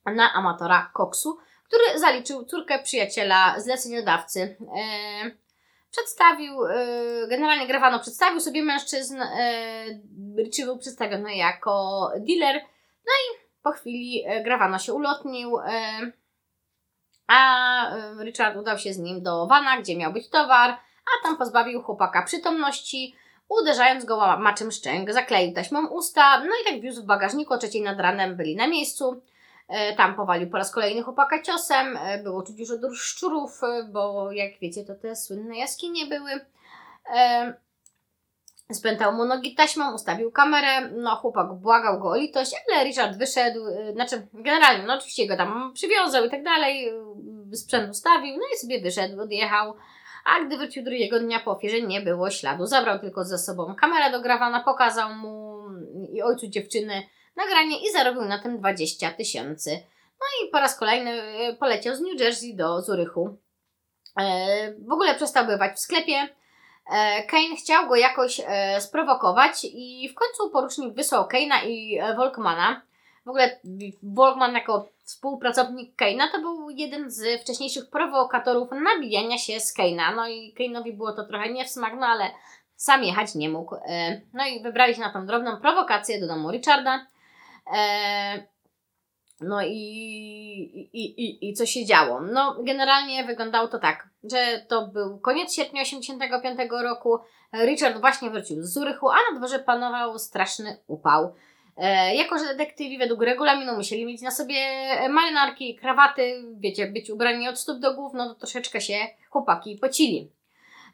na 0.06 0.32
amatora 0.32 0.90
koksu, 0.94 1.38
który 1.64 1.98
zaliczył 1.98 2.44
córkę 2.44 2.82
przyjaciela 2.82 3.60
zleceniodawcy. 3.60 4.56
E, 4.76 5.30
przedstawił, 5.90 6.64
e, 6.64 6.76
generalnie 7.28 7.66
Gravano 7.66 8.00
przedstawił 8.00 8.40
sobie 8.40 8.62
mężczyzn, 8.62 9.22
e, 9.22 9.84
Richie 10.38 10.64
był 10.64 10.78
przedstawiony 10.78 11.36
jako 11.36 12.10
dealer, 12.16 12.54
no 13.06 13.12
i 13.12 13.46
po 13.62 13.72
chwili 13.72 14.24
Gravano 14.44 14.78
się 14.78 14.94
ulotnił, 14.94 15.58
a 17.26 17.90
Richard 18.24 18.56
udał 18.56 18.78
się 18.78 18.92
z 18.92 18.98
nim 18.98 19.22
do 19.22 19.46
Wana, 19.46 19.80
gdzie 19.80 19.96
miał 19.96 20.12
być 20.12 20.28
towar, 20.28 20.70
a 20.70 21.22
tam 21.22 21.36
pozbawił 21.36 21.82
chłopaka 21.82 22.22
przytomności, 22.22 23.14
uderzając 23.48 24.04
go 24.04 24.36
maczem 24.38 24.70
szczęk, 24.70 25.12
zakleił 25.12 25.54
taśmą 25.54 25.88
usta, 25.88 26.40
no 26.40 26.50
i 26.62 26.72
tak 26.72 26.80
wiózł 26.80 27.02
w 27.02 27.06
bagażniku, 27.06 27.54
o 27.54 27.58
trzeciej 27.58 27.82
nad 27.82 28.00
ranem 28.00 28.36
byli 28.36 28.56
na 28.56 28.66
miejscu. 28.66 29.22
E, 29.68 29.96
tam 29.96 30.14
powalił 30.14 30.50
po 30.50 30.56
raz 30.56 30.70
kolejny 30.70 31.02
chłopaka 31.02 31.42
ciosem, 31.42 31.96
e, 31.96 32.22
było 32.22 32.42
czuć 32.42 32.70
odór 32.70 32.96
szczurów, 32.96 33.62
e, 33.62 33.84
bo 33.84 34.32
jak 34.32 34.58
wiecie, 34.60 34.84
to 34.84 34.94
te 34.94 35.16
słynne 35.16 35.58
jaskinie 35.58 36.06
były. 36.06 36.30
Spętał 38.72 39.12
mu 39.12 39.24
nogi 39.24 39.54
taśmą, 39.54 39.94
ustawił 39.94 40.32
kamerę, 40.32 40.88
no 40.90 41.16
chłopak 41.16 41.52
błagał 41.52 42.00
go 42.00 42.08
o 42.08 42.16
litość, 42.16 42.52
ale 42.68 42.84
Richard 42.84 43.18
wyszedł, 43.18 43.60
znaczy 43.92 44.26
generalnie, 44.32 44.86
no 44.86 44.94
oczywiście 44.94 45.26
go 45.26 45.36
tam 45.36 45.72
przywiązał 45.74 46.24
i 46.24 46.30
tak 46.30 46.42
dalej, 46.42 46.92
sprzęt 47.52 47.90
ustawił, 47.90 48.36
no 48.36 48.42
i 48.54 48.58
sobie 48.58 48.80
wyszedł, 48.80 49.20
odjechał, 49.20 49.74
a 50.26 50.44
gdy 50.44 50.56
wrócił 50.56 50.84
drugiego 50.84 51.20
dnia 51.20 51.40
po 51.40 51.50
ofierze 51.50 51.80
nie 51.80 52.00
było 52.00 52.30
śladu, 52.30 52.66
zabrał 52.66 52.98
tylko 52.98 53.24
ze 53.24 53.38
sobą 53.38 53.74
kamerę 53.74 54.10
dograwana, 54.10 54.60
pokazał 54.60 55.14
mu 55.14 55.56
i 56.12 56.22
ojcu 56.22 56.46
dziewczyny 56.46 57.02
nagranie 57.36 57.88
i 57.88 57.92
zarobił 57.92 58.22
na 58.22 58.42
tym 58.42 58.58
20 58.58 59.10
tysięcy. 59.10 59.70
No 60.20 60.26
i 60.46 60.50
po 60.50 60.60
raz 60.60 60.78
kolejny 60.78 61.22
e, 61.22 61.54
poleciał 61.54 61.96
z 61.96 62.00
New 62.00 62.20
Jersey 62.20 62.56
do 62.56 62.82
Zurychu. 62.82 63.36
E, 64.20 64.74
w 64.88 64.92
ogóle 64.92 65.14
przestał 65.14 65.46
bywać 65.46 65.76
w 65.76 65.80
sklepie. 65.80 66.28
E, 66.92 67.22
Kane 67.22 67.56
chciał 67.56 67.88
go 67.88 67.96
jakoś 67.96 68.40
sprowokować 68.78 69.52
i 69.64 70.08
w 70.08 70.14
końcu 70.14 70.50
porucznik 70.50 70.94
wysłał 70.94 71.28
Kane'a 71.28 71.66
i 71.66 71.98
Volkmana. 72.16 72.82
W 73.26 73.28
ogóle 73.28 73.60
Volkman 74.02 74.54
jako 74.54 74.88
współpracownik 75.04 75.96
Kane'a 76.02 76.30
to 76.32 76.40
był 76.40 76.70
jeden 76.70 77.10
z 77.10 77.42
wcześniejszych 77.42 77.90
prowokatorów 77.90 78.68
nabijania 78.70 79.38
się 79.38 79.60
z 79.60 79.78
Kane'a. 79.78 80.16
No 80.16 80.28
i 80.28 80.54
Kane'owi 80.58 80.96
było 80.96 81.12
to 81.12 81.24
trochę 81.24 81.52
nie 81.52 81.64
w 81.64 81.68
smak, 81.68 81.94
no 81.98 82.06
ale 82.06 82.30
sam 82.76 83.04
jechać 83.04 83.34
nie 83.34 83.48
mógł. 83.48 83.76
No 84.32 84.46
i 84.46 84.62
wybrali 84.62 84.94
się 84.94 85.00
na 85.00 85.12
tą 85.12 85.26
drobną 85.26 85.60
prowokację 85.60 86.20
do 86.20 86.26
domu 86.26 86.50
Richarda. 86.50 87.06
E, 87.76 88.42
no 89.40 89.62
i, 89.62 89.70
i, 90.92 91.24
i, 91.24 91.50
i 91.50 91.54
co 91.54 91.66
się 91.66 91.86
działo? 91.86 92.20
No, 92.20 92.56
generalnie 92.62 93.24
wyglądało 93.24 93.68
to 93.68 93.78
tak, 93.78 94.08
że 94.30 94.64
to 94.68 94.86
był 94.86 95.18
koniec 95.18 95.54
sierpnia 95.54 95.84
1985 95.84 96.70
roku. 96.82 97.18
Richard 97.64 98.00
właśnie 98.00 98.30
wrócił 98.30 98.62
z 98.62 98.72
Zurychu, 98.72 99.08
a 99.10 99.16
na 99.32 99.38
dworze 99.38 99.58
panował 99.58 100.18
straszny 100.18 100.78
upał. 100.86 101.34
E, 101.76 102.14
jako, 102.14 102.38
że 102.38 102.44
detektywi 102.44 102.98
według 102.98 103.22
regulaminu 103.22 103.76
musieli 103.76 104.06
mieć 104.06 104.22
na 104.22 104.30
sobie 104.30 104.56
marynarki, 105.08 105.76
krawaty, 105.76 106.42
wiecie, 106.58 106.86
być 106.86 107.10
ubrani 107.10 107.48
od 107.48 107.58
stóp 107.58 107.78
do 107.78 107.94
głów, 107.94 108.12
no 108.14 108.28
to 108.28 108.34
troszeczkę 108.34 108.80
się 108.80 108.98
chłopaki 109.30 109.78
pocili. 109.80 110.30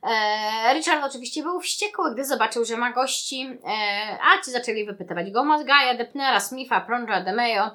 E, 0.02 0.74
Richard 0.74 1.04
oczywiście 1.04 1.42
był 1.42 1.60
wściekły, 1.60 2.14
gdy 2.14 2.24
zobaczył, 2.24 2.64
że 2.64 2.76
ma 2.76 2.92
gości, 2.92 3.58
e, 3.64 4.18
a 4.22 4.44
ci 4.44 4.50
zaczęli 4.50 4.84
wypytywać 4.84 5.30
go 5.30 5.40
o 5.40 5.44
Mazgaja, 5.44 5.94
Depnera, 5.94 6.40
Smitha, 6.40 6.80
Pronja, 6.80 7.20
DeMeo. 7.20 7.70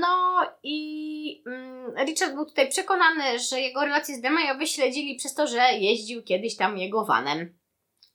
No 0.00 0.40
i 0.62 1.42
mm, 1.46 2.06
Richard 2.06 2.34
był 2.34 2.46
tutaj 2.46 2.68
przekonany, 2.68 3.38
że 3.38 3.60
jego 3.60 3.84
relacje 3.84 4.14
z 4.14 4.20
DeMeo 4.20 4.54
wyśledzili 4.54 5.16
przez 5.16 5.34
to, 5.34 5.46
że 5.46 5.72
jeździł 5.72 6.22
kiedyś 6.22 6.56
tam 6.56 6.78
jego 6.78 7.04
vanem. 7.04 7.38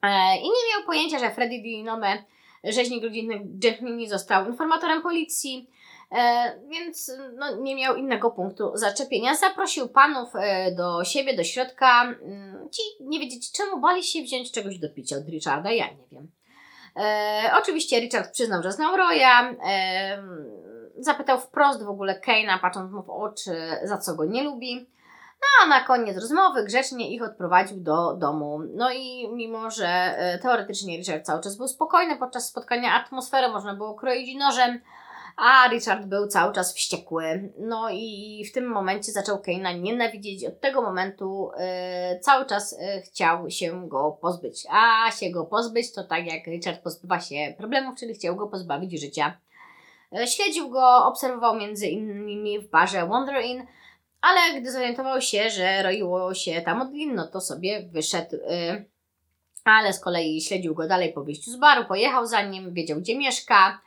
E, 0.01 0.37
I 0.37 0.43
nie 0.43 0.73
miał 0.73 0.85
pojęcia, 0.85 1.19
że 1.19 1.31
Freddy 1.31 1.59
Dinome, 1.61 2.23
rzeźnik 2.63 3.03
rodzinny 3.03 3.41
Gentmini, 3.43 4.09
został 4.09 4.47
informatorem 4.47 5.01
policji, 5.01 5.69
E, 6.13 6.53
więc 6.69 7.11
no, 7.35 7.55
nie 7.55 7.75
miał 7.75 7.95
innego 7.95 8.31
punktu 8.31 8.71
zaczepienia. 8.73 9.35
Zaprosił 9.35 9.89
panów 9.89 10.29
e, 10.35 10.71
do 10.71 11.03
siebie, 11.03 11.35
do 11.35 11.43
środka. 11.43 12.03
Mm, 12.03 12.69
ci 12.71 12.81
nie 12.99 13.19
wiedzieć 13.19 13.51
czemu 13.51 13.79
bali 13.79 14.03
się 14.03 14.21
wziąć 14.21 14.51
czegoś 14.51 14.79
do 14.79 14.89
picia 14.89 15.17
od 15.17 15.29
Richarda, 15.29 15.71
ja 15.71 15.85
nie 15.87 16.07
wiem. 16.11 16.31
E, 16.95 17.51
oczywiście 17.61 17.99
Richard 17.99 18.31
przyznał, 18.31 18.63
że 18.63 18.71
znał 18.71 18.97
Roya. 18.97 19.55
E, 19.65 20.23
zapytał 20.97 21.39
wprost 21.39 21.83
w 21.83 21.89
ogóle 21.89 22.21
Kane'a, 22.27 22.59
patrząc 22.61 22.91
mu 22.91 23.03
w 23.03 23.09
oczy, 23.09 23.55
za 23.83 23.97
co 23.97 24.15
go 24.15 24.25
nie 24.25 24.43
lubi. 24.43 24.85
No 25.43 25.65
a 25.65 25.67
na 25.67 25.83
koniec 25.83 26.17
rozmowy 26.17 26.63
grzecznie 26.63 27.11
ich 27.11 27.23
odprowadził 27.23 27.77
do 27.79 28.13
domu. 28.13 28.59
No 28.75 28.91
i 28.91 29.29
mimo, 29.33 29.71
że 29.71 29.87
e, 29.87 30.39
teoretycznie 30.39 30.97
Richard 30.97 31.25
cały 31.25 31.41
czas 31.41 31.57
był 31.57 31.67
spokojny 31.67 32.17
podczas 32.17 32.49
spotkania, 32.49 32.93
atmosferę 32.93 33.49
można 33.49 33.73
było 33.73 33.95
kroić 33.95 34.35
nożem, 34.35 34.79
a 35.37 35.67
Richard 35.67 36.05
był 36.05 36.27
cały 36.27 36.53
czas 36.53 36.75
wściekły. 36.75 37.53
No 37.57 37.89
i 37.91 38.43
w 38.49 38.53
tym 38.53 38.67
momencie 38.67 39.11
zaczął 39.11 39.37
Kane'a 39.37 39.81
nienawidzieć. 39.81 40.45
Od 40.45 40.59
tego 40.59 40.81
momentu 40.81 41.51
y, 42.15 42.19
cały 42.19 42.45
czas 42.45 42.73
y, 42.73 43.01
chciał 43.01 43.49
się 43.49 43.89
go 43.89 44.17
pozbyć. 44.21 44.67
A 44.71 45.11
się 45.11 45.29
go 45.29 45.45
pozbyć 45.45 45.93
to 45.93 46.03
tak 46.03 46.25
jak 46.25 46.47
Richard 46.47 46.81
pozbywa 46.81 47.19
się 47.19 47.53
problemów, 47.57 47.95
czyli 47.95 48.13
chciał 48.13 48.35
go 48.35 48.47
pozbawić 48.47 49.01
życia. 49.01 49.37
Śledził 50.25 50.69
go, 50.69 51.05
obserwował 51.05 51.55
między 51.55 51.87
innymi 51.87 52.59
w 52.59 52.69
barze 52.69 53.07
Wonder 53.07 53.43
Inn, 53.45 53.67
ale 54.23 54.61
gdy 54.61 54.71
zorientował 54.71 55.21
się, 55.21 55.49
że 55.49 55.83
roiło 55.83 56.33
się 56.33 56.61
tam 56.61 56.81
od 56.81 56.93
lin, 56.93 57.15
no 57.15 57.27
to 57.27 57.41
sobie 57.41 57.83
wyszedł. 57.91 58.37
ale 59.63 59.93
z 59.93 59.99
kolei 59.99 60.41
śledził 60.41 60.75
go 60.75 60.87
dalej 60.87 61.13
po 61.13 61.23
wyjściu 61.23 61.51
z 61.51 61.55
baru, 61.55 61.85
pojechał 61.85 62.27
za 62.27 62.41
nim, 62.41 62.73
wiedział 62.73 62.99
gdzie 62.99 63.17
mieszka, 63.17 63.79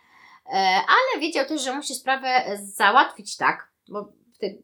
E, 0.53 0.57
ale 0.75 1.21
wiedział 1.21 1.47
też, 1.47 1.63
że 1.63 1.75
musi 1.75 1.95
sprawę 1.95 2.29
załatwić 2.57 3.37
tak, 3.37 3.69
bo 3.89 4.03
w 4.35 4.39
tym 4.39 4.63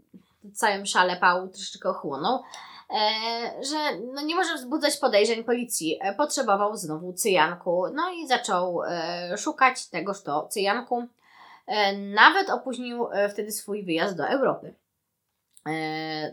całym 0.55 0.87
szale 0.87 1.17
pał 1.17 1.49
troszeczkę 1.49 1.89
ochłonął, 1.89 2.43
e, 2.91 3.65
że 3.65 3.77
no 4.15 4.23
nie 4.23 4.35
może 4.35 4.55
wzbudzać 4.55 4.97
podejrzeń 4.97 5.45
policji. 5.45 5.99
Potrzebował 6.17 6.77
znowu 6.77 7.13
cyjanku, 7.13 7.85
no 7.95 8.11
i 8.13 8.27
zaczął 8.27 8.81
szukać 9.39 9.87
tegoż 9.87 10.23
to 10.23 10.49
cyjanku. 10.49 11.07
Nawet 11.97 12.51
opóźnił 12.51 13.07
wtedy 13.33 13.53
swój 13.53 13.85
wyjazd 13.85 14.17
do 14.17 14.29
Europy. 14.29 14.75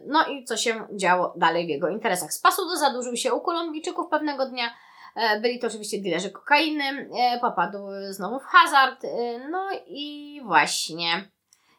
No 0.08 0.28
i 0.28 0.46
co 0.46 0.58
się 0.58 0.88
działo 0.96 1.34
dalej 1.38 1.66
w 1.66 1.70
jego 1.70 1.90
interesach? 1.90 2.34
Z 2.34 2.40
pasu 2.40 2.66
do 2.66 2.78
zadłużył 2.78 3.16
się 3.16 3.34
u 3.34 3.42
Kolumbijczyków 3.42 4.10
pewnego 4.10 4.46
dnia, 4.46 4.70
E, 5.16 5.40
byli 5.40 5.60
to 5.60 5.68
oczywiście 5.68 6.02
dealerzy 6.02 6.32
kokainy, 6.32 7.10
e, 7.20 7.40
popadł 7.40 7.78
znowu 8.10 8.40
w 8.40 8.44
hazard, 8.44 9.06
e, 9.06 9.50
no 9.50 9.70
i 9.88 10.42
właśnie. 10.46 11.30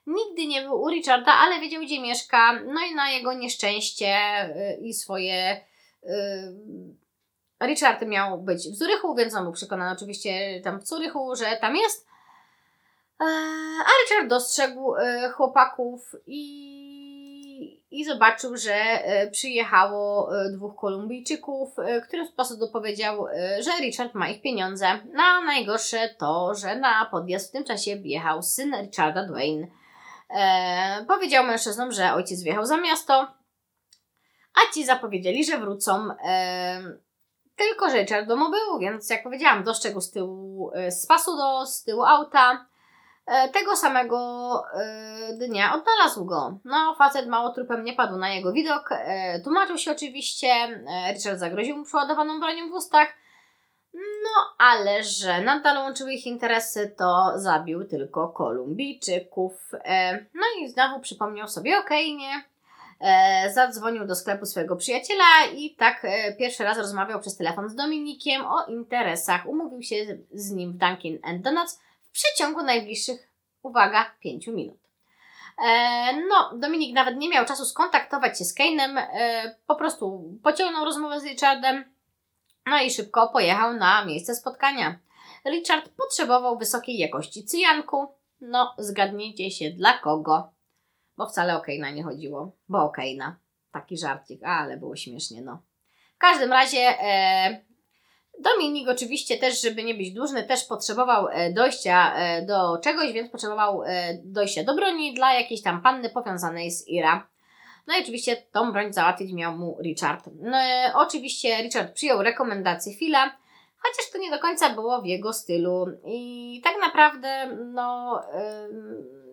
Nigdy 0.06 0.46
nie 0.46 0.62
był 0.62 0.82
u 0.82 0.90
Richarda, 0.90 1.32
ale 1.32 1.60
wiedział 1.60 1.82
gdzie 1.82 2.00
mieszka, 2.00 2.52
no 2.52 2.80
i 2.90 2.94
na 2.94 3.10
jego 3.10 3.32
nieszczęście 3.32 4.16
i 4.80 4.94
swoje... 4.94 5.64
Richard 7.62 8.06
miał 8.06 8.42
być 8.42 8.68
w 8.68 8.74
Zurychu, 8.74 9.14
więc 9.14 9.34
on 9.34 9.42
był 9.42 9.52
przekonany 9.52 9.96
oczywiście 9.96 10.60
tam 10.64 10.80
w 10.80 10.86
Zurychu, 10.86 11.36
że 11.36 11.56
tam 11.60 11.76
jest. 11.76 12.06
A 13.18 13.90
Richard 14.02 14.28
dostrzegł 14.28 14.94
chłopaków 15.34 16.14
i 16.26 16.79
i 17.90 18.04
zobaczył, 18.04 18.56
że 18.56 18.74
e, 18.74 19.30
przyjechało 19.30 20.30
e, 20.36 20.50
dwóch 20.50 20.76
Kolumbijczyków, 20.76 21.78
e, 21.78 22.00
którym 22.00 22.26
w 22.26 22.30
sposób 22.30 22.60
dopowiedział, 22.60 23.26
że 23.60 23.70
Richard 23.80 24.14
ma 24.14 24.28
ich 24.28 24.42
pieniądze. 24.42 24.98
No, 25.12 25.40
najgorsze 25.44 26.14
to, 26.18 26.54
że 26.54 26.76
na 26.76 27.04
podjazd 27.10 27.48
w 27.48 27.52
tym 27.52 27.64
czasie 27.64 27.96
wjechał 27.96 28.42
syn 28.42 28.74
Richarda 28.82 29.26
Dwayne. 29.26 29.66
E, 30.30 31.04
powiedział 31.08 31.44
mężczyznom, 31.44 31.92
że 31.92 32.14
ojciec 32.14 32.42
wjechał 32.42 32.66
za 32.66 32.76
miasto, 32.76 33.26
a 34.54 34.74
ci 34.74 34.84
zapowiedzieli, 34.84 35.44
że 35.44 35.58
wrócą. 35.58 36.08
E, 36.24 36.82
tylko, 37.56 37.90
że 37.90 38.00
Richard 38.00 38.28
domu 38.28 38.50
był, 38.50 38.78
więc 38.78 39.10
jak 39.10 39.22
powiedziałam, 39.22 39.64
dostrzegł 39.64 40.00
z 40.00 40.10
tyłu, 40.10 40.72
z 40.88 41.06
pasu 41.06 41.36
do, 41.36 41.66
z 41.66 41.84
tyłu 41.84 42.04
auta 42.04 42.69
tego 43.52 43.76
samego 43.76 44.62
e, 44.74 45.32
dnia 45.32 45.74
odnalazł 45.74 46.24
go. 46.24 46.58
No, 46.64 46.94
facet 46.98 47.26
mało 47.26 47.50
trupem 47.50 47.84
nie 47.84 47.92
padł 47.92 48.16
na 48.16 48.30
jego 48.30 48.52
widok. 48.52 48.88
E, 48.92 49.40
tłumaczył 49.40 49.78
się 49.78 49.92
oczywiście. 49.92 50.48
Richard 51.14 51.38
zagroził 51.38 51.76
mu 51.76 51.84
przeładowaną 51.84 52.40
bronią 52.40 52.70
w 52.70 52.74
ustach. 52.74 53.08
No, 53.94 54.54
ale 54.58 55.04
że 55.04 55.40
nadal 55.40 55.76
łączyły 55.76 56.12
ich 56.12 56.26
interesy, 56.26 56.94
to 56.98 57.32
zabił 57.36 57.84
tylko 57.84 58.28
Kolumbijczyków. 58.28 59.70
No 60.34 60.42
i 60.60 60.68
znowu 60.68 61.00
przypomniał 61.00 61.48
sobie 61.48 61.78
o 61.78 61.82
Kejnie. 61.82 62.44
Zadzwonił 63.54 64.06
do 64.06 64.14
sklepu 64.14 64.46
swojego 64.46 64.76
przyjaciela 64.76 65.24
i 65.56 65.74
tak 65.74 66.06
pierwszy 66.38 66.64
raz 66.64 66.78
rozmawiał 66.78 67.20
przez 67.20 67.36
telefon 67.36 67.68
z 67.68 67.74
Dominikiem 67.74 68.46
o 68.46 68.64
interesach. 68.64 69.46
Umówił 69.46 69.82
się 69.82 69.96
z 70.32 70.50
nim 70.50 70.72
w 70.72 70.76
Dunkin' 70.76 71.42
Donuts 71.42 71.80
w 72.10 72.12
przeciągu 72.12 72.62
najbliższych, 72.62 73.28
uwaga, 73.62 74.14
5 74.20 74.46
minut. 74.46 74.80
E, 75.64 76.16
no, 76.28 76.58
Dominik 76.58 76.94
nawet 76.94 77.16
nie 77.16 77.28
miał 77.28 77.44
czasu 77.44 77.64
skontaktować 77.64 78.38
się 78.38 78.44
z 78.44 78.54
Kane'em, 78.54 78.98
e, 78.98 79.56
po 79.66 79.76
prostu 79.76 80.34
pociągnął 80.42 80.84
rozmowę 80.84 81.20
z 81.20 81.24
Richardem, 81.24 81.84
no 82.66 82.82
i 82.82 82.90
szybko 82.90 83.28
pojechał 83.28 83.74
na 83.74 84.04
miejsce 84.04 84.34
spotkania. 84.34 84.98
Richard 85.46 85.88
potrzebował 85.88 86.58
wysokiej 86.58 86.98
jakości 86.98 87.44
cyjanku. 87.44 88.14
No, 88.40 88.74
zgadnijcie 88.78 89.50
się 89.50 89.70
dla 89.70 89.98
kogo. 89.98 90.52
Bo 91.16 91.26
wcale 91.26 91.56
o 91.56 91.62
Kane'a 91.62 91.94
nie 91.94 92.02
chodziło, 92.02 92.56
bo 92.68 92.78
o 92.84 92.92
Kane'a. 92.98 93.32
Taki 93.72 93.98
żarcik, 93.98 94.44
ale 94.44 94.76
było 94.76 94.96
śmiesznie, 94.96 95.42
no. 95.42 95.62
każdym 96.18 96.52
razie 96.52 96.78
e, 96.78 97.64
Dominik 98.40 98.88
oczywiście 98.88 99.38
też, 99.38 99.62
żeby 99.62 99.84
nie 99.84 99.94
być 99.94 100.12
dłużny, 100.12 100.44
też 100.44 100.64
potrzebował 100.64 101.28
e, 101.28 101.52
dojścia 101.52 102.14
e, 102.14 102.46
do 102.46 102.78
czegoś, 102.78 103.12
więc 103.12 103.32
potrzebował 103.32 103.82
e, 103.82 104.18
dojścia 104.24 104.64
do 104.64 104.74
broni 104.74 105.14
dla 105.14 105.32
jakiejś 105.34 105.62
tam 105.62 105.82
panny 105.82 106.10
powiązanej 106.10 106.70
z 106.70 106.88
Ira. 106.88 107.26
No 107.86 107.96
i 107.96 108.02
oczywiście 108.02 108.36
tą 108.52 108.72
broń 108.72 108.92
załatwić 108.92 109.32
miał 109.32 109.56
mu 109.56 109.78
Richard. 109.82 110.24
No, 110.40 110.58
oczywiście 110.94 111.62
Richard 111.62 111.92
przyjął 111.92 112.22
rekomendację 112.22 112.94
Phila, 112.94 113.36
chociaż 113.78 114.10
to 114.12 114.18
nie 114.18 114.30
do 114.30 114.38
końca 114.38 114.70
było 114.70 115.02
w 115.02 115.06
jego 115.06 115.32
stylu. 115.32 115.86
I 116.04 116.60
tak 116.64 116.74
naprawdę, 116.80 117.56
no, 117.72 118.20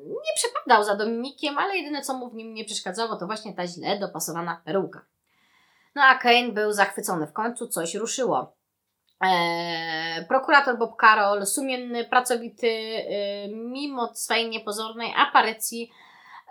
nie 0.06 0.34
przepadał 0.36 0.84
za 0.84 0.96
Dominikiem, 0.96 1.58
ale 1.58 1.78
jedyne 1.78 2.02
co 2.02 2.14
mu 2.14 2.30
w 2.30 2.36
nim 2.36 2.54
nie 2.54 2.66
przeszkadzało, 2.66 3.16
to 3.16 3.26
właśnie 3.26 3.54
ta 3.54 3.68
źle 3.68 4.00
dopasowana 4.00 4.62
peruka. 4.66 5.06
No 5.96 6.04
a 6.04 6.16
Kane 6.16 6.52
był 6.52 6.74
zachwycony, 6.74 7.28
w 7.28 7.34
końcu 7.34 7.68
coś 7.68 7.96
ruszyło. 7.96 8.57
Eee, 9.22 10.26
prokurator 10.26 10.78
Bob 10.78 10.96
Carroll, 11.02 11.46
sumienny, 11.46 12.06
pracowity, 12.06 12.68
e, 12.68 13.48
mimo 13.48 14.16
swojej 14.16 14.50
niepozornej 14.50 15.14
aparycji, 15.18 15.92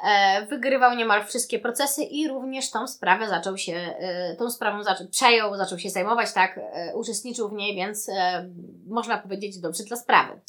e, 0.05 0.47
wygrywał 0.47 0.95
niemal 0.95 1.25
wszystkie 1.25 1.59
procesy 1.59 2.03
i 2.03 2.29
również 2.29 2.71
tą 2.71 2.87
sprawę 2.87 3.29
zaczął 3.29 3.59
się, 3.59 3.97
e, 3.99 4.37
tą 4.37 4.51
sprawą 4.51 4.81
przejął, 5.11 5.57
zaczął 5.57 5.79
się 5.79 5.91
zajmować, 5.91 6.33
tak, 6.33 6.59
e, 6.59 6.93
uczestniczył 6.95 7.49
w 7.49 7.53
niej, 7.53 7.77
więc 7.77 8.09
e, 8.09 8.49
można 8.87 9.19
powiedzieć 9.19 9.61
dobrze 9.61 9.85
dla 9.85 9.97
sprawy. 9.97 10.41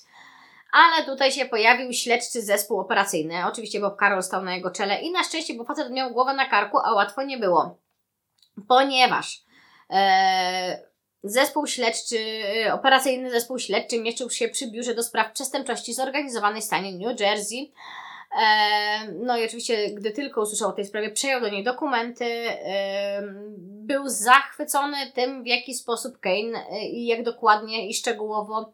Ale 0.72 1.06
tutaj 1.06 1.32
się 1.32 1.46
pojawił 1.46 1.94
śledczy 1.94 2.42
zespół 2.42 2.80
operacyjny. 2.80 3.46
Oczywiście 3.46 3.80
Bob 3.80 4.00
Carroll 4.00 4.24
stał 4.24 4.44
na 4.44 4.56
jego 4.56 4.72
czele 4.72 5.02
i 5.02 5.12
na 5.12 5.24
szczęście, 5.24 5.54
bo 5.54 5.64
facet 5.64 5.92
miał 5.92 6.12
głowę 6.12 6.34
na 6.34 6.46
karku, 6.46 6.78
a 6.78 6.94
łatwo 6.94 7.24
nie 7.24 7.38
było. 7.38 7.78
Ponieważ 8.68 9.42
e, 9.90 10.87
Zespół 11.24 11.68
śledczy, 11.68 12.18
y, 12.66 12.74
operacyjny 12.74 13.32
zespół 13.32 13.60
śledczy 13.60 14.00
mieścił 14.00 14.30
się 14.30 14.48
przy 14.48 14.72
biurze 14.72 14.96
do 14.96 15.04
spraw 15.04 15.32
przestępczości 15.32 15.94
zorganizowanej 15.94 16.62
w 16.62 16.66
stanie 16.66 17.08
New 17.08 17.20
Jersey. 17.20 17.72
E, 18.42 19.12
no 19.12 19.38
i 19.38 19.46
oczywiście, 19.46 19.90
gdy 19.90 20.12
tylko 20.12 20.42
usłyszał 20.42 20.70
o 20.70 20.74
tej 20.74 20.86
sprawie, 20.86 21.12
przejął 21.12 21.42
do 21.42 21.50
niej 21.50 21.64
dokumenty. 21.64 22.26
E, 22.26 23.22
był 23.58 24.08
zachwycony 24.08 24.98
tym, 25.14 25.44
w 25.44 25.48
jaki 25.48 25.74
sposób 25.74 26.20
Kane 26.20 26.66
e, 26.72 26.86
i 26.86 27.06
jak 27.06 27.24
dokładnie 27.24 27.90
i 27.90 27.94
szczegółowo 27.94 28.74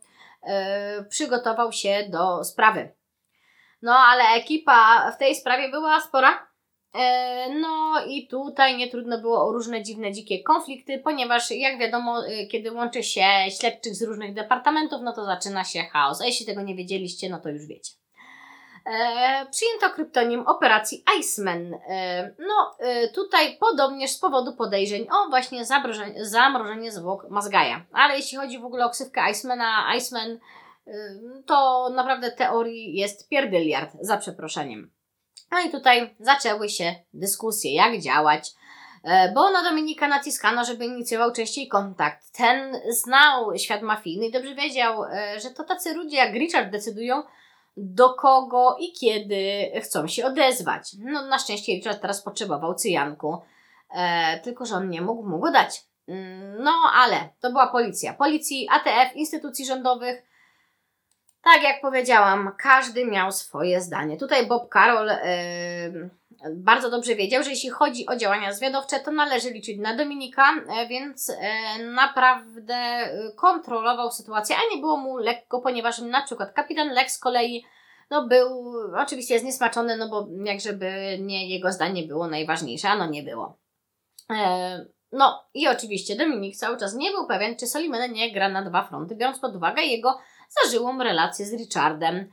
przygotował 1.10 1.72
się 1.72 2.08
do 2.10 2.44
sprawy. 2.44 2.92
No 3.82 3.96
ale 3.98 4.24
ekipa 4.24 5.12
w 5.12 5.18
tej 5.18 5.36
sprawie 5.36 5.70
była 5.70 6.02
spora 6.02 6.48
no 7.62 8.06
i 8.08 8.28
tutaj 8.28 8.78
nie 8.78 8.90
trudno 8.90 9.22
było 9.22 9.48
o 9.48 9.52
różne 9.52 9.84
dziwne, 9.84 10.12
dzikie 10.12 10.44
konflikty, 10.44 11.00
ponieważ 11.00 11.52
jak 11.52 11.80
wiadomo, 11.80 12.26
e, 12.28 12.48
kiedy 12.48 12.72
łączy 12.72 13.04
się 13.04 13.26
śledczych 13.60 13.96
z 13.96 14.04
różnych 14.04 14.34
departamentów, 14.34 15.02
no 15.04 15.14
to 15.14 15.26
zaczyna 15.26 15.64
się 15.64 15.84
chaos. 15.84 16.22
A 16.22 16.26
jeśli 16.26 16.46
tego 16.46 16.62
nie 16.62 16.76
wiedzieliście, 16.76 17.30
no 17.30 17.40
to 17.40 17.50
już 17.50 17.66
wiecie. 17.66 17.92
E, 18.86 19.46
przyjęto 19.52 19.90
kryptonim 19.90 20.48
operacji 20.48 21.04
Iceman. 21.20 21.74
E, 21.74 22.34
no, 22.40 22.76
e, 22.80 23.08
tutaj 23.08 23.58
podobnież 23.58 24.12
z 24.12 24.20
powodu 24.20 24.56
podejrzeń 24.56 25.08
o 25.12 25.30
właśnie 25.30 25.66
zamrożenie, 25.66 26.26
zamrożenie 26.26 26.92
zwłok 26.92 27.30
Mazgaja. 27.30 27.86
Ale 27.92 28.16
jeśli 28.16 28.38
chodzi 28.38 28.60
w 28.60 28.66
ogóle 28.66 28.86
o 28.86 28.90
ksywkę 28.90 29.32
Icemana, 29.32 29.96
Iceman, 29.98 30.32
e, 30.32 30.92
to 31.46 31.90
naprawdę 31.90 32.32
teorii 32.32 32.96
jest 32.96 33.30
pierdyliard, 33.30 33.92
za 34.02 34.18
przeproszeniem. 34.18 34.93
No 35.54 35.60
i 35.60 35.70
tutaj 35.70 36.16
zaczęły 36.20 36.70
się 36.70 36.96
dyskusje, 37.14 37.74
jak 37.74 38.00
działać, 38.00 38.52
e, 39.04 39.32
bo 39.32 39.52
na 39.52 39.64
Dominika 39.64 40.08
naciskano, 40.08 40.66
żeby 40.66 40.86
inicjował 40.86 41.32
częściej 41.32 41.68
kontakt. 41.68 42.32
Ten 42.38 42.82
znał 42.90 43.58
świat 43.58 43.82
mafijny 43.82 44.26
i 44.26 44.32
dobrze 44.32 44.56
wiedział, 44.56 45.04
e, 45.04 45.40
że 45.40 45.50
to 45.50 45.64
tacy 45.64 45.94
ludzie 45.94 46.18
jak 46.18 46.34
Richard 46.34 46.72
decydują, 46.72 47.24
do 47.78 48.14
kogo 48.14 48.78
i 48.80 48.92
kiedy 48.92 49.72
chcą 49.82 50.08
się 50.08 50.26
odezwać. 50.26 50.92
No 51.00 51.26
na 51.26 51.40
szczęście 51.40 51.74
Richard 51.74 52.02
teraz 52.02 52.22
potrzebował 52.22 52.76
cyjanku, 52.76 53.38
e, 53.90 54.40
tylko 54.40 54.66
że 54.66 54.76
on 54.76 54.90
nie 54.90 55.02
mógł 55.02 55.30
mu 55.30 55.40
go 55.40 55.52
dać. 55.52 55.82
Mm, 56.08 56.64
no 56.64 56.72
ale 56.94 57.30
to 57.40 57.50
była 57.50 57.68
policja. 57.68 58.14
Policji, 58.14 58.68
ATF, 58.72 59.16
instytucji 59.16 59.66
rządowych, 59.66 60.24
tak 61.44 61.64
jak 61.64 61.82
powiedziałam, 61.82 62.52
każdy 62.58 63.06
miał 63.06 63.32
swoje 63.32 63.82
zdanie. 63.82 64.18
Tutaj 64.18 64.48
Bob 64.48 64.74
Carroll 64.74 65.08
yy, 65.08 66.10
bardzo 66.56 66.90
dobrze 66.90 67.16
wiedział, 67.16 67.44
że 67.44 67.50
jeśli 67.50 67.70
chodzi 67.70 68.08
o 68.08 68.16
działania 68.16 68.54
zwiadowcze, 68.54 69.00
to 69.00 69.12
należy 69.12 69.50
liczyć 69.50 69.80
na 69.80 69.96
Dominika, 69.96 70.44
yy, 70.54 70.88
więc 70.88 71.28
yy, 71.28 71.86
naprawdę 71.86 73.10
kontrolował 73.36 74.12
sytuację, 74.12 74.56
a 74.56 74.76
nie 74.76 74.82
było 74.82 74.98
mu 74.98 75.18
lekko, 75.18 75.62
ponieważ 75.62 76.00
na 76.00 76.24
przykład 76.24 76.54
kapitan 76.54 76.90
Lex 76.90 77.14
z 77.14 77.20
kolei 77.20 77.66
no 78.10 78.28
był 78.28 78.74
oczywiście 78.98 79.40
zniesmaczony, 79.40 79.98
no 79.98 80.10
bo 80.10 80.28
jak 80.44 80.62
żeby 80.62 81.18
nie 81.22 81.50
jego 81.50 81.72
zdanie 81.72 82.04
było 82.04 82.28
najważniejsze, 82.28 82.90
a 82.90 82.96
no 82.96 83.06
nie 83.06 83.24
było. 83.24 83.58
No 85.12 85.44
i 85.54 85.68
oczywiście 85.68 86.16
Dominik 86.16 86.56
cały 86.56 86.78
czas 86.78 86.96
nie 86.96 87.12
był 87.12 87.28
pewien, 87.28 87.56
czy 87.56 87.68
Soliman 87.68 88.12
nie 88.12 88.34
gra 88.34 88.50
na 88.50 88.62
dwa 88.62 88.84
fronty, 88.84 89.16
biorąc 89.16 89.40
pod 89.40 89.56
uwagę 89.56 89.82
jego 89.82 90.20
zażyłą 90.64 91.04
relację 91.04 91.46
z 91.46 91.54
Richardem. 91.54 92.30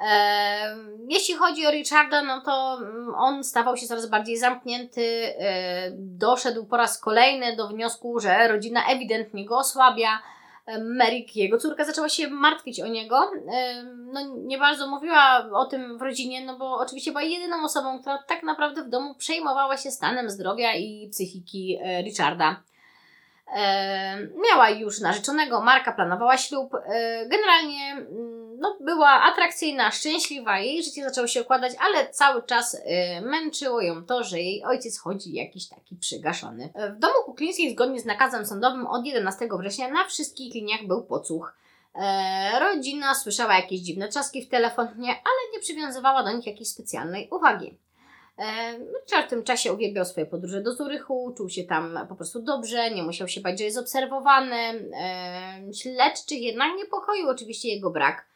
E, 0.00 0.76
jeśli 1.08 1.34
chodzi 1.34 1.66
o 1.66 1.70
Richarda, 1.70 2.22
no 2.22 2.40
to 2.40 2.78
mm, 2.80 3.14
on 3.14 3.44
stawał 3.44 3.76
się 3.76 3.86
coraz 3.86 4.06
bardziej 4.06 4.36
zamknięty. 4.36 5.34
E, 5.38 5.90
doszedł 5.96 6.66
po 6.66 6.76
raz 6.76 7.00
kolejny 7.00 7.56
do 7.56 7.68
wniosku, 7.68 8.20
że 8.20 8.48
rodzina 8.48 8.86
ewidentnie 8.88 9.46
go 9.46 9.58
osłabia. 9.58 10.22
E, 10.66 10.78
Merrick, 10.78 11.36
jego 11.36 11.58
córka, 11.58 11.84
zaczęła 11.84 12.08
się 12.08 12.28
martwić 12.28 12.80
o 12.80 12.86
niego. 12.86 13.30
No, 14.12 14.20
nie 14.36 14.58
bardzo 14.58 14.86
mówiła 14.86 15.48
o 15.52 15.64
tym 15.64 15.98
w 15.98 16.02
rodzinie, 16.02 16.44
no 16.44 16.58
bo 16.58 16.78
oczywiście 16.78 17.10
była 17.10 17.22
jedyną 17.22 17.64
osobą, 17.64 18.00
która 18.00 18.22
tak 18.22 18.42
naprawdę 18.42 18.82
w 18.82 18.88
domu 18.88 19.14
przejmowała 19.14 19.76
się 19.76 19.90
stanem 19.90 20.30
zdrowia 20.30 20.74
i 20.74 21.08
psychiki 21.12 21.78
Richarda. 22.04 22.62
Miała 24.50 24.70
już 24.70 25.00
narzeczonego, 25.00 25.60
Marka 25.60 25.92
planowała 25.92 26.36
ślub. 26.38 26.72
Generalnie 27.26 27.92
mm, 27.92 28.58
no, 28.60 28.76
była 28.80 29.10
atrakcyjna, 29.10 29.90
szczęśliwa, 29.90 30.58
jej 30.58 30.82
życie 30.82 31.04
zaczęło 31.04 31.26
się 31.26 31.42
układać, 31.42 31.72
ale 31.80 32.10
cały 32.10 32.42
czas 32.42 32.76
męczyło 33.22 33.80
ją 33.80 34.04
to, 34.04 34.24
że 34.24 34.38
jej 34.38 34.64
ojciec 34.64 34.98
chodzi 34.98 35.32
jakiś 35.32 35.68
taki 35.68 35.96
przygaszony. 35.96 36.72
W 36.96 36.98
domu 36.98 37.14
Kuklińskiej 37.24 37.72
zgodnie 37.72 38.00
z 38.00 38.04
nakazem 38.04 38.46
sądowym 38.46 38.86
od 38.86 39.06
11 39.06 39.48
września 39.58 39.88
na 39.88 40.04
wszystkich 40.04 40.54
liniach 40.54 40.86
był 40.86 41.02
pocuch. 41.02 41.54
Rodzina 42.60 43.14
słyszała 43.14 43.54
jakieś 43.54 43.80
dziwne 43.80 44.08
trzaski 44.08 44.42
w 44.42 44.48
telefonie, 44.48 45.08
ale 45.08 45.52
nie 45.52 45.60
przywiązywała 45.60 46.22
do 46.22 46.32
nich 46.32 46.46
jakiejś 46.46 46.68
specjalnej 46.68 47.28
uwagi. 47.30 47.78
Richard 49.00 49.26
w 49.26 49.30
tym 49.30 49.44
czasie 49.44 49.72
uwielbiał 49.72 50.04
swoje 50.04 50.26
podróże 50.26 50.62
do 50.62 50.72
Zurychu, 50.72 51.34
czuł 51.36 51.48
się 51.48 51.64
tam 51.64 51.98
po 52.08 52.16
prostu 52.16 52.42
dobrze, 52.42 52.90
nie 52.90 53.02
musiał 53.02 53.28
się 53.28 53.40
bać, 53.40 53.58
że 53.58 53.64
jest 53.64 53.78
obserwowany. 53.78 54.90
Śledczych 55.82 56.40
jednak 56.40 56.76
niepokoił 56.76 57.28
oczywiście 57.28 57.68
jego 57.68 57.90
brak. 57.90 58.26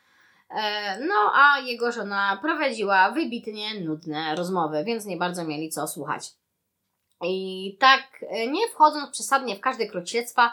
No, 1.01 1.33
a 1.35 1.61
jego 1.61 1.93
żona 1.93 2.39
prowadziła 2.43 3.11
wybitnie 3.11 3.81
nudne 3.81 4.35
rozmowy, 4.35 4.85
więc 4.85 5.07
nie 5.07 5.17
bardzo 5.17 5.45
mieli 5.45 5.71
co 5.71 5.89
słuchać. 5.89 6.31
I 7.23 7.77
tak, 7.81 8.25
e, 8.29 8.47
nie 8.47 8.69
wchodząc 8.69 9.11
przesadnie 9.11 9.57
w 9.57 9.61
każdy 9.61 9.87
krok 9.87 10.09
śledztwa, 10.09 10.53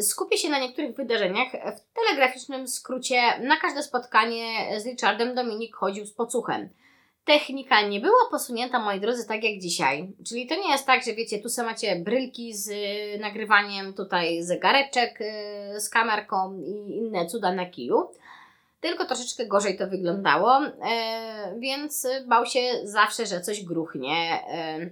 skupię 0.00 0.38
się 0.38 0.48
na 0.48 0.58
niektórych 0.58 0.96
wydarzeniach. 0.96 1.48
W 1.52 1.94
telegraficznym 1.94 2.68
skrócie 2.68 3.38
na 3.40 3.56
każde 3.56 3.82
spotkanie 3.82 4.80
z 4.80 4.86
Richardem 4.86 5.34
Dominik 5.34 5.76
chodził 5.76 6.06
z 6.06 6.12
pocuchem 6.12 6.68
technika 7.28 7.82
nie 7.82 8.00
była 8.00 8.18
posunięta, 8.30 8.78
moi 8.78 9.00
drodzy, 9.00 9.28
tak 9.28 9.44
jak 9.44 9.60
dzisiaj. 9.60 10.12
Czyli 10.28 10.46
to 10.46 10.54
nie 10.54 10.70
jest 10.70 10.86
tak, 10.86 11.04
że 11.04 11.14
wiecie, 11.14 11.38
tu 11.38 11.48
sobie 11.48 11.68
macie 11.68 11.96
brylki 11.96 12.54
z 12.54 12.68
y, 12.68 13.18
nagrywaniem, 13.20 13.94
tutaj 13.94 14.42
zegareczek 14.42 15.20
y, 15.20 15.80
z 15.80 15.88
kamerką 15.88 16.58
i 16.60 16.96
inne 16.96 17.26
cuda 17.26 17.52
na 17.52 17.66
kiju. 17.66 18.10
Tylko 18.80 19.04
troszeczkę 19.04 19.46
gorzej 19.46 19.78
to 19.78 19.86
wyglądało, 19.86 20.60
e, 20.66 21.54
więc 21.58 22.08
bał 22.26 22.46
się 22.46 22.60
zawsze, 22.84 23.26
że 23.26 23.40
coś 23.40 23.64
gruchnie. 23.64 24.42
E, 24.52 24.90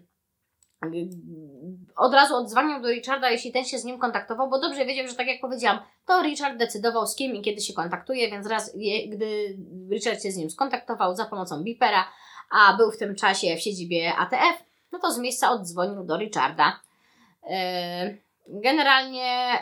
od 1.96 2.14
razu 2.14 2.36
odzwaniał 2.36 2.82
do 2.82 2.88
Richarda, 2.88 3.30
jeśli 3.30 3.52
ten 3.52 3.64
się 3.64 3.78
z 3.78 3.84
nim 3.84 3.98
kontaktował, 3.98 4.50
bo 4.50 4.60
dobrze 4.60 4.84
wiedział, 4.84 5.08
że 5.08 5.14
tak 5.14 5.26
jak 5.26 5.40
powiedziałam, 5.40 5.78
to 6.06 6.22
Richard 6.22 6.56
decydował 6.56 7.06
z 7.06 7.16
kim 7.16 7.34
i 7.34 7.42
kiedy 7.42 7.60
się 7.60 7.72
kontaktuje, 7.72 8.30
więc 8.30 8.46
raz, 8.46 8.76
gdy 9.08 9.56
Richard 9.90 10.22
się 10.22 10.30
z 10.30 10.36
nim 10.36 10.50
skontaktował 10.50 11.16
za 11.16 11.24
pomocą 11.24 11.62
bipera, 11.62 12.04
a 12.50 12.76
był 12.76 12.90
w 12.92 12.98
tym 12.98 13.14
czasie 13.14 13.56
w 13.56 13.60
siedzibie 13.60 14.16
ATF, 14.16 14.64
no 14.92 14.98
to 14.98 15.12
z 15.12 15.18
miejsca 15.18 15.50
oddzwonił 15.50 16.04
do 16.04 16.16
Richarda. 16.16 16.80
E, 17.50 18.14
generalnie 18.48 19.58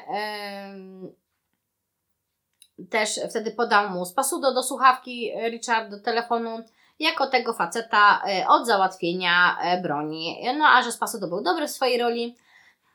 też 2.91 3.21
wtedy 3.31 3.51
podał 3.51 3.91
mu 3.91 4.05
spasudo 4.05 4.55
do 4.55 4.63
słuchawki 4.63 5.33
Richard 5.51 5.91
do 5.91 6.01
telefonu 6.01 6.65
jako 6.99 7.27
tego 7.27 7.53
faceta 7.53 8.23
od 8.49 8.67
załatwienia 8.67 9.59
broni. 9.83 10.45
No 10.59 10.65
a 10.65 10.83
że 10.83 10.93
spasudo 10.93 11.29
był 11.29 11.43
dobry 11.43 11.67
w 11.67 11.71
swojej 11.71 11.99
roli, 11.99 12.37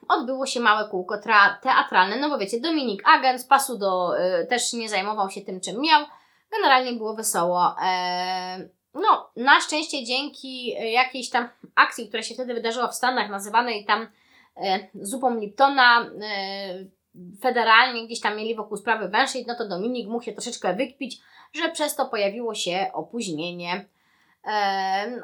odbyło 0.10 0.46
się 0.46 0.60
małe 0.60 0.90
kółko 0.90 1.18
teatralne, 1.62 2.18
no 2.18 2.30
bo 2.30 2.38
wiecie, 2.38 2.60
Dominik 2.60 3.10
agent 3.10 3.42
z 3.42 3.46
pasu 3.46 3.78
do, 3.78 4.20
y, 4.42 4.46
też 4.46 4.74
nie 4.74 4.90
zajmował 4.90 5.30
się 5.30 5.42
tym, 5.42 5.62
czym 5.62 5.82
miał. 5.82 6.06
Generalnie 6.52 6.94
było 6.94 7.16
wesoło. 7.16 7.76
No, 8.94 9.30
na 9.36 9.62
szczęście 9.62 10.04
dzięki 10.04 10.68
jakiejś 10.92 11.30
tam 11.30 11.50
akcji, 11.76 12.08
która 12.08 12.24
się 12.24 12.34
wtedy 12.34 12.54
wydarzyła 12.54 12.88
w 12.88 12.96
Stanach, 12.96 13.30
nazywanej 13.30 13.86
tam 13.86 14.08
e, 14.58 14.88
zupą 14.94 15.40
Liptona, 15.40 16.02
e, 16.02 16.86
federalnie 17.42 18.06
gdzieś 18.06 18.20
tam 18.20 18.38
mieli 18.38 18.56
wokół 18.56 18.78
sprawy 18.78 19.10
węższej, 19.10 19.46
no 19.48 19.56
to 19.56 19.68
Dominik 19.68 20.08
mógł 20.08 20.24
się 20.24 20.34
troszeczkę 20.34 20.76
wykpić, 20.76 21.18
że 21.54 21.70
przez 21.70 21.96
to 21.96 22.06
pojawiło 22.06 22.56
się 22.56 22.92
opóźnienie. 22.94 23.86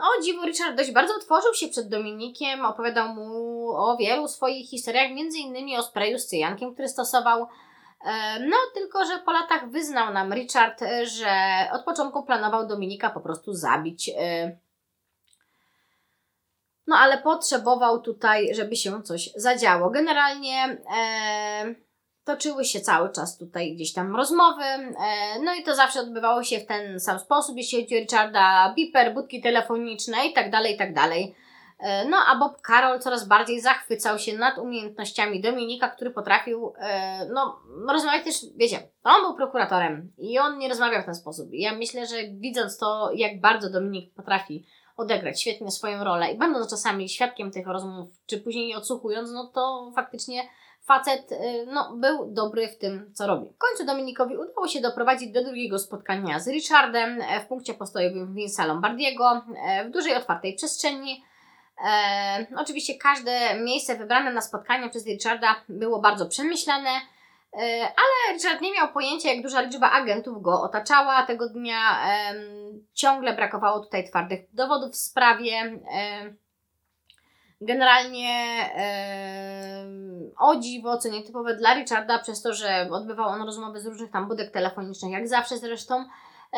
O 0.01 0.21
dziwo, 0.23 0.45
Richard 0.45 0.77
dość 0.77 0.91
bardzo 0.91 1.13
otworzył 1.15 1.53
się 1.53 1.67
przed 1.67 1.89
Dominikiem, 1.89 2.65
opowiadał 2.65 3.15
mu 3.15 3.69
o 3.69 3.97
wielu 3.97 4.27
swoich 4.27 4.69
historiach, 4.69 5.11
między 5.11 5.37
innymi 5.37 5.77
o 5.77 5.83
sprayu 5.83 6.19
z 6.19 6.25
cyjankiem, 6.25 6.73
który 6.73 6.87
stosował. 6.87 7.47
No, 8.39 8.57
tylko 8.73 9.05
że 9.05 9.19
po 9.19 9.31
latach 9.31 9.69
wyznał 9.69 10.13
nam 10.13 10.33
Richard, 10.33 10.83
że 11.03 11.67
od 11.71 11.83
początku 11.83 12.23
planował 12.23 12.67
Dominika 12.67 13.09
po 13.09 13.19
prostu 13.19 13.53
zabić. 13.53 14.11
No, 16.87 16.95
ale 16.95 17.17
potrzebował 17.17 18.01
tutaj, 18.01 18.55
żeby 18.55 18.75
się 18.75 19.03
coś 19.03 19.29
zadziało. 19.35 19.89
Generalnie 19.89 20.77
toczyły 22.25 22.65
się 22.65 22.81
cały 22.81 23.11
czas 23.11 23.37
tutaj 23.37 23.75
gdzieś 23.75 23.93
tam 23.93 24.15
rozmowy, 24.15 24.63
e, 24.63 24.93
no 25.43 25.53
i 25.53 25.63
to 25.63 25.75
zawsze 25.75 25.99
odbywało 25.99 26.43
się 26.43 26.59
w 26.59 26.65
ten 26.65 26.99
sam 26.99 27.19
sposób, 27.19 27.57
jeśli 27.57 27.83
chodzi 27.83 27.95
o 27.95 27.99
Richarda, 27.99 28.73
biper, 28.77 29.13
budki 29.13 29.41
telefoniczne 29.41 30.27
i 30.27 30.33
tak 30.33 30.51
dalej, 30.51 30.75
i 30.75 30.77
tak 30.77 30.93
dalej. 30.93 31.35
E, 31.79 32.05
no 32.05 32.17
a 32.27 32.35
Bob 32.35 32.61
Carroll 32.67 32.99
coraz 32.99 33.27
bardziej 33.27 33.61
zachwycał 33.61 34.19
się 34.19 34.37
nad 34.37 34.57
umiejętnościami 34.57 35.41
Dominika, 35.41 35.89
który 35.89 36.11
potrafił, 36.11 36.73
e, 36.77 37.27
no, 37.33 37.59
rozmawiać 37.87 38.23
też, 38.23 38.35
wiecie, 38.55 38.89
on 39.03 39.21
był 39.21 39.35
prokuratorem 39.35 40.11
i 40.17 40.39
on 40.39 40.57
nie 40.57 40.69
rozmawiał 40.69 41.01
w 41.01 41.05
ten 41.05 41.15
sposób. 41.15 41.53
I 41.53 41.61
ja 41.61 41.75
myślę, 41.75 42.07
że 42.07 42.15
widząc 42.27 42.77
to, 42.77 43.11
jak 43.13 43.41
bardzo 43.41 43.69
Dominik 43.69 44.13
potrafi 44.13 44.65
odegrać 44.97 45.41
świetnie 45.41 45.71
swoją 45.71 46.03
rolę 46.03 46.31
i 46.31 46.37
będąc 46.37 46.69
czasami 46.69 47.09
świadkiem 47.09 47.51
tych 47.51 47.67
rozmów, 47.67 48.09
czy 48.25 48.41
później 48.41 48.75
odsłuchując, 48.75 49.31
no 49.31 49.51
to 49.53 49.91
faktycznie 49.95 50.43
facet 50.85 51.31
y, 51.31 51.35
no, 51.67 51.95
był 51.95 52.33
dobry 52.33 52.67
w 52.67 52.77
tym, 52.77 53.11
co 53.13 53.27
robi. 53.27 53.49
W 53.49 53.57
końcu 53.57 53.85
Dominikowi 53.85 54.37
udało 54.37 54.67
się 54.67 54.81
doprowadzić 54.81 55.31
do 55.31 55.43
drugiego 55.43 55.79
spotkania 55.79 56.39
z 56.39 56.47
Richardem 56.47 57.21
e, 57.21 57.39
w 57.41 57.47
punkcie 57.47 57.73
postojowym 57.73 58.35
Vince'a 58.35 58.67
Lombardiego 58.67 59.41
e, 59.67 59.85
w 59.85 59.91
dużej 59.91 60.15
otwartej 60.15 60.55
przestrzeni. 60.55 61.23
E, 61.83 62.47
oczywiście 62.57 62.95
każde 62.95 63.59
miejsce 63.59 63.95
wybrane 63.95 64.33
na 64.33 64.41
spotkanie 64.41 64.89
przez 64.89 65.05
Richarda 65.05 65.55
było 65.69 65.99
bardzo 65.99 66.25
przemyślane, 66.25 66.89
e, 66.89 67.81
ale 67.81 68.37
Richard 68.37 68.61
nie 68.61 68.73
miał 68.73 68.93
pojęcia, 68.93 69.33
jak 69.33 69.43
duża 69.43 69.61
liczba 69.61 69.91
agentów 69.91 70.41
go 70.41 70.61
otaczała. 70.61 71.23
Tego 71.23 71.49
dnia 71.49 72.07
e, 72.07 72.33
ciągle 72.93 73.35
brakowało 73.35 73.79
tutaj 73.79 74.09
twardych 74.09 74.39
dowodów 74.53 74.91
w 74.91 74.97
sprawie. 74.97 75.79
Generalnie 77.61 78.69
o 80.39 80.55
dziwo, 80.55 80.97
co 80.97 81.09
nietypowe 81.09 81.55
dla 81.55 81.73
Richarda, 81.73 82.19
przez 82.19 82.41
to, 82.41 82.53
że 82.53 82.87
odbywał 82.91 83.27
on 83.29 83.41
rozmowy 83.41 83.79
z 83.79 83.85
różnych 83.85 84.11
tam 84.11 84.27
budek 84.27 84.51
telefonicznych, 84.51 85.11
jak 85.11 85.27
zawsze 85.27 85.57
zresztą, 85.57 86.05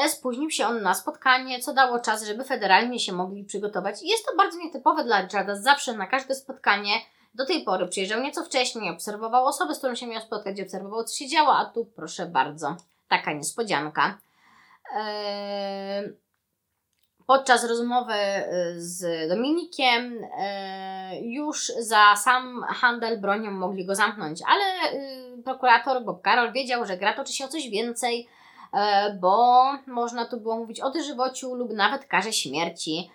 spóźnił 0.07 0.51
się 0.51 0.67
on 0.67 0.81
na 0.81 0.93
spotkanie, 0.93 1.59
co 1.59 1.73
dało 1.73 1.99
czas, 1.99 2.23
żeby 2.23 2.43
federalnie 2.43 2.99
się 2.99 3.13
mogli 3.13 3.43
przygotować. 3.43 3.95
Jest 4.03 4.25
to 4.25 4.35
bardzo 4.35 4.57
nietypowe 4.57 5.03
dla 5.03 5.21
Richarda, 5.21 5.55
zawsze 5.55 5.93
na 5.93 6.07
każde 6.07 6.35
spotkanie 6.35 6.91
do 7.35 7.45
tej 7.45 7.63
pory 7.63 7.87
przyjeżdżał 7.87 8.21
nieco 8.21 8.43
wcześniej, 8.43 8.89
obserwował 8.89 9.45
osobę, 9.45 9.75
z 9.75 9.77
którą 9.77 9.95
się 9.95 10.07
miał 10.07 10.21
spotkać, 10.21 10.61
obserwował, 10.61 11.03
co 11.03 11.15
się 11.15 11.27
działo, 11.27 11.57
a 11.57 11.65
tu 11.65 11.85
proszę 11.85 12.25
bardzo, 12.25 12.75
taka 13.07 13.33
niespodzianka. 13.33 14.17
Eee, 14.95 16.13
podczas 17.27 17.63
rozmowy 17.63 18.13
y, 18.13 18.81
z 18.81 19.29
Dominikiem 19.29 20.13
y, 20.13 20.27
już 21.21 21.71
za 21.79 22.15
sam 22.15 22.65
handel 22.67 23.21
bronią 23.21 23.51
mogli 23.51 23.85
go 23.85 23.95
zamknąć, 23.95 24.41
ale 24.47 24.93
y, 25.39 25.43
prokurator 25.43 26.03
Bob 26.03 26.23
Carroll 26.23 26.53
wiedział, 26.53 26.85
że 26.85 26.97
gra 26.97 27.13
toczy 27.13 27.33
się 27.33 27.45
o 27.45 27.47
coś 27.47 27.69
więcej, 27.69 28.27
bo 29.19 29.63
można 29.88 30.25
tu 30.25 30.39
było 30.39 30.57
mówić 30.57 30.82
o 30.82 30.91
dożywociu 30.91 31.55
lub 31.55 31.73
nawet 31.73 32.05
karze 32.05 32.34
śmierci. 32.34 33.09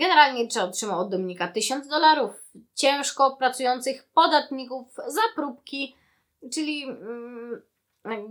Generalnie 0.00 0.48
czy 0.48 0.62
otrzymał 0.62 1.00
od 1.00 1.10
Dominika 1.10 1.48
1000 1.48 1.88
dolarów 1.88 2.30
ciężko 2.74 3.36
pracujących 3.36 4.04
podatników 4.14 4.94
za 4.94 5.20
próbki, 5.34 5.96
czyli 6.52 6.84
mm, 6.84 7.62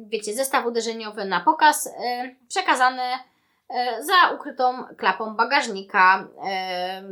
wiecie, 0.10 0.34
zestaw 0.34 0.66
uderzeniowy 0.66 1.26
na 1.26 1.39
pokaz, 1.39 1.89
E, 3.70 4.03
za 4.03 4.36
ukrytą 4.36 4.84
klapą 4.97 5.36
bagażnika. 5.36 6.28
E, 6.45 7.03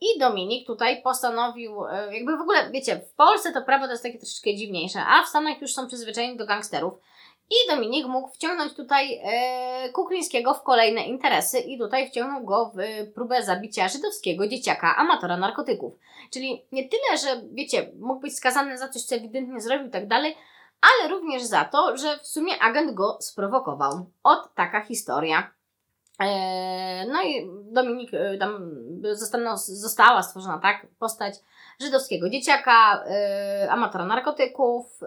I 0.00 0.18
Dominik 0.18 0.66
tutaj 0.66 1.02
postanowił, 1.02 1.86
e, 1.86 2.16
jakby 2.16 2.36
w 2.36 2.40
ogóle, 2.40 2.70
wiecie, 2.70 2.96
w 2.96 3.14
Polsce 3.14 3.52
to 3.52 3.62
prawo 3.62 3.84
to 3.84 3.90
jest 3.90 4.02
takie 4.02 4.18
troszeczkę 4.18 4.54
dziwniejsze, 4.54 5.00
a 5.06 5.22
w 5.22 5.28
Stanach 5.28 5.60
już 5.60 5.74
są 5.74 5.86
przyzwyczajeni 5.86 6.36
do 6.36 6.46
gangsterów. 6.46 6.94
I 7.50 7.54
Dominik 7.70 8.06
mógł 8.06 8.28
wciągnąć 8.28 8.74
tutaj 8.74 9.20
e, 9.24 9.88
Kuklińskiego 9.92 10.54
w 10.54 10.62
kolejne 10.62 11.06
interesy 11.06 11.58
i 11.58 11.78
tutaj 11.78 12.10
wciągnął 12.10 12.44
go 12.44 12.72
w 12.74 13.12
próbę 13.12 13.42
zabicia 13.42 13.88
żydowskiego 13.88 14.48
dzieciaka, 14.48 14.96
amatora 14.96 15.36
narkotyków. 15.36 15.92
Czyli 16.30 16.64
nie 16.72 16.88
tyle, 16.88 17.18
że 17.18 17.42
wiecie, 17.52 17.92
mógł 17.98 18.20
być 18.20 18.36
skazany 18.36 18.78
za 18.78 18.88
coś, 18.88 19.02
co 19.02 19.14
ewidentnie 19.14 19.60
zrobił 19.60 19.86
i 19.86 19.90
tak 19.90 20.08
dalej, 20.08 20.36
ale 20.80 21.08
również 21.08 21.42
za 21.42 21.64
to, 21.64 21.96
że 21.96 22.18
w 22.18 22.26
sumie 22.26 22.58
agent 22.62 22.94
go 22.94 23.18
sprowokował. 23.20 24.06
Od 24.22 24.54
taka 24.54 24.80
historia. 24.80 25.50
E, 26.20 27.06
no 27.06 27.22
i 27.22 27.50
Dominik 27.72 28.14
e, 28.14 28.38
tam 28.38 28.70
została, 29.12 29.56
została 29.56 30.22
stworzona 30.22 30.58
tak 30.58 30.86
postać 30.98 31.34
żydowskiego 31.80 32.30
dzieciaka, 32.30 33.04
e, 33.06 33.68
amatora 33.70 34.06
narkotyków. 34.06 35.00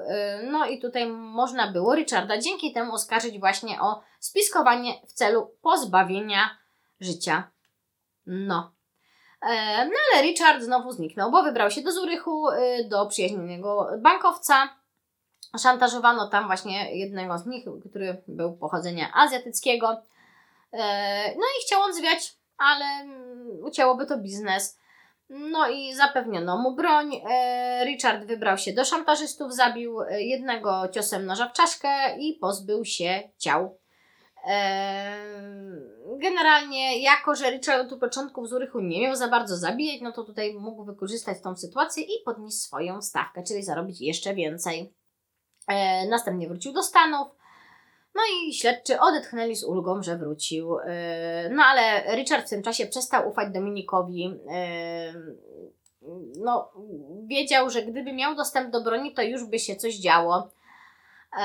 No 0.51 0.65
i 0.65 0.79
tutaj 0.79 1.09
można 1.09 1.71
było 1.71 1.95
Richarda 1.95 2.37
dzięki 2.37 2.73
temu 2.73 2.93
oskarżyć 2.93 3.39
właśnie 3.39 3.81
o 3.81 4.01
spiskowanie 4.19 4.93
w 5.07 5.13
celu 5.13 5.51
pozbawienia 5.61 6.49
życia. 6.99 7.51
No. 8.25 8.71
No 9.85 9.97
ale 10.13 10.21
Richard 10.21 10.61
znowu 10.61 10.91
zniknął, 10.91 11.31
bo 11.31 11.43
wybrał 11.43 11.71
się 11.71 11.81
do 11.81 11.91
Zurychu, 11.91 12.47
do 12.89 13.05
przyjaźnionego 13.05 13.89
bankowca. 13.97 14.69
Szantażowano 15.57 16.27
tam 16.27 16.47
właśnie 16.47 16.97
jednego 16.97 17.37
z 17.37 17.45
nich, 17.45 17.65
który 17.89 18.21
był 18.27 18.57
pochodzenia 18.57 19.13
azjatyckiego. 19.13 20.01
E, 20.73 21.35
no 21.35 21.41
i 21.41 21.65
chciał 21.65 21.81
on 21.81 21.93
zwiać, 21.93 22.37
ale 22.57 22.85
mm, 22.85 23.63
ucięłoby 23.63 24.05
to 24.05 24.17
biznes. 24.17 24.79
No 25.29 25.69
i 25.69 25.95
zapewniono 25.95 26.57
mu 26.57 26.75
broń. 26.75 27.21
E, 27.29 27.85
Richard 27.85 28.25
wybrał 28.25 28.57
się 28.57 28.73
do 28.73 28.85
szantażystów, 28.85 29.53
zabił 29.53 30.01
e, 30.01 30.21
jednego 30.21 30.87
ciosem 30.91 31.25
noża 31.25 31.49
w 31.49 31.53
czaszkę 31.53 32.17
i 32.19 32.33
pozbył 32.33 32.85
się 32.85 33.29
ciał. 33.37 33.79
Generalnie, 36.17 37.01
jako 37.01 37.35
że 37.35 37.51
Richard 37.51 37.91
od 37.91 37.99
początku 37.99 38.47
Zurychu 38.47 38.79
nie 38.79 39.01
miał 39.01 39.15
za 39.15 39.27
bardzo 39.27 39.57
zabijać, 39.57 40.01
no 40.01 40.11
to 40.11 40.23
tutaj 40.23 40.53
mógł 40.53 40.83
wykorzystać 40.83 41.37
tą 41.43 41.55
sytuację 41.55 42.03
i 42.03 42.23
podnieść 42.25 42.57
swoją 42.61 43.01
stawkę, 43.01 43.43
czyli 43.43 43.63
zarobić 43.63 44.01
jeszcze 44.01 44.33
więcej. 44.33 44.93
Następnie 46.09 46.47
wrócił 46.47 46.73
do 46.73 46.83
Stanów, 46.83 47.27
no 48.15 48.21
i 48.33 48.53
śledczy 48.53 48.99
odetchnęli 48.99 49.55
z 49.55 49.63
ulgą, 49.63 50.03
że 50.03 50.17
wrócił. 50.17 50.73
Yy, 50.73 51.49
no 51.51 51.63
ale 51.63 52.15
Richard 52.15 52.47
w 52.47 52.49
tym 52.49 52.63
czasie 52.63 52.85
przestał 52.85 53.29
ufać 53.29 53.53
Dominikowi. 53.53 54.21
Yy, 54.21 55.35
no, 56.39 56.71
wiedział, 57.25 57.69
że 57.69 57.81
gdyby 57.81 58.13
miał 58.13 58.35
dostęp 58.35 58.71
do 58.71 58.81
broni, 58.81 59.13
to 59.13 59.21
już 59.21 59.45
by 59.45 59.59
się 59.59 59.75
coś 59.75 59.95
działo. 59.95 60.51
Yy, 61.33 61.41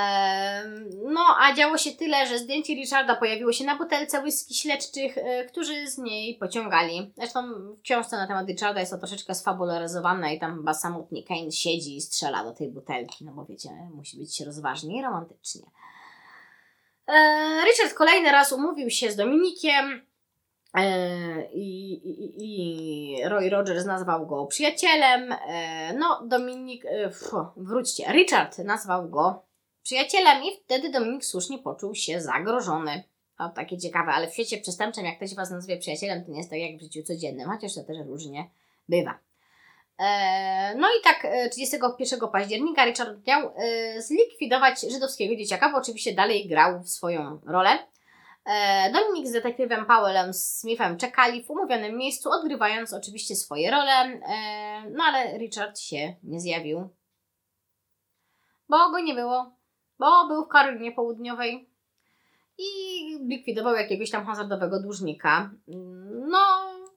no, 1.13 1.21
a 1.39 1.53
działo 1.53 1.77
się 1.77 1.91
tyle, 1.91 2.27
że 2.27 2.39
zdjęcie 2.39 2.73
Richarda 2.73 3.15
pojawiło 3.15 3.51
się 3.51 3.65
na 3.65 3.77
butelce 3.77 4.21
whisky 4.21 4.53
śledczych, 4.53 5.15
którzy 5.47 5.87
z 5.87 5.97
niej 5.97 6.37
pociągali. 6.37 7.13
Zresztą 7.17 7.41
w 7.77 7.81
książce 7.81 8.17
na 8.17 8.27
temat 8.27 8.47
Richarda 8.47 8.79
jest 8.79 8.91
to 8.91 8.97
troszeczkę 8.97 9.35
sfabularyzowane 9.35 10.35
i 10.35 10.39
tam 10.39 10.55
chyba 10.57 10.73
samotny 10.73 11.23
Kane 11.23 11.51
siedzi 11.51 11.97
i 11.97 12.01
strzela 12.01 12.43
do 12.43 12.51
tej 12.51 12.69
butelki, 12.69 13.25
no 13.25 13.31
bo 13.31 13.45
wiecie, 13.45 13.69
musi 13.93 14.17
być 14.17 14.41
rozważnie 14.41 14.99
i 14.99 15.01
romantycznie. 15.01 15.61
E, 17.07 17.61
Richard 17.65 17.93
kolejny 17.93 18.31
raz 18.31 18.51
umówił 18.51 18.89
się 18.89 19.11
z 19.11 19.15
Dominikiem 19.15 20.01
e, 20.73 21.51
i, 21.51 21.93
i, 21.93 22.33
i 22.37 23.29
Roy 23.29 23.49
Rogers 23.49 23.85
nazwał 23.85 24.27
go 24.27 24.45
przyjacielem. 24.45 25.31
E, 25.31 25.93
no, 25.93 26.21
Dominik, 26.27 26.83
wróćcie, 27.57 28.11
Richard 28.11 28.57
nazwał 28.57 29.09
go 29.09 29.43
przyjacielem 29.83 30.43
i 30.43 30.47
wtedy 30.63 30.89
Dominik 30.89 31.25
słusznie 31.25 31.59
poczuł 31.59 31.95
się 31.95 32.21
zagrożony. 32.21 33.03
O, 33.37 33.49
takie 33.49 33.77
ciekawe, 33.77 34.11
ale 34.11 34.27
w 34.27 34.33
świecie 34.33 34.57
przestępczym, 34.57 35.05
jak 35.05 35.17
ktoś 35.17 35.35
Was 35.35 35.51
nazwie 35.51 35.77
przyjacielem, 35.77 36.25
to 36.25 36.31
nie 36.31 36.37
jest 36.37 36.49
tak 36.49 36.59
jak 36.59 36.77
w 36.77 36.81
życiu 36.81 37.03
codziennym, 37.03 37.49
chociaż 37.49 37.75
to 37.75 37.83
też 37.83 37.97
różnie 38.07 38.49
bywa. 38.89 39.19
E, 39.99 40.75
no 40.75 40.87
i 40.87 41.03
tak 41.03 41.25
e, 41.25 41.49
31 41.49 42.29
października 42.31 42.85
Richard 42.85 43.27
miał 43.27 43.53
e, 43.55 44.01
zlikwidować 44.01 44.81
żydowskiego 44.81 45.35
dzieciaka, 45.35 45.71
bo 45.71 45.77
oczywiście 45.77 46.13
dalej 46.13 46.47
grał 46.47 46.83
w 46.83 46.89
swoją 46.89 47.41
rolę. 47.45 47.69
E, 48.45 48.91
Dominik 48.91 49.27
z 49.27 49.31
detektywem 49.31 49.85
Powellem 49.85 50.33
Smithem 50.33 50.97
czekali 50.97 51.43
w 51.43 51.49
umówionym 51.49 51.97
miejscu, 51.97 52.29
odgrywając 52.31 52.93
oczywiście 52.93 53.35
swoje 53.35 53.71
role, 53.71 53.91
e, 53.91 54.19
no 54.89 55.03
ale 55.03 55.37
Richard 55.37 55.79
się 55.79 56.15
nie 56.23 56.39
zjawił, 56.39 56.89
bo 58.69 58.89
go 58.91 58.99
nie 58.99 59.13
było, 59.13 59.55
bo 59.99 60.27
był 60.27 60.45
w 60.45 60.49
Karolinie 60.49 60.91
Południowej 60.91 61.69
i 62.57 62.69
likwidował 63.27 63.75
jakiegoś 63.75 64.11
tam 64.11 64.25
hazardowego 64.25 64.81
dłużnika. 64.81 65.51
No, 66.27 66.39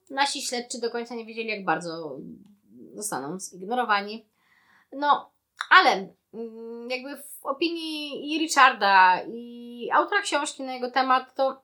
nasi 0.09 0.41
śledczy 0.41 0.81
do 0.81 0.91
końca 0.91 1.15
nie 1.15 1.25
wiedzieli, 1.25 1.49
jak 1.49 1.65
bardzo 1.65 2.17
zostaną 2.93 3.39
zignorowani. 3.39 4.29
No, 4.91 5.31
ale 5.69 6.13
mm, 6.33 6.89
jakby 6.89 7.17
w 7.17 7.45
opinii 7.45 8.33
i 8.35 8.39
Richarda, 8.39 9.21
i 9.33 9.89
autora 9.93 10.21
książki 10.21 10.63
na 10.63 10.73
jego 10.73 10.91
temat, 10.91 11.35
to 11.35 11.63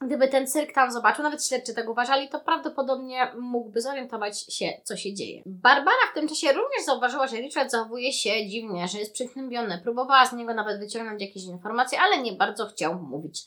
gdyby 0.00 0.28
ten 0.28 0.46
cyrk 0.46 0.72
tam 0.72 0.92
zobaczył, 0.92 1.22
nawet 1.22 1.44
śledczy 1.44 1.74
tak 1.74 1.88
uważali, 1.88 2.28
to 2.28 2.40
prawdopodobnie 2.40 3.32
mógłby 3.38 3.80
zorientować 3.80 4.54
się, 4.54 4.72
co 4.84 4.96
się 4.96 5.14
dzieje. 5.14 5.42
Barbara 5.46 5.96
w 6.12 6.14
tym 6.14 6.28
czasie 6.28 6.52
również 6.52 6.84
zauważyła, 6.86 7.26
że 7.26 7.36
Richard 7.36 7.70
zachowuje 7.70 8.12
się 8.12 8.48
dziwnie, 8.48 8.88
że 8.88 8.98
jest 8.98 9.12
przygnębiony. 9.12 9.80
Próbowała 9.82 10.26
z 10.26 10.32
niego 10.32 10.54
nawet 10.54 10.80
wyciągnąć 10.80 11.22
jakieś 11.22 11.44
informacje, 11.44 12.00
ale 12.00 12.22
nie 12.22 12.32
bardzo 12.32 12.66
chciał 12.66 12.94
mówić. 12.94 13.42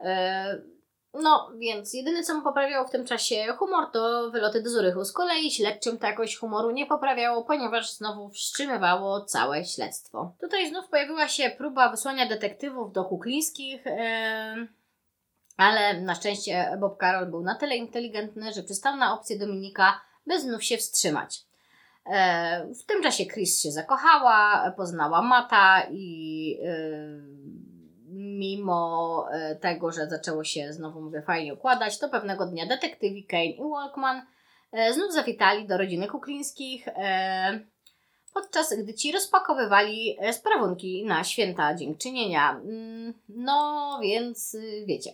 Yy, 0.00 0.06
no, 1.14 1.50
więc 1.58 1.94
jedyne 1.94 2.22
co 2.22 2.34
mu 2.34 2.42
poprawiało 2.42 2.88
w 2.88 2.90
tym 2.90 3.06
czasie 3.06 3.46
humor 3.58 3.90
to 3.92 4.30
wyloty 4.30 4.62
do 4.62 4.70
Zurychu. 4.70 5.04
Z 5.04 5.12
kolei 5.12 5.50
śledczym 5.50 5.98
to 5.98 6.06
jakoś 6.06 6.36
humoru 6.36 6.70
nie 6.70 6.86
poprawiało, 6.86 7.44
ponieważ 7.44 7.92
znowu 7.92 8.28
wstrzymywało 8.28 9.20
całe 9.20 9.64
śledztwo. 9.64 10.34
Tutaj 10.40 10.68
znów 10.68 10.88
pojawiła 10.88 11.28
się 11.28 11.50
próba 11.50 11.90
wysłania 11.90 12.28
detektywów 12.28 12.92
do 12.92 13.04
Kuklińskich, 13.04 13.86
yy, 13.86 14.68
ale 15.56 16.00
na 16.00 16.14
szczęście 16.14 16.76
Bob 16.80 17.00
Carroll 17.00 17.30
był 17.30 17.42
na 17.42 17.54
tyle 17.54 17.76
inteligentny, 17.76 18.52
że 18.52 18.62
przystał 18.62 18.96
na 18.96 19.14
opcję 19.14 19.38
Dominika, 19.38 20.00
by 20.26 20.40
znów 20.40 20.64
się 20.64 20.76
wstrzymać. 20.76 21.40
Yy, 22.06 22.74
w 22.74 22.84
tym 22.86 23.02
czasie 23.02 23.26
Chris 23.26 23.62
się 23.62 23.72
zakochała, 23.72 24.70
poznała 24.76 25.22
Mata 25.22 25.82
i 25.90 26.58
yy, 26.62 27.71
mimo 28.12 29.26
e, 29.32 29.56
tego, 29.56 29.92
że 29.92 30.06
zaczęło 30.06 30.44
się 30.44 30.72
znowu 30.72 31.00
mówię 31.00 31.22
fajnie 31.22 31.54
układać, 31.54 31.98
to 31.98 32.08
pewnego 32.08 32.46
dnia 32.46 32.66
detektywi 32.66 33.24
Kane 33.24 33.44
i 33.44 33.62
Walkman 33.70 34.22
e, 34.72 34.92
znów 34.92 35.12
zawitali 35.12 35.66
do 35.66 35.78
rodziny 35.78 36.08
Kuklińskich, 36.08 36.88
e, 36.88 37.60
podczas 38.34 38.74
gdy 38.82 38.94
ci 38.94 39.12
rozpakowywali 39.12 40.16
sprawunki 40.32 41.04
na 41.06 41.24
święta 41.24 41.74
dziękczynienia. 41.74 42.50
Mm, 42.50 43.14
no 43.28 43.98
więc 44.02 44.54
y, 44.54 44.84
wiecie. 44.86 45.10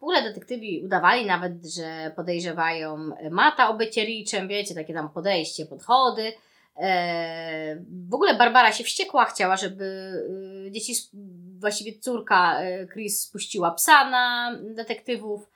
W 0.00 0.02
ogóle 0.02 0.22
detektywi 0.22 0.82
udawali 0.84 1.26
nawet, 1.26 1.52
że 1.66 2.12
podejrzewają 2.16 3.10
Mata 3.30 3.68
o 3.68 3.74
bycie 3.74 4.04
Richem, 4.04 4.48
wiecie, 4.48 4.74
takie 4.74 4.94
tam 4.94 5.10
podejście, 5.10 5.66
podchody. 5.66 6.32
W 8.08 8.14
ogóle 8.14 8.34
Barbara 8.34 8.72
się 8.72 8.84
wściekła, 8.84 9.24
chciała, 9.24 9.56
żeby 9.56 9.84
y, 10.66 10.70
dzieci 10.70 10.92
właściwie 11.62 11.98
córka 11.98 12.60
e, 12.60 12.86
Chris 12.86 13.20
spuściła 13.20 13.70
psa 13.70 14.10
na 14.10 14.56
detektywów. 14.60 15.50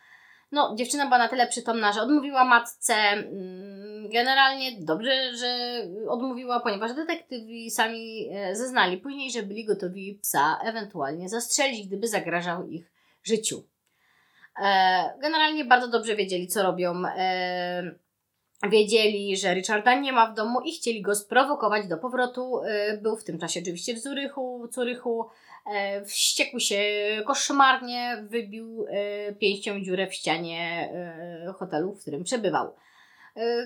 No, 0.53 0.75
dziewczyna 0.79 1.05
była 1.05 1.19
na 1.19 1.29
tyle 1.29 1.47
przytomna, 1.47 1.93
że 1.93 2.03
odmówiła 2.03 2.45
matce. 2.45 2.95
Mm, 2.95 4.09
generalnie 4.13 4.73
dobrze, 4.81 5.37
że 5.37 5.81
odmówiła, 6.09 6.61
ponieważ 6.61 6.95
detektywi 6.95 7.71
sami 7.71 8.29
e, 8.33 8.57
zeznali 8.57 8.99
później, 8.99 9.31
że 9.31 9.43
byli 9.43 9.65
gotowi 9.65 10.19
psa 10.23 10.59
ewentualnie 10.65 11.29
zastrzelić, 11.29 11.87
gdyby 11.87 12.09
zagrażał 12.09 12.69
ich 12.69 12.93
życiu. 13.23 13.69
E, 14.63 15.19
generalnie 15.23 15.65
bardzo 15.65 15.89
dobrze 15.89 16.17
wiedzieli, 16.17 16.47
co 16.47 16.63
robią. 16.63 17.03
Wiedzieli, 18.71 19.37
że 19.37 19.55
Richarda 19.55 19.95
nie 19.95 20.13
ma 20.13 20.33
w 20.33 20.35
domu 20.35 20.61
i 20.61 20.73
chcieli 20.73 21.03
go 21.03 21.15
sprowokować 21.15 21.89
do 21.89 21.99
powrotu. 21.99 22.61
Był 23.03 23.17
w 23.17 23.25
tym 23.25 23.39
czasie 23.39 23.61
oczywiście 23.61 23.95
w 23.95 23.99
Zurychu, 23.99 24.69
Zurychu 24.73 25.27
E, 25.67 26.05
wściekł 26.05 26.61
się 26.61 26.83
koszmarnie, 27.27 28.25
wybił 28.29 28.87
e, 28.89 29.33
pięścią 29.35 29.81
dziurę 29.81 30.07
w 30.07 30.15
ścianie 30.15 30.91
hotelu, 31.59 31.95
w 31.95 32.01
którym 32.01 32.25
przebywał. 32.25 32.75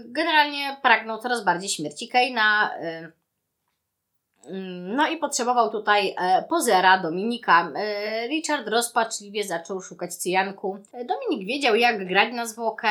Generalnie 0.04 0.76
pragnął 0.82 1.18
coraz 1.18 1.44
bardziej 1.44 1.68
śmierci 1.68 2.08
Keina. 2.08 2.70
Mm, 4.50 4.96
no 4.96 5.08
i 5.08 5.16
potrzebował 5.16 5.70
tutaj 5.70 6.14
pozera 6.48 7.02
Dominika. 7.02 7.72
Richard 8.28 8.68
rozpaczliwie 8.68 9.44
zaczął 9.44 9.80
szukać 9.80 10.14
cyjanku. 10.14 10.78
Dominik 10.92 11.46
wiedział, 11.46 11.76
jak 11.76 12.08
grać 12.08 12.34
na 12.34 12.46
zwłokę. 12.46 12.88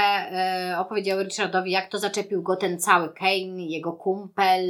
Opowiedział 0.78 1.20
Richardowi, 1.24 1.72
jak 1.72 1.88
to 1.90 2.00
zaczepił 2.00 2.44
go 2.44 2.56
ten 2.56 2.80
cały 2.80 3.14
Kane, 3.14 3.66
jego 3.66 3.94
kumpel. 3.94 4.70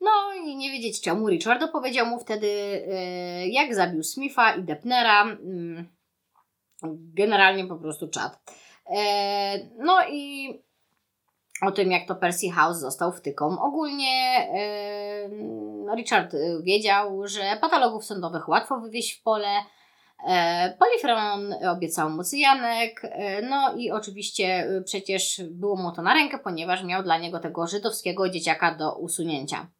No 0.00 0.10
i 0.44 0.56
nie 0.56 0.70
wiedzieć 0.70 1.00
czemu. 1.00 1.28
Richard 1.28 1.62
opowiedział 1.62 2.06
mu 2.06 2.20
wtedy, 2.20 2.48
jak 3.46 3.74
zabił 3.74 4.02
Smitha 4.02 4.54
i 4.54 4.62
Depnera. 4.62 5.24
Yy, 5.24 5.84
generalnie 7.14 7.66
po 7.66 7.76
prostu 7.76 8.08
czat. 8.08 8.40
Yy, 8.90 8.96
no 9.78 9.98
i 10.08 10.48
o 11.62 11.70
tym, 11.70 11.90
jak 11.90 12.08
to 12.08 12.14
Percy 12.14 12.50
House 12.50 12.78
został 12.78 13.12
wtyką. 13.12 13.60
Ogólnie 13.62 14.48
yy, 15.88 15.96
Richard 15.96 16.36
wiedział, 16.62 17.26
że 17.26 17.58
patologów 17.60 18.04
sądowych 18.04 18.48
łatwo 18.48 18.80
wywieźć 18.80 19.20
w 19.20 19.22
pole. 19.22 19.48
E, 20.26 20.76
Polifron 20.78 21.54
obiecał 21.68 22.10
mu 22.10 22.24
cyjanek, 22.24 23.00
e, 23.04 23.42
no 23.42 23.74
i 23.76 23.90
oczywiście 23.90 24.68
przecież 24.84 25.42
było 25.50 25.76
mu 25.76 25.92
to 25.92 26.02
na 26.02 26.14
rękę, 26.14 26.38
ponieważ 26.38 26.84
miał 26.84 27.02
dla 27.02 27.18
niego 27.18 27.40
tego 27.40 27.66
żydowskiego 27.66 28.28
dzieciaka 28.28 28.74
do 28.74 28.98
usunięcia. 28.98 29.70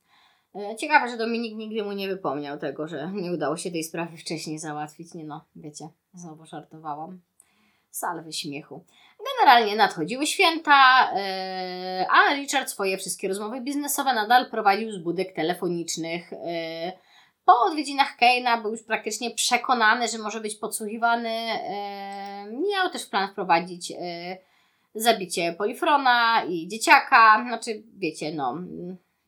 E, 0.54 0.76
ciekawe, 0.76 1.08
że 1.08 1.16
Dominik 1.16 1.56
nigdy 1.56 1.82
mu 1.82 1.92
nie 1.92 2.08
wypomniał 2.08 2.58
tego, 2.58 2.88
że 2.88 3.12
nie 3.12 3.32
udało 3.32 3.56
się 3.56 3.70
tej 3.70 3.84
sprawy 3.84 4.16
wcześniej 4.16 4.58
załatwić. 4.58 5.14
Nie 5.14 5.24
no, 5.24 5.44
wiecie, 5.56 5.88
znowu 6.14 6.46
żartowałam. 6.46 7.20
Salwy 7.90 8.32
śmiechu. 8.32 8.84
Generalnie 9.36 9.76
nadchodziły 9.76 10.26
święta, 10.26 11.10
yy, 11.12 12.06
a 12.10 12.34
Richard 12.34 12.70
swoje 12.70 12.98
wszystkie 12.98 13.28
rozmowy 13.28 13.60
biznesowe 13.60 14.14
nadal 14.14 14.50
prowadził 14.50 14.92
z 14.92 14.98
budek 14.98 15.34
telefonicznych. 15.34 16.32
Yy, 16.32 16.92
po 17.44 17.60
odwiedzinach 17.60 18.16
Keina 18.16 18.60
był 18.60 18.70
już 18.70 18.82
praktycznie 18.82 19.30
przekonany, 19.30 20.08
że 20.08 20.18
może 20.18 20.40
być 20.40 20.54
podsłuchiwany. 20.54 21.30
Yy, 22.50 22.70
miał 22.70 22.90
też 22.90 23.06
plan 23.06 23.28
wprowadzić 23.28 23.92
zabicie 24.94 25.52
Polifrona 25.52 26.44
i 26.44 26.68
dzieciaka. 26.68 27.44
Znaczy, 27.48 27.82
wiecie, 27.96 28.32
no 28.34 28.58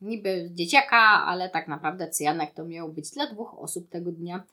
niby 0.01 0.49
dzieciaka, 0.51 1.25
ale 1.25 1.49
tak 1.49 1.67
naprawdę 1.67 2.09
cyjanek 2.09 2.53
to 2.53 2.65
miał 2.65 2.89
być 2.89 3.11
dla 3.11 3.27
dwóch 3.27 3.59
osób 3.59 3.89
tego 3.89 4.11
dnia. 4.11 4.43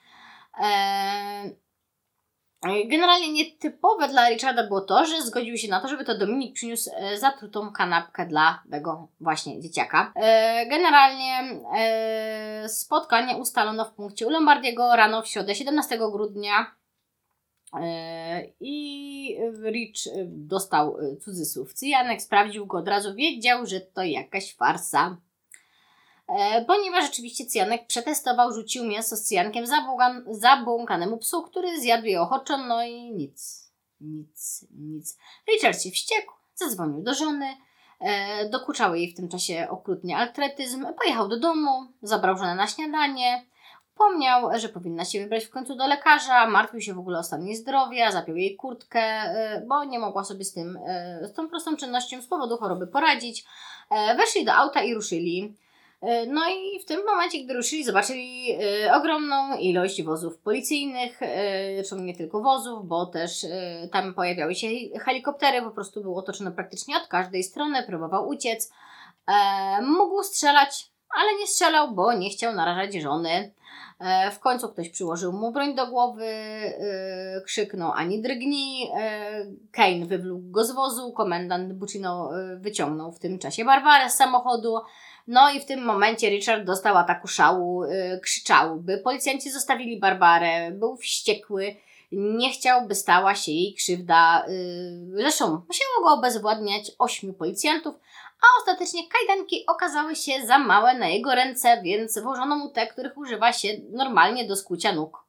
Generalnie 2.62 3.32
nietypowe 3.32 4.08
dla 4.08 4.28
Richarda 4.28 4.66
było 4.66 4.80
to, 4.80 5.04
że 5.04 5.22
zgodził 5.22 5.56
się 5.56 5.68
na 5.68 5.80
to, 5.80 5.88
żeby 5.88 6.04
to 6.04 6.18
Dominik 6.18 6.54
przyniósł 6.54 6.90
e, 6.96 7.18
zatrutą 7.18 7.72
kanapkę 7.72 8.26
dla 8.26 8.62
tego 8.70 9.08
właśnie 9.20 9.60
dzieciaka. 9.60 10.12
Eee, 10.16 10.68
generalnie 10.68 11.60
e, 11.76 12.68
spotkanie 12.68 13.36
ustalono 13.36 13.84
w 13.84 13.92
punkcie 13.92 14.26
u 14.26 14.30
Lombardiego 14.30 14.96
rano 14.96 15.22
w 15.22 15.28
środę 15.28 15.54
17 15.54 15.98
grudnia. 15.98 16.74
E, 17.80 18.42
I 18.60 19.36
Rich 19.64 19.94
dostał 20.26 20.96
cudzysłów 21.20 21.74
cyjanek, 21.74 22.22
sprawdził 22.22 22.66
go 22.66 22.78
od 22.78 22.88
razu, 22.88 23.14
wiedział, 23.14 23.66
że 23.66 23.80
to 23.80 24.02
jakaś 24.02 24.54
farsa. 24.54 25.16
E, 26.30 26.64
ponieważ 26.64 27.04
rzeczywiście 27.04 27.46
cyjanek 27.46 27.86
przetestował, 27.86 28.52
rzucił 28.52 28.84
mięso 28.84 29.16
z 29.16 29.22
cyjankiem 29.22 29.64
zabłąkanemu 30.30 31.16
psu, 31.16 31.42
który 31.42 31.80
zjadł 31.80 32.06
je 32.06 32.20
ochoczo, 32.20 32.58
no 32.58 32.84
i 32.84 33.12
nic, 33.12 33.70
nic, 34.00 34.66
nic. 34.70 35.18
Richard 35.48 35.82
się 35.82 35.90
wściekł, 35.90 36.32
zadzwonił 36.54 37.02
do 37.02 37.14
żony, 37.14 37.56
e, 38.00 38.48
dokuczał 38.48 38.94
jej 38.94 39.12
w 39.12 39.16
tym 39.16 39.28
czasie 39.28 39.66
okrutnie 39.70 40.16
altretyzm, 40.16 40.86
pojechał 40.98 41.28
do 41.28 41.38
domu, 41.38 41.86
zabrał 42.02 42.36
żonę 42.36 42.54
na 42.54 42.66
śniadanie, 42.66 43.50
Wspomniał, 44.00 44.58
że 44.58 44.68
powinna 44.68 45.04
się 45.04 45.20
wybrać 45.20 45.44
w 45.44 45.50
końcu 45.50 45.76
do 45.76 45.86
lekarza, 45.86 46.46
martwił 46.46 46.80
się 46.80 46.94
w 46.94 46.98
ogóle 46.98 47.18
o 47.18 47.22
stan 47.22 47.46
jej 47.46 47.56
zdrowia, 47.56 48.12
zapiął 48.12 48.36
jej 48.36 48.56
kurtkę, 48.56 49.00
e, 49.00 49.64
bo 49.68 49.84
nie 49.84 49.98
mogła 49.98 50.24
sobie 50.24 50.44
z 50.44 50.52
tym, 50.52 50.78
e, 50.86 51.20
z 51.28 51.32
tą 51.32 51.48
prostą 51.48 51.76
czynnością 51.76 52.22
z 52.22 52.26
powodu 52.26 52.56
choroby 52.56 52.86
poradzić. 52.86 53.44
Weszli 54.16 54.44
do 54.44 54.54
auta 54.54 54.82
i 54.82 54.94
ruszyli. 54.94 55.54
E, 56.02 56.26
no 56.26 56.40
i 56.48 56.80
w 56.80 56.84
tym 56.84 57.00
momencie, 57.06 57.44
gdy 57.44 57.54
ruszyli, 57.54 57.84
zobaczyli 57.84 58.52
e, 58.52 58.94
ogromną 58.94 59.56
ilość 59.58 60.02
wozów 60.02 60.38
policyjnych, 60.38 61.22
e, 61.22 61.74
zresztą 61.76 61.96
nie 61.96 62.16
tylko 62.16 62.40
wozów, 62.40 62.86
bo 62.88 63.06
też 63.06 63.46
tam 63.92 64.14
pojawiały 64.14 64.54
się 64.54 64.68
helikoptery, 65.04 65.62
po 65.62 65.70
prostu 65.70 66.02
był 66.02 66.16
otoczony 66.16 66.52
praktycznie 66.52 66.96
od 66.96 67.06
każdej 67.06 67.42
strony, 67.42 67.82
próbował 67.82 68.28
uciec. 68.28 68.72
Mógł 69.82 70.22
strzelać, 70.22 70.90
ale 71.16 71.38
nie 71.40 71.46
strzelał, 71.46 71.94
bo 71.94 72.12
nie 72.12 72.30
chciał 72.30 72.54
narażać 72.54 72.94
żony. 72.94 73.52
W 74.32 74.38
końcu 74.38 74.68
ktoś 74.68 74.88
przyłożył 74.88 75.32
mu 75.32 75.52
broń 75.52 75.74
do 75.74 75.86
głowy, 75.86 76.26
krzyknął 77.44 77.92
ani 77.92 78.22
drgnij. 78.22 78.90
Kane 79.72 80.06
wywlókł 80.06 80.50
go 80.50 80.64
z 80.64 80.72
wozu, 80.72 81.12
komendant 81.12 81.72
Buccino 81.72 82.30
e, 82.38 82.56
wyciągnął 82.56 83.12
w 83.12 83.18
tym 83.18 83.38
czasie 83.38 83.64
Barbarę 83.64 84.10
z 84.10 84.14
samochodu. 84.14 84.76
No 85.26 85.50
i 85.50 85.60
w 85.60 85.64
tym 85.64 85.84
momencie 85.84 86.30
Richard 86.30 86.64
dostał 86.64 86.96
ataku 86.96 87.28
szału, 87.28 87.84
y, 87.84 88.20
krzyczał, 88.22 88.76
by 88.76 88.98
policjanci 88.98 89.50
zostawili 89.50 90.00
Barbarę, 90.00 90.70
był 90.70 90.96
wściekły, 90.96 91.76
nie 92.12 92.50
chciał, 92.50 92.86
by 92.86 92.94
stała 92.94 93.34
się 93.34 93.52
jej 93.52 93.74
krzywda. 93.74 94.44
Y, 94.48 95.16
zresztą 95.16 95.44
musiało 95.46 96.02
go 96.02 96.12
obezwładniać 96.12 96.92
ośmiu 96.98 97.32
policjantów, 97.32 97.94
a 98.42 98.46
ostatecznie 98.60 99.00
kajdanki 99.08 99.64
okazały 99.66 100.16
się 100.16 100.32
za 100.46 100.58
małe 100.58 100.94
na 100.94 101.08
jego 101.08 101.34
ręce, 101.34 101.80
więc 101.82 102.18
włożono 102.18 102.56
mu 102.56 102.70
te, 102.70 102.86
których 102.86 103.18
używa 103.18 103.52
się 103.52 103.68
normalnie 103.90 104.44
do 104.44 104.56
skucia 104.56 104.92
nóg. 104.92 105.24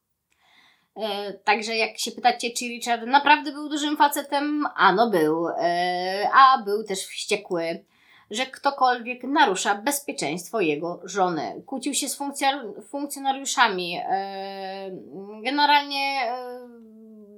E, 0.95 1.33
Także 1.33 1.77
jak 1.77 1.99
się 1.99 2.11
pytacie, 2.11 2.51
czy 2.51 2.65
Richard 2.65 3.05
naprawdę 3.05 3.51
był 3.51 3.69
dużym 3.69 3.97
facetem, 3.97 4.65
ano 4.75 5.09
był, 5.09 5.47
e, 5.47 6.29
a 6.33 6.57
był 6.65 6.83
też 6.83 6.99
wściekły 6.99 7.85
że 8.31 8.45
ktokolwiek 8.45 9.23
narusza 9.23 9.75
bezpieczeństwo 9.75 10.59
jego 10.59 11.01
żony. 11.03 11.63
Kłócił 11.65 11.93
się 11.93 12.09
z 12.09 12.19
funkcjonariuszami. 12.89 13.97
e, 14.09 14.91
Generalnie 15.43 16.21
e, 16.25 16.59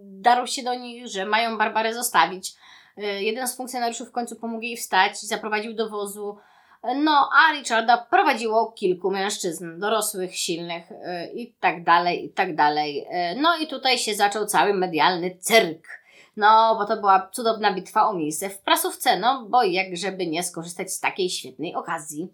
darł 0.03 0.47
się 0.47 0.63
do 0.63 0.75
nich, 0.75 1.07
że 1.07 1.25
mają 1.25 1.57
Barbarę 1.57 1.93
zostawić. 1.93 2.53
E, 2.97 3.23
Jeden 3.23 3.47
z 3.47 3.55
funkcjonariuszy 3.55 4.05
w 4.05 4.11
końcu 4.11 4.35
pomógł 4.35 4.63
jej 4.63 4.77
wstać 4.77 5.23
i 5.23 5.27
zaprowadził 5.27 5.73
do 5.73 5.89
wozu. 5.89 6.37
No, 7.03 7.29
a 7.33 7.53
Richarda 7.53 7.97
prowadziło 8.09 8.71
kilku 8.71 9.11
mężczyzn, 9.11 9.79
dorosłych, 9.79 10.35
silnych 10.35 10.83
i 11.33 11.53
tak 11.59 11.83
dalej, 11.83 12.25
i 12.25 12.29
tak 12.29 12.55
dalej. 12.55 13.07
No 13.37 13.57
i 13.57 13.67
tutaj 13.67 13.97
się 13.97 14.15
zaczął 14.15 14.45
cały 14.45 14.73
medialny 14.73 15.37
cyrk. 15.39 16.02
No, 16.37 16.75
bo 16.75 16.85
to 16.85 16.97
była 16.97 17.29
cudowna 17.31 17.73
bitwa 17.73 18.07
o 18.07 18.13
miejsce 18.13 18.49
w 18.49 18.59
prasówce, 18.59 19.19
no 19.19 19.45
bo 19.49 19.63
jak 19.63 19.97
żeby 19.97 20.27
nie 20.27 20.43
skorzystać 20.43 20.93
z 20.93 20.99
takiej 20.99 21.29
świetnej 21.29 21.75
okazji. 21.75 22.33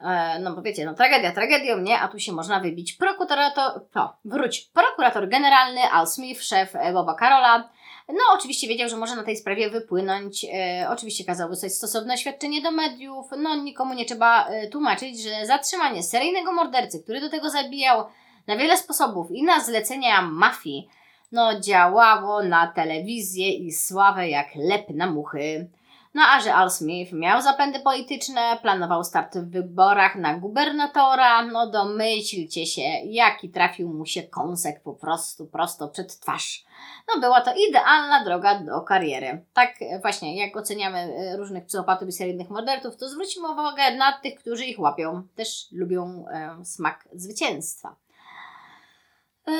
E, 0.00 0.38
no 0.38 0.54
bo 0.54 0.62
wiecie, 0.62 0.84
no 0.84 0.94
tragedia 0.94 1.32
tragedią, 1.32 1.78
nie? 1.78 1.98
A 1.98 2.08
tu 2.08 2.18
się 2.18 2.32
można 2.32 2.60
wybić. 2.60 2.92
Prokurator, 2.92 3.80
to, 3.92 4.16
wróć. 4.24 4.70
Prokurator 4.74 5.28
generalny 5.28 5.80
Al 5.80 6.06
Smith, 6.06 6.42
szef 6.42 6.76
e, 6.76 6.92
Boba 6.92 7.14
Carola, 7.14 7.68
no 8.08 8.20
oczywiście 8.34 8.68
wiedział, 8.68 8.88
że 8.88 8.96
może 8.96 9.16
na 9.16 9.22
tej 9.22 9.36
sprawie 9.36 9.70
wypłynąć. 9.70 10.46
E, 10.52 10.86
oczywiście 10.90 11.24
kazał 11.24 11.48
wysłać 11.48 11.72
stosowne 11.72 12.14
oświadczenie 12.14 12.62
do 12.62 12.70
mediów. 12.70 13.26
No 13.38 13.56
nikomu 13.56 13.94
nie 13.94 14.04
trzeba 14.04 14.46
e, 14.46 14.68
tłumaczyć, 14.68 15.22
że 15.22 15.46
zatrzymanie 15.46 16.02
seryjnego 16.02 16.52
mordercy, 16.52 17.02
który 17.02 17.20
do 17.20 17.30
tego 17.30 17.50
zabijał 17.50 18.04
na 18.46 18.56
wiele 18.56 18.76
sposobów 18.76 19.30
i 19.30 19.42
na 19.42 19.60
zlecenia 19.60 20.22
mafii, 20.22 20.88
no 21.32 21.60
działało 21.60 22.42
na 22.42 22.66
telewizję 22.66 23.52
i 23.52 23.72
sławę 23.72 24.28
jak 24.28 24.46
lep 24.54 24.90
na 24.90 25.06
muchy. 25.06 25.70
No 26.14 26.22
a 26.22 26.40
że 26.40 26.54
Al 26.54 26.70
Smith 26.70 27.12
miał 27.12 27.42
zapędy 27.42 27.80
polityczne, 27.80 28.58
planował 28.62 29.04
start 29.04 29.38
w 29.38 29.50
wyborach 29.50 30.16
na 30.16 30.38
gubernatora, 30.38 31.42
no 31.42 31.70
domyślcie 31.70 32.66
się, 32.66 32.82
jaki 33.04 33.48
trafił 33.48 33.88
mu 33.88 34.06
się 34.06 34.22
kąsek 34.22 34.82
po 34.82 34.94
prostu 34.94 35.46
prosto 35.46 35.88
przed 35.88 36.20
twarz. 36.20 36.64
No 37.08 37.20
była 37.20 37.40
to 37.40 37.50
idealna 37.68 38.24
droga 38.24 38.60
do 38.60 38.80
kariery. 38.80 39.44
Tak 39.54 39.74
e, 39.82 39.98
właśnie, 40.00 40.36
jak 40.36 40.56
oceniamy 40.56 40.98
e, 40.98 41.36
różnych 41.36 41.66
psychopatów 41.66 42.08
i 42.08 42.12
seryjnych 42.12 42.50
morderców, 42.50 42.96
to 42.96 43.08
zwróćmy 43.08 43.52
uwagę 43.52 43.96
na 43.96 44.12
tych, 44.12 44.34
którzy 44.34 44.64
ich 44.64 44.78
łapią. 44.78 45.22
Też 45.36 45.66
lubią 45.72 46.24
e, 46.28 46.64
smak 46.64 47.08
zwycięstwa. 47.12 47.96
E, 49.48 49.52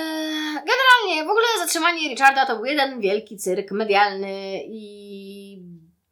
Generalnie, 0.54 1.24
w 1.24 1.30
ogóle 1.30 1.46
zatrzymanie 1.58 2.08
Richarda 2.08 2.46
to 2.46 2.56
był 2.56 2.64
jeden 2.64 3.00
wielki 3.00 3.36
cyrk 3.36 3.70
medialny 3.70 4.60
i 4.64 5.62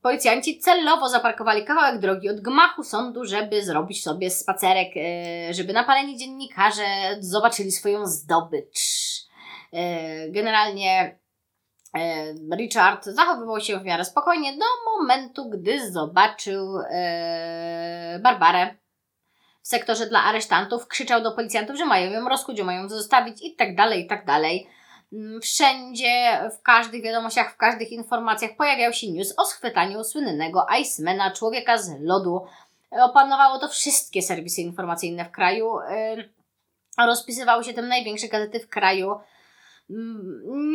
policjanci 0.03 0.59
celowo 0.59 1.09
zaparkowali 1.09 1.64
kawałek 1.64 2.01
drogi 2.01 2.29
od 2.29 2.41
gmachu 2.41 2.83
sądu, 2.83 3.24
żeby 3.24 3.64
zrobić 3.64 4.03
sobie 4.03 4.31
spacerek, 4.31 4.89
e, 4.97 5.55
żeby 5.55 5.72
napaleni 5.72 6.18
dziennikarze 6.18 7.16
zobaczyli 7.20 7.72
swoją 7.72 8.07
zdobycz. 8.07 8.81
E, 9.72 10.31
Generalnie 10.31 11.18
Richard 12.57 13.05
zachowywał 13.05 13.61
się 13.61 13.79
w 13.79 13.85
miarę 13.85 14.05
spokojnie 14.05 14.53
do 14.53 14.64
momentu, 14.99 15.51
gdy 15.51 15.91
zobaczył 15.91 16.74
Barbarę 18.22 18.74
w 19.67 19.69
sektorze 19.69 20.07
dla 20.07 20.25
aresztantów, 20.25 20.89
krzyczał 20.89 21.23
do 21.23 21.33
policjantów, 21.33 21.77
że 21.77 21.85
mają 21.87 22.11
ją 22.11 22.29
rozkuć, 22.29 22.59
że 22.59 22.64
mają 22.64 22.83
ją 22.83 22.89
zostawić 22.89 23.43
i 23.43 23.57
tak 23.57 23.77
dalej, 23.77 24.05
i 24.05 24.07
tak 24.07 24.25
dalej. 24.25 24.69
Mm, 25.12 25.41
Wszędzie, 25.41 26.41
w 26.59 26.62
każdych 26.62 27.03
wiadomościach, 27.03 27.53
w 27.53 27.57
każdych 27.57 27.93
informacjach 27.93 28.51
pojawiał 28.57 28.93
się 28.93 29.12
news 29.12 29.35
o 29.37 29.45
schwytaniu 29.45 30.05
słynnego 30.05 30.67
Icemana, 30.81 31.31
człowieka 31.31 31.79
z 31.79 32.01
lodu. 32.01 32.47
Opanowało 32.91 33.59
to 33.59 33.69
wszystkie 33.69 34.23
serwisy 34.23 34.61
informacyjne 34.61 35.25
w 35.25 35.31
kraju. 35.31 35.79
Ym, 35.79 37.07
Rozpisywały 37.07 37.64
się 37.64 37.75
tym 37.75 37.89
największe 37.89 38.29
gazety 38.29 38.61
w 38.61 38.69
kraju. 38.69 39.21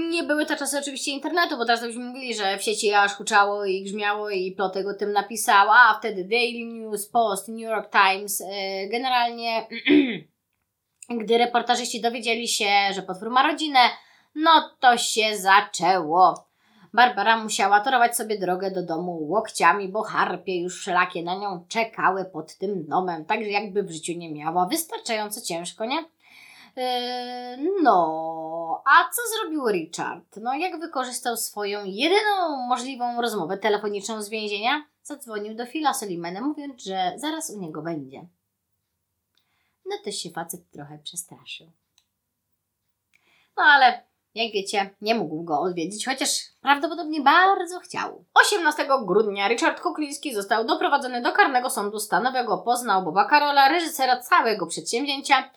Nie 0.09 0.23
były 0.23 0.45
to 0.45 0.55
czasy 0.55 0.79
oczywiście 0.79 1.11
internetu, 1.11 1.57
bo 1.57 1.65
teraz 1.65 1.81
byśmy 1.81 2.05
mówili, 2.05 2.35
że 2.35 2.57
w 2.57 2.63
sieci 2.63 2.93
aż 2.93 3.11
huczało 3.11 3.65
i 3.65 3.83
grzmiało 3.83 4.29
i 4.29 4.51
plotek 4.51 4.87
o 4.87 4.93
tym 4.93 5.11
napisała, 5.11 5.75
a 5.89 5.97
wtedy 5.99 6.23
Daily 6.23 6.65
News, 6.65 7.07
Post, 7.07 7.47
New 7.47 7.59
York 7.59 7.91
Times. 7.91 8.41
e, 8.41 8.87
Generalnie, 8.87 9.67
gdy 11.23 11.37
reportażyści 11.37 12.01
dowiedzieli 12.01 12.47
się, 12.47 12.69
że 12.95 13.01
potwór 13.01 13.29
ma 13.29 13.51
rodzinę, 13.51 13.79
no 14.35 14.69
to 14.79 14.97
się 14.97 15.37
zaczęło. 15.37 16.51
Barbara 16.93 17.43
musiała 17.43 17.79
torować 17.79 18.15
sobie 18.15 18.39
drogę 18.39 18.71
do 18.71 18.85
domu 18.85 19.27
łokciami, 19.29 19.87
bo 19.87 20.01
harpie 20.01 20.61
już 20.61 20.79
wszelakie 20.79 21.23
na 21.23 21.35
nią 21.35 21.65
czekały 21.67 22.25
pod 22.25 22.57
tym 22.57 22.85
domem, 22.87 23.25
także 23.25 23.49
jakby 23.49 23.83
w 23.83 23.91
życiu 23.91 24.13
nie 24.13 24.31
miała. 24.31 24.65
Wystarczająco 24.65 25.41
ciężko, 25.41 25.85
nie? 25.85 26.05
Yy, 26.75 27.71
No, 27.83 28.83
a 28.85 29.09
co 29.09 29.21
zrobił 29.35 29.67
Richard? 29.67 30.37
No, 30.41 30.53
jak 30.53 30.79
wykorzystał 30.79 31.37
swoją 31.37 31.85
jedyną 31.85 32.67
możliwą 32.67 33.21
rozmowę 33.21 33.57
telefoniczną 33.57 34.21
z 34.21 34.29
więzienia? 34.29 34.85
Zadzwonił 35.03 35.55
do 35.55 35.65
Phila 35.65 35.93
Solimana, 35.93 36.41
mówiąc, 36.41 36.83
że 36.83 37.13
zaraz 37.15 37.49
u 37.49 37.59
niego 37.59 37.81
będzie. 37.81 38.27
No 39.85 39.95
to 40.03 40.11
się 40.11 40.29
facet 40.29 40.71
trochę 40.71 40.99
przestraszył. 41.03 41.71
No 43.57 43.63
ale, 43.63 44.03
jak 44.35 44.53
wiecie, 44.53 44.95
nie 45.01 45.15
mógł 45.15 45.43
go 45.43 45.59
odwiedzić, 45.59 46.05
chociaż 46.05 46.29
prawdopodobnie 46.61 47.21
bardzo 47.21 47.79
chciał. 47.79 48.25
18 48.33 48.87
grudnia 49.05 49.47
Richard 49.47 49.81
Kukliński 49.81 50.33
został 50.33 50.65
doprowadzony 50.65 51.21
do 51.21 51.31
karnego 51.31 51.69
sądu 51.69 51.99
stanowego. 51.99 52.57
Poznał 52.57 53.03
Boba 53.03 53.25
Karola, 53.25 53.69
reżysera 53.69 54.19
całego 54.19 54.67
przedsięwzięcia. 54.67 55.51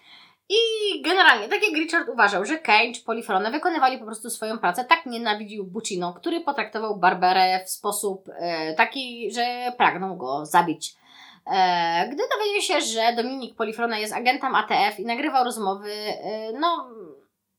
I 0.48 0.56
generalnie, 1.02 1.48
tak 1.48 1.62
jak 1.62 1.74
Richard 1.74 2.08
uważał, 2.08 2.44
że 2.44 2.58
Kane 2.58 2.92
czy 2.92 3.04
Polifrone 3.04 3.50
wykonywali 3.50 3.98
po 3.98 4.04
prostu 4.04 4.30
swoją 4.30 4.58
pracę, 4.58 4.84
tak 4.84 5.06
nienawidził 5.06 5.64
Buccino, 5.64 6.12
który 6.12 6.40
potraktował 6.40 6.96
Barberę 6.96 7.64
w 7.64 7.70
sposób 7.70 8.28
e, 8.28 8.74
taki, 8.74 9.30
że 9.32 9.72
pragnął 9.76 10.16
go 10.16 10.46
zabić. 10.46 10.94
E, 11.46 12.08
gdy 12.08 12.22
dowiedział 12.38 12.62
się, 12.62 12.80
że 12.80 13.12
Dominik 13.16 13.56
Polifrone 13.56 14.00
jest 14.00 14.14
agentem 14.14 14.54
ATF 14.54 15.00
i 15.00 15.06
nagrywał 15.06 15.44
rozmowy, 15.44 15.90
e, 15.92 16.52
no 16.52 16.88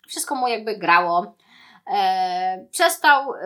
wszystko 0.07 0.35
mu 0.35 0.47
jakby 0.47 0.77
grało. 0.77 1.35
E, 1.87 2.67
przestał 2.71 3.33
e, 3.33 3.37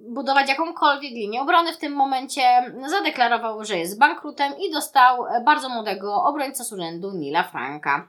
budować 0.00 0.48
jakąkolwiek 0.48 1.12
linię 1.12 1.40
obrony 1.40 1.72
w 1.72 1.78
tym 1.78 1.92
momencie, 1.92 2.72
zadeklarował, 2.86 3.64
że 3.64 3.78
jest 3.78 3.98
bankrutem 3.98 4.52
i 4.58 4.72
dostał 4.72 5.24
bardzo 5.44 5.68
młodego 5.68 6.24
obrońcę 6.24 6.64
z 6.64 6.72
urzędu 6.72 7.12
Nila 7.12 7.42
Franka. 7.42 8.08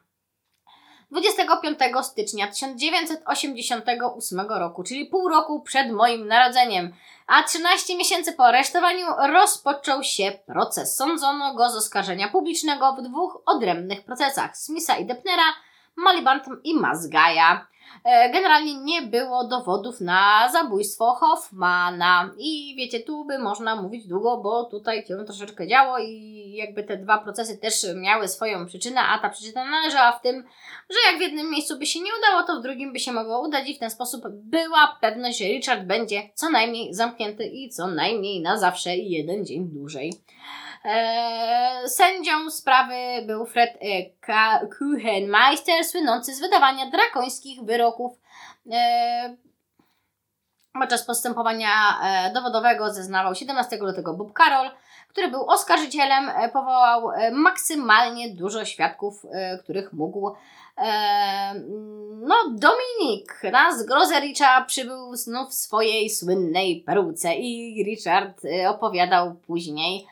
25 1.14 1.80
stycznia 2.02 2.48
1988 2.48 4.40
roku, 4.40 4.84
czyli 4.84 5.06
pół 5.06 5.30
roku 5.30 5.62
przed 5.62 5.92
moim 5.92 6.28
narodzeniem, 6.28 6.94
a 7.28 7.44
13 7.44 7.98
miesięcy 7.98 8.34
po 8.34 8.46
aresztowaniu 8.46 9.06
rozpoczął 9.34 10.04
się 10.04 10.32
proces. 10.46 10.98
Sądzono 10.98 11.56
go 11.56 11.70
z 11.70 11.76
oskarżenia 11.76 12.30
publicznego 12.30 12.94
w 12.94 13.02
dwóch 13.02 13.44
odrębnych 13.46 14.06
procesach 14.06 14.58
Smitha 14.58 14.98
i 14.98 15.06
Depnera, 15.06 15.54
Maliband 15.96 16.44
i 16.64 16.76
Mazgaja. 16.76 17.68
E, 18.04 18.32
Generalnie 18.32 18.74
nie 18.76 19.02
było 19.02 19.48
dowodów 19.48 20.02
na 20.02 20.50
zabójstwo 20.52 21.14
Hoffmana 21.14 22.32
i 22.38 22.76
wiecie, 22.78 23.00
tu 23.00 23.26
by 23.26 23.40
można 23.40 23.76
mówić 23.76 24.08
długo, 24.08 24.38
bo 24.38 24.64
tutaj 24.64 25.06
się 25.06 25.26
troszeczkę 25.26 25.68
działo 25.68 26.00
i 26.00 26.54
jakby 26.56 26.84
te 26.84 26.98
dwa 26.98 27.18
procesy 27.18 27.58
też 27.58 27.86
miały 27.96 28.28
swoją 28.28 28.66
przyczynę, 28.66 29.02
a 29.02 29.20
ta 29.20 29.30
przyczyna 29.30 29.66
należała 29.66 30.12
w 30.12 30.22
tym, 30.22 30.44
że 30.90 30.98
jak 31.12 31.18
w 31.18 31.22
jednym 31.22 31.52
miejscu 31.52 31.80
by 31.80 31.86
się 31.86 32.00
nie 32.00 32.12
udało, 32.20 32.44
to 32.48 32.60
w 32.60 32.64
drugim 32.64 32.94
by 32.94 33.00
się 33.00 33.12
mogło 33.12 33.42
udać 33.48 33.70
i 33.70 33.76
w 33.76 33.80
ten 33.80 33.90
sposób 33.90 34.22
była 34.30 34.98
pewność, 35.02 35.40
że 35.40 35.46
Richard 35.46 35.84
będzie 35.84 36.22
co 36.34 36.50
najmniej 36.50 36.94
zamknięty 36.94 37.46
i 37.46 37.70
co 37.70 37.88
najmniej 37.88 38.42
na 38.42 38.58
zawsze 38.58 38.98
jeden 38.98 39.46
dzień 39.46 39.70
dłużej. 39.70 40.14
Eee, 40.84 41.90
sędzią 41.90 42.50
sprawy 42.50 42.96
był 43.26 43.46
Fred 43.46 43.78
e, 43.82 44.68
Kuchenmeister, 44.78 45.86
słynący 45.86 46.36
z 46.36 46.40
wydawania 46.40 46.90
drakońskich 46.90 47.64
wyroków. 47.64 48.20
Eee, 48.72 49.38
podczas 50.74 51.06
postępowania 51.06 51.70
e, 52.04 52.34
dowodowego 52.34 52.94
zeznawał 52.94 53.36
17 53.36 53.78
lutego 53.78 54.14
Bob 54.14 54.38
Carroll, 54.38 54.72
który 55.14 55.28
był 55.28 55.46
oskarżycielem, 55.50 56.30
e, 56.30 56.50
powołał 56.50 57.12
e, 57.12 57.32
maksymalnie 57.32 58.36
dużo 58.36 58.66
świadków, 58.66 59.26
e, 59.32 59.58
których 59.58 59.94
mógł. 59.94 60.32
No, 62.22 62.36
Dominik 62.52 63.42
na 63.52 63.78
zgrozę 63.78 64.16
przybył 64.68 65.16
znów 65.16 65.50
w 65.50 65.54
swojej 65.54 66.10
słynnej 66.10 66.84
peruce 66.86 67.36
i 67.36 67.84
Richard 67.84 68.42
opowiadał 68.68 69.36
później, 69.36 70.08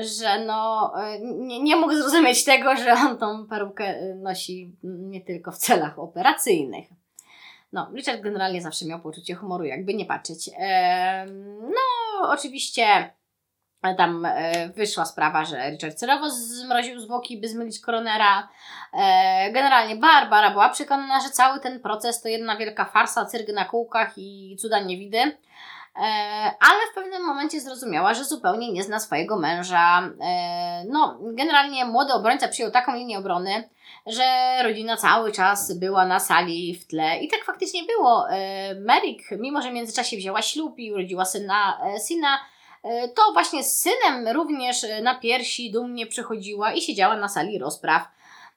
że 0.00 0.44
no, 0.46 0.92
nie, 1.20 1.60
nie 1.62 1.76
mógł 1.76 1.94
zrozumieć 1.94 2.44
tego, 2.44 2.76
że 2.76 2.92
on 2.92 3.18
tą 3.18 3.46
perukę 3.46 4.14
nosi 4.14 4.76
nie 4.82 5.20
tylko 5.20 5.52
w 5.52 5.58
celach 5.58 5.98
operacyjnych. 5.98 6.88
No, 7.72 7.90
Richard 7.94 8.20
generalnie 8.20 8.62
zawsze 8.62 8.86
miał 8.86 9.00
poczucie 9.00 9.34
humoru, 9.34 9.64
jakby 9.64 9.94
nie 9.94 10.04
patrzeć. 10.04 10.50
No, 11.60 12.28
oczywiście 12.28 13.10
tam 13.96 14.24
e, 14.24 14.68
wyszła 14.68 15.04
sprawa, 15.04 15.44
że 15.44 15.70
Richard 15.70 15.94
celowo 15.94 16.30
zmroził 16.30 17.00
zwłoki, 17.00 17.40
by 17.40 17.48
zmylić 17.48 17.80
koronera. 17.80 18.48
E, 18.92 19.52
generalnie 19.52 19.96
Barbara 19.96 20.50
była 20.50 20.68
przekonana, 20.68 21.20
że 21.20 21.30
cały 21.30 21.60
ten 21.60 21.80
proces 21.80 22.22
to 22.22 22.28
jedna 22.28 22.56
wielka 22.56 22.84
farsa, 22.84 23.24
cyrk 23.24 23.48
na 23.48 23.64
kółkach 23.64 24.12
i 24.16 24.56
cuda 24.60 24.80
niewidy. 24.80 25.18
E, 25.96 26.00
ale 26.60 26.78
w 26.92 26.94
pewnym 26.94 27.26
momencie 27.26 27.60
zrozumiała, 27.60 28.14
że 28.14 28.24
zupełnie 28.24 28.72
nie 28.72 28.82
zna 28.82 29.00
swojego 29.00 29.38
męża. 29.38 30.10
No, 30.88 31.18
generalnie 31.20 31.84
młody 31.84 32.12
obrońca 32.12 32.48
przyjął 32.48 32.70
taką 32.70 32.94
linię 32.94 33.18
obrony, 33.18 33.68
że 34.06 34.22
rodzina 34.62 34.96
cały 34.96 35.32
czas 35.32 35.78
była 35.78 36.06
na 36.06 36.20
sali 36.20 36.74
w 36.74 36.86
tle. 36.86 37.18
I 37.18 37.28
tak 37.28 37.44
faktycznie 37.44 37.82
było. 37.84 38.26
Merrick, 38.76 39.30
mimo 39.30 39.62
że 39.62 39.70
w 39.70 39.72
międzyczasie 39.72 40.16
wzięła 40.16 40.42
ślub 40.42 40.78
i 40.78 40.92
urodziła 40.92 41.24
syna, 41.24 41.80
syna 41.98 42.38
E, 42.82 43.08
to 43.08 43.22
właśnie 43.32 43.64
z 43.64 43.80
synem 43.80 44.28
również 44.28 44.84
e, 44.84 45.02
na 45.02 45.14
piersi 45.14 45.70
dumnie 45.70 46.06
przychodziła 46.06 46.72
i 46.72 46.80
siedziała 46.80 47.16
na 47.16 47.28
sali 47.28 47.58
rozpraw. 47.58 48.08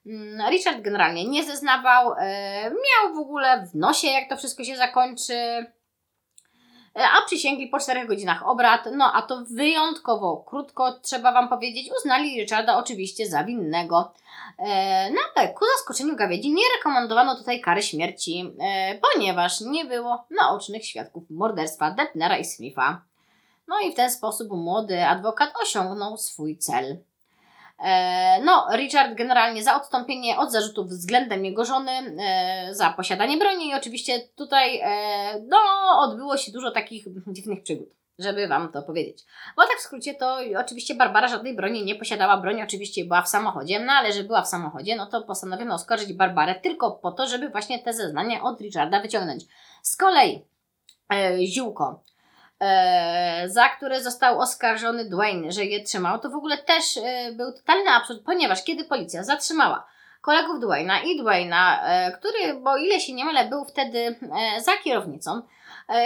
Mm, 0.05 0.51
Richard 0.51 0.81
generalnie 0.81 1.25
nie 1.25 1.43
zeznawał, 1.43 2.13
e, 2.13 2.69
miał 2.69 3.15
w 3.15 3.17
ogóle 3.17 3.67
w 3.73 3.75
nosie, 3.75 4.07
jak 4.07 4.29
to 4.29 4.37
wszystko 4.37 4.63
się 4.63 4.75
zakończy, 4.75 5.65
a 6.95 7.25
przysięgli 7.25 7.67
po 7.67 7.79
czterech 7.79 8.07
godzinach 8.07 8.47
obrad, 8.47 8.89
no 8.95 9.11
a 9.13 9.21
to 9.21 9.43
wyjątkowo 9.49 10.43
krótko, 10.47 10.99
trzeba 10.99 11.31
Wam 11.31 11.49
powiedzieć, 11.49 11.89
uznali 11.97 12.41
Richarda 12.41 12.77
oczywiście 12.77 13.29
za 13.29 13.43
winnego. 13.43 14.13
No 15.11 15.21
ale 15.35 15.49
ku 15.49 15.65
zaskoczeniu 15.77 16.15
gawiedzi 16.15 16.53
nie 16.53 16.63
rekomendowano 16.77 17.35
tutaj 17.35 17.61
kary 17.61 17.83
śmierci, 17.83 18.53
ponieważ 19.01 19.61
nie 19.61 19.85
było 19.85 20.25
naocznych 20.41 20.85
świadków 20.85 21.23
morderstwa 21.29 21.91
Detnera 21.91 22.37
i 22.37 22.45
Smitha. 22.45 23.01
No 23.67 23.79
i 23.79 23.91
w 23.91 23.95
ten 23.95 24.11
sposób 24.11 24.49
młody 24.51 25.05
adwokat 25.05 25.53
osiągnął 25.61 26.17
swój 26.17 26.57
cel. 26.57 26.97
E, 27.81 28.41
no, 28.43 28.67
Richard 28.75 29.15
generalnie 29.15 29.63
za 29.63 29.75
odstąpienie 29.75 30.37
od 30.37 30.51
zarzutów 30.51 30.87
względem 30.87 31.45
jego 31.45 31.65
żony, 31.65 31.91
e, 31.91 32.69
za 32.71 32.89
posiadanie 32.89 33.37
broni 33.37 33.69
i 33.69 33.73
oczywiście 33.73 34.19
tutaj 34.35 34.79
e, 34.83 35.41
no, 35.47 35.57
odbyło 35.99 36.37
się 36.37 36.51
dużo 36.51 36.71
takich 36.71 37.05
dziwnych 37.35 37.63
przygód, 37.63 37.89
żeby 38.19 38.47
Wam 38.47 38.71
to 38.71 38.81
powiedzieć. 38.81 39.23
Bo 39.55 39.63
tak 39.63 39.77
w 39.77 39.81
skrócie 39.81 40.13
to 40.13 40.37
oczywiście 40.57 40.95
Barbara 40.95 41.27
żadnej 41.27 41.55
broni 41.55 41.85
nie 41.85 41.95
posiadała, 41.95 42.37
broń 42.37 42.61
oczywiście 42.61 43.05
była 43.05 43.21
w 43.21 43.29
samochodzie, 43.29 43.79
no 43.79 43.93
ale 43.93 44.13
że 44.13 44.23
była 44.23 44.41
w 44.41 44.47
samochodzie, 44.47 44.95
no 44.95 45.05
to 45.05 45.21
postanowiono 45.21 45.75
oskarżyć 45.75 46.13
Barbarę 46.13 46.55
tylko 46.55 46.91
po 46.91 47.11
to, 47.11 47.27
żeby 47.27 47.49
właśnie 47.49 47.79
te 47.79 47.93
zeznania 47.93 48.43
od 48.43 48.61
Richarda 48.61 49.01
wyciągnąć. 49.01 49.43
Z 49.81 49.97
kolei 49.97 50.45
Ziółko 51.45 52.03
za 53.45 53.69
które 53.69 54.03
został 54.03 54.39
oskarżony 54.39 55.05
Dwayne, 55.05 55.51
że 55.51 55.65
je 55.65 55.83
trzymał, 55.83 56.19
to 56.19 56.29
w 56.29 56.35
ogóle 56.35 56.57
też 56.57 56.97
e, 56.97 57.31
był 57.31 57.51
totalny 57.51 57.89
absurd, 57.89 58.21
ponieważ 58.25 58.63
kiedy 58.63 58.83
policja 58.83 59.23
zatrzymała 59.23 59.87
kolegów 60.21 60.59
Dwayna 60.59 61.01
i 61.01 61.21
Dwayna, 61.21 61.87
e, 61.87 62.11
który, 62.11 62.53
bo 62.53 62.77
ile 62.77 62.99
się 62.99 63.13
nie 63.13 63.25
mylę, 63.25 63.45
był 63.45 63.65
wtedy 63.65 64.15
za 64.65 64.71
kierownicą, 64.83 65.41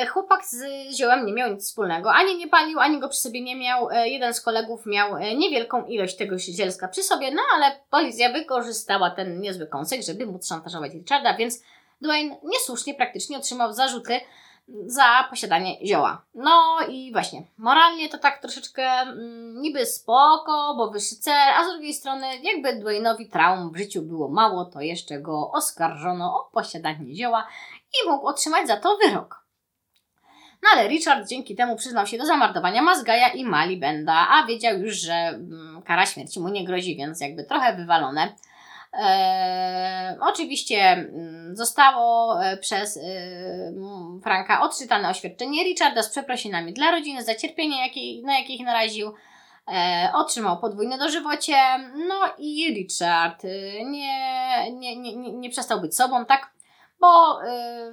chłopak 0.10 0.46
z 0.46 0.64
ziołem 0.98 1.26
nie 1.26 1.34
miał 1.34 1.54
nic 1.54 1.64
wspólnego, 1.64 2.14
ani 2.14 2.38
nie 2.38 2.48
palił, 2.48 2.80
ani 2.80 3.00
go 3.00 3.10
przy 3.10 3.20
sobie 3.20 3.42
nie 3.42 3.56
miał. 3.56 3.90
Jeden 3.92 4.34
z 4.34 4.42
kolegów 4.42 4.86
miał 4.86 5.18
niewielką 5.18 5.86
ilość 5.86 6.18
tego 6.18 6.38
zielska 6.40 6.88
przy 6.88 7.04
sobie, 7.04 7.32
no 7.32 7.42
ale 7.56 7.80
policja 7.90 8.32
wykorzystała 8.32 9.10
ten 9.10 9.40
niezły 9.40 9.68
kąsek, 9.68 10.02
żeby 10.04 10.26
móc 10.26 10.48
szantażować 10.48 10.94
Richarda, 10.94 11.38
więc 11.38 11.64
Dwayne 12.02 12.36
niesłusznie 12.44 12.94
praktycznie 12.94 13.38
otrzymał 13.38 13.74
zarzuty 13.74 14.20
za 14.68 15.28
posiadanie 15.30 15.88
zioła. 15.88 16.26
No 16.36 16.78
i 16.90 17.12
właśnie, 17.12 17.44
moralnie 17.58 18.10
to 18.10 18.18
tak 18.18 18.42
troszeczkę 18.42 18.84
mm, 18.84 19.62
niby 19.62 19.86
spoko, 19.86 20.76
bo 20.78 20.92
wyższy 20.92 21.16
cel, 21.16 21.54
a 21.58 21.66
z 21.66 21.72
drugiej 21.72 21.94
strony 21.94 22.28
jakby 22.44 22.70
Dwayne'owi 22.70 23.32
traum 23.32 23.72
w 23.72 23.78
życiu 23.78 24.02
było 24.02 24.30
mało, 24.30 24.66
to 24.66 24.82
jeszcze 24.82 25.20
go 25.20 25.52
oskarżono 25.52 26.40
o 26.40 26.50
posiadanie 26.54 27.16
zioła 27.16 27.48
i 27.94 28.10
mógł 28.10 28.28
otrzymać 28.28 28.68
za 28.68 28.78
to 28.78 28.98
wyrok. 28.98 29.46
No 30.64 30.70
ale 30.74 30.88
Richard 30.88 31.28
dzięki 31.28 31.56
temu 31.56 31.76
przyznał 31.76 32.08
się 32.08 32.18
do 32.18 32.26
zamordowania 32.26 32.82
Mazgaja 32.82 33.28
i 33.28 33.46
Mali 33.46 33.78
Benda, 33.78 34.28
a 34.30 34.46
wiedział 34.46 34.80
już, 34.80 34.96
że 34.96 35.14
mm, 35.14 35.82
kara 35.82 36.06
śmierci 36.06 36.40
mu 36.40 36.50
nie 36.50 36.66
grozi, 36.66 36.96
więc 36.98 37.22
jakby 37.22 37.44
trochę 37.44 37.76
wywalone. 37.76 38.36
E, 39.00 40.18
oczywiście 40.22 40.82
mm, 40.82 41.56
zostało 41.56 42.44
e, 42.44 42.58
przez 42.58 42.98
e, 42.98 43.02
Franka 44.24 44.62
odczytane 44.62 45.10
oświadczenie 45.10 45.64
Richarda 45.64 46.04
z 46.04 46.10
przeprosinami 46.10 46.74
dla 46.74 46.92
rodziny 46.92 47.24
za 47.24 47.36
cierpienie, 47.36 47.88
jakie, 47.88 48.28
na 48.28 48.40
jakie 48.40 48.54
ich 48.54 48.66
naraził. 48.66 49.14
E, 49.68 50.10
otrzymał 50.14 50.60
podwójne 50.60 50.98
dożywocie, 50.98 51.56
no 52.08 52.16
i 52.38 52.74
Richard 52.74 53.44
nie, 53.86 54.72
nie, 54.72 54.98
nie, 54.98 55.16
nie, 55.16 55.34
nie 55.34 55.50
przestał 55.50 55.82
być 55.82 55.96
sobą, 55.96 56.26
tak? 56.26 56.54
Bo 57.00 57.42
e, 57.44 57.92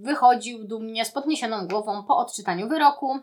wychodził 0.00 0.64
dumnie 0.64 1.04
z 1.04 1.10
podniesioną 1.10 1.68
głową 1.68 2.04
po 2.04 2.16
odczytaniu 2.16 2.68
wyroku. 2.68 3.18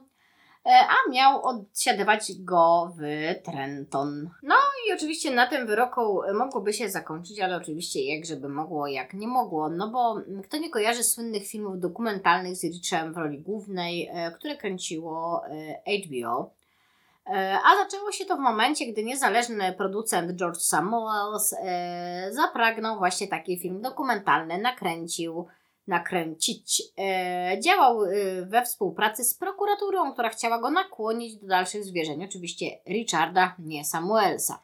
E, 0.66 0.70
a 0.70 1.12
miał 1.12 1.42
odsiadywać 1.44 2.32
go 2.40 2.94
w 2.98 3.02
Trenton. 3.44 4.30
No 4.44 4.56
i 4.88 4.94
oczywiście 4.94 5.32
na 5.32 5.48
tym 5.48 5.68
wyroku 5.68 6.22
mogłoby 6.34 6.74
się 6.74 6.90
zakończyć, 6.90 7.40
ale 7.40 7.58
oczywiście 7.58 8.16
jak 8.16 8.26
żeby 8.26 8.50
mogło, 8.50 8.88
jak 8.88 9.14
nie 9.14 9.28
mogło, 9.28 9.70
no 9.70 9.88
bo 9.90 10.22
kto 10.44 10.58
nie 10.58 10.70
kojarzy 10.70 11.04
słynnych 11.04 11.48
filmów 11.48 11.80
dokumentalnych 11.80 12.56
z 12.56 12.64
Richem 12.64 13.14
w 13.14 13.18
roli 13.18 13.40
głównej, 13.40 14.10
e, 14.14 14.32
które 14.32 14.58
kręciło 14.58 15.42
e, 15.86 15.98
HBO. 16.06 16.50
A 17.66 17.84
zaczęło 17.84 18.12
się 18.12 18.26
to 18.26 18.36
w 18.36 18.40
momencie, 18.40 18.86
gdy 18.86 19.04
niezależny 19.04 19.74
producent 19.78 20.32
George 20.32 20.62
Samuels 20.62 21.56
zapragnął 22.32 22.98
właśnie 22.98 23.28
taki 23.28 23.60
film 23.60 23.82
dokumentalny, 23.82 24.58
nakręcił 24.58 25.48
nakręcić. 25.88 26.84
E, 26.98 27.60
działał 27.60 28.04
e, 28.04 28.10
we 28.46 28.66
współpracy 28.66 29.24
z 29.24 29.34
prokuraturą, 29.34 30.14
która 30.14 30.30
chciała 30.30 30.60
go 30.60 30.72
nakłonić 30.72 31.36
do 31.36 31.48
dalszych 31.48 31.84
zwierzeń. 31.84 32.24
Oczywiście 32.24 32.66
Richarda, 32.88 33.56
nie 33.60 33.86
Samuelsa. 33.86 34.60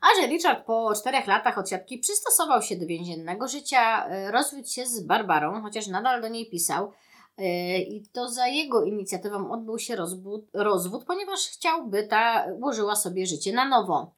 A 0.00 0.20
że 0.20 0.26
Richard 0.28 0.66
po 0.66 0.94
czterech 0.94 1.26
latach 1.26 1.58
odsiadki 1.58 1.98
przystosował 1.98 2.62
się 2.62 2.76
do 2.76 2.86
więziennego 2.86 3.48
życia, 3.48 4.06
e, 4.06 4.30
rozwiódł 4.30 4.68
się 4.68 4.86
z 4.86 5.00
Barbarą, 5.00 5.62
chociaż 5.62 5.86
nadal 5.86 6.22
do 6.22 6.28
niej 6.28 6.50
pisał. 6.50 6.92
E, 7.38 7.78
I 7.78 8.06
to 8.12 8.28
za 8.28 8.46
jego 8.46 8.84
inicjatywą 8.84 9.50
odbył 9.50 9.78
się 9.78 9.96
rozwód, 9.96 10.46
rozwód 10.54 11.04
ponieważ 11.04 11.40
chciał, 11.40 11.86
by 11.86 12.02
ta 12.02 12.46
ułożyła 12.56 12.96
sobie 12.96 13.26
życie 13.26 13.52
na 13.52 13.64
nowo. 13.64 14.14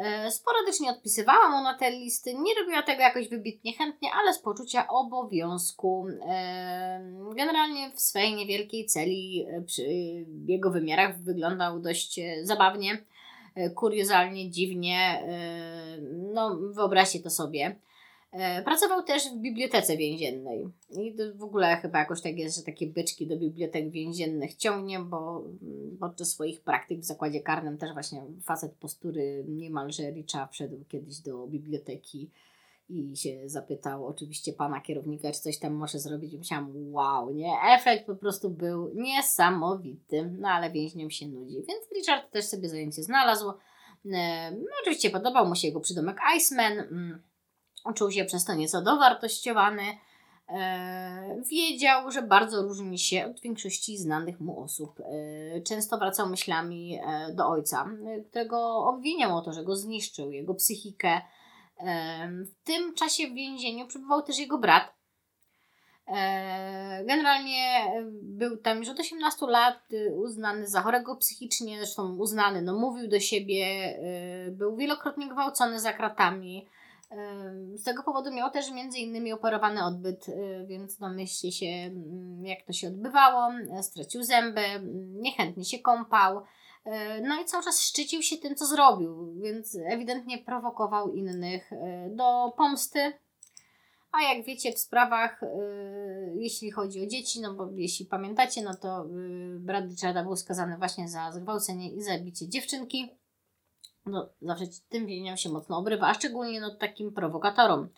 E, 0.00 0.30
sporadycznie 0.30 0.90
odpisywała 0.90 1.48
mu 1.48 1.64
na 1.64 1.74
te 1.74 1.90
listy, 1.90 2.34
nie 2.34 2.54
robiła 2.54 2.82
tego 2.82 3.02
jakoś 3.02 3.28
wybitnie 3.28 3.72
chętnie, 3.72 4.08
ale 4.20 4.34
z 4.34 4.38
poczucia 4.38 4.88
obowiązku. 4.88 6.06
E, 6.28 7.32
generalnie 7.36 7.90
w 7.90 8.00
swej 8.00 8.34
niewielkiej 8.34 8.86
celi 8.86 9.46
e, 9.48 9.62
przy 9.62 9.82
jego 10.46 10.70
wymiarach 10.70 11.20
wyglądał 11.22 11.80
dość 11.80 12.20
zabawnie, 12.42 12.98
kuriozalnie, 13.74 14.50
dziwnie. 14.50 15.22
No, 16.32 16.56
wyobraźcie 16.56 17.20
to 17.20 17.30
sobie. 17.30 17.76
E, 18.32 18.62
pracował 18.62 19.02
też 19.02 19.22
w 19.28 19.36
bibliotece 19.36 19.96
więziennej. 19.96 20.68
I 20.90 21.14
w 21.34 21.42
ogóle 21.42 21.76
chyba 21.76 21.98
jakoś 21.98 22.22
tak 22.22 22.38
jest, 22.38 22.56
że 22.56 22.62
takie 22.62 22.86
byczki 22.86 23.26
do 23.26 23.36
bibliotek 23.36 23.90
więziennych 23.90 24.54
ciągnie, 24.54 25.00
bo 25.00 25.44
podczas 26.00 26.30
swoich 26.30 26.60
praktyk 26.60 27.00
w 27.00 27.04
zakładzie 27.04 27.40
karnym 27.40 27.78
też 27.78 27.92
właśnie 27.92 28.22
facet 28.42 28.72
postury 28.72 29.44
niemalże 29.48 30.10
Richa 30.10 30.46
wszedł 30.46 30.84
kiedyś 30.88 31.18
do 31.18 31.46
biblioteki 31.46 32.30
i 32.88 33.16
się 33.16 33.48
zapytał 33.48 34.06
oczywiście 34.06 34.52
pana 34.52 34.80
kierownika, 34.80 35.32
czy 35.32 35.40
coś 35.40 35.58
tam 35.58 35.72
może 35.72 35.98
zrobić. 35.98 36.32
I 36.32 36.38
myślałam, 36.38 36.92
wow, 36.92 37.30
nie? 37.30 37.52
Efekt 37.74 38.06
po 38.06 38.16
prostu 38.16 38.50
był 38.50 38.90
niesamowity, 38.94 40.34
no 40.38 40.48
ale 40.48 40.70
więźniom 40.70 41.10
się 41.10 41.28
nudzi. 41.28 41.54
Więc 41.54 41.92
Richard 41.96 42.30
też 42.30 42.44
sobie 42.44 42.68
zajęcie 42.68 43.02
znalazł. 43.02 43.50
E, 44.12 44.50
no, 44.52 44.66
oczywiście 44.82 45.10
podobał 45.10 45.48
mu 45.48 45.54
się 45.54 45.68
jego 45.68 45.80
przydomek 45.80 46.18
Iceman. 46.36 46.74
Czuł 47.94 48.10
się 48.10 48.24
przez 48.24 48.44
to 48.44 48.54
nieco 48.54 48.82
dowartościowany. 48.82 49.82
E, 50.52 51.42
wiedział, 51.50 52.10
że 52.10 52.22
bardzo 52.22 52.62
różni 52.62 52.98
się 52.98 53.26
od 53.26 53.40
większości 53.40 53.98
znanych 53.98 54.40
mu 54.40 54.60
osób. 54.60 55.00
E, 55.00 55.60
często 55.60 55.98
wracał 55.98 56.28
myślami 56.28 56.98
e, 57.04 57.32
do 57.34 57.48
ojca, 57.48 57.88
którego 58.30 58.84
obwiniał 58.84 59.36
o 59.36 59.42
to, 59.42 59.52
że 59.52 59.64
go 59.64 59.76
zniszczył, 59.76 60.32
jego 60.32 60.54
psychikę. 60.54 61.20
W 62.46 62.64
tym 62.64 62.94
czasie 62.94 63.28
w 63.28 63.34
więzieniu 63.34 63.86
przebywał 63.86 64.22
też 64.22 64.38
jego 64.38 64.58
brat. 64.58 64.94
Generalnie 67.04 67.92
był 68.22 68.56
tam 68.56 68.78
już 68.78 68.88
od 68.88 69.00
18 69.00 69.46
lat 69.46 69.88
uznany 70.14 70.68
za 70.68 70.82
chorego 70.82 71.16
psychicznie, 71.16 71.76
zresztą 71.78 72.16
uznany, 72.16 72.62
no 72.62 72.78
mówił 72.78 73.08
do 73.08 73.20
siebie, 73.20 73.64
był 74.50 74.76
wielokrotnie 74.76 75.28
gwałcony 75.28 75.80
za 75.80 75.92
kratami. 75.92 76.68
Z 77.74 77.84
tego 77.84 78.02
powodu 78.02 78.32
miał 78.32 78.50
też 78.50 78.70
między 78.70 78.98
innymi 78.98 79.32
operowany 79.32 79.84
odbyt, 79.84 80.28
y, 80.28 80.64
więc 80.66 80.98
domyślcie 80.98 81.52
się, 81.52 81.66
mm, 81.66 82.46
jak 82.46 82.62
to 82.66 82.72
się 82.72 82.88
odbywało. 82.88 83.52
Stracił 83.82 84.22
zęby, 84.22 84.60
mm, 84.60 85.20
niechętnie 85.20 85.64
się 85.64 85.78
kąpał. 85.78 86.38
Y, 86.38 86.42
no 87.22 87.40
i 87.42 87.44
cały 87.44 87.64
czas 87.64 87.80
szczycił 87.80 88.22
się 88.22 88.36
tym, 88.36 88.54
co 88.54 88.66
zrobił, 88.66 89.34
więc 89.34 89.78
ewidentnie 89.86 90.38
prowokował 90.38 91.12
innych 91.12 91.72
y, 91.72 91.76
do 92.10 92.52
pomsty. 92.56 93.12
A 94.12 94.34
jak 94.34 94.44
wiecie, 94.44 94.72
w 94.72 94.78
sprawach, 94.78 95.40
jeśli 96.34 96.70
chodzi 96.70 97.02
o 97.02 97.06
dzieci, 97.06 97.40
no 97.40 97.54
bo 97.54 97.70
jeśli 97.74 98.06
pamiętacie, 98.06 98.62
no 98.62 98.74
to 98.74 99.06
brat 99.58 99.84
Richarda 99.84 100.22
był 100.22 100.36
skazany 100.36 100.78
właśnie 100.78 101.08
za 101.08 101.32
zgwałcenie 101.32 101.92
i 101.92 102.02
zabicie 102.02 102.48
dziewczynki 102.48 103.19
no, 104.06 104.28
zawsze 104.42 104.64
tym 104.88 105.06
więźniom 105.06 105.36
się 105.36 105.48
mocno 105.48 105.78
obrywa, 105.78 106.08
a 106.08 106.14
szczególnie 106.14 106.60
no, 106.60 106.74
takim 106.74 107.12
prowokatorom. 107.12 107.88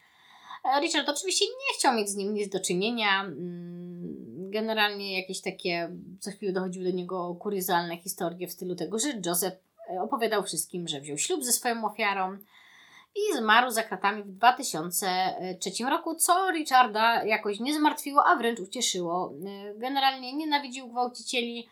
E, 0.65 0.81
Richard 0.81 1.09
oczywiście 1.09 1.45
nie 1.45 1.79
chciał 1.79 1.95
mieć 1.95 2.09
z 2.09 2.17
nim 2.17 2.35
nic 2.35 2.49
do 2.49 2.61
czynienia. 2.61 3.21
Mm, 3.21 4.51
generalnie 4.51 5.21
jakieś 5.21 5.41
takie, 5.41 5.97
co 6.21 6.31
chwilę 6.31 6.53
dochodziły 6.53 6.85
do 6.85 6.97
niego 6.97 7.35
kuriozalne 7.35 7.97
historie 7.97 8.49
w 8.49 8.53
stylu 8.53 8.75
tego, 8.75 8.99
że 8.99 9.09
Joseph 9.27 9.57
e, 9.91 10.03
opowiadał 10.03 10.43
wszystkim, 10.43 10.89
że 10.89 11.01
wziął 11.01 11.19
ślub 11.19 11.45
ze 11.45 11.53
swoją 11.53 11.85
ofiarą 11.85 12.39
i 13.15 13.37
zmarł 13.37 13.71
za 13.71 13.83
kratami 13.83 14.23
w 14.23 14.31
2003 14.31 15.85
roku, 15.91 16.15
co 16.15 16.51
Richarda 16.51 17.25
jakoś 17.25 17.61
nie 17.61 17.75
zmartwiło, 17.75 18.27
a 18.27 18.37
wręcz 18.37 18.61
ucieszyło. 18.61 19.35
E, 19.47 19.75
generalnie 19.79 20.37
nienawidził 20.37 20.89
gwałcicieli, 20.89 21.69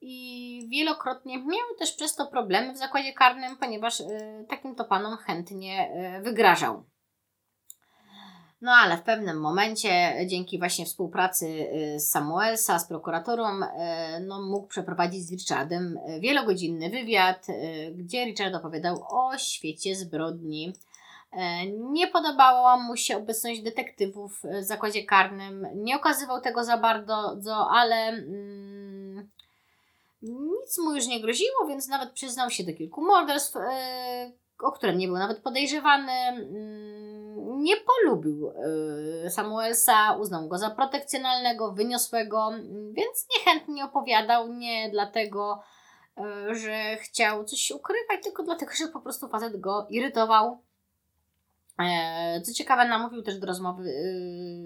i 0.00 0.68
wielokrotnie 0.70 1.38
miał 1.38 1.76
też 1.78 1.92
przez 1.92 2.14
to 2.14 2.26
problemy 2.26 2.72
w 2.72 2.78
zakładzie 2.78 3.12
karnym, 3.12 3.56
ponieważ 3.56 4.00
y, 4.00 4.06
takim 4.48 4.74
to 4.74 4.84
panom 4.84 5.16
chętnie 5.16 5.90
y, 6.18 6.22
wygrażał. 6.22 6.84
No 8.60 8.72
ale 8.72 8.96
w 8.96 9.02
pewnym 9.02 9.40
momencie, 9.40 10.14
dzięki 10.26 10.58
właśnie 10.58 10.86
współpracy 10.86 11.46
y, 11.46 12.00
z 12.00 12.10
Samuelsa, 12.10 12.78
z 12.78 12.88
prokuratorą, 12.88 13.44
no, 14.26 14.42
mógł 14.42 14.66
przeprowadzić 14.66 15.26
z 15.26 15.32
Richardem 15.32 15.98
wielogodzinny 16.20 16.90
wywiad, 16.90 17.46
gdzie 17.94 18.24
Richard 18.24 18.54
opowiadał 18.54 19.04
o 19.10 19.38
świecie 19.38 19.96
zbrodni. 19.96 20.72
Nie 21.90 22.06
podobała 22.06 22.76
mu 22.76 22.96
się 22.96 23.16
obecność 23.16 23.62
detektywów 23.62 24.42
w 24.42 24.62
zakładzie 24.64 25.04
karnym. 25.04 25.66
Nie 25.74 25.96
okazywał 25.96 26.40
tego 26.40 26.64
za 26.64 26.78
bardzo, 26.78 27.68
ale 27.70 27.96
mm, 27.96 28.77
nic 30.22 30.78
mu 30.78 30.94
już 30.94 31.06
nie 31.06 31.20
groziło, 31.20 31.66
więc 31.68 31.88
nawet 31.88 32.12
przyznał 32.12 32.50
się 32.50 32.64
do 32.64 32.72
kilku 32.72 33.02
morderstw, 33.02 33.54
yy, 33.54 34.32
o 34.62 34.72
które 34.72 34.96
nie 34.96 35.06
był 35.06 35.16
nawet 35.16 35.38
podejrzewany. 35.38 36.12
Yy, 36.12 37.18
nie 37.58 37.74
polubił 37.76 38.52
yy, 39.22 39.30
Samuelsa, 39.30 40.16
uznał 40.20 40.48
go 40.48 40.58
za 40.58 40.70
protekcjonalnego, 40.70 41.72
wyniosłego, 41.72 42.50
więc 42.92 43.26
niechętnie 43.36 43.84
opowiadał, 43.84 44.52
nie 44.52 44.90
dlatego, 44.90 45.62
że 46.50 46.96
chciał 46.96 47.44
coś 47.44 47.70
ukrywać, 47.70 48.22
tylko 48.22 48.42
dlatego, 48.42 48.72
że 48.74 48.88
po 48.88 49.00
prostu 49.00 49.28
facet 49.28 49.60
go 49.60 49.86
irytował. 49.90 50.62
Co 52.44 52.52
ciekawe, 52.52 52.88
namówił 52.88 53.22
też 53.22 53.38
do 53.38 53.46
rozmowy 53.46 53.92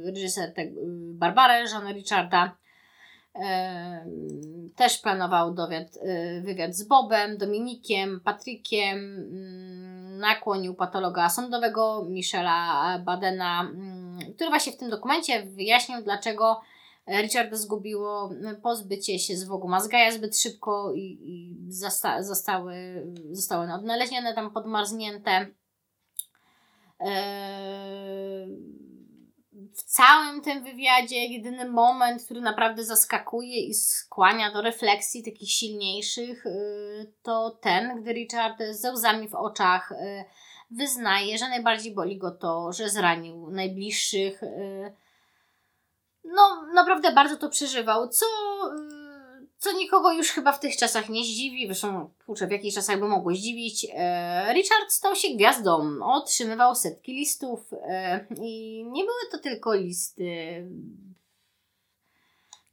reżyser 0.06 0.54
Barbarę, 0.94 1.66
żonę 1.66 1.92
Richarda, 1.92 2.56
też 4.76 4.98
planował 4.98 5.54
dowiad, 5.54 5.96
y, 5.96 6.42
wywiad 6.44 6.74
z 6.74 6.88
Bobem, 6.88 7.38
Dominikiem, 7.38 8.20
Patrykiem, 8.24 8.98
mm, 8.98 10.18
nakłonił 10.18 10.74
patologa 10.74 11.28
sądowego 11.28 12.06
Michela 12.08 12.98
Badena, 12.98 13.60
mm, 13.60 14.18
który 14.34 14.50
właśnie 14.50 14.72
w 14.72 14.76
tym 14.76 14.90
dokumencie 14.90 15.42
wyjaśnił, 15.42 16.02
dlaczego 16.02 16.60
Richarda 17.08 17.56
zgubiło 17.56 18.30
pozbycie 18.62 19.18
się 19.18 19.36
zwłoku 19.36 19.68
Mazgaja 19.68 20.12
zbyt 20.12 20.38
szybko 20.38 20.92
i, 20.94 21.18
i 21.22 21.56
zasta, 21.68 22.22
zostały, 22.22 23.06
zostały 23.30 23.72
odnalezione 23.72 24.34
tam 24.34 24.50
podmarznięte. 24.50 25.46
Eee, 27.00 28.81
w 29.74 29.82
całym 29.82 30.40
tym 30.42 30.64
wywiadzie 30.64 31.26
jedyny 31.26 31.68
moment, 31.68 32.24
który 32.24 32.40
naprawdę 32.40 32.84
zaskakuje 32.84 33.60
i 33.60 33.74
skłania 33.74 34.52
do 34.52 34.62
refleksji 34.62 35.24
takich 35.24 35.50
silniejszych, 35.50 36.46
y, 36.46 37.12
to 37.22 37.58
ten, 37.60 38.02
gdy 38.02 38.12
Richard 38.12 38.62
ze 38.70 38.92
łzami 38.92 39.28
w 39.28 39.34
oczach 39.34 39.92
y, 39.92 40.24
wyznaje, 40.70 41.38
że 41.38 41.48
najbardziej 41.48 41.94
boli 41.94 42.18
go 42.18 42.30
to, 42.30 42.72
że 42.72 42.90
zranił 42.90 43.50
najbliższych. 43.50 44.42
Y. 44.42 44.92
No, 46.24 46.66
naprawdę 46.74 47.12
bardzo 47.12 47.36
to 47.36 47.48
przeżywał, 47.48 48.08
co 48.08 48.26
co 49.62 49.72
nikogo 49.72 50.12
już 50.12 50.30
chyba 50.30 50.52
w 50.52 50.60
tych 50.60 50.76
czasach 50.76 51.08
nie 51.08 51.24
zdziwi, 51.24 51.66
zresztą 51.66 52.10
kurczę, 52.26 52.46
w 52.46 52.50
jakichś 52.50 52.74
czasach 52.74 53.00
by 53.00 53.08
mogło 53.08 53.34
zdziwić. 53.34 53.86
E, 53.94 54.52
Richard 54.54 54.90
stał 54.90 55.16
się 55.16 55.28
gwiazdą, 55.28 56.02
otrzymywał 56.02 56.74
setki 56.74 57.12
listów 57.12 57.72
e, 57.72 58.26
i 58.42 58.84
nie 58.84 59.04
były 59.04 59.20
to 59.30 59.38
tylko 59.38 59.74
listy, 59.74 60.24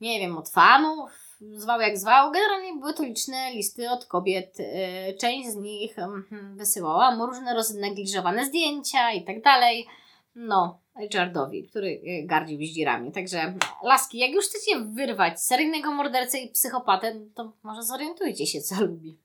nie 0.02 0.20
wiem, 0.20 0.38
od 0.38 0.50
fanów, 0.50 1.12
zwał 1.54 1.82
jak 1.82 1.98
zwał, 1.98 2.32
generalnie 2.32 2.80
były 2.80 2.94
to 2.94 3.04
liczne 3.04 3.52
listy 3.54 3.90
od 3.90 4.06
kobiet. 4.06 4.58
E, 4.60 5.14
część 5.14 5.50
z 5.50 5.56
nich 5.56 6.00
mm, 6.00 6.56
wysyłała 6.58 7.16
mu 7.16 7.26
różne 7.26 7.54
roznegliżowane 7.54 8.46
zdjęcia 8.46 9.12
i 9.12 9.26
tak 9.26 9.42
dalej. 9.42 9.88
No, 10.36 10.80
Richardowi, 11.00 11.68
który 11.68 12.02
e, 12.06 12.24
gardzi 12.24 12.58
bździrami. 12.58 13.12
Także 13.12 13.54
laski, 13.84 14.18
jak 14.18 14.32
już 14.32 14.46
chcecie 14.46 14.80
wyrwać 14.80 15.42
seryjnego 15.42 15.92
mordercę 15.92 16.40
i 16.40 16.50
psychopatę, 16.50 17.16
to 17.36 17.54
może 17.64 17.84
zorientujcie 17.84 18.48
się, 18.48 18.62
co 18.62 18.86
lubi. 18.86 19.18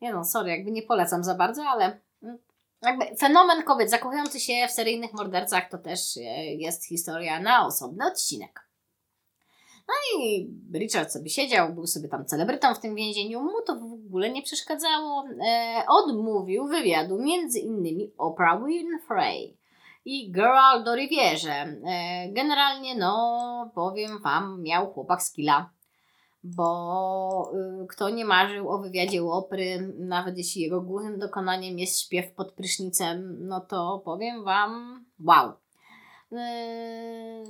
Nie 0.00 0.12
no, 0.12 0.24
sorry, 0.24 0.50
jakby 0.50 0.70
nie 0.70 0.82
polecam 0.82 1.24
za 1.24 1.34
bardzo, 1.34 1.64
ale 1.64 2.00
mm, 2.22 2.38
jakby 2.82 3.16
fenomen 3.16 3.62
kobiet 3.62 3.90
zakochujący 3.90 4.40
się 4.40 4.52
w 4.68 4.72
seryjnych 4.72 5.12
mordercach 5.12 5.70
to 5.70 5.78
też 5.78 6.16
e, 6.16 6.20
jest 6.54 6.86
historia 6.86 7.40
na 7.40 7.66
osobny 7.66 8.06
odcinek. 8.06 8.66
No 9.88 9.94
i 10.20 10.50
Richard 10.74 11.12
sobie 11.12 11.30
siedział, 11.30 11.74
był 11.74 11.86
sobie 11.86 12.08
tam 12.08 12.26
celebrytą 12.26 12.74
w 12.74 12.80
tym 12.80 12.94
więzieniu, 12.94 13.40
mu 13.40 13.62
to 13.66 13.76
w 13.76 13.92
ogóle 13.92 14.30
nie 14.30 14.42
przeszkadzało. 14.42 15.24
E, 15.48 15.82
odmówił 15.88 16.66
wywiadu 16.66 17.18
między 17.18 17.58
innymi 17.58 18.12
Oprah 18.18 18.66
Winfrey 18.66 19.56
i 20.06 20.32
Girl 20.32 20.84
do 20.84 20.94
Rivierze. 20.94 21.76
E, 21.86 22.28
generalnie, 22.28 22.94
no, 22.94 23.70
powiem 23.74 24.18
Wam, 24.22 24.62
miał 24.62 24.92
chłopak 24.92 25.22
skilla, 25.22 25.70
bo 26.44 27.52
y, 27.82 27.86
kto 27.86 28.10
nie 28.10 28.24
marzył 28.24 28.70
o 28.70 28.78
wywiadzie 28.78 29.22
łopry, 29.22 29.94
nawet 29.98 30.38
jeśli 30.38 30.62
jego 30.62 30.80
głównym 30.80 31.18
dokonaniem 31.18 31.78
jest 31.78 32.00
śpiew 32.00 32.32
pod 32.32 32.52
prysznicem, 32.52 33.48
no 33.48 33.60
to 33.60 34.02
powiem 34.04 34.44
Wam, 34.44 35.04
wow. 35.24 35.52
E, 36.32 37.44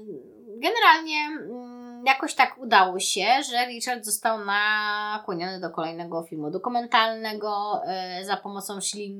generalnie 0.56 1.16
mm, 1.16 2.06
jakoś 2.06 2.34
tak 2.34 2.58
udało 2.58 3.00
się, 3.00 3.26
że 3.50 3.66
Richard 3.66 4.04
został 4.04 4.44
nakłoniony 4.44 5.60
do 5.60 5.70
kolejnego 5.70 6.22
filmu 6.22 6.50
dokumentalnego 6.50 7.80
e, 7.86 8.24
za 8.24 8.36
pomocą 8.36 8.80
Shilling 8.80 9.16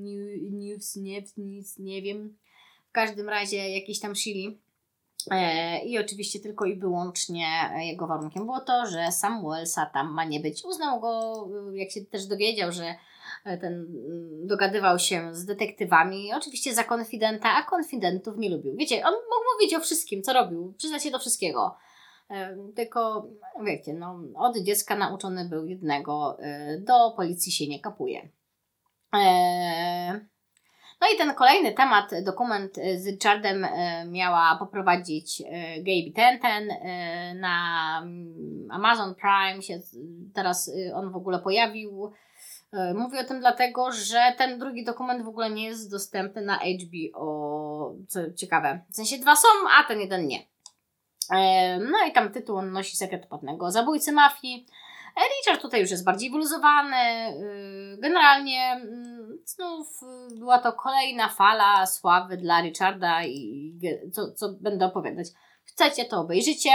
News, 0.53 0.97
nie, 0.97 1.23
nie 1.79 2.03
wiem, 2.03 2.37
każdym 2.97 3.29
razie 3.29 3.71
jakiś 3.71 4.01
tam 4.01 4.17
Shili. 4.17 4.59
E, 5.31 5.85
I 5.85 5.99
oczywiście 5.99 6.41
tylko 6.41 6.65
i 6.65 6.77
wyłącznie 6.77 7.47
jego 7.81 8.07
warunkiem 8.07 8.45
było 8.45 8.61
to, 8.61 8.87
że 8.87 9.13
Samuelsa 9.13 9.87
tam 9.87 10.13
ma 10.13 10.25
nie 10.25 10.41
być. 10.41 10.65
Uznał 10.65 11.01
go, 11.01 11.49
jak 11.73 11.91
się 11.91 12.05
też 12.05 12.27
dowiedział, 12.27 12.73
że 12.73 12.95
ten 13.45 13.73
mm, 13.75 14.47
dogadywał 14.47 14.99
się 14.99 15.35
z 15.35 15.45
detektywami, 15.45 16.33
oczywiście 16.35 16.75
za 16.75 16.85
konfidenta, 16.85 17.49
a 17.55 17.63
konfidentów 17.63 18.37
nie 18.39 18.51
lubił. 18.51 18.77
Wiecie, 18.77 19.07
on 19.07 19.15
mógł 19.15 19.45
mówić 19.55 19.75
o 19.75 19.81
wszystkim, 19.81 20.23
co 20.23 20.33
robił, 20.33 20.75
przyznać 20.79 21.03
się 21.03 21.11
do 21.11 21.19
wszystkiego. 21.19 21.77
E, 22.31 22.57
tylko, 22.75 23.29
wiecie, 23.65 23.95
no, 23.95 24.21
od 24.35 24.59
dziecka 24.59 24.97
nauczony 24.97 25.49
był 25.49 25.67
jednego, 25.67 26.39
e, 26.41 26.79
do 26.79 27.13
policji 27.17 27.53
się 27.53 27.69
nie 27.69 27.81
kapuje. 27.81 28.29
No 31.01 31.07
i 31.15 31.19
ten 31.19 31.35
kolejny 31.35 31.73
temat, 31.73 32.11
dokument 32.25 32.75
z 32.97 33.07
Richardem 33.07 33.65
e, 33.65 34.05
miała 34.05 34.57
poprowadzić 34.59 35.41
e, 35.41 35.77
Gaby 35.77 36.13
Tenten 36.15 36.69
na 37.41 37.99
mm, 38.03 38.69
Amazon 38.71 39.15
Prime 39.15 39.63
się 39.63 39.81
teraz 40.35 40.71
on 40.95 41.13
w 41.13 41.17
ogóle 41.17 41.39
pojawił. 41.39 42.13
Mówię 42.95 43.21
o 43.21 43.25
tym 43.25 43.41
dlatego, 43.41 43.93
że 43.93 44.35
ten 44.39 44.59
drugi 44.59 44.85
dokument 44.85 45.25
w 45.25 45.29
ogóle 45.29 45.51
nie 45.51 45.65
jest 45.65 45.91
dostępny 45.91 46.43
na 46.43 46.59
HBO, 46.59 47.95
co 48.09 48.33
ciekawe. 48.33 48.81
W 48.91 48.97
sensie 48.97 49.19
dwa 49.19 49.37
są, 49.37 49.49
a 49.79 49.85
ten 49.85 50.01
jeden 50.01 50.27
nie. 50.27 50.39
No 51.81 52.07
i 52.09 52.13
tam 52.13 52.33
tytuł 52.33 52.57
on 52.57 52.73
nosi 52.73 52.97
sekret 52.97 53.27
płatnego 53.27 53.71
zabójcy 53.71 54.13
mafii. 54.13 54.67
Richard 55.17 55.63
tutaj 55.63 55.81
już 55.81 55.91
jest 55.91 56.05
bardziej 56.05 56.31
wyluzowany. 56.31 56.97
Y, 57.95 57.99
generalnie 57.99 58.63
mm, 58.63 59.16
znów 59.47 60.03
y, 60.33 60.39
była 60.39 60.59
to 60.59 60.73
kolejna 60.73 61.29
fala 61.29 61.87
sławy 61.87 62.37
dla 62.37 62.61
Richarda 62.61 63.25
i 63.25 63.73
co, 64.13 64.33
co 64.33 64.53
będę 64.61 64.87
opowiadać. 64.87 65.27
Chcecie, 65.65 66.05
to 66.05 66.21
obejrzycie. 66.21 66.71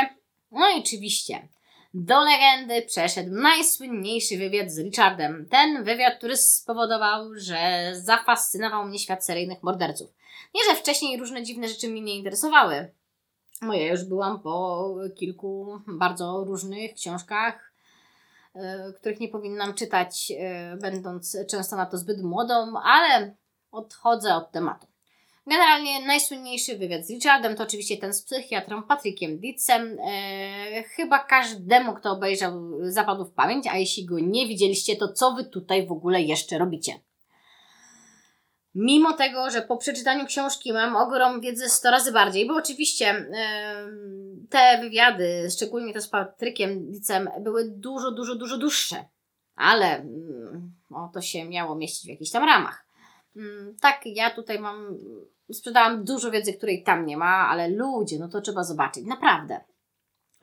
No 0.51 0.69
i 0.69 0.79
oczywiście 0.79 1.47
do 1.93 2.23
legendy 2.23 2.81
przeszedł 2.81 3.31
najsłynniejszy 3.31 4.37
wywiad 4.37 4.71
z 4.71 4.79
Richardem. 4.79 5.47
Ten 5.49 5.83
wywiad, 5.83 6.17
który 6.17 6.37
spowodował, 6.37 7.35
że 7.35 7.91
zafascynował 7.95 8.85
mnie 8.85 8.99
świat 8.99 9.25
seryjnych 9.25 9.63
morderców. 9.63 10.13
Nie, 10.55 10.61
że 10.69 10.75
wcześniej 10.75 11.19
różne 11.19 11.43
dziwne 11.43 11.67
rzeczy 11.67 11.87
mnie 11.87 12.01
nie 12.01 12.15
interesowały. 12.15 12.93
Ja 13.61 13.91
już 13.91 14.03
byłam 14.03 14.39
po 14.39 14.95
kilku 15.15 15.81
bardzo 15.87 16.43
różnych 16.47 16.93
książkach 16.93 17.70
których 18.99 19.19
nie 19.19 19.27
powinnam 19.27 19.73
czytać, 19.73 20.31
e, 20.39 20.77
będąc 20.77 21.37
często 21.49 21.75
na 21.75 21.85
to 21.85 21.97
zbyt 21.97 22.23
młodą, 22.23 22.73
ale 22.83 23.35
odchodzę 23.71 24.35
od 24.35 24.51
tematu. 24.51 24.87
Generalnie 25.47 26.05
najsłynniejszy 26.05 26.77
wywiad 26.77 27.05
z 27.05 27.09
Richardem 27.09 27.55
to 27.55 27.63
oczywiście 27.63 27.97
ten 27.97 28.13
z 28.13 28.23
psychiatrą 28.23 28.83
Patrykiem 28.83 29.39
Ditzem. 29.39 29.97
E, 29.99 30.83
chyba 30.83 31.19
każdemu, 31.19 31.93
kto 31.93 32.11
obejrzał, 32.11 32.71
zapadł 32.81 33.25
w 33.25 33.33
pamięć, 33.33 33.67
a 33.67 33.77
jeśli 33.77 34.05
go 34.05 34.19
nie 34.19 34.47
widzieliście, 34.47 34.95
to 34.95 35.13
co 35.13 35.31
wy 35.31 35.43
tutaj 35.43 35.87
w 35.87 35.91
ogóle 35.91 36.21
jeszcze 36.21 36.57
robicie? 36.57 36.99
Mimo 38.75 39.13
tego, 39.13 39.49
że 39.49 39.61
po 39.61 39.77
przeczytaniu 39.77 40.25
książki 40.25 40.73
mam 40.73 40.95
ogrom 40.95 41.41
wiedzy 41.41 41.69
100 41.69 41.91
razy 41.91 42.11
bardziej, 42.11 42.47
bo 42.47 42.55
oczywiście 42.55 43.25
te 44.49 44.77
wywiady, 44.81 45.47
szczególnie 45.51 45.93
te 45.93 46.01
z 46.01 46.07
Patrykiem 46.07 46.91
Dicem, 46.91 47.29
były 47.39 47.69
dużo, 47.69 48.11
dużo, 48.11 48.35
dużo 48.35 48.57
dłuższe, 48.57 49.05
ale 49.55 50.05
no, 50.89 51.11
to 51.13 51.21
się 51.21 51.45
miało 51.45 51.75
mieścić 51.75 52.05
w 52.05 52.09
jakichś 52.09 52.31
tam 52.31 52.43
ramach. 52.43 52.85
Mm, 53.35 53.75
tak, 53.81 54.01
ja 54.05 54.29
tutaj 54.29 54.59
mam, 54.59 54.97
sprzedałam 55.51 56.03
dużo 56.03 56.31
wiedzy, 56.31 56.53
której 56.53 56.83
tam 56.83 57.05
nie 57.05 57.17
ma, 57.17 57.47
ale 57.49 57.67
ludzie, 57.67 58.19
no 58.19 58.29
to 58.29 58.41
trzeba 58.41 58.63
zobaczyć, 58.63 59.05
naprawdę. 59.05 59.59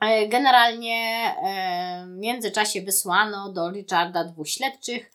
E, 0.01 0.27
generalnie 0.27 1.33
e, 1.43 2.05
w 2.07 2.17
międzyczasie 2.17 2.81
wysłano 2.81 3.53
do 3.53 3.71
Richarda 3.71 4.23
dwóch 4.23 4.49
śledczych, 4.49 5.11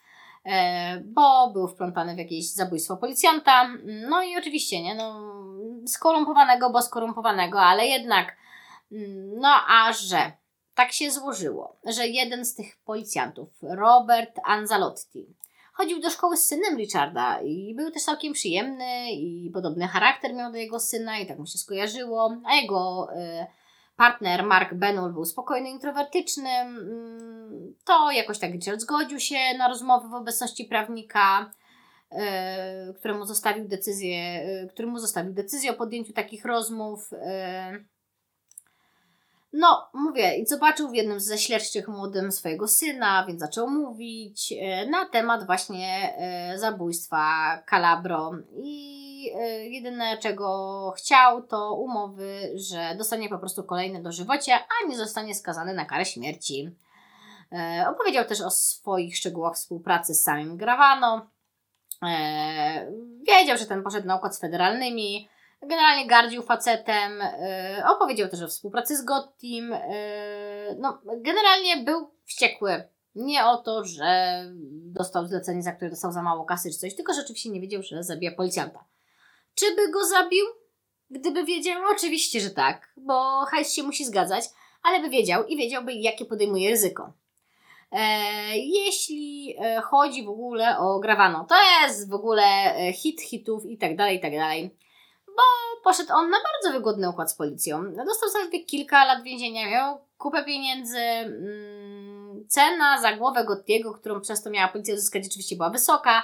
bo 1.04 1.50
był 1.52 1.68
wplątany 1.68 2.14
w 2.14 2.18
jakieś 2.18 2.52
zabójstwo 2.52 2.96
policjanta. 2.96 3.68
No 4.08 4.22
i 4.22 4.36
oczywiście, 4.36 4.82
nie, 4.82 4.94
no, 4.94 5.34
skorumpowanego, 5.86 6.70
bo 6.70 6.82
skorumpowanego, 6.82 7.60
ale 7.60 7.86
jednak, 7.86 8.36
no 9.36 9.48
a 9.68 9.92
że 9.92 10.32
tak 10.74 10.92
się 10.92 11.10
złożyło, 11.10 11.76
że 11.84 12.08
jeden 12.08 12.44
z 12.44 12.54
tych 12.54 12.76
policjantów, 12.76 13.48
Robert 13.62 14.40
Anzalotti, 14.44 15.26
chodził 15.72 16.00
do 16.00 16.10
szkoły 16.10 16.36
z 16.36 16.46
synem 16.46 16.76
Richarda 16.76 17.40
i 17.40 17.74
był 17.74 17.90
też 17.90 18.02
całkiem 18.02 18.32
przyjemny 18.32 19.12
i 19.12 19.50
podobny 19.54 19.88
charakter 19.88 20.34
miał 20.34 20.52
do 20.52 20.58
jego 20.58 20.80
syna 20.80 21.18
i 21.18 21.26
tak 21.26 21.38
mu 21.38 21.46
się 21.46 21.58
skojarzyło, 21.58 22.36
a 22.44 22.54
jego 22.54 23.08
y, 23.12 23.46
partner 23.96 24.44
Mark 24.44 24.74
Benul 24.74 25.12
był 25.12 25.24
spokojny, 25.24 25.70
introwertyczny, 25.70 26.50
mm, 26.50 27.74
to 27.84 28.10
jakoś 28.10 28.38
tak 28.38 28.52
Richard 28.52 28.80
zgodził 28.80 29.20
się 29.20 29.38
na 29.58 29.68
rozmowy 29.68 30.08
w 30.08 30.14
obecności 30.14 30.64
prawnika, 30.64 31.50
e, 32.10 32.92
któremu 32.92 33.26
zostawił 33.26 33.68
decyzję, 33.68 34.18
e, 34.18 34.66
któremu 34.66 34.98
zostawił 34.98 35.32
decyzję 35.32 35.70
o 35.70 35.74
podjęciu 35.74 36.12
takich 36.12 36.44
rozmów. 36.44 37.10
E, 37.12 37.84
no, 39.52 39.88
mówię, 39.94 40.36
i 40.36 40.46
zobaczył 40.46 40.88
w 40.88 40.94
jednym 40.94 41.20
ze 41.20 41.38
śledczych 41.38 41.88
młodym 41.88 42.32
swojego 42.32 42.68
syna, 42.68 43.24
więc 43.26 43.40
zaczął 43.40 43.70
mówić 43.70 44.54
na 44.90 45.08
temat 45.08 45.46
właśnie 45.46 46.14
zabójstwa 46.56 47.22
Calabro 47.70 48.32
i 48.62 49.03
Y, 49.30 49.68
jedyne 49.68 50.18
czego 50.18 50.92
chciał 50.96 51.42
to 51.42 51.74
umowy, 51.74 52.52
że 52.54 52.94
dostanie 52.98 53.28
po 53.28 53.38
prostu 53.38 53.64
kolejne 53.64 54.02
dożywocie, 54.02 54.54
a 54.54 54.88
nie 54.88 54.96
zostanie 54.96 55.34
skazany 55.34 55.74
na 55.74 55.84
karę 55.84 56.04
śmierci. 56.04 56.70
E, 57.52 57.86
opowiedział 57.88 58.24
też 58.24 58.40
o 58.40 58.50
swoich 58.50 59.16
szczegółach 59.16 59.54
współpracy 59.54 60.14
z 60.14 60.22
samym 60.22 60.56
Gravano. 60.56 61.30
E, 62.02 62.92
wiedział, 63.28 63.58
że 63.58 63.66
ten 63.66 63.82
poszedł 63.82 64.06
na 64.06 64.16
układ 64.16 64.36
z 64.36 64.40
federalnymi. 64.40 65.28
Generalnie 65.62 66.06
gardził 66.06 66.42
facetem. 66.42 67.22
Opowiedział 67.88 68.28
też 68.28 68.42
o 68.42 68.48
współpracy 68.48 68.96
z 68.96 69.04
Gottim. 69.04 69.76
No, 70.78 71.00
generalnie 71.16 71.76
był 71.76 72.10
wściekły. 72.24 72.84
Nie 73.14 73.46
o 73.46 73.56
to, 73.56 73.84
że 73.84 74.40
dostał 74.72 75.26
zlecenie, 75.26 75.62
za 75.62 75.72
które 75.72 75.90
dostał 75.90 76.12
za 76.12 76.22
mało 76.22 76.44
kasy 76.44 76.70
czy 76.70 76.78
coś, 76.78 76.94
tylko 76.94 77.14
rzeczywiście 77.14 77.50
nie 77.50 77.60
wiedział, 77.60 77.82
że 77.82 78.02
zabija 78.02 78.32
policjanta. 78.32 78.84
Czy 79.54 79.74
by 79.74 79.90
go 79.90 80.04
zabił? 80.04 80.46
Gdyby 81.10 81.44
wiedział, 81.44 81.82
oczywiście, 81.90 82.40
że 82.40 82.50
tak, 82.50 82.92
bo 82.96 83.44
hajs 83.50 83.72
się 83.72 83.82
musi 83.82 84.04
zgadzać, 84.04 84.44
ale 84.82 85.00
by 85.00 85.10
wiedział 85.10 85.46
i 85.46 85.56
wiedziałby, 85.56 85.92
jakie 85.92 86.24
podejmuje 86.24 86.70
ryzyko. 86.70 87.12
E, 87.92 88.58
jeśli 88.58 89.56
e, 89.60 89.80
chodzi 89.80 90.24
w 90.24 90.28
ogóle 90.28 90.78
o 90.78 90.98
Gravano, 90.98 91.46
to 91.48 91.54
jest 91.82 92.10
w 92.10 92.14
ogóle 92.14 92.44
e, 92.44 92.92
hit 92.92 93.20
hitów 93.22 93.64
i 93.66 93.78
tak 93.78 93.96
dalej, 93.96 94.16
i 94.16 94.20
tak 94.20 94.32
dalej. 94.32 94.76
Bo 95.26 95.42
poszedł 95.84 96.12
on 96.12 96.30
na 96.30 96.36
bardzo 96.36 96.78
wygodny 96.78 97.10
układ 97.10 97.30
z 97.30 97.34
policją. 97.34 97.82
Dostał 98.06 98.30
zaledwie 98.30 98.64
kilka 98.64 99.04
lat 99.04 99.22
więzienia, 99.22 99.70
miał 99.70 99.98
kupę 100.18 100.44
pieniędzy. 100.44 100.98
Mm, 100.98 102.44
cena 102.48 103.00
za 103.00 103.16
głowę 103.16 103.44
Gottiego, 103.44 103.94
którą 103.94 104.20
przez 104.20 104.42
to 104.42 104.50
miała 104.50 104.68
policja 104.68 104.94
uzyskać, 104.94 105.26
oczywiście 105.26 105.56
była 105.56 105.70
wysoka 105.70 106.22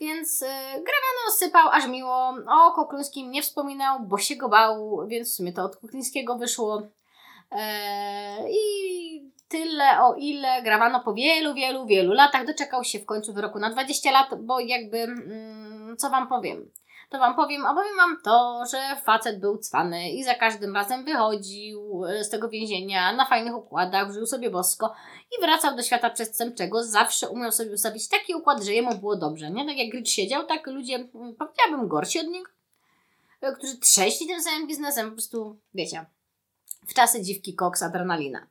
więc 0.00 0.40
yy, 0.40 0.48
Gravano 0.72 1.36
sypał 1.36 1.68
aż 1.68 1.86
miło. 1.86 2.34
O 2.48 2.72
Kuklińskim 2.72 3.30
nie 3.30 3.42
wspominał, 3.42 4.00
bo 4.00 4.18
się 4.18 4.36
go 4.36 4.48
bał, 4.48 5.06
więc 5.06 5.32
w 5.32 5.34
sumie 5.34 5.52
to 5.52 5.64
od 5.64 5.76
Kuklińskiego 5.76 6.36
wyszło. 6.36 6.82
Yy, 7.52 7.58
I 8.50 9.32
tyle 9.48 10.00
o 10.00 10.14
ile 10.14 10.62
Gravano 10.62 11.00
po 11.00 11.14
wielu, 11.14 11.54
wielu, 11.54 11.86
wielu 11.86 12.12
latach 12.12 12.46
doczekał 12.46 12.84
się 12.84 12.98
w 12.98 13.06
końcu 13.06 13.32
wyroku 13.32 13.58
na 13.58 13.70
20 13.70 14.10
lat, 14.10 14.42
bo 14.42 14.60
jakby, 14.60 14.98
yy, 14.98 15.96
co 15.96 16.10
Wam 16.10 16.28
powiem 16.28 16.70
to 17.08 17.18
Wam 17.18 17.36
powiem, 17.36 17.66
a 17.66 17.74
powiem 17.74 17.96
Wam 17.96 18.20
to, 18.22 18.64
że 18.72 18.96
facet 19.04 19.40
był 19.40 19.58
cwany 19.58 20.10
i 20.10 20.24
za 20.24 20.34
każdym 20.34 20.74
razem 20.74 21.04
wychodził 21.04 22.04
e, 22.04 22.24
z 22.24 22.30
tego 22.30 22.48
więzienia 22.48 23.12
na 23.12 23.26
fajnych 23.26 23.56
układach, 23.56 24.12
żył 24.12 24.26
sobie 24.26 24.50
bosko 24.50 24.94
i 25.38 25.42
wracał 25.42 25.76
do 25.76 25.82
świata 25.82 26.10
przestępczego. 26.10 26.84
Zawsze 26.84 27.28
umiał 27.28 27.52
sobie 27.52 27.72
ustawić 27.72 28.08
taki 28.08 28.34
układ, 28.34 28.62
że 28.62 28.72
jemu 28.72 28.94
było 28.94 29.16
dobrze, 29.16 29.50
nie? 29.50 29.66
Tak 29.66 29.76
jak 29.76 29.94
Rich 29.94 30.08
siedział, 30.08 30.46
tak 30.46 30.66
ludzie, 30.66 31.08
powiedziałabym, 31.12 31.88
gorsi 31.88 32.20
od 32.20 32.26
niego, 32.26 32.50
e, 33.40 33.52
którzy 33.52 33.78
trzęśli 33.78 34.26
tym 34.26 34.42
samym 34.42 34.66
biznesem, 34.66 35.06
po 35.06 35.12
prostu, 35.12 35.56
wiecie, 35.74 36.06
w 36.88 36.94
czasy 36.94 37.22
dziwki 37.22 37.54
koks, 37.54 37.82
adrenalina. 37.82 38.46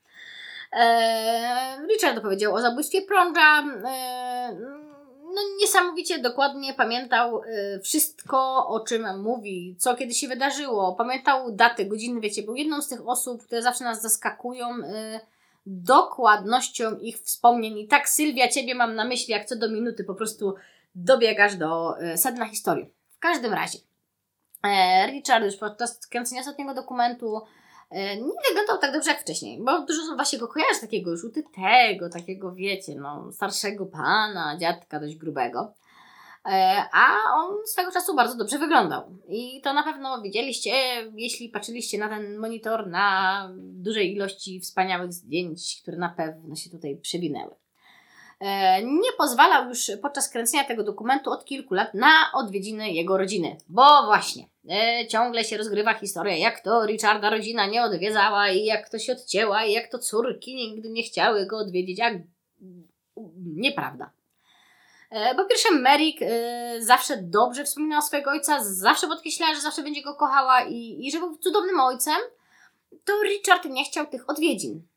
Eee, 0.71 1.87
Richard 1.87 2.17
opowiedział 2.17 2.55
o 2.55 2.61
zabójstwie 2.61 3.01
prąża, 3.01 3.63
eee, 3.85 4.57
no, 5.37 5.57
niesamowicie 5.61 6.19
dokładnie 6.19 6.73
pamiętał 6.73 7.41
y, 7.43 7.79
wszystko, 7.83 8.67
o 8.67 8.79
czym 8.79 9.21
mówi, 9.21 9.75
co 9.79 9.95
kiedy 9.95 10.13
się 10.13 10.27
wydarzyło. 10.27 10.95
Pamiętał 10.95 11.51
daty, 11.51 11.85
godziny, 11.85 12.21
wiecie, 12.21 12.43
był 12.43 12.55
jedną 12.55 12.81
z 12.81 12.87
tych 12.87 13.07
osób, 13.07 13.43
które 13.43 13.61
zawsze 13.61 13.83
nas 13.83 14.01
zaskakują 14.01 14.69
y, 14.69 15.19
dokładnością 15.65 16.97
ich 16.97 17.17
wspomnień. 17.17 17.77
I 17.77 17.87
tak, 17.87 18.09
Sylwia, 18.09 18.47
ciebie 18.47 18.75
mam 18.75 18.95
na 18.95 19.05
myśli, 19.05 19.31
jak 19.31 19.45
co 19.45 19.55
do 19.55 19.69
minuty 19.69 20.03
po 20.03 20.15
prostu 20.15 20.55
dobiegasz 20.95 21.55
do 21.55 22.01
y, 22.01 22.17
sedna 22.17 22.45
historii. 22.45 22.89
W 23.09 23.19
każdym 23.19 23.53
razie. 23.53 23.79
E, 24.63 25.07
Richard 25.11 25.45
już 25.45 25.55
podczas 25.55 26.07
kręcenia 26.07 26.41
ostatniego 26.41 26.73
dokumentu 26.73 27.41
nie 27.91 28.49
wyglądał 28.49 28.77
tak 28.81 28.93
dobrze 28.93 29.11
jak 29.11 29.21
wcześniej, 29.21 29.59
bo 29.63 29.85
dużo 29.85 30.25
się 30.25 30.37
go 30.37 30.47
kojarzy 30.47 30.81
takiego 30.81 31.11
już 31.11 31.23
utytego, 31.23 32.09
takiego 32.09 32.51
wiecie, 32.51 32.95
no 32.95 33.31
starszego 33.31 33.85
pana, 33.85 34.57
dziadka 34.57 34.99
dość 34.99 35.15
grubego. 35.15 35.73
E, 36.47 36.83
a 36.93 37.33
on 37.33 37.55
swego 37.65 37.91
czasu 37.91 38.15
bardzo 38.15 38.37
dobrze 38.37 38.59
wyglądał. 38.59 39.03
I 39.29 39.61
to 39.61 39.73
na 39.73 39.83
pewno 39.83 40.21
widzieliście, 40.21 40.71
jeśli 41.15 41.49
patrzyliście 41.49 41.97
na 41.97 42.09
ten 42.09 42.37
monitor, 42.37 42.87
na 42.87 43.49
dużej 43.57 44.13
ilości 44.13 44.59
wspaniałych 44.59 45.13
zdjęć, 45.13 45.79
które 45.81 45.97
na 45.97 46.09
pewno 46.09 46.55
się 46.55 46.69
tutaj 46.69 46.97
przewinęły. 46.97 47.55
E, 48.39 48.83
nie 48.83 49.11
pozwalał 49.17 49.69
już 49.69 49.91
podczas 50.01 50.29
kręcenia 50.29 50.63
tego 50.63 50.83
dokumentu 50.83 51.31
od 51.31 51.45
kilku 51.45 51.73
lat 51.73 51.93
na 51.93 52.31
odwiedziny 52.33 52.91
jego 52.91 53.17
rodziny. 53.17 53.57
Bo 53.69 54.05
właśnie, 54.05 54.45
e, 54.69 55.07
ciągle 55.07 55.43
się 55.43 55.57
rozgrywa 55.57 55.93
historia, 55.93 56.35
jak 56.35 56.59
to 56.59 56.85
Richarda 56.85 57.29
rodzina 57.29 57.65
nie 57.65 57.83
odwiedzała 57.83 58.49
i 58.49 58.65
jak 58.65 58.89
to 58.89 58.99
się 58.99 59.13
odcięła 59.13 59.65
i 59.65 59.71
jak 59.71 59.91
to 59.91 59.99
córki 59.99 60.55
nigdy 60.55 60.89
nie 60.89 61.03
chciały 61.03 61.45
go 61.45 61.57
odwiedzić. 61.57 61.99
Jak... 61.99 62.13
Nieprawda. 63.45 64.11
E, 65.09 65.35
po 65.35 65.45
pierwsze, 65.45 65.71
Merrick 65.71 66.19
zawsze 66.79 67.17
dobrze 67.17 67.63
wspominała 67.63 68.01
swojego 68.01 68.31
ojca, 68.31 68.63
zawsze 68.63 69.07
podkreślała, 69.07 69.55
że 69.55 69.61
zawsze 69.61 69.83
będzie 69.83 70.01
go 70.01 70.15
kochała 70.15 70.63
i, 70.63 71.07
i 71.07 71.11
że 71.11 71.19
był 71.19 71.37
cudownym 71.37 71.79
ojcem. 71.79 72.17
To 73.05 73.13
Richard 73.23 73.65
nie 73.65 73.85
chciał 73.85 74.07
tych 74.07 74.29
odwiedzin. 74.29 74.87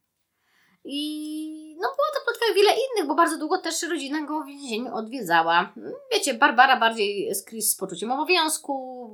I 0.84 1.76
no 1.80 1.88
było 1.88 2.06
to 2.14 2.24
plotka 2.24 2.54
wiele 2.54 2.70
innych, 2.72 3.08
bo 3.08 3.14
bardzo 3.14 3.38
długo 3.38 3.58
też 3.58 3.82
rodzina 3.82 4.26
go 4.26 4.40
w 4.40 4.46
więzieniu 4.46 4.94
odwiedzała. 4.94 5.72
Wiecie, 6.12 6.34
Barbara 6.34 6.80
bardziej 6.80 7.34
z 7.34 7.44
Chris 7.44 7.70
z 7.70 7.76
poczuciem 7.76 8.12
obowiązku. 8.12 9.10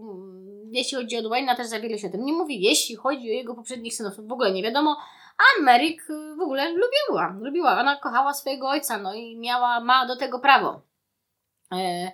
Jeśli 0.77 0.97
chodzi 0.97 1.16
o 1.16 1.23
Dwayna, 1.23 1.57
też 1.57 1.66
za 1.66 1.81
wiele 1.81 1.98
się 1.98 2.09
o 2.09 2.11
tym 2.11 2.24
nie 2.24 2.32
mówi. 2.32 2.62
Jeśli 2.62 2.97
chodzi 2.97 3.31
o 3.31 3.32
jego 3.32 3.55
poprzednich 3.55 3.94
synów, 3.94 4.27
w 4.27 4.32
ogóle 4.32 4.53
nie 4.53 4.62
wiadomo. 4.62 4.97
A 5.39 5.62
Merrick 5.62 6.07
w 6.39 6.40
ogóle 6.40 6.69
lubiła, 6.73 7.36
lubiła. 7.40 7.81
Ona 7.81 7.97
kochała 7.97 8.35
swojego 8.35 8.69
ojca, 8.69 8.98
no 8.98 9.15
i 9.15 9.36
miała, 9.36 9.81
ma 9.81 10.07
do 10.07 10.16
tego 10.16 10.39
prawo. 10.39 10.81
E, 11.73 12.12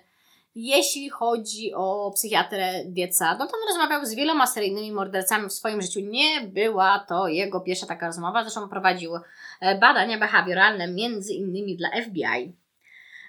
jeśli 0.55 1.09
chodzi 1.09 1.73
o 1.73 2.11
psychiatrę 2.15 2.85
Dieca, 2.85 3.37
no 3.39 3.47
to 3.47 3.53
on 3.57 3.67
rozmawiał 3.67 4.05
z 4.05 4.15
wieloma 4.15 4.47
seryjnymi 4.47 4.91
mordercami 4.91 5.49
w 5.49 5.53
swoim 5.53 5.81
życiu. 5.81 5.99
Nie 5.99 6.41
była 6.41 6.99
to 6.99 7.27
jego 7.27 7.61
pierwsza 7.61 7.85
taka 7.85 8.07
rozmowa, 8.07 8.43
zresztą 8.43 8.69
prowadził 8.69 9.15
e, 9.61 9.79
badania 9.79 10.17
behawioralne 10.17 10.87
między 10.87 11.33
innymi 11.33 11.77
dla 11.77 11.89
FBI. 11.89 12.55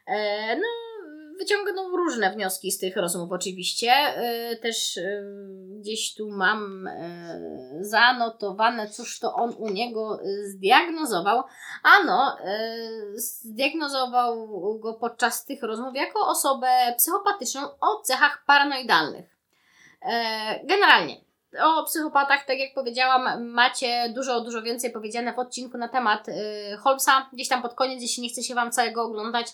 E, 0.07 0.57
no, 0.57 0.63
wyciągnął 1.39 1.97
różne 1.97 2.33
wnioski 2.33 2.73
z 2.73 2.79
tych 2.79 2.97
rozmów 2.97 3.33
oczywiście. 3.33 3.91
E, 3.93 4.57
też 4.57 4.99
gdzieś 5.81 6.15
tu 6.15 6.31
mam 6.31 6.89
zanotowane, 7.81 8.89
cóż 8.89 9.19
to 9.19 9.35
on 9.35 9.55
u 9.59 9.71
niego 9.71 10.21
zdiagnozował. 10.45 11.43
Ano, 11.83 12.37
zdiagnozował 13.15 14.49
go 14.79 14.95
podczas 14.95 15.45
tych 15.45 15.63
rozmów 15.63 15.95
jako 15.95 16.29
osobę 16.29 16.69
psychopatyczną 16.97 17.61
o 17.81 18.03
cechach 18.03 18.45
paranoidalnych. 18.47 19.37
Generalnie, 20.65 21.17
o 21.63 21.85
psychopatach, 21.85 22.45
tak 22.47 22.59
jak 22.59 22.75
powiedziałam, 22.75 23.45
macie 23.45 24.13
dużo, 24.15 24.41
dużo 24.41 24.63
więcej 24.63 24.91
powiedziane 24.91 25.33
w 25.33 25.39
odcinku 25.39 25.79
na 25.79 25.89
temat 25.89 26.27
Holmesa. 26.79 27.29
Gdzieś 27.33 27.49
tam 27.49 27.63
pod 27.63 27.75
koniec, 27.75 28.03
jeśli 28.03 28.23
nie 28.23 28.29
chce 28.29 28.43
się 28.43 28.55
Wam 28.55 28.73
całego 28.73 29.03
oglądać, 29.03 29.47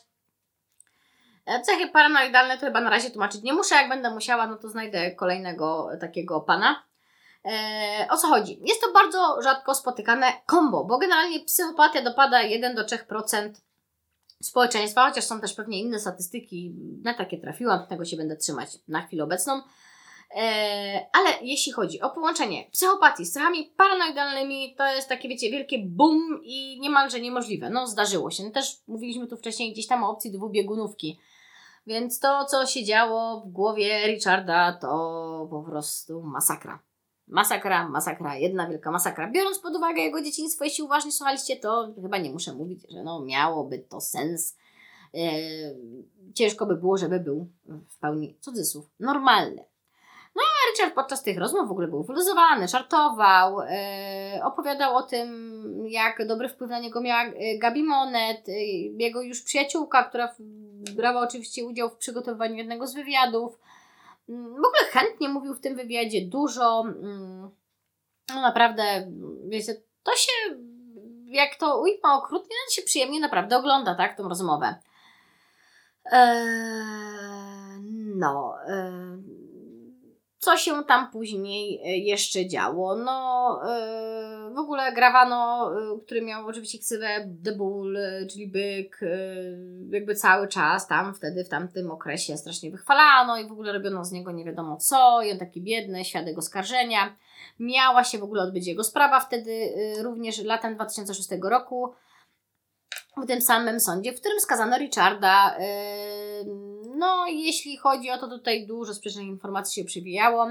cechy 1.67 1.89
paranoidalne 1.89 2.59
to 2.59 2.67
chyba 2.67 2.81
na 2.81 2.91
razie 2.91 3.11
tłumaczyć 3.11 3.43
nie 3.43 3.53
muszę. 3.53 3.75
Jak 3.75 3.89
będę 3.89 4.11
musiała, 4.11 4.47
no 4.47 4.57
to 4.57 4.69
znajdę 4.69 5.11
kolejnego 5.11 5.91
takiego 6.01 6.41
pana. 6.41 6.83
E, 7.45 8.07
o 8.11 8.17
co 8.17 8.29
chodzi? 8.29 8.61
Jest 8.65 8.81
to 8.81 8.93
bardzo 8.93 9.43
rzadko 9.43 9.75
spotykane 9.75 10.33
kombo, 10.47 10.85
bo 10.85 10.99
generalnie 10.99 11.41
psychopatia 11.41 12.03
dopada 12.03 12.43
1 12.43 12.75
do 12.75 12.85
3% 12.85 13.51
społeczeństwa, 14.43 15.09
chociaż 15.09 15.25
są 15.25 15.41
też 15.41 15.55
pewnie 15.55 15.81
inne 15.81 16.01
statystyki, 16.01 16.75
na 17.03 17.15
takie 17.15 17.39
trafiłam, 17.39 17.87
tego 17.87 18.05
się 18.05 18.17
będę 18.17 18.37
trzymać 18.37 18.69
na 18.89 19.03
chwilę 19.03 19.25
obecną. 19.25 19.63
E, 20.37 21.07
ale 21.13 21.31
jeśli 21.43 21.73
chodzi 21.73 22.01
o 22.01 22.11
połączenie 22.11 22.65
psychopatii 22.73 23.27
z 23.27 23.33
cechami 23.33 23.73
paranoidalnymi, 23.77 24.75
to 24.79 24.87
jest 24.87 25.09
takie, 25.09 25.29
wiecie, 25.29 25.51
wielkie 25.51 25.79
boom 25.87 26.41
i 26.43 26.81
niemalże 26.81 27.21
niemożliwe. 27.21 27.71
No, 27.71 27.87
zdarzyło 27.87 28.31
się. 28.31 28.45
No, 28.45 28.51
też 28.51 28.77
mówiliśmy 28.89 29.27
tu 29.27 29.37
wcześniej 29.37 29.73
gdzieś 29.73 29.87
tam 29.87 30.05
o 30.05 30.11
opcji 30.11 30.33
dwubiegunówki. 30.33 31.19
Więc 31.87 32.19
to, 32.19 32.45
co 32.45 32.67
się 32.67 32.85
działo 32.85 33.41
w 33.41 33.53
głowie 33.53 34.07
Richarda, 34.07 34.73
to 34.73 35.47
po 35.51 35.63
prostu 35.63 36.23
masakra. 36.23 36.83
Masakra, 37.29 37.89
masakra, 37.89 38.37
jedna 38.37 38.69
wielka 38.69 38.91
masakra. 38.91 39.31
Biorąc 39.31 39.59
pod 39.59 39.77
uwagę 39.77 40.03
jego 40.03 40.23
dzieciństwo, 40.23 40.65
jeśli 40.65 40.85
uważnie 40.85 41.13
słuchaliście, 41.13 41.57
to 41.57 41.93
chyba 42.03 42.19
nie 42.19 42.31
muszę 42.31 42.55
mówić, 42.55 42.87
że 42.91 43.03
no 43.03 43.21
miałoby 43.21 43.79
to 43.79 44.01
sens. 44.01 44.57
Eee, 45.15 45.77
ciężko 46.35 46.67
by 46.67 46.77
było, 46.77 46.99
żeby 46.99 47.21
był 47.21 47.49
w 47.89 47.99
pełni 47.99 48.37
cudzysłów 48.41 48.91
normalny. 49.01 49.65
No 50.35 50.43
a 50.43 50.71
Richard 50.71 50.95
podczas 50.95 51.23
tych 51.23 51.39
rozmów 51.39 51.69
w 51.69 51.71
ogóle 51.71 51.89
był 51.89 52.05
wyluzowany, 52.05 52.69
żartował, 52.69 53.61
e, 53.61 54.41
opowiadał 54.45 54.97
o 54.97 55.03
tym, 55.03 55.31
jak 55.89 56.27
dobry 56.27 56.49
wpływ 56.49 56.71
na 56.71 56.81
niego 56.81 57.01
miała 57.01 57.23
e, 57.23 57.59
Gabi 57.59 57.83
Monet, 57.83 58.49
e, 58.49 58.53
jego 58.99 59.23
już 59.23 59.43
przyjaciółka, 59.43 60.05
która 60.05 60.35
brała 60.97 61.21
oczywiście 61.21 61.65
udział 61.65 61.91
w 61.91 61.97
przygotowywaniu 61.97 62.55
jednego 62.55 62.87
z 62.87 62.95
wywiadów. 62.95 63.59
Mm, 64.29 64.45
w 64.45 64.67
ogóle 64.67 64.81
chętnie 64.91 65.29
mówił 65.29 65.55
w 65.55 65.61
tym 65.61 65.77
wywiadzie 65.77 66.27
dużo. 66.27 66.85
Mm, 66.87 67.51
no 68.35 68.41
naprawdę, 68.41 68.83
wiecie, 69.49 69.75
to 70.03 70.13
się, 70.13 70.33
jak 71.27 71.55
to 71.55 71.81
ujmę 71.81 72.13
okrutnie, 72.13 72.57
to 72.69 72.75
się 72.75 72.83
przyjemnie 72.83 73.21
naprawdę 73.21 73.57
ogląda, 73.57 73.95
tak, 73.95 74.17
tą 74.17 74.29
rozmowę. 74.29 74.75
Eee, 76.13 77.81
no, 78.17 78.55
eee, 78.69 79.40
co 80.41 80.57
się 80.57 80.85
tam 80.85 81.11
później 81.11 81.81
e, 81.85 81.99
jeszcze 81.99 82.47
działo? 82.47 82.97
No, 82.97 83.61
yy, 83.65 84.55
w 84.55 84.59
ogóle 84.59 84.93
Gravano, 84.93 85.73
yy, 85.81 86.01
który 86.01 86.23
miał 86.23 86.47
oczywiście 86.47 86.79
ksywę 86.79 87.29
The 87.45 87.53
Bull, 87.53 87.99
czyli 88.31 88.49
byk, 88.49 89.01
jakby 89.91 90.15
cały 90.15 90.49
czas 90.49 90.87
tam, 90.87 91.15
wtedy 91.15 91.45
w 91.45 91.49
tamtym 91.49 91.91
okresie 91.91 92.37
strasznie 92.37 92.71
wychwalano 92.71 93.39
i 93.39 93.49
w 93.49 93.53
ogóle 93.53 93.73
robiono 93.73 94.05
z 94.05 94.13
niego 94.13 94.33
nie 94.33 94.45
wiadomo 94.45 94.77
co 94.77 95.23
i 95.23 95.33
on 95.33 95.39
taki 95.39 95.63
biedny, 95.63 96.05
świadek 96.05 96.39
oskarżenia. 96.39 97.17
Miała 97.59 98.05
się 98.05 98.19
w 98.19 98.23
ogóle 98.23 98.43
odbyć 98.43 98.67
jego 98.67 98.85
sprawa 98.85 99.21
wtedy, 99.21 99.75
również 100.03 100.45
latem 100.45 100.75
2006 100.75 101.29
roku 101.43 101.95
w 103.17 103.27
tym 103.27 103.41
samym 103.41 103.81
sądzie, 103.81 104.13
w 104.13 104.21
którym 104.21 104.41
skazano 104.41 104.79
Richarda. 104.79 105.57
No, 107.01 107.27
jeśli 107.27 107.77
chodzi 107.77 108.11
o 108.11 108.19
to, 108.19 108.29
tutaj 108.29 108.67
dużo 108.67 108.95
sprzecznych 108.95 109.27
informacji 109.27 109.83
się 109.83 109.87
przywijało. 109.87 110.47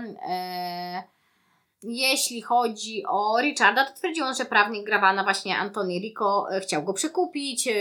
Jeśli 1.84 2.42
chodzi 2.42 3.04
o 3.08 3.42
Richarda, 3.42 3.86
to 3.86 3.94
twierdził 3.94 4.26
on, 4.26 4.36
że 4.36 4.46
prawnik 4.46 4.86
Grawana, 4.86 5.24
właśnie 5.24 5.58
Antoni 5.58 6.00
Rico, 6.00 6.48
e, 6.52 6.62
chciał 6.62 6.84
go 6.84 6.94
przekupić. 6.94 7.68
E, 7.68 7.74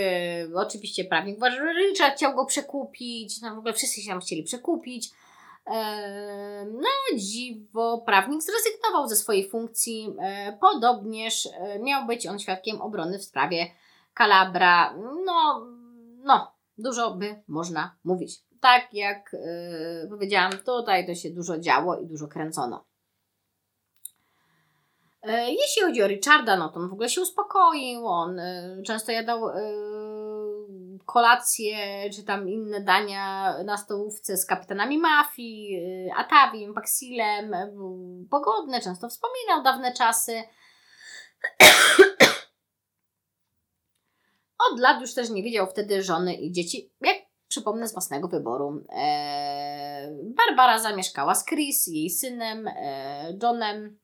oczywiście 0.55 1.05
prawnik 1.05 1.37
uważa, 1.37 1.57
że 1.57 1.73
Richard 1.73 2.17
chciał 2.17 2.35
go 2.35 2.47
przekupić. 2.47 3.41
No 3.41 3.55
w 3.55 3.59
ogóle 3.59 3.75
wszyscy 3.75 4.01
się 4.01 4.11
tam 4.11 4.21
chcieli 4.21 4.43
przekupić. 4.43 5.11
No, 6.73 7.19
dziwo, 7.19 8.03
prawnik 8.07 8.43
zrezygnował 8.43 9.09
ze 9.09 9.17
swojej 9.17 9.51
funkcji. 9.51 10.15
E, 10.21 10.59
podobnież 10.61 11.49
miał 11.81 12.07
być 12.07 12.27
on 12.27 12.39
świadkiem 12.39 12.81
obrony 12.81 13.19
w 13.19 13.25
sprawie 13.25 13.67
Kalabra. 14.15 14.95
No, 15.27 15.67
no, 16.25 16.53
dużo 16.79 17.11
by 17.11 17.43
można 17.49 17.97
mówić. 18.05 18.48
Tak 18.61 18.95
jak 18.95 19.33
yy, 19.33 20.09
powiedziałam, 20.09 20.53
tutaj 20.53 21.07
to 21.07 21.15
się 21.15 21.31
dużo 21.31 21.59
działo 21.59 21.97
i 21.97 22.07
dużo 22.07 22.29
kręcono. 22.29 22.85
Yy, 25.25 25.53
jeśli 25.53 25.83
chodzi 25.83 26.03
o 26.03 26.07
Richarda, 26.07 26.57
no 26.57 26.69
to 26.69 26.81
on 26.81 26.89
w 26.89 26.93
ogóle 26.93 27.09
się 27.09 27.21
uspokoił. 27.21 28.07
On 28.07 28.37
yy, 28.37 28.83
często 28.83 29.13
jadał 29.13 29.49
yy, 29.49 30.99
kolacje 31.07 32.11
czy 32.11 32.25
tam 32.25 32.49
inne 32.49 32.81
dania 32.81 33.55
na 33.65 33.77
stołówce 33.77 34.37
z 34.37 34.47
kapitanami 34.47 34.99
mafii, 34.99 35.73
yy, 35.73 36.15
Atawim, 36.17 36.75
Paksilem. 36.75 37.55
Był 37.75 38.27
pogodny, 38.31 38.81
często 38.81 39.09
wspominał 39.09 39.63
dawne 39.63 39.93
czasy. 39.93 40.43
Od 44.73 44.81
lat 44.81 45.01
już 45.01 45.15
też 45.15 45.31
nie 45.31 45.43
widział 45.43 45.67
wtedy 45.67 46.03
żony 46.03 46.35
i 46.35 46.53
dzieci, 46.53 46.93
jak 47.01 47.28
przypomnę 47.59 47.89
z 47.89 47.93
własnego 47.93 48.29
wyboru. 48.29 48.85
E, 48.93 50.11
Barbara 50.23 50.79
zamieszkała 50.79 51.35
z 51.35 51.47
Chris, 51.47 51.87
jej 51.87 52.11
synem, 52.11 52.69
e, 52.69 53.39
Johnem. 53.43 53.99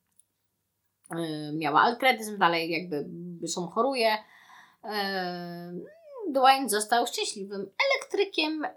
E, 1.11 1.51
miała 1.53 1.81
altretyzm, 1.81 2.37
dalej 2.37 2.71
jakby 2.71 3.05
zresztą 3.39 3.67
choruje. 3.67 4.17
Dwayne 6.29 6.69
został 6.69 7.07
szczęśliwym 7.07 7.71
elektrykiem, 7.91 8.67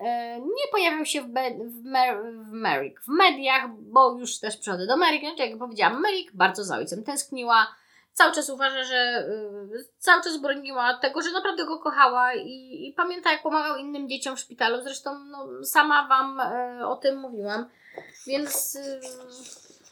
nie 0.41 0.73
pojawiał 0.73 1.05
się 1.05 1.23
w, 1.23 1.29
be, 1.29 1.51
w, 1.51 1.85
Mer, 1.85 2.17
w 2.49 2.53
Merrick 2.53 3.05
w 3.05 3.09
mediach, 3.09 3.71
bo 3.79 4.19
już 4.19 4.39
też 4.39 4.57
przychodzę 4.57 4.87
do 4.87 4.97
Merrick, 4.97 5.25
znaczy 5.25 5.51
jak 5.51 5.59
powiedziałam, 5.59 6.01
Merrick 6.01 6.35
bardzo 6.35 6.65
za 6.65 6.77
ojcem 6.77 7.05
tęskniła, 7.05 7.67
cały 8.19 8.33
czas 8.33 8.51
uważa, 8.51 8.85
że 8.85 9.29
y, 9.75 9.85
cały 9.99 10.23
czas 10.23 10.37
broniła 10.37 10.95
tego, 10.95 11.23
że 11.23 11.33
naprawdę 11.33 11.65
go 11.67 11.79
kochała 11.79 12.35
i, 12.35 12.87
i 12.89 12.93
pamięta 12.97 13.33
jak 13.33 13.43
pomagał 13.43 13.77
innym 13.77 14.09
dzieciom 14.09 14.37
w 14.37 14.41
szpitalu, 14.41 14.83
zresztą 14.83 15.19
no, 15.25 15.49
sama 15.65 16.09
Wam 16.09 16.41
y, 16.41 16.87
o 16.87 16.97
tym 16.97 17.19
mówiłam, 17.19 17.69
więc 18.27 18.75
y, 18.75 19.01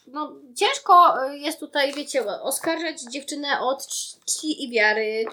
no, 0.06 0.32
ciężko 0.56 1.24
jest 1.30 1.60
tutaj, 1.60 1.92
wiecie, 1.92 2.26
oskarżać 2.26 3.00
dziewczynę 3.00 3.60
od 3.60 3.86
czci 3.86 4.64
i 4.64 4.70
wiary, 4.70 5.24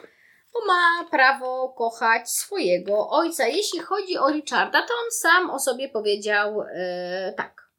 bo 0.53 0.65
ma 0.65 1.09
prawo 1.11 1.69
kochać 1.69 2.31
swojego 2.31 3.09
ojca. 3.09 3.47
Jeśli 3.47 3.79
chodzi 3.79 4.17
o 4.17 4.29
Richarda, 4.29 4.81
to 4.81 4.93
on 4.93 5.11
sam 5.11 5.49
o 5.49 5.59
sobie 5.59 5.89
powiedział 5.89 6.61
e, 6.61 7.33
tak. 7.37 7.69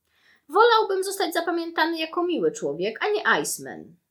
Wolałbym 0.48 1.04
zostać 1.04 1.34
zapamiętany 1.34 1.98
jako 1.98 2.22
miły 2.22 2.52
człowiek, 2.52 2.98
a 3.04 3.08
nie 3.08 3.42
Iceman. 3.42 4.03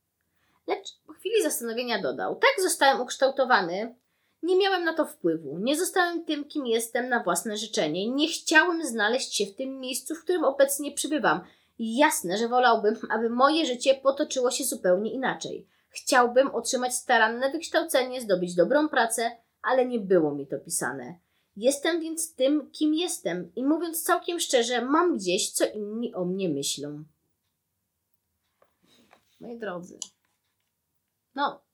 Lecz 0.66 0.98
po 1.06 1.12
chwili 1.12 1.42
zastanowienia 1.42 2.02
dodał: 2.02 2.36
Tak 2.36 2.62
zostałem 2.62 3.00
ukształtowany. 3.00 3.94
Nie 4.42 4.56
miałem 4.56 4.84
na 4.84 4.94
to 4.94 5.06
wpływu. 5.06 5.58
Nie 5.58 5.76
zostałem 5.76 6.24
tym, 6.24 6.44
kim 6.44 6.66
jestem 6.66 7.08
na 7.08 7.22
własne 7.22 7.56
życzenie. 7.56 8.10
Nie 8.10 8.28
chciałem 8.28 8.86
znaleźć 8.86 9.36
się 9.36 9.46
w 9.46 9.54
tym 9.56 9.80
miejscu, 9.80 10.14
w 10.14 10.22
którym 10.22 10.44
obecnie 10.44 10.92
przybywam. 10.92 11.40
Jasne, 11.78 12.38
że 12.38 12.48
wolałbym, 12.48 12.96
aby 13.10 13.30
moje 13.30 13.66
życie 13.66 13.94
potoczyło 13.94 14.50
się 14.50 14.64
zupełnie 14.64 15.12
inaczej. 15.12 15.66
Chciałbym 15.88 16.54
otrzymać 16.54 16.94
staranne 16.94 17.50
wykształcenie, 17.50 18.20
zdobyć 18.20 18.54
dobrą 18.54 18.88
pracę, 18.88 19.30
ale 19.62 19.86
nie 19.86 20.00
było 20.00 20.34
mi 20.34 20.46
to 20.46 20.58
pisane. 20.58 21.14
Jestem 21.56 22.00
więc 22.00 22.34
tym, 22.34 22.70
kim 22.70 22.94
jestem 22.94 23.52
i 23.56 23.64
mówiąc 23.64 24.02
całkiem 24.02 24.40
szczerze, 24.40 24.84
mam 24.84 25.16
gdzieś, 25.16 25.50
co 25.50 25.64
inni 25.64 26.14
o 26.14 26.24
mnie 26.24 26.48
myślą. 26.48 27.04
Moi 29.40 29.58
drodzy, 29.58 29.98
no, 31.34 31.64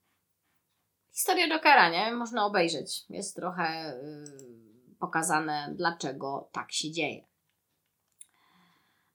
historia 1.12 1.48
Jokera, 1.48 1.90
nie? 1.90 2.12
Można 2.12 2.46
obejrzeć. 2.46 3.04
Jest 3.08 3.36
trochę 3.36 3.98
yy, 4.02 4.94
pokazane, 4.98 5.74
dlaczego 5.76 6.48
tak 6.52 6.72
się 6.72 6.90
dzieje. 6.90 7.26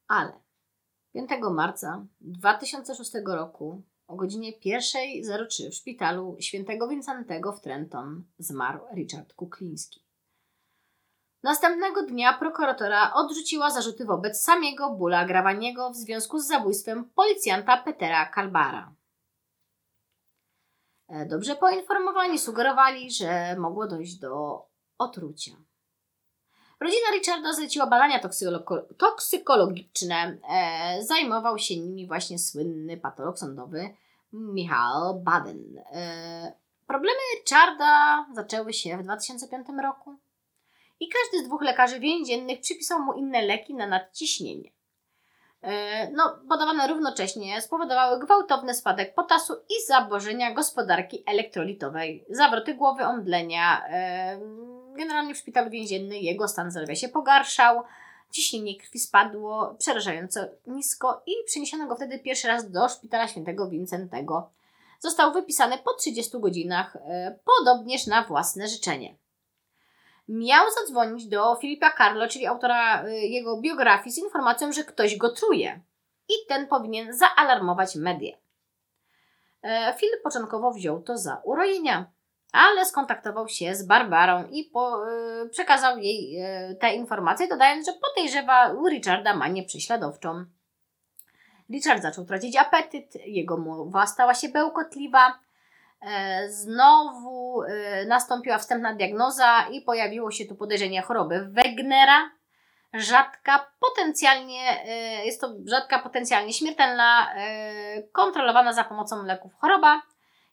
Ale 0.07 0.39
5 1.13 1.30
marca 1.51 2.05
2006 2.22 3.11
roku 3.26 3.84
o 4.07 4.15
godzinie 4.15 4.53
1.03 4.53 5.69
w 5.72 5.73
szpitalu 5.73 6.38
świętego 6.39 6.88
Wincentego 6.88 7.53
w 7.53 7.61
Trenton 7.61 8.23
zmarł 8.38 8.80
Richard 8.95 9.34
Kukliński. 9.34 10.05
Następnego 11.43 12.03
dnia 12.03 12.34
prokuratora 12.34 13.13
odrzuciła 13.13 13.69
zarzuty 13.69 14.05
wobec 14.05 14.41
samego 14.41 14.89
Bula 14.89 15.26
Grawaniego 15.26 15.89
w 15.89 15.95
związku 15.95 16.39
z 16.39 16.47
zabójstwem 16.47 17.09
policjanta 17.15 17.77
Petera 17.77 18.26
Kalbara. 18.26 18.93
E, 21.07 21.26
dobrze 21.26 21.56
poinformowani 21.56 22.40
sugerowali, 22.40 23.11
że 23.11 23.56
mogło 23.60 23.88
dojść 23.88 24.15
do 24.15 24.65
otrucia. 24.98 25.52
Rodzina 26.80 27.11
Richarda 27.14 27.53
zleciła 27.53 27.88
badania 27.88 28.19
toksykologiczne. 28.98 30.38
E, 30.49 31.03
zajmował 31.03 31.60
się 31.60 31.80
nimi 31.80 32.07
właśnie 32.07 32.40
słynny 32.40 32.98
patolog 32.98 33.40
sądowy 33.40 33.95
Michał 34.34 35.22
Baden. 35.22 35.77
E, 35.91 36.53
problemy 36.88 37.19
Richarda 37.40 38.26
zaczęły 38.34 38.73
się 38.73 38.98
w 38.98 39.03
2005 39.03 39.68
roku 39.84 40.15
i 40.99 41.10
każdy 41.10 41.45
z 41.45 41.48
dwóch 41.48 41.61
lekarzy 41.61 41.99
więziennych 41.99 42.61
przypisał 42.61 42.99
mu 42.99 43.14
inne 43.14 43.41
leki 43.41 43.73
na 43.73 43.88
nadciśnienie. 43.88 44.74
E, 45.65 46.11
no, 46.11 46.39
podawane 46.49 46.87
równocześnie 46.87 47.61
spowodowały 47.61 48.19
gwałtowny 48.19 48.73
spadek 48.73 49.15
potasu 49.15 49.53
i 49.53 49.85
zaburzenia 49.87 50.53
gospodarki 50.53 51.23
elektrolitowej, 51.25 52.25
zawroty 52.29 52.73
głowy, 52.73 53.05
omdlenia. 53.05 53.85
E, 53.89 54.39
generalnie 54.97 55.35
w 55.35 55.37
szpitalu 55.37 55.69
więziennym 55.69 56.17
jego 56.17 56.47
stan 56.47 56.71
zdrowia 56.71 56.95
się 56.95 57.09
pogarszał, 57.09 57.83
ciśnienie 58.31 58.79
krwi 58.79 58.99
spadło 58.99 59.75
przerażająco 59.79 60.39
nisko 60.67 61.23
i 61.25 61.31
przeniesiono 61.45 61.87
go 61.87 61.95
wtedy 61.95 62.19
pierwszy 62.19 62.47
raz 62.47 62.71
do 62.71 62.89
szpitala 62.89 63.27
świętego 63.27 63.69
Wincentego. 63.69 64.49
Został 64.99 65.33
wypisany 65.33 65.77
po 65.77 65.93
30 65.93 66.39
godzinach, 66.39 66.95
e, 66.95 67.39
podobnież 67.45 68.07
na 68.07 68.23
własne 68.23 68.67
życzenie 68.67 69.15
miał 70.27 70.65
zadzwonić 70.72 71.27
do 71.27 71.56
Filipa 71.56 71.91
Carlo, 71.97 72.27
czyli 72.27 72.47
autora 72.47 73.06
y, 73.06 73.11
jego 73.11 73.61
biografii, 73.61 74.15
z 74.15 74.18
informacją, 74.18 74.72
że 74.72 74.84
ktoś 74.84 75.18
go 75.18 75.30
truje 75.30 75.80
i 76.30 76.34
ten 76.47 76.68
powinien 76.68 77.14
zaalarmować 77.14 77.95
media. 77.95 78.38
E, 79.64 79.93
Filip 79.99 80.22
początkowo 80.23 80.72
wziął 80.72 81.02
to 81.02 81.18
za 81.18 81.41
urojenia, 81.43 82.06
ale 82.52 82.85
skontaktował 82.85 83.47
się 83.47 83.76
z 83.76 83.85
Barbarą 83.85 84.47
i 84.52 84.64
po, 84.64 85.10
y, 85.10 85.49
przekazał 85.49 85.97
jej 85.97 86.43
y, 86.72 86.76
te 86.76 86.93
informacje, 86.93 87.47
dodając, 87.47 87.85
że 87.85 87.93
podejrzewa 87.93 88.76
Richarda 88.89 89.35
manię 89.35 89.64
prześladowczą. 89.64 90.45
Richard 91.69 92.02
zaczął 92.02 92.26
tracić 92.26 92.56
apetyt, 92.56 93.15
jego 93.15 93.57
mowa 93.57 94.07
stała 94.07 94.34
się 94.34 94.49
bełkotliwa, 94.49 95.39
znowu 96.48 97.64
e, 97.64 98.06
nastąpiła 98.06 98.57
wstępna 98.57 98.95
diagnoza 98.95 99.68
i 99.72 99.82
pojawiło 99.82 100.32
się 100.32 100.45
tu 100.45 100.56
podejrzenie 100.56 101.02
choroby 101.02 101.48
Wegnera. 101.49 102.32
Rzadka, 102.94 103.72
potencjalnie, 103.80 104.86
e, 104.86 105.26
jest 105.26 105.41
to 105.41 105.56
rzadka, 105.65 105.99
potencjalnie 105.99 106.53
śmiertelna, 106.53 107.36
kontrolowana 108.11 108.73
za 108.73 108.84
pomocą 108.84 109.23
leków 109.23 109.53
choroba. 109.53 110.02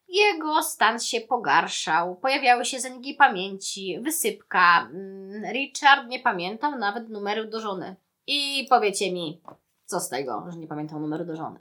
Jego 0.08 0.62
stan 0.62 1.00
się 1.00 1.20
pogarszał, 1.20 2.16
pojawiały 2.16 2.64
się 2.64 2.80
zaniki 2.80 3.14
pamięci, 3.14 4.00
wysypka. 4.00 4.80
Mm, 4.80 5.52
Richard 5.52 6.08
nie 6.08 6.20
pamiętał 6.20 6.78
nawet 6.78 7.08
numeru 7.08 7.44
do 7.44 7.60
żony. 7.60 7.96
I 8.26 8.66
powiecie 8.70 9.12
mi, 9.12 9.42
co 9.84 10.00
z 10.00 10.08
tego, 10.08 10.44
że 10.48 10.58
nie 10.58 10.66
pamiętał 10.66 11.00
numeru 11.00 11.24
do 11.24 11.36
żony. 11.36 11.60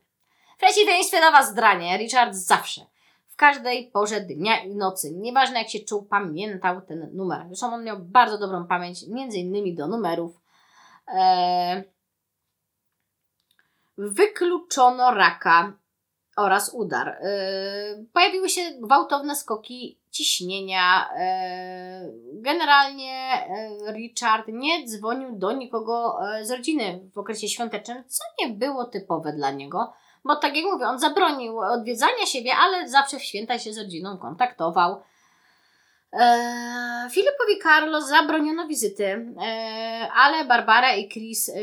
Przeciwieństwie 0.58 1.22
do 1.22 1.32
Was 1.32 1.50
zdranie, 1.50 1.98
Richard 1.98 2.34
zawsze 2.34 2.91
każdej 3.42 3.92
porze 3.92 4.22
dnia 4.22 4.64
i 4.64 4.76
nocy. 4.76 5.12
Nieważne 5.12 5.60
jak 5.60 5.70
się 5.70 5.80
czuł, 5.80 6.04
pamiętał 6.04 6.82
ten 6.82 7.10
numer. 7.14 7.46
Zresztą 7.48 7.74
on 7.74 7.84
miał 7.84 8.00
bardzo 8.00 8.38
dobrą 8.38 8.68
pamięć, 8.68 9.08
między 9.08 9.38
innymi 9.38 9.76
do 9.76 9.88
numerów. 9.88 10.42
Eee, 11.08 11.84
wykluczono 13.98 15.14
raka 15.14 15.74
oraz 16.38 16.74
udar. 16.74 17.08
Eee, 17.08 18.06
pojawiły 18.14 18.50
się 18.50 18.62
gwałtowne 18.82 19.36
skoki 19.36 20.00
ciśnienia. 20.12 21.10
Eee, 21.16 22.12
generalnie 22.34 23.14
e, 23.14 23.94
Richard 23.94 24.48
nie 24.48 24.88
dzwonił 24.88 25.36
do 25.36 25.52
nikogo 25.52 26.18
e, 26.36 26.46
z 26.46 26.52
rodziny 26.52 27.10
w 27.14 27.18
okresie 27.18 27.48
świątecznym, 27.48 28.04
co 28.08 28.24
nie 28.40 28.54
było 28.54 28.86
typowe 28.86 29.34
dla 29.34 29.52
niego 29.52 29.94
bo 30.24 30.36
tak 30.36 30.56
jak 30.56 30.66
mówię, 30.66 30.86
on 30.86 31.00
zabronił 31.00 31.60
odwiedzania 31.60 32.26
siebie, 32.26 32.52
ale 32.56 32.90
zawsze 32.90 33.20
w 33.20 33.24
święta 33.24 33.60
się 33.60 33.74
z 33.74 33.78
rodziną 33.78 34.18
kontaktował. 34.18 35.02
Eee, 36.14 37.10
Filipowi 37.10 37.60
Carlo 37.64 38.02
zabroniono 38.02 38.68
wizyty, 38.68 39.34
eee, 39.40 40.10
ale 40.16 40.46
Barbara 40.46 40.96
i 40.96 41.10
Chris 41.10 41.50
eee, 41.50 41.62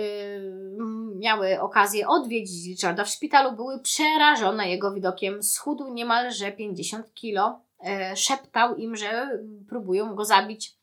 miały 1.16 1.60
okazję 1.60 2.09
odwiedzić 2.09 2.66
Richarda 2.68 3.05
w 3.05 3.09
szpitalu. 3.09 3.52
Były 3.52 3.80
przerażone 3.80 4.70
jego 4.70 4.93
widokiem. 4.93 5.43
Schudł 5.43 5.89
niemalże 5.94 6.52
50 6.52 7.14
kilo. 7.14 7.60
Eee, 7.80 8.16
szeptał 8.16 8.76
im, 8.76 8.97
że 8.97 9.28
próbują 9.68 10.14
go 10.14 10.24
zabić. 10.24 10.78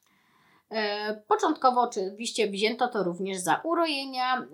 E, 0.70 1.14
początkowo 1.28 1.82
oczywiście 1.82 2.52
wzięto 2.52 2.88
to 2.88 3.04
również 3.04 3.38
za 3.38 3.62
urojenia. 3.64 4.38
E, 4.38 4.48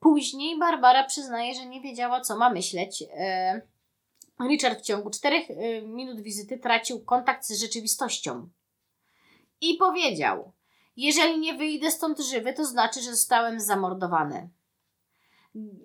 później 0.00 0.58
Barbara 0.58 1.04
przyznaje, 1.04 1.54
że 1.54 1.66
nie 1.66 1.80
wiedziała, 1.80 2.20
co 2.20 2.36
ma 2.36 2.50
myśleć. 2.50 3.04
E, 3.16 3.60
Richard 4.48 4.78
w 4.78 4.82
ciągu 4.82 5.10
4 5.10 5.46
minut 5.86 6.20
wizyty 6.20 6.58
tracił 6.58 7.04
kontakt 7.04 7.46
z 7.46 7.60
rzeczywistością 7.60 8.48
i 9.60 9.74
powiedział: 9.74 10.52
Jeżeli 10.96 11.38
nie 11.38 11.54
wyjdę 11.54 11.90
stąd 11.90 12.20
żywy, 12.20 12.52
to 12.52 12.64
znaczy, 12.64 13.02
że 13.02 13.10
zostałem 13.10 13.60
zamordowany. 13.60 14.50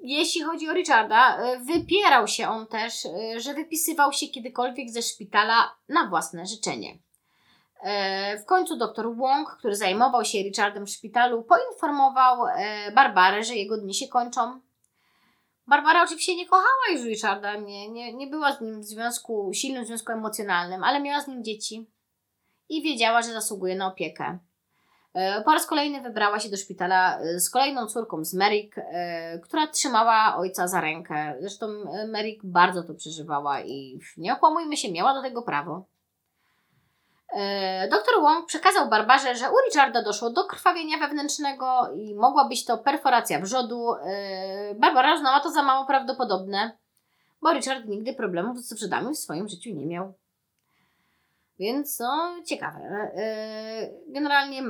Jeśli 0.02 0.42
chodzi 0.42 0.70
o 0.70 0.74
Richarda, 0.74 1.38
wypierał 1.66 2.28
się 2.28 2.48
on 2.48 2.68
też, 2.68 3.08
że 3.38 3.54
wypisywał 3.54 4.14
się 4.14 4.28
kiedykolwiek 4.28 4.90
ze 4.90 5.02
szpitala 5.02 5.76
na 5.90 6.10
własne 6.10 6.46
życzenie. 6.46 6.98
E, 7.86 8.38
w 8.38 8.46
końcu 8.46 8.78
dr 8.78 9.16
Wong, 9.16 9.50
który 9.50 9.76
zajmował 9.76 10.26
się 10.26 10.38
Richardem 10.38 10.86
w 10.86 10.90
szpitalu, 10.90 11.44
poinformował 11.44 12.46
e, 12.48 12.92
Barbarę, 12.92 13.44
że 13.44 13.56
jego 13.56 13.78
dni 13.78 13.94
się 13.94 14.08
kończą. 14.08 14.62
Barbara 15.68 16.04
oczywiście 16.04 16.36
nie 16.36 16.46
kochała 16.46 16.92
już 16.92 17.02
Richarda, 17.04 17.56
nie, 17.56 17.90
nie, 17.90 18.14
nie 18.14 18.28
była 18.28 18.52
z 18.52 18.62
nim 18.62 18.82
w 18.82 18.86
związku, 18.86 19.52
silnym 19.54 19.86
związku 19.86 20.12
emocjonalnym, 20.12 20.84
ale 20.84 21.02
miała 21.02 21.22
z 21.22 21.28
nim 21.28 21.44
dzieci. 21.44 21.90
i 22.70 22.82
wiedziała, 22.82 23.22
że 23.22 23.34
zasługuje 23.34 23.76
na 23.76 23.88
opiekę. 23.88 24.40
E, 25.14 25.42
po 25.42 25.52
raz 25.52 25.66
kolejny 25.66 26.02
wybrała 26.02 26.40
się 26.40 26.50
do 26.50 26.58
szpitala 26.58 27.20
z 27.38 27.50
kolejną 27.50 27.88
córką, 27.88 28.26
z 28.26 28.34
Merrick, 28.34 28.76
która 29.44 29.68
trzymała 29.68 30.36
ojca 30.38 30.68
za 30.68 30.82
rękę. 30.82 31.36
Zresztą 31.40 31.68
Merrick 32.08 32.46
bardzo 32.46 32.84
to 32.84 32.94
przeżywała 32.94 33.62
i 33.62 34.00
nie 34.18 34.34
okłamujmy 34.34 34.78
się, 34.78 34.92
miała 34.92 35.14
do 35.14 35.22
tego 35.22 35.42
prawo. 35.42 35.95
Doktor 37.92 38.22
Wong 38.22 38.46
przekazał 38.46 38.90
Barbarze, 38.90 39.36
że 39.36 39.52
u 39.52 39.56
Richarda 39.66 40.04
doszło 40.04 40.30
do 40.30 40.44
krwawienia 40.44 40.98
wewnętrznego 40.98 41.92
i 41.96 42.16
mogła 42.16 42.48
być 42.48 42.66
to 42.66 42.78
perforacja 42.78 43.40
wrzodu. 43.40 43.88
Barbara 44.76 45.16
uznała 45.16 45.40
to 45.40 45.52
za 45.52 45.64
mało 45.64 45.86
prawdopodobne, 45.86 46.78
bo 47.42 47.54
Richard 47.54 47.86
nigdy 47.86 48.14
problemów 48.14 48.60
z 48.60 48.74
wrzodami 48.74 49.14
w 49.16 49.20
swoim 49.20 49.48
życiu 49.48 49.70
nie 49.70 49.86
miał. 49.86 50.14
Więc 51.60 52.00
no, 52.00 52.36
ciekawe. 52.46 52.80
E, 52.80 53.90
generalnie 54.08 54.64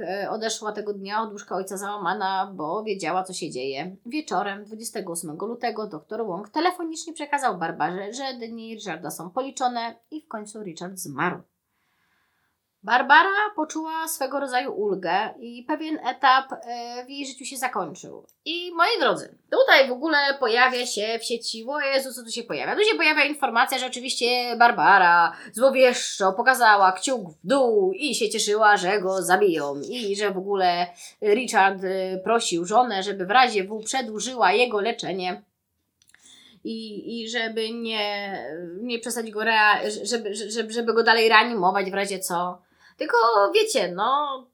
e, 0.00 0.30
odeszła 0.30 0.72
tego 0.72 0.92
dnia 0.92 1.22
od 1.22 1.32
łóżka 1.32 1.56
ojca 1.56 1.76
załamana, 1.76 2.52
bo 2.54 2.82
wiedziała, 2.82 3.24
co 3.24 3.32
się 3.32 3.50
dzieje. 3.50 3.96
Wieczorem 4.06 4.64
28 4.64 5.36
lutego 5.40 5.86
dr 5.86 6.26
Wong 6.26 6.48
telefonicznie 6.48 7.12
przekazał 7.12 7.58
Barbarze, 7.58 8.12
że 8.12 8.34
dni 8.38 8.74
Richarda 8.74 9.10
są 9.10 9.30
policzone 9.30 9.94
i 10.10 10.20
w 10.20 10.28
końcu 10.28 10.62
Richard 10.62 10.98
zmarł. 10.98 11.42
Barbara 12.82 13.50
poczuła 13.56 14.08
swego 14.08 14.40
rodzaju 14.40 14.72
ulgę 14.72 15.34
i 15.40 15.64
pewien 15.68 15.98
etap 16.06 16.52
e, 16.52 17.04
w 17.06 17.10
jej 17.10 17.26
życiu 17.26 17.44
się 17.44 17.56
zakończył. 17.56 18.26
I 18.44 18.72
moi 18.74 19.00
drodzy, 19.00 19.38
tutaj 19.50 19.88
w 19.88 19.92
ogóle 19.92 20.18
pojawia 20.40 20.86
się 20.86 21.18
w 21.18 21.24
sieci, 21.24 21.64
o 21.68 21.80
Jezu, 21.80 22.12
co 22.12 22.22
tu 22.22 22.30
się 22.30 22.42
pojawia? 22.42 22.76
Tu 22.76 22.82
się 22.82 22.96
pojawia 22.96 23.24
informacja, 23.24 23.78
że 23.78 23.86
oczywiście 23.86 24.56
Barbara 24.56 25.32
złowieszczo 25.52 26.32
pokazała 26.32 26.92
kciuk 26.92 27.30
w 27.30 27.46
dół 27.46 27.92
i 27.92 28.14
się 28.14 28.30
cieszyła, 28.30 28.76
że 28.76 29.00
go 29.00 29.22
zabiją. 29.22 29.80
I 29.88 30.16
że 30.16 30.30
w 30.30 30.38
ogóle 30.38 30.86
Richard 31.22 31.84
e, 31.84 32.18
prosił 32.18 32.64
żonę, 32.64 33.02
żeby 33.02 33.26
w 33.26 33.30
razie 33.30 33.64
W 33.64 33.84
przedłużyła 33.84 34.52
jego 34.52 34.80
leczenie 34.80 35.42
i, 36.64 37.20
i 37.22 37.28
żeby 37.28 37.70
nie, 37.70 38.38
nie 38.80 38.98
przestać 38.98 39.30
go, 39.30 39.44
rea, 39.44 39.80
żeby, 40.04 40.34
żeby, 40.34 40.72
żeby 40.72 40.94
go 40.94 41.02
dalej 41.02 41.28
reanimować 41.28 41.90
w 41.90 41.94
razie 41.94 42.18
co. 42.18 42.67
Tylko 42.98 43.16
wiecie, 43.54 43.92
no 43.92 44.46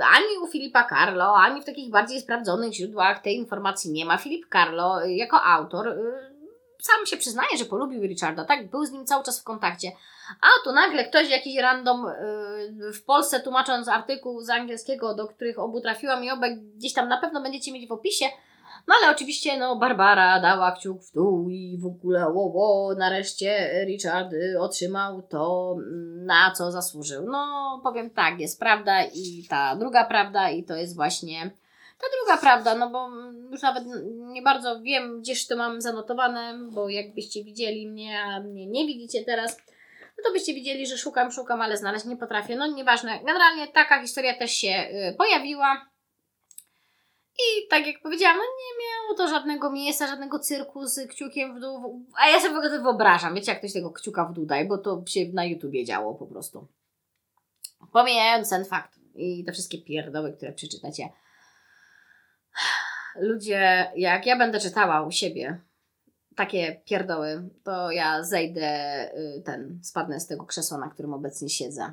ani 0.00 0.38
u 0.42 0.46
Filipa 0.46 0.88
Carlo, 0.88 1.36
ani 1.36 1.62
w 1.62 1.64
takich 1.64 1.90
bardziej 1.90 2.20
sprawdzonych 2.20 2.72
źródłach 2.72 3.22
tej 3.22 3.36
informacji 3.36 3.92
nie 3.92 4.04
ma. 4.04 4.18
Filip 4.18 4.46
Carlo 4.52 5.04
jako 5.04 5.42
autor 5.42 5.88
y, 5.88 6.32
sam 6.80 7.06
się 7.06 7.16
przyznaje, 7.16 7.58
że 7.58 7.64
polubił 7.64 8.02
Richarda, 8.02 8.44
tak? 8.44 8.70
Był 8.70 8.84
z 8.84 8.92
nim 8.92 9.06
cały 9.06 9.24
czas 9.24 9.40
w 9.40 9.44
kontakcie. 9.44 9.92
A 10.40 10.46
tu 10.64 10.72
nagle 10.72 11.04
ktoś, 11.04 11.30
jakiś 11.30 11.56
random 11.56 12.06
y, 12.06 12.92
w 12.92 13.04
Polsce 13.04 13.40
tłumacząc 13.40 13.88
artykuł 13.88 14.40
z 14.40 14.50
angielskiego, 14.50 15.14
do 15.14 15.28
których 15.28 15.58
obu 15.58 15.80
trafiłam 15.80 16.24
i 16.24 16.30
obaj 16.30 16.56
gdzieś 16.56 16.92
tam 16.92 17.08
na 17.08 17.20
pewno 17.20 17.42
będziecie 17.42 17.72
mieć 17.72 17.88
w 17.88 17.92
opisie, 17.92 18.24
no 18.86 18.94
ale 19.02 19.12
oczywiście 19.12 19.58
no 19.58 19.76
Barbara 19.76 20.40
dała 20.40 20.72
kciuk 20.72 21.02
w 21.02 21.12
dół 21.12 21.48
i 21.50 21.78
w 21.78 21.86
ogóle 21.86 22.20
wo, 22.20 22.50
wo, 22.50 22.94
nareszcie 22.98 23.84
Richard 23.86 24.32
y, 24.32 24.60
otrzymał 24.60 25.22
to, 25.22 25.74
mm, 25.78 26.26
na 26.26 26.50
co 26.50 26.72
zasłużył. 26.72 27.26
No 27.26 27.80
powiem 27.82 28.10
tak, 28.10 28.40
jest 28.40 28.60
prawda 28.60 29.04
i 29.04 29.46
ta 29.50 29.76
druga 29.76 30.04
prawda 30.04 30.50
i 30.50 30.64
to 30.64 30.76
jest 30.76 30.96
właśnie 30.96 31.50
ta 32.02 32.06
druga 32.18 32.40
prawda, 32.40 32.74
no 32.74 32.90
bo 32.90 33.08
już 33.50 33.62
nawet 33.62 33.84
nie 34.16 34.42
bardzo 34.42 34.80
wiem, 34.80 35.20
gdzież 35.20 35.46
to 35.46 35.56
mam 35.56 35.80
zanotowane, 35.80 36.58
bo 36.70 36.88
jakbyście 36.88 37.44
widzieli 37.44 37.88
mnie, 37.88 38.20
a 38.20 38.40
mnie 38.40 38.66
nie 38.66 38.86
widzicie 38.86 39.24
teraz, 39.24 39.56
no 40.18 40.24
to 40.24 40.32
byście 40.32 40.54
widzieli, 40.54 40.86
że 40.86 40.98
szukam, 40.98 41.32
szukam, 41.32 41.60
ale 41.60 41.76
znaleźć 41.76 42.04
nie 42.04 42.16
potrafię. 42.16 42.56
No 42.56 42.66
nieważne. 42.66 43.18
Generalnie 43.24 43.68
taka 43.68 44.02
historia 44.02 44.38
też 44.38 44.50
się 44.50 44.68
y, 44.68 45.14
pojawiła. 45.18 45.91
I 47.38 47.68
tak 47.68 47.86
jak 47.86 48.02
powiedziałam, 48.02 48.36
no 48.36 48.42
nie 48.42 48.84
miało 48.84 49.18
to 49.18 49.28
żadnego 49.28 49.70
miejsca, 49.70 50.06
żadnego 50.06 50.38
cyrku 50.38 50.86
z 50.86 51.08
kciukiem 51.10 51.56
w 51.56 51.60
dół. 51.60 52.06
A 52.16 52.28
ja 52.28 52.40
sobie 52.40 52.68
to 52.68 52.82
wyobrażam. 52.82 53.34
Wiecie, 53.34 53.52
jak 53.52 53.58
ktoś 53.58 53.72
tego 53.72 53.90
kciuka 53.90 54.24
w 54.24 54.32
dół 54.32 54.46
daje, 54.46 54.64
bo 54.64 54.78
to 54.78 55.02
się 55.06 55.20
na 55.32 55.44
YouTubie 55.44 55.84
działo 55.84 56.14
po 56.14 56.26
prostu. 56.26 56.66
Pomijając 57.92 58.50
ten 58.50 58.64
fakt 58.64 58.98
i 59.14 59.44
te 59.44 59.52
wszystkie 59.52 59.78
pierdoły, 59.78 60.32
które 60.32 60.52
przeczytacie. 60.52 61.08
Ludzie, 63.16 63.92
jak 63.96 64.26
ja 64.26 64.38
będę 64.38 64.60
czytała 64.60 65.02
u 65.02 65.10
siebie 65.10 65.60
takie 66.36 66.80
pierdoły, 66.84 67.48
to 67.64 67.90
ja 67.90 68.24
zejdę, 68.24 69.10
y, 69.18 69.42
ten, 69.42 69.80
spadnę 69.82 70.20
z 70.20 70.26
tego 70.26 70.44
krzesła, 70.46 70.78
na 70.78 70.88
którym 70.88 71.14
obecnie 71.14 71.48
siedzę. 71.48 71.92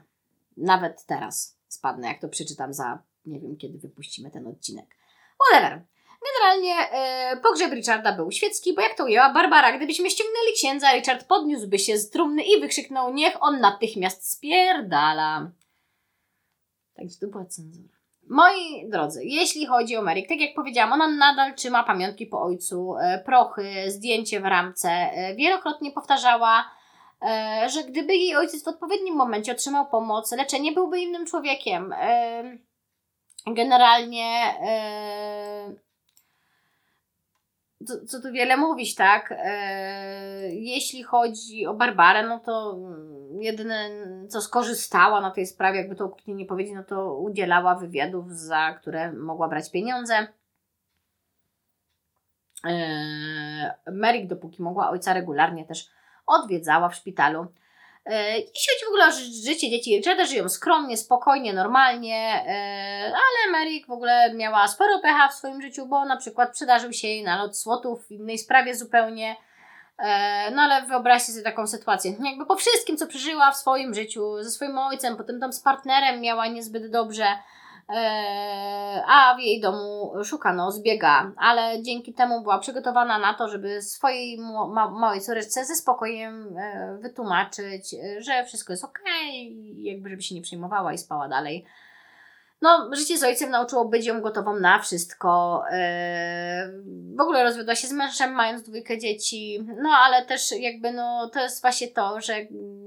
Nawet 0.57 1.05
teraz 1.05 1.57
spadnę, 1.67 2.07
jak 2.07 2.21
to 2.21 2.29
przeczytam 2.29 2.73
za, 2.73 3.03
nie 3.25 3.39
wiem, 3.39 3.57
kiedy 3.57 3.77
wypuścimy 3.77 4.31
ten 4.31 4.47
odcinek. 4.47 4.95
Whatever. 5.39 5.81
Generalnie 6.25 6.89
e, 6.91 7.37
pogrzeb 7.37 7.73
Richarda 7.73 8.13
był 8.13 8.31
świecki, 8.31 8.73
bo 8.73 8.81
jak 8.81 8.97
to 8.97 9.03
ujęła 9.03 9.33
Barbara, 9.33 9.77
gdybyśmy 9.77 10.09
ściągnęli 10.09 10.53
księdza, 10.53 10.93
Richard 10.93 11.27
podniósłby 11.27 11.79
się 11.79 11.97
z 11.97 12.09
trumny 12.09 12.43
i 12.43 12.61
wykrzyknął, 12.61 13.13
niech 13.13 13.43
on 13.43 13.59
natychmiast 13.59 14.31
spierdala. 14.31 15.51
Także 16.95 17.19
to 17.19 17.27
była 17.27 17.45
cenzura. 17.45 17.99
Moi 18.29 18.89
drodzy, 18.89 19.25
jeśli 19.25 19.65
chodzi 19.65 19.97
o 19.97 20.01
Merrick, 20.01 20.29
tak 20.29 20.41
jak 20.41 20.53
powiedziałam, 20.55 20.93
ona 20.93 21.07
nadal 21.07 21.55
trzyma 21.55 21.83
pamiątki 21.83 22.25
po 22.25 22.41
ojcu, 22.41 22.95
e, 22.97 23.23
prochy, 23.25 23.91
zdjęcie 23.91 24.39
w 24.39 24.45
ramce. 24.45 24.89
E, 24.89 25.35
wielokrotnie 25.35 25.91
powtarzała, 25.91 26.71
e, 27.21 27.69
że 27.69 27.83
gdyby 27.83 28.15
jej 28.15 28.35
ojciec 28.35 28.63
w 28.63 28.67
odpowiednim 28.67 29.15
momencie 29.15 29.51
otrzymał 29.51 29.89
pomoc, 29.89 30.31
leczenie 30.31 30.71
byłby 30.71 30.99
innym 30.99 31.25
człowiekiem. 31.25 31.93
E, 33.49 33.53
generalnie 33.53 34.53
yy, 34.61 35.79
co, 37.85 38.05
co 38.05 38.21
tu 38.21 38.31
wiele 38.31 38.57
mówić, 38.57 38.95
tak? 38.95 39.29
Yy, 39.31 40.55
jeśli 40.55 41.03
chodzi 41.03 41.67
o 41.67 41.73
Barbarę, 41.73 42.27
no 42.27 42.39
to 42.39 42.77
jedyne, 43.39 43.89
co 44.29 44.41
skorzystała 44.41 45.21
na 45.21 45.31
tej 45.31 45.45
sprawie, 45.45 45.79
jakby 45.79 45.95
to 45.95 46.05
okrutnie 46.05 46.33
nie 46.33 46.45
powiedzieć, 46.45 46.73
no 46.75 46.83
to 46.83 47.15
udzielała 47.15 47.75
wywiadów, 47.75 48.31
za 48.31 48.73
które 48.73 49.13
mogła 49.13 49.47
brać 49.47 49.71
pieniądze. 49.71 50.27
Yy, 52.65 52.71
Merrick, 53.91 54.27
dopóki 54.27 54.61
mogła, 54.61 54.89
ojca 54.89 55.13
regularnie 55.13 55.65
też 55.65 55.89
odwiedzała 56.25 56.89
w 56.89 56.95
szpitalu. 56.95 57.47
Jeśli 58.35 58.73
chodzi 58.73 58.85
w 58.85 58.87
ogóle 58.87 59.07
o 59.07 59.11
życie 59.45 59.69
dzieci 59.69 59.95
Richarda, 59.97 60.25
żyją 60.25 60.49
skromnie, 60.49 60.97
spokojnie, 60.97 61.53
normalnie, 61.53 62.43
e, 62.47 63.05
ale 63.05 63.51
Merrick 63.51 63.87
w 63.87 63.91
ogóle 63.91 64.33
miała 64.33 64.67
sporo 64.67 64.99
pecha 64.99 65.27
w 65.27 65.33
swoim 65.33 65.61
życiu, 65.61 65.85
bo 65.85 66.05
na 66.05 66.17
przykład 66.17 66.53
przydarzył 66.53 66.93
się 66.93 67.07
jej 67.07 67.23
nalot 67.23 67.57
słotów 67.57 68.07
w 68.07 68.11
innej 68.11 68.37
sprawie 68.37 68.75
zupełnie. 68.75 69.35
E, 69.97 70.51
no 70.51 70.61
ale 70.61 70.87
wyobraźcie 70.87 71.31
sobie 71.31 71.43
taką 71.43 71.67
sytuację. 71.67 72.15
Jakby 72.25 72.45
po 72.45 72.55
wszystkim, 72.55 72.97
co 72.97 73.07
przeżyła 73.07 73.51
w 73.51 73.57
swoim 73.57 73.93
życiu, 73.93 74.43
ze 74.43 74.51
swoim 74.51 74.77
ojcem, 74.77 75.17
potem 75.17 75.39
tam 75.39 75.53
z 75.53 75.59
partnerem 75.59 76.21
miała 76.21 76.47
niezbyt 76.47 76.91
dobrze, 76.91 77.25
a 79.07 79.35
w 79.37 79.39
jej 79.39 79.61
domu 79.61 80.13
szukano 80.23 80.71
zbiega, 80.71 81.31
ale 81.37 81.83
dzięki 81.83 82.13
temu 82.13 82.41
była 82.41 82.59
przygotowana 82.59 83.19
na 83.19 83.33
to, 83.33 83.47
żeby 83.47 83.81
swojej 83.81 84.37
małej 84.99 85.21
córeczce 85.21 85.65
ze 85.65 85.75
spokojem 85.75 86.57
e, 86.57 86.97
wytłumaczyć, 87.01 87.95
że 88.19 88.45
wszystko 88.45 88.73
jest 88.73 88.83
ok, 88.83 88.99
jakby 89.75 90.09
żeby 90.09 90.21
się 90.21 90.35
nie 90.35 90.41
przejmowała 90.41 90.93
i 90.93 90.97
spała 90.97 91.27
dalej 91.27 91.65
no, 92.61 92.89
życie 92.95 93.17
z 93.17 93.23
ojcem 93.23 93.49
nauczyło 93.49 93.85
być 93.85 94.05
ją 94.05 94.21
gotową 94.21 94.59
na 94.59 94.79
wszystko. 94.79 95.63
Yy, 95.71 95.77
w 97.17 97.21
ogóle 97.21 97.43
rozwiodła 97.43 97.75
się 97.75 97.87
z 97.87 97.91
mężem, 97.91 98.31
mając 98.31 98.63
dwójkę 98.63 98.97
dzieci. 98.97 99.65
No, 99.81 99.89
ale 99.89 100.25
też 100.25 100.51
jakby, 100.51 100.91
no, 100.91 101.29
to 101.33 101.39
jest 101.39 101.61
właśnie 101.61 101.87
to, 101.87 102.21
że 102.21 102.33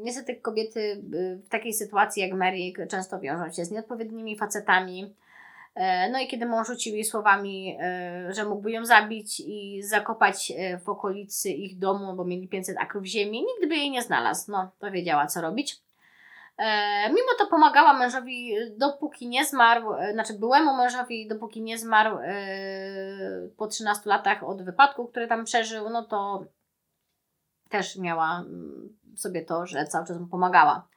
niestety 0.02 0.36
kobiety 0.36 0.80
y, 1.14 1.40
w 1.44 1.48
takiej 1.48 1.72
sytuacji 1.72 2.22
jak 2.22 2.32
Mary 2.32 2.72
często 2.88 3.20
wiążą 3.20 3.52
się 3.52 3.64
z 3.64 3.70
nieodpowiednimi 3.70 4.38
facetami. 4.38 5.14
Yy, 5.76 5.82
no 6.10 6.18
i 6.18 6.28
kiedy 6.28 6.46
mąż 6.46 6.66
rzucił 6.66 6.94
jej 6.94 7.04
słowami, 7.04 7.66
yy, 8.26 8.34
że 8.34 8.44
mógłby 8.44 8.70
ją 8.70 8.84
zabić 8.84 9.40
i 9.40 9.82
zakopać 9.82 10.52
w 10.84 10.88
okolicy 10.88 11.50
ich 11.50 11.78
domu, 11.78 12.14
bo 12.14 12.24
mieli 12.24 12.48
500 12.48 12.78
akrów 12.78 13.04
ziemi, 13.04 13.44
nigdy 13.44 13.66
by 13.66 13.76
jej 13.76 13.90
nie 13.90 14.02
znalazł. 14.02 14.52
No, 14.52 14.70
to 14.78 14.90
wiedziała 14.90 15.26
co 15.26 15.40
robić. 15.40 15.82
E, 16.58 17.08
mimo 17.08 17.28
to 17.38 17.46
pomagała 17.46 17.92
mężowi, 17.92 18.54
dopóki 18.76 19.28
nie 19.28 19.44
zmarł, 19.44 19.94
e, 19.94 20.12
znaczy 20.12 20.34
byłemu 20.34 20.76
mężowi, 20.76 21.28
dopóki 21.28 21.62
nie 21.62 21.78
zmarł 21.78 22.18
e, 22.18 22.34
po 23.56 23.66
13 23.66 24.10
latach 24.10 24.42
od 24.42 24.62
wypadku, 24.62 25.06
który 25.06 25.26
tam 25.26 25.44
przeżył, 25.44 25.90
no 25.90 26.02
to 26.04 26.44
też 27.68 27.96
miała 27.96 28.38
mm, 28.40 28.98
sobie 29.16 29.44
to, 29.44 29.66
że 29.66 29.86
cały 29.86 30.06
czas 30.06 30.18
mu 30.18 30.26
pomagała. 30.26 30.88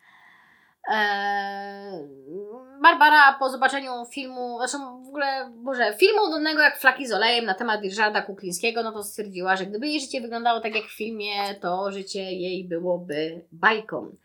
Barbara 2.82 3.34
po 3.40 3.50
zobaczeniu 3.50 3.92
filmu, 4.12 4.58
zresztą 4.60 5.04
w 5.04 5.08
ogóle, 5.08 5.52
Boże, 5.56 5.94
filmu 6.00 6.22
udolnego 6.28 6.62
jak 6.62 6.80
Flaki 6.80 7.08
z 7.08 7.14
olejem 7.14 7.46
na 7.46 7.54
temat 7.54 7.84
Ryszarda 7.84 8.22
Kuklińskiego, 8.22 8.84
no 8.84 8.92
to 8.92 9.04
stwierdziła, 9.04 9.56
że 9.56 9.66
gdyby 9.66 9.88
jej 9.88 10.02
życie 10.02 10.22
wyglądało 10.22 10.60
tak 10.60 10.76
jak 10.76 10.84
w 10.84 10.98
filmie, 10.98 11.56
to 11.62 11.92
życie 11.92 12.20
jej 12.20 12.68
byłoby 12.68 13.46
bajką. 13.52 14.16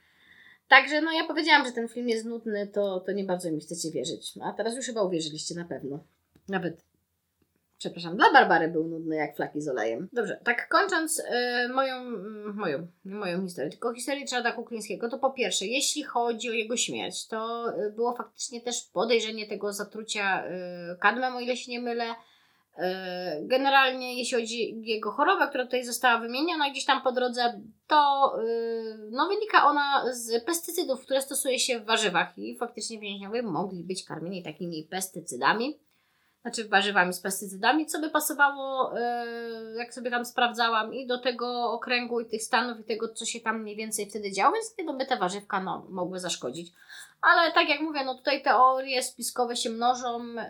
Także 0.71 1.01
no 1.01 1.13
ja 1.13 1.25
powiedziałam, 1.25 1.67
że 1.67 1.73
ten 1.73 1.89
film 1.89 2.09
jest 2.09 2.25
nudny, 2.25 2.67
to, 2.67 3.01
to 3.01 3.13
nie 3.13 3.25
bardzo 3.25 3.51
mi 3.51 3.61
chcecie 3.61 3.91
wierzyć. 3.91 4.33
A 4.43 4.53
teraz 4.53 4.77
już 4.77 4.87
chyba 4.87 5.03
uwierzyliście 5.03 5.55
na 5.55 5.65
pewno. 5.65 6.05
Nawet, 6.49 6.85
przepraszam, 7.79 8.17
dla 8.17 8.33
Barbary 8.33 8.69
był 8.69 8.89
nudny 8.89 9.17
jak 9.17 9.37
flaki 9.37 9.61
z 9.61 9.69
olejem. 9.69 10.09
Dobrze, 10.13 10.41
tak 10.45 10.69
kończąc 10.69 11.19
y, 11.19 11.69
moją, 11.69 12.05
moją, 12.55 12.87
nie 13.05 13.15
moją 13.15 13.43
historię, 13.43 13.71
tylko 13.71 13.95
historię 13.95 14.21
Richarda 14.21 14.53
Kuklińskiego, 14.53 15.09
to 15.09 15.19
po 15.19 15.31
pierwsze, 15.31 15.67
jeśli 15.67 16.03
chodzi 16.03 16.51
o 16.51 16.53
jego 16.53 16.77
śmierć, 16.77 17.27
to 17.27 17.67
y, 17.79 17.93
było 17.93 18.17
faktycznie 18.17 18.61
też 18.61 18.83
podejrzenie 18.93 19.47
tego 19.47 19.73
zatrucia 19.73 20.45
y, 20.47 20.99
kadmem, 21.01 21.37
o 21.37 21.41
ile 21.41 21.57
się 21.57 21.73
nie 21.73 21.81
mylę. 21.81 22.05
Y, 22.81 23.47
Generalnie, 23.47 24.19
jeśli 24.19 24.41
chodzi 24.41 24.75
o 24.75 24.83
jego 24.83 25.11
chorobę, 25.11 25.49
która 25.49 25.65
tutaj 25.65 25.85
została 25.85 26.21
wymieniona 26.21 26.71
gdzieś 26.71 26.85
tam 26.85 27.03
po 27.03 27.13
drodze, 27.13 27.61
to 27.87 28.33
y, 28.45 29.09
no, 29.11 29.29
wynika 29.29 29.67
ona 29.67 30.05
z 30.13 30.45
pestycydów, 30.45 31.01
które 31.01 31.23
stosuje 31.23 31.59
się 31.59 31.81
w 31.81 31.85
warzywach 31.85 32.39
i 32.39 32.57
faktycznie 32.59 33.01
więźniowie 33.01 33.43
mogli 33.43 33.85
być 33.85 34.05
karmieni 34.05 34.43
takimi 34.43 34.89
pestycydami, 34.91 35.79
znaczy 36.43 36.69
warzywami 36.69 37.13
z 37.13 37.21
pestycydami, 37.21 37.87
co 37.87 38.01
by 38.01 38.11
pasowało, 38.11 38.99
y, 38.99 39.75
jak 39.77 39.95
sobie 39.95 40.11
tam 40.11 40.25
sprawdzałam, 40.25 40.95
i 40.95 41.07
do 41.07 41.19
tego 41.19 41.73
okręgu, 41.73 42.21
i 42.21 42.27
tych 42.27 42.43
stanów, 42.43 42.81
i 42.81 42.85
tego, 42.85 43.09
co 43.09 43.25
się 43.25 43.41
tam 43.41 43.63
mniej 43.63 43.77
więcej 43.77 44.11
wtedy 44.11 44.33
działo, 44.33 44.53
więc 44.53 44.75
wiadomo, 44.79 45.05
te 45.05 45.17
warzywka 45.17 45.61
no, 45.61 45.87
mogły 45.89 46.19
zaszkodzić. 46.19 46.73
Ale 47.23 47.53
tak 47.53 47.69
jak 47.69 47.81
mówię, 47.81 48.05
no 48.05 48.15
tutaj 48.15 48.43
teorie 48.43 49.03
spiskowe 49.03 49.57
się 49.57 49.71
mnożą, 49.71 50.25
yy, 50.25 50.41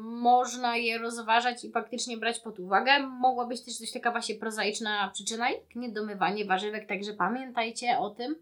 można 0.00 0.76
je 0.76 0.98
rozważać 0.98 1.64
i 1.64 1.72
faktycznie 1.72 2.16
brać 2.16 2.40
pod 2.40 2.60
uwagę. 2.60 2.98
Mogła 2.98 3.46
być 3.46 3.64
też 3.64 3.78
dość 3.78 3.92
taka 3.92 4.10
właśnie 4.10 4.34
prozaiczna 4.34 5.10
przyczyna, 5.14 5.50
jak 5.50 5.76
niedomywanie 5.76 6.44
warzywek, 6.44 6.88
także 6.88 7.12
pamiętajcie 7.12 7.98
o 7.98 8.10
tym. 8.10 8.36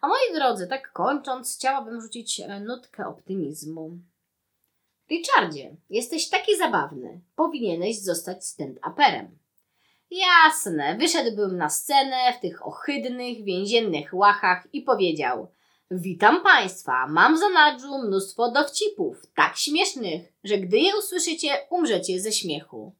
A 0.00 0.08
moi 0.08 0.34
drodzy, 0.34 0.66
tak 0.66 0.92
kończąc, 0.92 1.56
chciałabym 1.56 2.00
rzucić 2.00 2.40
e, 2.40 2.60
nutkę 2.60 3.06
optymizmu. 3.06 3.90
Richardzie, 5.12 5.76
jesteś 5.90 6.28
taki 6.28 6.56
zabawny. 6.56 7.20
Powinieneś 7.36 8.00
zostać 8.00 8.44
stand-uperem. 8.44 9.26
Jasne, 10.10 10.96
wyszedłbym 10.98 11.56
na 11.56 11.68
scenę 11.68 12.32
w 12.38 12.40
tych 12.40 12.66
ohydnych, 12.66 13.44
więziennych 13.44 14.14
łachach 14.14 14.68
i 14.72 14.82
powiedział– 14.82 15.46
Witam 15.94 16.42
Państwa, 16.42 17.06
mam 17.06 17.36
w 17.36 17.38
zanadrzu 17.38 17.98
mnóstwo 17.98 18.50
dowcipów, 18.50 19.22
tak 19.34 19.56
śmiesznych, 19.56 20.32
że 20.44 20.58
gdy 20.58 20.78
je 20.78 20.96
usłyszycie, 20.98 21.66
umrzecie 21.70 22.20
ze 22.20 22.32
śmiechu. 22.32 22.94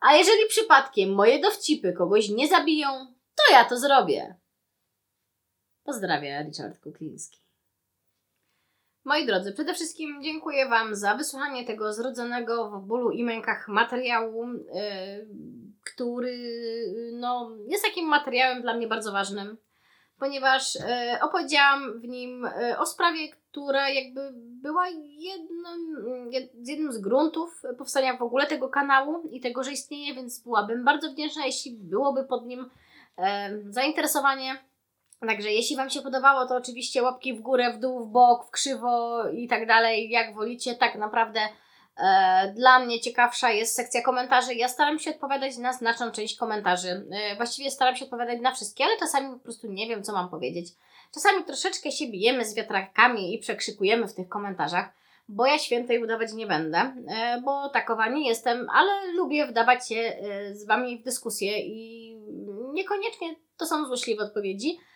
A 0.00 0.14
jeżeli 0.14 0.48
przypadkiem 0.48 1.14
moje 1.14 1.38
dowcipy 1.38 1.92
kogoś 1.92 2.28
nie 2.28 2.48
zabiją, 2.48 2.88
to 3.34 3.52
ja 3.52 3.64
to 3.64 3.78
zrobię. 3.78 4.34
Pozdrawia 5.82 6.42
Richard 6.42 6.80
Kukliński. 6.80 7.40
Moi 9.04 9.26
drodzy, 9.26 9.52
przede 9.52 9.74
wszystkim 9.74 10.22
dziękuję 10.22 10.68
Wam 10.68 10.94
za 10.94 11.14
wysłuchanie 11.14 11.64
tego 11.64 11.92
zrodzonego 11.92 12.70
w 12.70 12.86
bólu 12.86 13.10
i 13.10 13.24
mękach 13.24 13.68
materiału, 13.68 14.46
yy, 14.46 15.28
który 15.94 16.38
no, 17.12 17.56
jest 17.66 17.84
takim 17.84 18.08
materiałem 18.08 18.62
dla 18.62 18.74
mnie 18.74 18.88
bardzo 18.88 19.12
ważnym 19.12 19.56
ponieważ 20.20 20.76
e, 20.76 21.18
opowiedziałam 21.22 22.00
w 22.00 22.08
nim 22.08 22.44
e, 22.44 22.78
o 22.78 22.86
sprawie, 22.86 23.28
która 23.28 23.88
jakby 23.88 24.20
była 24.34 24.88
jednym, 25.18 26.30
jed, 26.30 26.50
jednym 26.68 26.92
z 26.92 26.98
gruntów 26.98 27.62
powstania 27.78 28.16
w 28.16 28.22
ogóle 28.22 28.46
tego 28.46 28.68
kanału 28.68 29.28
i 29.30 29.40
tego, 29.40 29.64
że 29.64 29.72
istnieje, 29.72 30.14
więc 30.14 30.42
byłabym 30.42 30.84
bardzo 30.84 31.12
wdzięczna, 31.12 31.46
jeśli 31.46 31.76
byłoby 31.76 32.24
pod 32.24 32.46
nim 32.46 32.70
e, 33.18 33.50
zainteresowanie. 33.68 34.69
Także 35.26 35.52
jeśli 35.52 35.76
Wam 35.76 35.90
się 35.90 36.02
podobało, 36.02 36.46
to 36.46 36.56
oczywiście 36.56 37.02
łapki 37.02 37.34
w 37.34 37.40
górę, 37.40 37.72
w 37.72 37.78
dół, 37.78 38.04
w 38.04 38.08
bok, 38.08 38.46
w 38.46 38.50
krzywo 38.50 39.24
i 39.28 39.48
tak 39.48 39.66
dalej, 39.66 40.10
jak 40.10 40.34
wolicie. 40.34 40.74
Tak 40.74 40.94
naprawdę 40.94 41.40
E, 42.00 42.52
dla 42.56 42.78
mnie 42.78 43.00
ciekawsza 43.00 43.50
jest 43.50 43.74
sekcja 43.74 44.02
komentarzy. 44.02 44.54
Ja 44.54 44.68
staram 44.68 44.98
się 44.98 45.10
odpowiadać 45.10 45.56
na 45.56 45.72
znaczną 45.72 46.10
część 46.10 46.36
komentarzy. 46.36 47.06
E, 47.10 47.36
właściwie 47.36 47.70
staram 47.70 47.96
się 47.96 48.04
odpowiadać 48.04 48.40
na 48.40 48.54
wszystkie, 48.54 48.84
ale 48.84 48.96
czasami 48.98 49.32
po 49.32 49.38
prostu 49.38 49.66
nie 49.72 49.88
wiem, 49.88 50.02
co 50.02 50.12
mam 50.12 50.28
powiedzieć. 50.28 50.66
Czasami 51.14 51.44
troszeczkę 51.44 51.92
się 51.92 52.06
bijemy 52.06 52.44
z 52.44 52.54
wiatrakami 52.54 53.34
i 53.34 53.38
przekrzykujemy 53.38 54.08
w 54.08 54.14
tych 54.14 54.28
komentarzach, 54.28 54.88
bo 55.28 55.46
ja 55.46 55.58
świętej 55.58 56.02
udawać 56.02 56.32
nie 56.32 56.46
będę, 56.46 56.78
e, 56.78 57.40
bo 57.44 57.68
takowa 57.68 58.08
nie 58.08 58.28
jestem, 58.28 58.66
ale 58.70 59.12
lubię 59.12 59.46
wdawać 59.46 59.88
się 59.88 60.16
z 60.52 60.66
Wami 60.66 60.98
w 60.98 61.02
dyskusję 61.02 61.58
i 61.58 62.16
niekoniecznie 62.72 63.34
to 63.56 63.66
są 63.66 63.84
złośliwe 63.86 64.24
odpowiedzi, 64.24 64.78
E, 64.78 64.89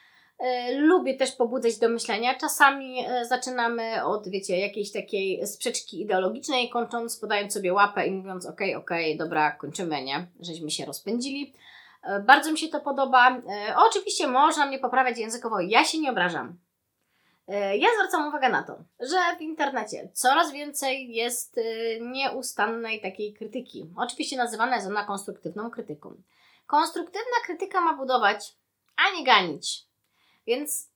lubię 0.76 1.14
też 1.16 1.32
pobudzać 1.32 1.78
do 1.78 1.88
myślenia. 1.88 2.34
Czasami 2.34 3.04
e, 3.06 3.24
zaczynamy 3.24 4.04
od, 4.04 4.28
wiecie, 4.28 4.58
jakiejś 4.58 4.92
takiej 4.92 5.46
sprzeczki 5.46 6.02
ideologicznej, 6.02 6.70
kończąc, 6.70 7.16
podając 7.16 7.52
sobie 7.52 7.72
łapę 7.72 8.06
i 8.06 8.10
mówiąc, 8.10 8.46
ok, 8.46 8.60
ok, 8.76 8.90
dobra, 9.18 9.50
kończymy, 9.50 10.02
nie? 10.02 10.26
Żeśmy 10.40 10.70
się 10.70 10.84
rozpędzili. 10.84 11.54
E, 12.02 12.20
bardzo 12.20 12.52
mi 12.52 12.58
się 12.58 12.68
to 12.68 12.80
podoba. 12.80 13.40
Oczywiście 13.76 14.26
można 14.26 14.66
mnie 14.66 14.78
poprawiać 14.78 15.18
językowo, 15.18 15.60
ja 15.60 15.84
się 15.84 15.98
nie 15.98 16.10
obrażam. 16.10 16.58
Ja 17.78 17.88
zwracam 17.98 18.28
uwagę 18.28 18.48
na 18.48 18.62
to, 18.62 18.76
że 19.00 19.36
w 19.38 19.40
internecie 19.40 20.08
coraz 20.12 20.52
więcej 20.52 21.14
jest 21.14 21.60
nieustannej 22.00 23.00
takiej 23.00 23.34
krytyki. 23.34 23.90
Oczywiście 23.96 24.36
nazywana 24.36 24.76
jest 24.76 24.88
ona 24.88 25.04
konstruktywną 25.04 25.70
krytyką. 25.70 26.14
Konstruktywna 26.66 27.36
krytyka 27.46 27.80
ma 27.80 27.96
budować, 27.96 28.56
a 28.96 29.18
nie 29.18 29.24
ganić. 29.24 29.86
Więc 30.46 30.90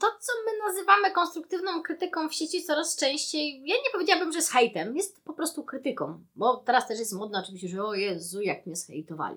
to, 0.00 0.06
co 0.20 0.32
my 0.46 0.66
nazywamy 0.66 1.10
konstruktywną 1.10 1.82
krytyką 1.82 2.28
w 2.28 2.34
sieci 2.34 2.62
coraz 2.62 2.96
częściej, 2.96 3.62
ja 3.66 3.76
nie 3.76 3.90
powiedziałabym, 3.92 4.32
że 4.32 4.42
z 4.42 4.50
hejtem, 4.50 4.96
jest 4.96 5.24
po 5.24 5.32
prostu 5.32 5.64
krytyką, 5.64 6.24
bo 6.36 6.56
teraz 6.56 6.88
też 6.88 6.98
jest 6.98 7.12
modno 7.12 7.38
oczywiście, 7.38 7.68
że 7.68 7.84
o 7.84 7.94
Jezu, 7.94 8.42
jak 8.42 8.66
mnie 8.66 8.76
zhejtowali. 8.76 9.36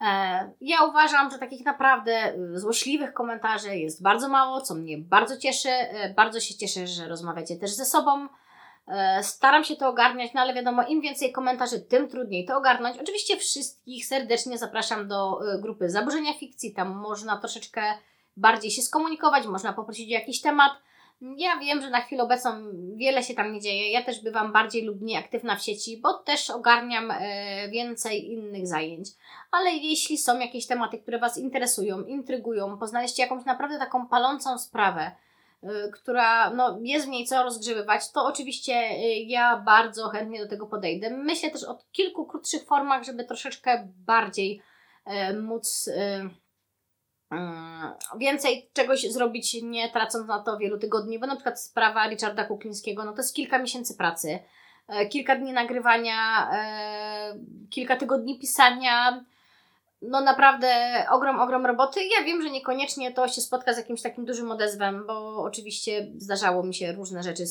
E, 0.00 0.52
ja 0.60 0.84
uważam, 0.84 1.30
że 1.30 1.38
takich 1.38 1.64
naprawdę 1.64 2.34
y, 2.34 2.58
złośliwych 2.58 3.12
komentarzy 3.12 3.76
jest 3.76 4.02
bardzo 4.02 4.28
mało, 4.28 4.60
co 4.60 4.74
mnie 4.74 4.98
bardzo 4.98 5.36
cieszy. 5.36 5.68
E, 5.68 6.14
bardzo 6.14 6.40
się 6.40 6.54
cieszę, 6.54 6.86
że 6.86 7.08
rozmawiacie 7.08 7.56
też 7.56 7.70
ze 7.70 7.84
sobą. 7.84 8.28
E, 8.88 9.22
staram 9.22 9.64
się 9.64 9.76
to 9.76 9.88
ogarniać, 9.88 10.32
no 10.34 10.40
ale 10.40 10.54
wiadomo, 10.54 10.82
im 10.82 11.00
więcej 11.00 11.32
komentarzy, 11.32 11.80
tym 11.80 12.08
trudniej 12.08 12.44
to 12.44 12.56
ogarnąć. 12.56 12.98
Oczywiście 12.98 13.36
wszystkich 13.36 14.06
serdecznie 14.06 14.58
zapraszam 14.58 15.08
do 15.08 15.40
y, 15.54 15.60
grupy 15.62 15.90
Zaburzenia 15.90 16.34
Fikcji, 16.34 16.74
tam 16.74 16.96
można 16.96 17.36
troszeczkę 17.36 17.82
bardziej 18.38 18.70
się 18.70 18.82
skomunikować, 18.82 19.46
można 19.46 19.72
poprosić 19.72 20.10
o 20.10 20.12
jakiś 20.12 20.40
temat. 20.40 20.72
Ja 21.20 21.56
wiem, 21.56 21.82
że 21.82 21.90
na 21.90 22.00
chwilę 22.00 22.22
obecną 22.22 22.50
wiele 22.94 23.22
się 23.22 23.34
tam 23.34 23.52
nie 23.52 23.60
dzieje. 23.60 23.90
Ja 23.90 24.02
też 24.02 24.22
bywam 24.22 24.52
bardziej 24.52 24.84
lub 24.84 25.00
mniej 25.00 25.16
aktywna 25.16 25.56
w 25.56 25.62
sieci, 25.62 25.96
bo 25.96 26.14
też 26.14 26.50
ogarniam 26.50 27.10
e, 27.10 27.68
więcej 27.68 28.32
innych 28.32 28.66
zajęć. 28.66 29.08
Ale 29.50 29.70
jeśli 29.70 30.18
są 30.18 30.38
jakieś 30.38 30.66
tematy, 30.66 30.98
które 30.98 31.18
Was 31.18 31.38
interesują, 31.38 32.04
intrygują, 32.04 32.78
poznaliście 32.78 33.22
jakąś 33.22 33.44
naprawdę 33.44 33.78
taką 33.78 34.08
palącą 34.08 34.58
sprawę, 34.58 35.10
e, 35.62 35.68
która 35.92 36.50
no, 36.50 36.78
jest 36.82 37.06
w 37.06 37.10
niej 37.10 37.26
co 37.26 37.42
rozgrzebywać, 37.42 38.12
to 38.12 38.24
oczywiście 38.24 38.74
e, 38.74 39.20
ja 39.20 39.56
bardzo 39.56 40.08
chętnie 40.08 40.42
do 40.42 40.48
tego 40.48 40.66
podejdę. 40.66 41.10
Myślę 41.10 41.50
też 41.50 41.64
o 41.64 41.78
kilku 41.92 42.26
krótszych 42.26 42.64
formach, 42.64 43.04
żeby 43.04 43.24
troszeczkę 43.24 43.88
bardziej 44.06 44.62
móc 45.42 45.88
więcej 48.18 48.70
czegoś 48.72 49.12
zrobić, 49.12 49.62
nie 49.62 49.90
tracąc 49.90 50.28
na 50.28 50.42
to 50.42 50.58
wielu 50.58 50.78
tygodni, 50.78 51.18
bo 51.18 51.26
na 51.26 51.34
przykład 51.34 51.60
sprawa 51.60 52.08
Richarda 52.08 52.44
Kuklińskiego, 52.44 53.04
no 53.04 53.12
to 53.12 53.18
jest 53.18 53.34
kilka 53.34 53.58
miesięcy 53.58 53.96
pracy, 53.96 54.38
e, 54.88 55.06
kilka 55.06 55.36
dni 55.36 55.52
nagrywania, 55.52 56.50
e, 56.52 57.38
kilka 57.70 57.96
tygodni 57.96 58.38
pisania, 58.38 59.24
no 60.02 60.20
naprawdę 60.20 61.04
ogrom, 61.10 61.40
ogrom 61.40 61.66
roboty. 61.66 62.00
Ja 62.18 62.24
wiem, 62.24 62.42
że 62.42 62.50
niekoniecznie 62.50 63.12
to 63.12 63.28
się 63.28 63.40
spotka 63.40 63.74
z 63.74 63.76
jakimś 63.76 64.02
takim 64.02 64.24
dużym 64.24 64.50
odezwem, 64.50 65.06
bo 65.06 65.42
oczywiście 65.42 66.06
zdarzało 66.16 66.62
mi 66.62 66.74
się 66.74 66.92
różne 66.92 67.22
rzeczy 67.22 67.44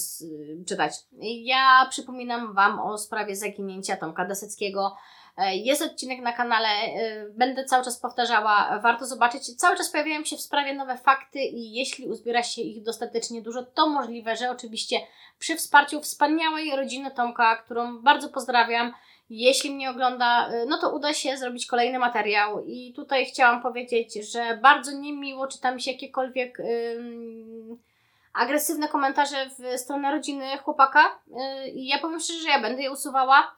czytać. 0.67 0.93
Ja 1.21 1.87
przypominam 1.89 2.53
Wam 2.53 2.79
o 2.79 2.97
sprawie 2.97 3.35
zaginięcia 3.35 3.97
Tomka 3.97 4.25
Deseckiego, 4.25 4.91
E, 4.91 5.16
jest 5.45 5.81
odcinek 5.81 6.21
na 6.21 6.33
kanale, 6.33 6.67
e, 6.67 7.29
będę 7.29 7.65
cały 7.65 7.85
czas 7.85 7.99
powtarzała, 7.99 8.79
warto 8.83 9.05
zobaczyć. 9.05 9.55
Cały 9.55 9.77
czas 9.77 9.89
pojawiają 9.89 10.23
się 10.25 10.37
w 10.37 10.41
sprawie 10.41 10.73
nowe 10.73 10.97
fakty 10.97 11.39
i 11.39 11.73
jeśli 11.73 12.07
uzbiera 12.07 12.43
się 12.43 12.61
ich 12.61 12.83
dostatecznie 12.83 13.41
dużo, 13.41 13.63
to 13.63 13.89
możliwe, 13.89 14.35
że 14.35 14.51
oczywiście 14.51 14.97
przy 15.39 15.55
wsparciu 15.55 16.01
wspaniałej 16.01 16.75
rodziny 16.75 17.11
Tomka, 17.11 17.55
którą 17.55 18.01
bardzo 18.01 18.29
pozdrawiam, 18.29 18.93
jeśli 19.29 19.71
mnie 19.71 19.89
ogląda, 19.89 20.49
e, 20.49 20.65
no 20.65 20.77
to 20.77 20.95
uda 20.95 21.13
się 21.13 21.37
zrobić 21.37 21.65
kolejny 21.65 21.99
materiał. 21.99 22.63
I 22.65 22.93
tutaj 22.93 23.25
chciałam 23.25 23.61
powiedzieć, 23.61 24.31
że 24.31 24.59
bardzo 24.61 24.91
niemiło 24.91 25.47
czyta 25.47 25.71
mi 25.71 25.81
się 25.81 25.91
jakiekolwiek 25.91 26.59
yy, 26.59 27.77
agresywne 28.33 28.87
komentarze 28.87 29.49
w 29.49 29.79
stronę 29.79 30.11
rodziny 30.11 30.57
chłopaka. 30.57 31.19
I 31.73 31.87
ja 31.87 31.99
powiem 31.99 32.19
szczerze, 32.19 32.39
że 32.39 32.49
ja 32.49 32.61
będę 32.61 32.81
je 32.81 32.91
usuwała 32.91 33.57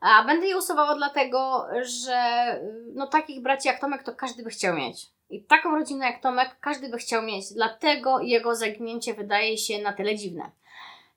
a 0.00 0.24
będę 0.24 0.46
je 0.46 0.58
usuwała 0.58 0.94
dlatego, 0.94 1.66
że 1.82 2.20
no 2.94 3.06
takich 3.06 3.42
braci 3.42 3.68
jak 3.68 3.80
Tomek 3.80 4.02
to 4.02 4.14
każdy 4.14 4.42
by 4.42 4.50
chciał 4.50 4.76
mieć. 4.76 5.06
I 5.30 5.44
taką 5.44 5.74
rodzinę 5.74 6.06
jak 6.06 6.22
Tomek 6.22 6.56
każdy 6.60 6.88
by 6.88 6.98
chciał 6.98 7.22
mieć, 7.22 7.52
dlatego 7.52 8.20
jego 8.20 8.54
zaginięcie 8.54 9.14
wydaje 9.14 9.58
się 9.58 9.82
na 9.82 9.92
tyle 9.92 10.16
dziwne. 10.16 10.50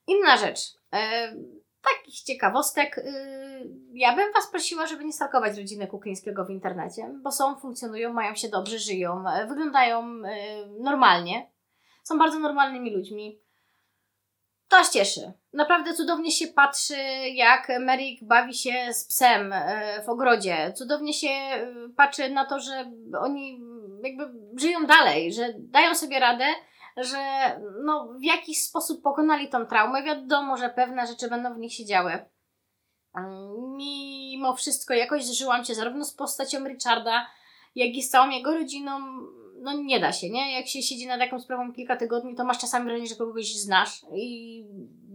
Inna 0.07 0.37
rzecz. 0.37 0.59
E, 0.93 1.33
takich 1.83 2.19
ciekawostek. 2.19 2.97
Y, 2.97 3.03
ja 3.93 4.15
bym 4.15 4.33
Was 4.33 4.47
prosiła, 4.47 4.87
żeby 4.87 5.05
nie 5.05 5.13
stalkować 5.13 5.57
rodziny 5.57 5.87
Kuklińskiego 5.87 6.45
w 6.45 6.49
internecie, 6.49 7.09
bo 7.23 7.31
są, 7.31 7.55
funkcjonują, 7.55 8.13
mają 8.13 8.35
się 8.35 8.49
dobrze, 8.49 8.79
żyją, 8.79 9.23
wyglądają 9.47 10.03
y, 10.05 10.29
normalnie. 10.79 11.49
Są 12.03 12.17
bardzo 12.17 12.39
normalnymi 12.39 12.95
ludźmi. 12.95 13.39
To 14.73 14.79
aż 14.79 14.89
cieszy. 14.89 15.33
Naprawdę 15.53 15.93
cudownie 15.93 16.31
się 16.31 16.47
patrzy, 16.47 16.97
jak 17.33 17.71
Merik 17.79 18.23
bawi 18.23 18.53
się 18.53 18.93
z 18.93 19.07
psem 19.07 19.53
e, 19.53 20.03
w 20.05 20.09
ogrodzie. 20.09 20.73
Cudownie 20.75 21.13
się 21.13 21.29
patrzy 21.97 22.29
na 22.29 22.45
to, 22.45 22.59
że 22.59 22.91
oni 23.21 23.61
jakby 24.03 24.23
żyją 24.59 24.85
dalej, 24.85 25.33
że 25.33 25.53
dają 25.57 25.95
sobie 25.95 26.19
radę 26.19 26.45
że 26.97 27.17
no, 27.83 28.13
w 28.19 28.23
jakiś 28.23 28.61
sposób 28.61 29.01
pokonali 29.01 29.49
tą 29.49 29.65
traumę. 29.65 30.03
Wiadomo, 30.03 30.57
że 30.57 30.69
pewne 30.69 31.07
rzeczy 31.07 31.29
będą 31.29 31.53
w 31.53 31.57
nich 31.57 31.73
się 31.73 31.85
działy. 31.85 32.25
Mimo 33.75 34.55
wszystko 34.55 34.93
jakoś 34.93 35.25
zżyłam 35.25 35.65
się 35.65 35.75
zarówno 35.75 36.05
z 36.05 36.13
postacią 36.13 36.67
Richarda, 36.67 37.27
jak 37.75 37.89
i 37.89 38.03
z 38.03 38.09
całą 38.09 38.29
jego 38.29 38.53
rodziną. 38.53 38.99
No 39.63 39.73
nie 39.73 39.99
da 39.99 40.11
się, 40.11 40.29
nie? 40.29 40.53
Jak 40.53 40.67
się 40.67 40.81
siedzi 40.81 41.07
nad 41.07 41.19
jakąś 41.19 41.41
sprawą 41.41 41.73
kilka 41.73 41.95
tygodni, 41.95 42.35
to 42.35 42.43
masz 42.43 42.57
czasami 42.59 42.85
wrażenie, 42.85 43.07
że 43.07 43.15
kogoś 43.15 43.55
znasz. 43.55 44.05
I 44.15 44.65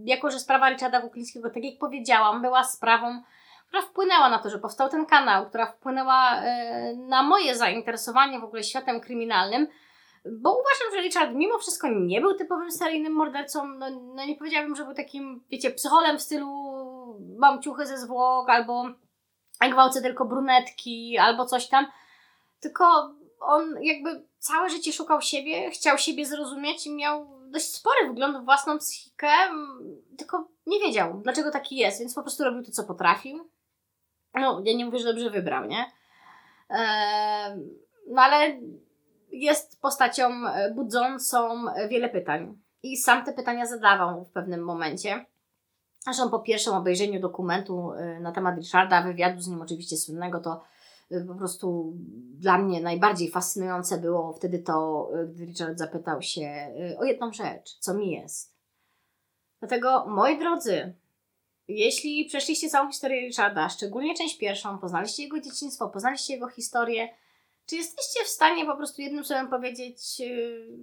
jako, 0.04 0.30
że 0.30 0.38
sprawa 0.38 0.70
Richarda 0.70 1.00
Kuklińskiego, 1.00 1.50
tak 1.50 1.64
jak 1.64 1.78
powiedziałam, 1.78 2.42
była 2.42 2.64
sprawą, 2.64 3.22
która 3.66 3.82
wpłynęła 3.82 4.30
na 4.30 4.38
to, 4.38 4.50
że 4.50 4.58
powstał 4.58 4.88
ten 4.88 5.06
kanał, 5.06 5.48
która 5.48 5.66
wpłynęła 5.66 6.40
e, 6.40 6.94
na 6.96 7.22
moje 7.22 7.56
zainteresowanie 7.56 8.40
w 8.40 8.44
ogóle 8.44 8.64
światem 8.64 9.00
kryminalnym, 9.00 9.66
bo 10.24 10.50
uważam, 10.50 10.94
że 10.94 11.02
Richard 11.02 11.34
mimo 11.34 11.58
wszystko 11.58 11.88
nie 11.88 12.20
był 12.20 12.34
typowym 12.34 12.70
seryjnym 12.70 13.12
mordercą. 13.12 13.68
No, 13.68 13.86
no 13.90 14.26
nie 14.26 14.36
powiedziałabym, 14.36 14.76
że 14.76 14.84
był 14.84 14.94
takim, 14.94 15.44
wiecie, 15.50 15.70
psycholem 15.70 16.18
w 16.18 16.22
stylu 16.22 16.48
mam 17.38 17.62
ciuchy 17.62 17.86
ze 17.86 17.98
zwłok, 17.98 18.50
albo 18.50 18.84
gwałcę 19.70 20.02
tylko 20.02 20.24
brunetki, 20.24 21.18
albo 21.18 21.46
coś 21.46 21.68
tam. 21.68 21.86
Tylko 22.60 23.10
on 23.40 23.82
jakby 23.82 24.22
całe 24.38 24.70
życie 24.70 24.92
szukał 24.92 25.20
siebie, 25.20 25.70
chciał 25.70 25.98
siebie 25.98 26.26
zrozumieć 26.26 26.86
i 26.86 26.94
miał 26.94 27.38
dość 27.50 27.74
spory 27.74 28.10
wgląd 28.10 28.38
w 28.38 28.44
własną 28.44 28.78
psychikę, 28.78 29.28
tylko 30.18 30.48
nie 30.66 30.80
wiedział, 30.80 31.20
dlaczego 31.22 31.50
taki 31.50 31.76
jest, 31.76 32.00
więc 32.00 32.14
po 32.14 32.22
prostu 32.22 32.44
robił 32.44 32.62
to, 32.62 32.72
co 32.72 32.84
potrafił. 32.84 33.50
No, 34.34 34.62
ja 34.64 34.76
nie 34.76 34.84
mówię, 34.84 34.98
że 34.98 35.04
dobrze 35.04 35.30
wybrał, 35.30 35.64
nie? 35.64 35.84
Eee, 36.70 37.56
no 38.10 38.22
ale 38.22 38.60
jest 39.32 39.80
postacią 39.80 40.46
e, 40.46 40.70
budzącą 40.74 41.64
wiele 41.88 42.08
pytań. 42.08 42.58
I 42.82 42.96
sam 42.96 43.24
te 43.24 43.32
pytania 43.32 43.66
zadawał 43.66 44.24
w 44.24 44.30
pewnym 44.30 44.64
momencie. 44.64 45.26
Zresztą 46.00 46.30
po 46.30 46.38
pierwszym 46.38 46.74
obejrzeniu 46.74 47.20
dokumentu 47.20 47.92
e, 47.92 48.20
na 48.20 48.32
temat 48.32 48.56
Richarda, 48.56 49.02
wywiadu 49.02 49.40
z 49.40 49.48
nim 49.48 49.62
oczywiście 49.62 49.96
słynnego, 49.96 50.40
to 50.40 50.64
po 51.28 51.34
prostu 51.34 51.96
dla 52.38 52.58
mnie 52.58 52.80
najbardziej 52.80 53.30
fascynujące 53.30 53.98
było 53.98 54.32
wtedy 54.32 54.58
to, 54.58 55.08
gdy 55.28 55.44
Richard 55.44 55.78
zapytał 55.78 56.22
się 56.22 56.74
o 56.98 57.04
jedną 57.04 57.32
rzecz, 57.32 57.78
co 57.78 57.94
mi 57.94 58.10
jest. 58.10 58.54
Dlatego, 59.60 60.06
moi 60.08 60.38
drodzy, 60.38 60.94
jeśli 61.68 62.24
przeszliście 62.24 62.68
całą 62.68 62.88
historię 62.88 63.20
Richarda, 63.20 63.68
szczególnie 63.68 64.14
część 64.14 64.38
pierwszą, 64.38 64.78
poznaliście 64.78 65.22
jego 65.22 65.40
dzieciństwo, 65.40 65.88
poznaliście 65.88 66.34
jego 66.34 66.48
historię, 66.48 67.08
czy 67.66 67.76
jesteście 67.76 68.24
w 68.24 68.28
stanie 68.28 68.66
po 68.66 68.76
prostu 68.76 69.02
jednym 69.02 69.24
słowem 69.24 69.48
powiedzieć, 69.48 70.20
yy, 70.20 70.78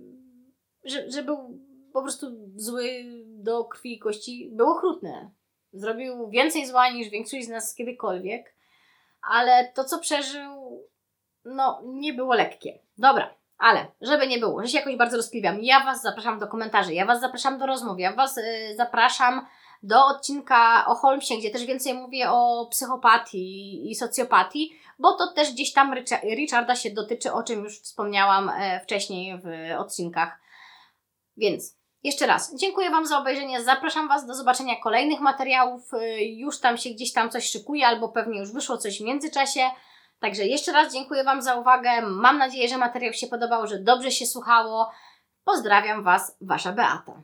że, 0.83 1.11
że 1.11 1.23
był 1.23 1.59
po 1.93 2.01
prostu 2.01 2.27
zły 2.55 3.03
do 3.25 3.65
krwi 3.65 3.93
i 3.93 3.99
kości? 3.99 4.49
Był 4.51 4.67
okrutny. 4.67 5.31
Zrobił 5.73 6.29
więcej 6.29 6.67
zła 6.67 6.89
niż 6.89 7.09
większość 7.09 7.45
z 7.45 7.49
nas 7.49 7.75
kiedykolwiek, 7.75 8.54
ale 9.31 9.71
to, 9.75 9.83
co 9.83 9.99
przeżył, 9.99 10.83
no, 11.45 11.81
nie 11.85 12.13
było 12.13 12.33
lekkie. 12.33 12.79
Dobra, 12.97 13.33
ale 13.57 13.85
żeby 14.01 14.27
nie 14.27 14.37
było, 14.37 14.61
że 14.61 14.67
się 14.67 14.77
jakoś 14.77 14.95
bardzo 14.95 15.17
rozkliwiam, 15.17 15.59
ja 15.61 15.83
Was 15.83 16.01
zapraszam 16.01 16.39
do 16.39 16.47
komentarzy, 16.47 16.93
ja 16.93 17.05
Was 17.05 17.21
zapraszam 17.21 17.57
do 17.59 17.65
rozmów, 17.65 17.99
ja 17.99 18.13
Was 18.13 18.37
yy, 18.37 18.75
zapraszam 18.75 19.47
do 19.83 20.05
odcinka 20.05 20.85
o 20.87 20.95
Holmesie, 20.95 21.37
gdzie 21.37 21.49
też 21.49 21.65
więcej 21.65 21.93
mówię 21.93 22.31
o 22.31 22.67
psychopatii 22.71 23.91
i 23.91 23.95
socjopatii, 23.95 24.79
bo 24.99 25.13
to 25.13 25.33
też 25.33 25.53
gdzieś 25.53 25.73
tam 25.73 25.95
Richarda 26.35 26.75
się 26.75 26.89
dotyczy, 26.89 27.33
o 27.33 27.43
czym 27.43 27.63
już 27.63 27.79
wspomniałam 27.79 28.49
e, 28.49 28.79
wcześniej 28.79 29.39
w 29.39 29.45
odcinkach. 29.79 30.39
Więc 31.37 31.74
jeszcze 32.05 32.27
raz, 32.27 32.55
dziękuję 32.55 32.89
Wam 32.89 33.05
za 33.05 33.17
obejrzenie. 33.17 33.63
Zapraszam 33.63 34.07
Was 34.07 34.25
do 34.25 34.35
zobaczenia 34.35 34.75
kolejnych 34.83 35.19
materiałów. 35.19 35.93
E, 35.93 36.23
już 36.25 36.59
tam 36.59 36.77
się 36.77 36.89
gdzieś 36.89 37.13
tam 37.13 37.29
coś 37.29 37.49
szykuje, 37.49 37.87
albo 37.87 38.09
pewnie 38.09 38.39
już 38.39 38.51
wyszło 38.51 38.77
coś 38.77 38.97
w 38.97 39.03
międzyczasie. 39.03 39.61
Także 40.19 40.45
jeszcze 40.45 40.71
raz 40.71 40.93
dziękuję 40.93 41.23
Wam 41.23 41.41
za 41.41 41.55
uwagę. 41.55 41.89
Mam 42.01 42.37
nadzieję, 42.37 42.69
że 42.69 42.77
materiał 42.77 43.13
się 43.13 43.27
podobał, 43.27 43.67
że 43.67 43.79
dobrze 43.79 44.11
się 44.11 44.25
słuchało. 44.25 44.91
Pozdrawiam 45.43 46.03
Was, 46.03 46.37
Wasza 46.41 46.71
Beata. 46.71 47.21